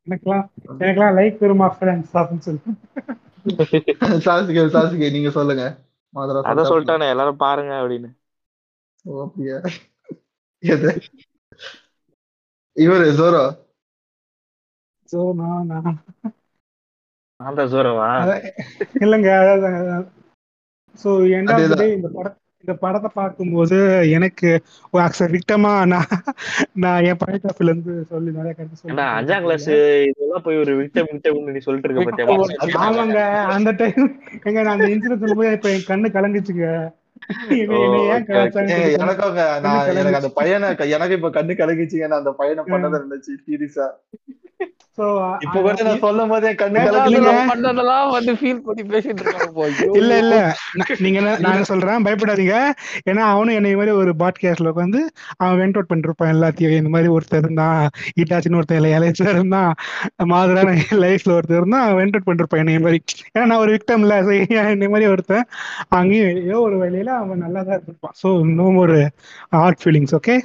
எனக்கெல்லாம் 0.07 0.45
எனக்கெல்லாம் 0.78 1.15
லைக் 1.17 1.39
பெருமா 1.41 1.67
ஃப்ரெண்ட்ஸ் 1.76 2.15
அப்படின்னு 2.19 2.45
சொல்லிட்டு. 2.47 2.74
சாசிகே 4.26 4.63
சாசிகே 4.74 5.07
நீங்க 5.13 5.30
சொல்லுங்க. 5.38 5.63
மாதரா 6.13 6.41
அதான். 6.49 6.69
சொல்லிட்டானே 6.72 7.05
எல்லாரும் 7.13 7.41
பாருங்க 7.43 7.74
அப்படின்னு. 7.82 8.09
ஓ, 9.05 9.24
அப்படியா? 9.26 9.57
எது? 10.63 10.91
இவரு 12.76 13.07
ஜோரோ? 13.17 13.43
ஸோ 15.09 15.19
நான்? 15.39 15.69
நான் 15.69 15.97
நான் 17.39 17.57
தான் 17.57 17.72
சூரவா 17.72 18.07
அதான் 18.15 18.43
இல்லைங்க 19.01 19.30
அதாவது 19.38 19.69
ஸோ 21.00 21.10
எண்ட் 21.38 21.52
ஆஃப் 21.52 21.60
அதேதான். 21.60 21.82
டே 21.82 21.89
இந்த 21.96 22.10
படம் 22.16 22.38
இந்த 22.64 22.74
படத்தை 22.82 23.10
பார்க்கும்போது 23.14 23.78
எனக்கு 24.16 24.50
விக்டமா 25.36 25.72
நான் 25.92 26.12
நான் 26.84 27.06
என் 27.08 27.20
ஆஃப் 27.46 27.62
இருந்து 27.64 27.94
சொல்லி 28.12 28.32
நிறைய 28.36 28.54
கருத்து 28.54 28.92
ஏன்டா 28.92 29.06
அஞ்சாம் 29.16 29.46
கிளாஸ் 29.46 29.68
இதெல்லாம் 30.10 30.46
போய் 30.46 30.62
ஒரு 30.64 30.74
விக்டம் 30.82 31.10
விக்டம் 31.12 31.39
நீ 31.50 31.62
சொல்லிட்டு 31.66 31.89
இருக்க 31.89 32.06
பத்தியா? 32.10 32.82
ஆமாங்க 32.84 33.22
அந்த 33.56 33.72
டைம் 33.82 34.04
எங்க 34.46 34.58
நான் 34.60 34.76
அந்த 34.76 34.89
இன்சிடென்ட் 34.94 35.24
சொல்லும்போது 35.24 35.56
இப்ப 35.58 35.72
என் 35.76 35.89
கண்ணு 35.89 36.10
கலங்குச்சுங்க. 36.18 36.68
எனக்கு 38.06 39.42
அந்த 40.20 40.30
பையனை 40.38 40.70
எனக்கு 40.92 41.18
இப்ப 41.20 41.32
கண்ணு 41.38 41.54
கலங்கிச்சுங்க 41.60 42.08
நான் 42.08 42.22
அந்த 42.24 42.34
பையனை 42.39 42.64
பண்ணதை 42.68 42.96
இருந்துச்சு 43.00 43.34
சீரியஸா? 43.46 43.88
சோ 44.36 44.41
இப்ப 45.41 45.59
கூட 45.59 45.74
நான் 45.82 45.99
சொல்லும் 45.99 46.32
போது 46.32 46.47
கண்ணு 46.53 46.80
பண்ணதெல்லாம் 47.51 48.07
வந்து 48.12 48.34
ஃபீல் 48.39 48.59
பண்ணி 48.62 48.84
பேசிட்டு 48.89 49.22
இருக்காங்க 49.22 49.68
இல்ல 49.99 50.12
இல்ல. 50.18 50.36
நீங்க 50.99 51.20
என்ன- 51.20 51.38
நான் 51.45 51.64
சொல்றேன்? 51.64 52.03
பயப்படாதீங்க. 52.05 52.55
ஏன்னா 53.05 53.24
அவனும் 53.30 53.55
என்னை 53.55 53.72
மாதிரி 53.76 53.93
ஒரு 53.97 54.12
பாட்காஸ்ட்ல 54.20 54.72
உட்காந்து 54.72 55.01
அவன் 55.38 55.59
வெண்ட் 55.62 55.78
அவுட் 55.78 55.91
பண்ணிருப்பான் 55.91 56.34
எல்லாத்தையும். 56.34 56.76
இந்த 56.78 56.89
மாதிரி 56.89 57.12
ஒருத்தர் 57.14 57.43
இருந்தான் 57.43 57.80
ஈட்டாச்சின்னு 58.16 58.59
ஒருத்தர் 58.59 58.76
இல்லை 58.76 58.91
இலைச்சா 58.91 59.28
இருந்தான் 59.30 59.72
மாதிரியான 60.28 60.76
லைஃப்ல 61.03 61.36
ஒருத்தர் 61.36 61.59
இருந்தான் 61.59 61.86
அவன் 61.86 61.99
வெண்ட் 62.01 62.16
அவுட் 62.16 62.30
பண்ணிருப்பான் 62.30 62.64
என்னை 62.64 62.78
மாதிரி. 62.80 62.99
ஏன்னா 63.34 63.45
நான் 63.45 63.57
ஒரு 63.57 63.74
விக்டம் 63.74 64.03
இல்ல. 64.03 64.18
So 64.24 64.34
என்னை 64.70 64.88
மாதிரி 64.88 65.07
ஒருத்தன் 65.07 65.47
அங்கேயும் 65.95 66.32
ஏதோ 66.43 66.59
ஒரு 66.62 66.78
வழியில 66.78 67.12
அவன் 67.18 67.38
நல்லா 67.38 67.64
தான் 67.64 67.82
இருப்பான் 67.84 68.16
ஸோ 68.22 68.39
இன்னும் 68.41 68.78
ஒரு 68.78 68.99
hard 69.51 69.82
feelings 69.84 70.16
okay 70.16 70.38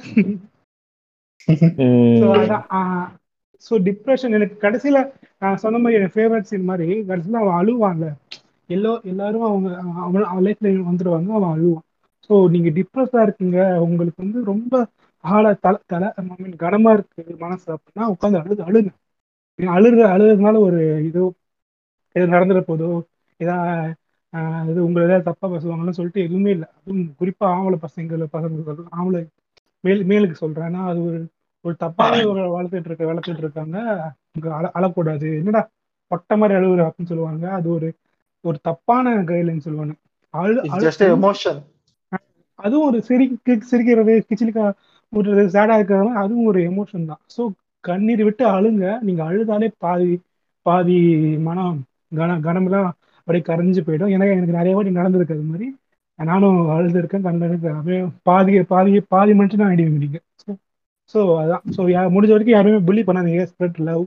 so 3.65 3.73
depression 3.87 4.35
எனக்கு 4.37 4.55
கடைசியில 4.63 4.97
நான் 5.41 5.61
சொன்ன 5.63 5.79
மாதிரி 5.79 5.99
என் 5.99 6.13
ஃபேவரட் 6.15 6.49
சீன் 6.49 6.69
மாதிரி 6.69 6.87
கடைசியில 7.09 7.41
அவன் 7.43 7.57
அழுவான்ல. 7.59 8.07
எல்லோ 8.69 8.91
எல்லாரும் 9.11 9.45
அவங்க 9.49 9.67
அவன் 10.05 10.27
அவன் 10.31 10.45
லைஃப்ல 10.47 10.71
வந்துடுவாங்க 10.89 11.29
அவன் 11.37 11.53
அழுவான். 11.55 11.85
ஸோ 12.29 12.35
நீங்கள் 12.53 12.75
டிப்ரெஸ்ஸா 12.77 13.21
இருக்கீங்க 13.27 13.57
உங்களுக்கு 13.85 14.23
வந்து 14.23 14.39
ரொம்ப 14.45 14.73
ஆழ 15.23 15.45
தலை 15.65 15.79
தலை 15.87 16.07
ஐ 16.17 16.23
மீன் 16.33 16.57
கனமா 16.63 16.91
இருக்கு 16.97 17.23
மனசு 17.43 17.67
அப்படின்னா 17.75 18.05
உட்காந்து 18.13 18.41
அழுது 18.43 18.61
அழுங்க. 18.69 18.91
நீங்க 19.59 19.71
அழுது 19.77 20.01
அழுதுனால 20.13 20.55
ஒரு 20.67 20.79
இதோ 21.09 21.23
இது 22.15 22.25
நடந்துட 22.27 22.59
போதோ 22.63 22.89
ஏதா 23.39 23.55
இது 24.69 24.79
உங்களை 24.85 25.03
ஏதாவது 25.07 25.27
தப்பாக 25.27 25.49
பேசுவாங்கன்னு 25.53 25.97
சொல்லிட்டு 25.97 26.25
எதுவுமே 26.25 26.51
இல்லை. 26.51 26.67
அதுவும் 26.77 27.03
குறிப்பாக 27.19 27.53
ஆம்பளை 27.55 27.77
பசங்களை 27.85 28.27
பசங்க 28.35 28.63
சொல்றேன் 28.69 28.95
ஆம்பளை 28.97 29.21
மேல் 29.83 30.03
மேலுக்கு 30.09 30.37
சொல்றேன் 30.41 30.67
ஏன்னா 30.69 30.83
அது 30.91 30.99
ஒரு 31.07 31.19
ஒரு 31.65 31.75
தப்பாவே 31.83 32.19
வளர்த்துட்டு 32.55 32.89
இருக்க 32.89 33.03
வளர்த்துட்டு 33.11 33.43
இருக்காங்க. 33.45 33.77
அழ 34.59 34.65
அழக்கூடாது. 34.79 35.27
என்னடா 35.39 35.61
பொட்டை 36.11 36.35
மாதிரி 36.41 36.57
அழுகுற 36.59 36.81
அப்படின்னு 36.87 37.11
சொல்லுவாங்க. 37.13 37.45
அது 37.59 37.67
ஒரு 37.77 37.87
ஒரு 38.43 38.57
தப்பான 38.67 39.13
கைட்லைன் 39.29 39.65
சொல்லுவாங்க. 39.67 39.93
அதுவும் 42.59 42.87
ஒரு 42.89 42.99
சிரி 43.07 43.25
சிரிக்கிறது 43.71 44.13
கிச்சிலிக்கா 44.29 44.65
விடுறது 45.13 45.43
சேடா 45.55 45.75
இருக்கிறது 45.79 46.21
அதுவும் 46.23 46.47
ஒரு 46.51 46.59
எமோஷன் 46.69 47.09
தான். 47.11 47.21
ஸோ 47.35 47.41
கண்ணீர் 47.83 48.23
விட்டு 48.27 48.43
அழுங்க. 48.57 48.85
நீங்க 49.07 49.21
அழுதாலே 49.29 49.69
பாதி 49.85 50.09
பாதி 50.65 50.97
மனம் 51.47 51.77
கன 52.19 52.37
கனமெல்லாம் 52.47 52.87
அப்படியே 53.19 53.43
கரைஞ்சு 53.49 53.81
போயிடும். 53.87 54.11
ஏன்னா 54.15 54.25
எனக்கு 54.35 54.57
நிறைய 54.59 54.73
வாட்டி 54.77 54.91
நடந்திருக்கு 54.99 55.37
அது 55.37 55.45
மாதிரி. 55.51 55.67
நானும் 56.19 56.59
அழுதுருக்கேன் 56.75 57.25
கண்டிருக்கேன் 57.27 57.77
அப்படியே 57.79 57.99
பாதி 58.29 58.53
பாதி 58.73 58.91
பாதி 59.13 59.31
மனுஷன் 59.39 59.61
தான் 59.61 59.69
ஆயிடுவீங்க 59.71 60.19
ஸோ 61.13 61.19
அதான். 61.41 61.63
ஸோ 61.75 61.79
முடிஞ்ச 62.15 62.31
வரைக்கும் 62.33 62.57
யாருமே 62.57 62.79
புள்ளி 62.87 63.03
பண்ணாதீங்க. 63.09 63.43
ஸ்ப்ரெட் 63.51 63.79
லவ் 63.89 64.03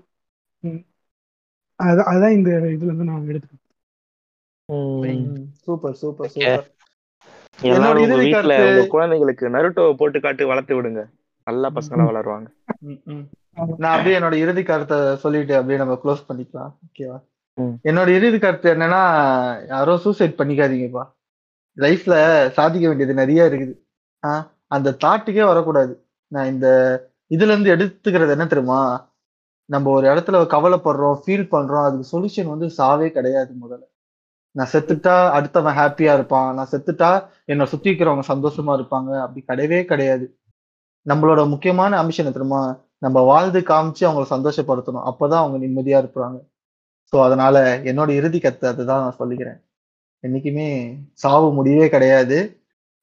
அதான் 1.80 2.08
அதான் 2.12 2.34
இந்த 2.38 2.50
இதுல 2.74 2.90
இருந்து 2.90 3.08
நான் 3.10 3.28
எடுத்துக்கிறேன் 3.30 3.66
சூப்பர் 5.66 5.96
சூப்பர். 6.02 6.30
சூப்பர். 6.34 6.66
இறுதி 7.58 8.16
வீட்டுல 8.24 8.54
உங்க 8.66 8.82
குழந்தைகளுக்கு 8.92 9.54
நருட்டோவை 9.54 9.92
போட்டு 10.00 10.18
காட்டு 10.24 10.50
வளர்த்து 10.50 10.76
விடுங்க. 10.76 11.02
நல்ல 11.46 11.70
பசங்களா 11.76 12.04
வளருவாங்க. 12.10 12.48
நான் 13.82 13.94
அப்படியே 13.94 14.16
என்னோட 14.18 14.36
இறுதி 14.44 14.62
கருத்தை 14.68 14.98
சொல்லிட்டு 15.24 15.54
அப்படியே 15.58 15.78
நம்ம 15.82 15.96
க்ளோஸ் 16.02 16.28
பண்ணிக்கலாம். 16.28 16.70
ஓகேவா. 16.86 17.18
என்னோட 17.88 18.08
இறுதி 18.18 18.38
கருத்து 18.44 18.68
என்னன்னா 18.74 19.00
யாரோ 19.72 19.94
சூசைட் 20.04 20.38
பண்ணிக்காதீங்கப்பா 20.40 21.04
லைஃப்ல 21.76 22.14
சாதிக்க 22.58 22.84
வேண்டியது 22.90 23.14
நிறைய 23.22 23.48
இருக்குது. 23.50 23.74
அந்த 24.76 24.94
தாட்டுக்கே 25.04 25.44
வரக்கூடாது. 25.50 25.92
நான் 26.32 26.46
இந்த 26.46 26.68
இதுல 27.30 27.52
இருந்து 27.54 27.74
எடுத்துக்கிறது 27.76 28.30
என்ன 28.30 28.46
தெரியுமா? 28.46 28.80
நம்ம 29.70 29.90
ஒரு 29.90 30.06
இடத்துல 30.12 30.36
கவலைப்படுறோம் 30.46 31.18
ஃபீல் 31.22 31.50
பண்றோம் 31.52 31.84
அதுக்கு 31.86 32.10
சொல்யூஷன் 32.12 32.52
வந்து 32.54 32.68
சாவே 32.78 33.08
கிடையாது 33.10 33.52
முதல்ல. 33.54 33.84
நான் 34.56 34.70
செத்துட்டா 34.72 35.14
அடுத்தவன் 35.36 35.76
ஹாப்பியா 35.76 36.12
இருப்பான். 36.14 36.54
நான் 36.54 36.70
செத்துட்டா 36.72 37.10
என்னை 37.46 37.66
சுத்தி 37.66 37.88
இருக்கிறவங்க 37.90 38.24
சந்தோஷமா 38.26 38.72
இருப்பாங்க. 38.78 39.10
அப்படி 39.20 39.42
கிடையவே 39.48 39.84
கிடையாது. 39.84 40.26
நம்மளோட 41.06 41.48
முக்கியமான 41.48 41.98
அம்சம் 41.98 42.22
என்ன 42.24 42.34
தெரியுமா? 42.34 42.62
நம்ம 42.98 43.18
வாழ்ந்து 43.22 43.60
காமிச்சு 43.62 44.02
அவங்கள 44.08 44.26
சந்தோஷப்படுத்தணும். 44.30 45.06
அப்பதான் 45.10 45.42
அவங்க 45.42 45.58
நிம்மதியா 45.66 45.98
இருப்பாங்க. 46.02 46.38
ஸோ 47.12 47.16
அதனால 47.24 47.56
என்னோட 47.84 48.10
இறுதி 48.10 48.38
கத்து 48.38 48.66
அதுதான் 48.66 49.02
நான் 49.04 49.18
சொல்லிக்கிறேன். 49.18 49.58
என்னைக்குமே 50.24 50.68
சாவு 51.14 51.52
முடியவே 51.52 51.88
கிடையாது. 51.88 52.38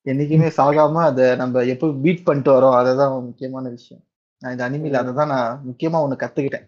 என்னைக்குமே 0.06 0.50
சாகாம 0.58 1.02
அதை 1.10 1.26
நம்ம 1.42 1.64
எப்போ 1.74 1.88
பீட் 2.04 2.26
பண்ணிட்டு 2.28 2.52
வரோம் 2.56 2.76
அதுதான் 2.80 3.14
முக்கியமான 3.30 3.66
விஷயம். 3.78 4.04
நான் 4.42 4.54
இந்த 4.54 4.64
அனிமில 4.68 5.00
அதை 5.04 5.12
தான் 5.20 5.34
நான் 5.36 5.62
முக்கியமா 5.70 6.02
ஒண்ணு 6.06 6.22
கத்துக்கிட்டேன். 6.24 6.68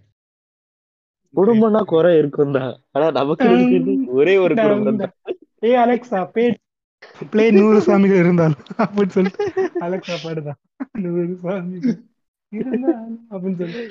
குடும்பம்னா 1.34 1.81
குறை 1.93 2.11
இருக்கும் 2.22 2.56
தான். 2.57 2.73
ஆனா 2.95 3.07
நமக்கு 3.19 3.47
ஒரே 4.19 4.35
ஒரு 4.45 4.53
குடும்பம் 4.64 5.01
தான். 5.03 5.14
ஏ 5.68 5.72
அலெக்சா 5.84 6.22
பே 6.35 6.45
பிளே 7.31 7.45
நூறு 7.57 7.80
சாமிகள் 7.88 8.22
இருந்தாலும் 8.23 8.64
அப்படின்னு 8.84 9.15
சொல்லிட்டு. 9.18 9.43
அலெக்சா 9.85 10.15
பாடுதான். 10.26 10.60
நூறு 11.03 11.34
சாமிகள் 11.43 11.97
அப்படின்னு 13.31 13.57
சொல்லிட்டு. 13.60 13.84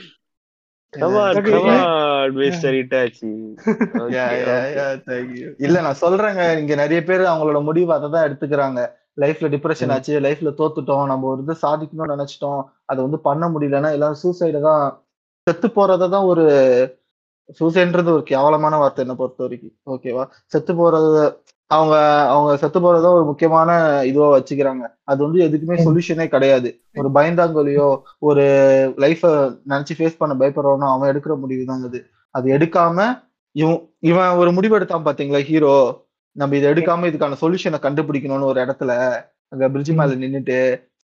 இல்ல 5.67 5.77
நான் 5.87 6.01
சொல்றேங்க 6.05 6.43
இங்க 6.61 6.75
நிறைய 6.83 7.01
பேர் 7.09 7.31
அவங்களோட 7.31 7.61
முடிவு 7.69 7.93
அதை 7.97 8.09
தான் 8.15 8.27
எடுத்துக்கிறாங்க. 8.29 8.81
லைஃப்ல 9.19 9.47
டிப்ரெஷன் 9.55 9.93
ஆச்சு 9.95 10.15
லைஃப்ல 10.27 10.51
தோத்துட்டோம் 10.61 11.11
நம்ம 11.13 11.29
ஒரு 11.33 11.43
இது 11.45 11.55
சாதிக்கணும்னு 11.67 12.15
நினைச்சிட்டோம் 12.15 12.61
அதை 12.91 12.99
வந்து 13.07 13.21
பண்ண 13.29 13.45
முடியலன்னா 13.55 13.91
எல்லாரும் 13.97 14.23
சூசைடு 14.25 14.61
தான் 14.69 14.85
செத்து 15.47 15.69
போறதை 15.77 16.07
தான் 16.15 16.29
ஒரு 16.33 16.45
சூசைன்றது 17.59 18.11
ஒரு 18.17 18.25
கேவலமான 18.31 18.75
வார்த்தை 18.81 19.03
என்ன 19.05 19.15
பொறுத்த 19.21 19.41
வரைக்கும். 19.45 19.75
ஓகேவா 19.93 20.25
செத்து 20.53 20.73
போறது 20.81 21.23
அவங்க 21.71 21.95
அவங்க 22.33 22.51
செத்து 22.63 22.79
போறத 22.85 23.07
ஒரு 23.17 23.25
முக்கியமான 23.31 23.71
இதுவா 24.11 24.29
வச்சுக்கிறாங்க. 24.35 24.85
அது 25.11 25.21
வந்து 25.27 25.41
எதுக்குமே 25.47 25.77
சொல்யூஷனே 25.87 26.27
கிடையாது. 26.35 26.69
ஒரு 27.01 27.09
பயந்தாங்கொலியோ 27.17 27.89
ஒரு 28.29 28.45
லைஃப 29.05 29.31
நினைச்சு 29.73 29.97
ஃபேஸ் 29.99 30.21
பண்ண 30.21 30.35
பயப்படுறவனோ 30.43 30.89
அவன் 30.95 31.11
எடுக்கிற 31.13 31.37
முடிவு 31.43 31.65
தான் 31.71 31.85
அது. 31.89 32.01
அது 32.35 32.47
எடுக்காம 32.57 33.07
இவன் 33.57 33.81
இவன் 34.11 34.39
ஒரு 34.41 34.51
முடிவு 34.57 34.77
எடுத்தான் 34.79 35.07
பாத்தீங்களா 35.09 35.43
ஹீரோ 35.51 35.75
நம்ம 36.37 36.57
இதை 36.57 36.67
எடுக்காம 36.73 37.09
இதுக்கான 37.11 37.39
சொல்யூஷனை 37.43 37.79
கண்டுபிடிக்கணும்னு 37.85 38.51
ஒரு 38.53 38.59
இடத்துல 38.65 38.93
அங்க 39.53 39.65
பிரிட்ஜ் 39.75 39.93
மேல 40.01 40.17
நின்னுட்டு 40.23 40.59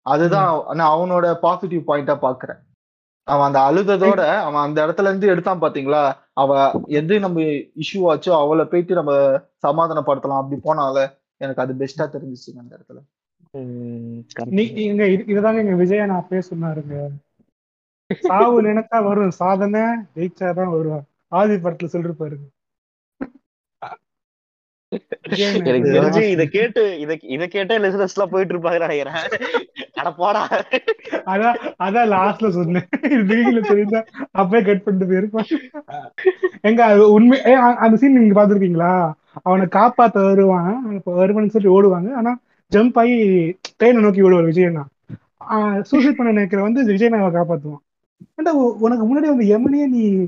அதுதான் 0.05 0.47
நான் 0.79 0.93
அவனோட 0.95 1.25
பாசிட்டிவ் 1.43 1.83
பாயிண்டா 1.89 2.15
பாக்குறேன். 2.23 2.61
அவன் 3.27 3.47
அந்த 3.47 3.59
அழுததோட 3.67 4.21
அவன் 4.47 4.63
அந்த 4.67 4.77
இடத்துல 4.85 5.09
இருந்து 5.09 5.29
எடுத்தான் 5.33 5.61
பாத்தீங்களா? 5.61 6.01
அவ 6.41 6.49
எது 6.99 7.19
நம்ம 7.25 7.43
இஷ்யூ 7.83 8.01
ஆச்சோ 8.11 8.31
அவளை 8.43 8.65
போயிட்டு 8.71 8.93
நம்ம 8.99 9.11
சமாதானப்படுத்தலாம் 9.65 10.41
அப்படி 10.41 10.57
போனால 10.65 10.97
எனக்கு 11.41 11.63
அது 11.63 11.73
பெஸ்டா 11.81 12.05
தெரிஞ்சிச்சுங்க 12.15 12.63
அந்த 12.63 12.73
இடத்துல. 12.77 12.99
இதுதாங்க 15.29 15.61
எங்க 15.63 15.77
விஜயா 15.81 16.05
நான் 16.09 16.21
அப்பயே 16.21 16.43
சொன்னாருங்க. 16.51 16.97
சாவு 18.27 18.57
நினைச்சா 18.69 18.97
வரும் 19.07 19.37
சாதனை 19.41 19.83
ஜெயிச்சாதான் 20.15 20.73
வருவான். 20.75 21.05
ஆதி 21.31 21.55
படத்துல 21.65 21.93
சொல்லிருப்பாருங்க 21.95 22.45
எனக்கு 25.21 26.29
இது. 26.29 26.49
கேட்டு 26.49 26.99
இத 26.99 27.17
இத 27.21 27.45
கேட்டே 27.45 27.77
லிசனர்ஸ் 27.77 28.15
எல்லாம் 28.15 28.29
போயிட்டு 28.29 28.57
இருப்பாங்கன்னு 28.57 28.87
நினைக்கிறேன். 28.87 29.49
அட 29.93 30.11
போடா. 30.11 30.47
அதான் 31.11 31.55
அதான் 31.83 32.11
லாஸ்ட்ல 32.11 32.49
சொன்னேன். 32.49 32.87
தெரிஞ்சா 33.61 34.03
அப்பவே 34.31 34.63
கட் 34.63 34.83
பண்ணிட்டு 34.83 35.13
போயிருப்பான். 35.13 35.43
எங்க 36.61 37.07
உண்மை 37.07 37.43
அந்த 37.53 37.97
சீன் 37.97 38.19
நீங்க 38.19 38.41
பாத்துருக்கீங்களா 38.41 39.11
அவனை 39.43 39.65
காப்பாத்த 39.65 40.23
வருவான். 40.23 41.01
வருவான்னு 41.05 41.49
சொல்லி 41.49 41.67
ஓடுவாங்க. 41.67 42.13
ஆனா 42.13 42.39
ஜம்ப் 42.75 42.91
ஆகி 42.93 43.13
ட்ரெயினை 43.79 43.99
நோக்கி 43.99 44.21
ஓடுவார் 44.21 44.49
விஜயண்ணா 44.49 45.81
சூசைட் 45.81 46.15
பண்ண 46.15 46.31
நினைக்கிற 46.31 46.61
வந்து 46.61 46.87
விஜயண்ணாவை 46.87 47.41
காப்பாத்துவான். 47.41 47.83
ஏன்டா 48.37 48.49
உ- 48.49 48.75
உனக்கு 48.79 49.05
முன்னாடி 49.05 49.25
வந்து 49.25 49.59
எமனே 49.59 49.87
நீ 49.87 50.27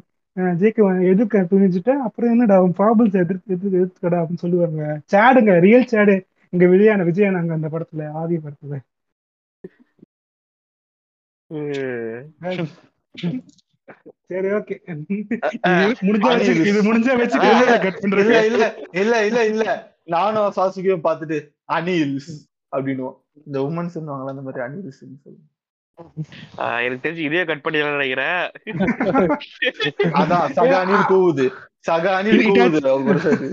வ- 0.78 1.04
எதிர்க்க 1.06 1.42
துணிஞ்சுட்ட 1.52 1.92
அப்புறம் 2.06 2.32
என்னடா 2.32 2.56
அவன் 2.56 2.74
ப்ராப்ளம்ஸ் 2.78 3.16
எதிர்த்து 3.16 3.54
எதிர்த்து 3.54 3.78
எதிர்த்துக்கடா 3.78 4.20
அப்படின்னு 4.22 4.44
சொல்லுவாங்க. 4.44 4.82
சேடுங்க 5.12 5.60
ரியல் 5.60 5.88
சேடு. 5.88 6.16
இங்க 6.54 6.66
விஜயாண்ணா 6.66 7.06
விஜயண்ணாங்க 7.08 7.54
அந்த 7.54 7.70
படத்துல 7.70 8.10
ஆதி 8.14 8.36
படத்துல. 8.40 8.76
சரி 14.30 14.50
ஓகே 14.54 14.76
முடிஞ்சா 16.06 16.30
வச்சு 16.32 16.54
இது 16.64 16.80
முடிஞ்சா 16.88 17.14
வச்சு 17.18 17.38
கட் 17.86 18.02
பண்றது 18.04 18.32
இல்ல 18.46 18.66
இல்ல 19.02 19.16
இல்ல 19.26 19.42
இல்ல 19.46 19.66
நானும் 20.08 20.56
சாசுகியும் 20.58 21.06
பார்த்துட்டு 21.06 21.38
அனில்ஸ் 21.70 22.32
அப்படின்னுவோம். 22.72 23.18
இந்த 23.46 23.60
உமன்ஸ் 23.62 23.98
அந்த 24.26 24.42
மாதிரி 24.42 24.64
அனில்ஸ் 24.64 25.02
ஆஹ் 25.04 25.54
எனக்கு 26.86 27.04
தெரிஞ்சு 27.06 27.28
இதே 27.28 27.44
கட் 27.46 27.64
பண்ணிடலாம் 27.66 27.98
நினைக்கிறேன். 27.98 28.42
அதான் 30.22 30.52
சக 30.52 30.72
அணில் 30.80 31.10
கூவுது 31.12 31.46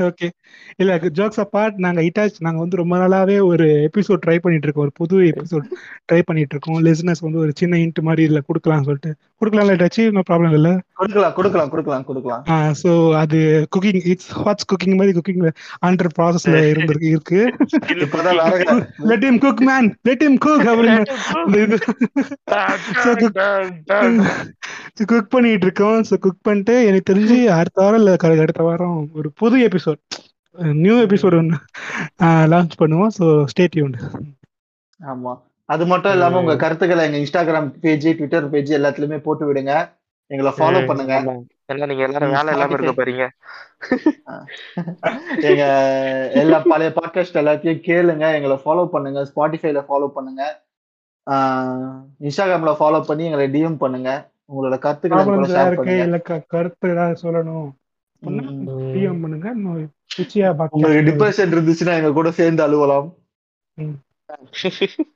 ஓகே 0.02 0.28
இல்ல 0.80 0.92
ஜோக்ஸ் 1.10 1.40
அப்பார்ட் 1.40 1.76
நாங்க 1.76 2.00
இட்டாச் 2.00 2.36
நாங்க 2.38 2.58
வந்து 2.60 2.76
ரொம்ப 2.76 2.94
நாளாவே 2.96 3.38
ஒரு 3.42 3.66
எபிசோட் 3.88 4.22
ட்ரை 4.26 4.36
பண்ணிட்டு 4.38 4.66
இருக்கோம் 4.66 4.84
ஒரு 4.84 4.92
புது 4.94 5.16
எபிசோட் 5.22 5.66
ட்ரை 6.08 6.20
பண்ணிட்டு 6.22 6.54
இருக்கோம் 6.54 6.80
லிசனர்ஸ் 6.82 7.20
வந்து 7.20 7.38
ஒரு 7.38 7.52
சின்ன 7.54 7.76
இன்ட் 7.76 8.00
மாதிரி 8.02 8.26
இதுல 8.26 8.40
கொடுக்கலாம் 8.46 8.84
சொல்லிட்டு. 8.84 9.10
கொடுக்கலாம் 9.36 9.70
இட்டாச்சு 9.70 10.02
நோ 10.10 10.22
ப்ராப்ளம் 10.30 10.52
இல்ல? 10.52 10.70
கொடுக்கலாம் 10.94 11.34
கொடுக்கலாம் 11.34 11.70
கொடுக்கலாம் 11.70 12.04
கொடுக்கலாம். 12.04 12.42
சோ 12.72 12.90
அது 13.12 13.38
குக்கிங் 13.76 14.00
இட்ஸ் 14.04 14.30
வாட்ஸ் 14.38 14.68
குக்கிங் 14.72 14.96
மாதிரி 14.96 15.14
குக்கிங் 15.18 15.42
அண்டர் 15.80 16.12
ப்ராசஸ்ல 16.18 16.56
இருந்திருக்கு 16.72 17.08
இருக்கு. 17.08 17.40
Let 19.10 19.24
him 19.24 19.38
cook 19.38 19.62
man 19.62 19.88
let 20.02 20.24
him 20.24 20.36
cook 20.38 20.66
அப்படின்னு. 20.72 21.04
குக் 25.06 25.30
பண்ணிட்டு 25.30 25.66
இருக்கோம் 25.66 26.00
ஸோ 26.02 26.14
குக் 26.18 26.42
பண்ணிட்டு 26.42 26.86
எனக்கு 26.86 27.08
தெரிஞ்சு 27.12 27.38
அடுத்த 27.50 27.78
வாரம் 27.82 28.20
இல்ல 28.22 28.34
க- 28.34 28.42
அடுத்த 28.42 28.62
வாரம் 28.62 29.08
ஒரு 29.14 29.32
புது 29.32 29.68
எபிசோட் 29.68 30.02
நியூ 30.72 30.94
எபிசோட் 30.94 31.36
ஒன்று 31.36 31.58
லான்ச் 32.52 32.76
பண்ணுவோம். 32.78 33.10
ஸோ 33.18 33.44
ஸ்டே 33.52 33.66
டியூன் 33.70 33.94
ஆமா. 35.06 35.40
அது 35.64 35.86
மட்டும் 35.86 36.12
இல்லாம 36.12 36.38
உங்க 36.38 36.56
கருத்துக்களை 36.56 37.12
எங்க 37.12 37.18
இன்ஸ்டாகிராம் 37.18 37.72
பேஜ் 37.80 38.02
ட்விட்டர் 38.02 38.50
பேஜ் 38.50 38.72
எல்லாத்துலயுமே 38.72 39.18
போட்டு 39.18 39.52
விடுங்க. 39.52 39.88
எங்களை 40.26 40.52
ஃபாலோ 40.52 40.86
பண்ணுங்க. 40.86 41.14
நீங்க 41.66 42.02
எல்லாரும் 42.02 42.30
வேலை 42.30 42.52
இல்லாம 42.52 42.76
இருக்க 42.78 43.02
போறீங்க. 43.02 43.28
எங்க 45.50 45.64
எல்லா 46.34 46.58
பழைய 46.58 46.92
பாட்காஸ்ட் 46.94 47.40
எல்லாத்தையும் 47.42 47.80
கேளுங்க. 47.88 48.34
எங்களை 48.34 48.60
ஃபாலோ 48.64 48.86
பண்ணுங்க. 48.86 49.20
ஸ்பாட்டிஃபைல 49.34 49.84
ஃபாலோ 49.88 50.08
பண்ணுங்க. 50.08 50.42
இன்ஸ்டாகிராம்ல 52.20 52.74
ஃபாலோ 52.80 53.02
பண்ணி 53.02 53.24
எங்களை 53.24 53.46
டிஎம் 53.48 53.76
பண்ணுங்க. 53.76 54.30
உங்களோட 54.48 54.78
கருத்துக்களை 54.78 55.24
கருத்து 56.46 56.90
ஏதாவது 56.90 57.20
சொல்லணும். 57.22 57.70
பண்ணுங்க. 58.22 58.72
உங்களுக்கு 60.70 61.06
டிப்ரெஷன் 61.08 61.52
இருந்துச்சுன்னா 61.52 61.94
எங்க 61.94 62.12
கூட 62.12 62.30
சேர்ந்து 62.30 62.62
அழுவலாம். 62.66 63.08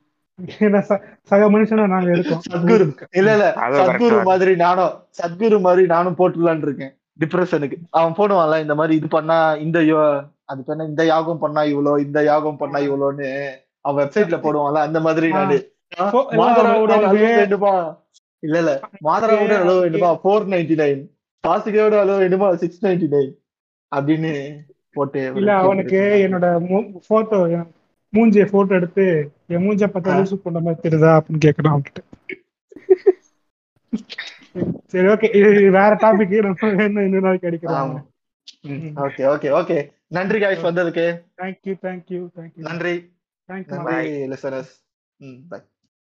ஏன்னா 0.59 0.79
ச- 0.87 0.99
சக 1.23 1.51
மனுஷனா 1.51 1.87
நாங்க 1.87 2.11
இருக்கோம். 2.11 2.41
சத்குரு. 2.47 2.83
இல்ல 3.11 3.31
இல்ல. 3.31 3.45
சத்குரு. 3.79 4.23
மாதிரி 4.23 4.55
நானும் 4.55 4.93
சத்குரு 5.17 5.61
மாதிரி 5.61 5.85
நானும் 5.85 6.15
போட்டுலான்னு 6.15 6.61
இருக்கேன். 6.61 6.91
டிப்ரெஷனுக்கு 7.19 7.77
அவன் 7.91 8.13
போடுவான்ல 8.13 8.61
இந்த 8.61 8.75
மாதிரி 8.75 8.95
இது 8.95 9.07
பண்ணா 9.07 9.37
இந்த 9.57 9.79
யோ- 9.81 10.03
அது 10.45 10.63
பண்ண 10.63 10.83
இந்த 10.83 11.05
யாகம் 11.05 11.37
பண்ணா 11.37 11.63
இவ்வளோ 11.63 11.99
இந்த 11.99 12.23
யாகம் 12.23 12.57
பண்ணா 12.57 12.79
இவ்வளோன்னு 12.79 13.29
அவன் 13.81 14.07
வெப்சைட்ல 14.07 14.37
போடுவான்ல 14.37 14.79
அந்த 14.81 14.99
மாதிரி 14.99 15.27
நானு. 15.31 15.57
மாதராவோட 16.39 16.91
இல்ல 18.43 18.57
இல்ல. 18.57 18.71
மாதராவோட 19.03 19.53
அளவு 19.57 19.81
வேண்டுமா? 19.81 20.11
ஃபோர் 20.15 20.45
நைன்டி 20.47 20.75
நைன் 20.77 21.01
பாசிகோட 21.43 21.95
அளவு 21.99 22.19
வேண்டுமா 22.19 22.47
சிக்ஸ் 22.55 22.83
நைன்டி 22.85 23.07
நைன் 23.07 23.33
அப்படின்னு 23.91 24.31
போட்டு 24.95 25.21
இல்ல 25.39 25.51
அவனுக்கு 25.63 25.99
என்னோட 26.25 26.45
போட்டோ 27.09 27.39
மூஞ்சிய 28.13 28.43
போட்டோ 28.51 28.73
எடுத்து 28.75 29.05
என் 29.53 29.63
மூஞ்ச 29.63 29.83
பார்த்தா. 29.85 30.13
லூசு 30.17 30.35
பண்ண 30.43 30.59
மாதிரி 30.59 30.83
தெரியுதா 30.85 31.09
அப்படின்னு 31.17 31.43
கேட்கணும் 31.45 31.73
அவன்கிட்ட. 31.73 32.01
சரி 34.91 35.07
ஓகே 35.13 35.27
வேற 35.77 35.91
டாபிக் 36.03 36.35
நம்ம 36.45 36.83
என்ன 36.85 37.03
இன்னொரு 37.07 37.25
நாளைக்கு 37.27 37.49
அடிக்கிறோம் 37.49 37.79
ஆமா. 37.81 37.99
ஓகே 39.05 39.23
ஓகே 39.33 39.49
ஓகே 39.59 39.77
நன்றி 40.17 40.39
காய்ஸ் 40.39 40.67
வந்ததுக்கு. 40.67 41.05
Thank you 41.39 41.73
thank you 41.85 42.21
thank you 42.37 42.63
நன்றி. 42.69 42.93
தேங்க்யூ 43.49 43.77
நன்றி 43.79 43.99
லிசனர்ஸ் 44.33 44.73
ம் 45.19 45.39
பை 45.51 45.59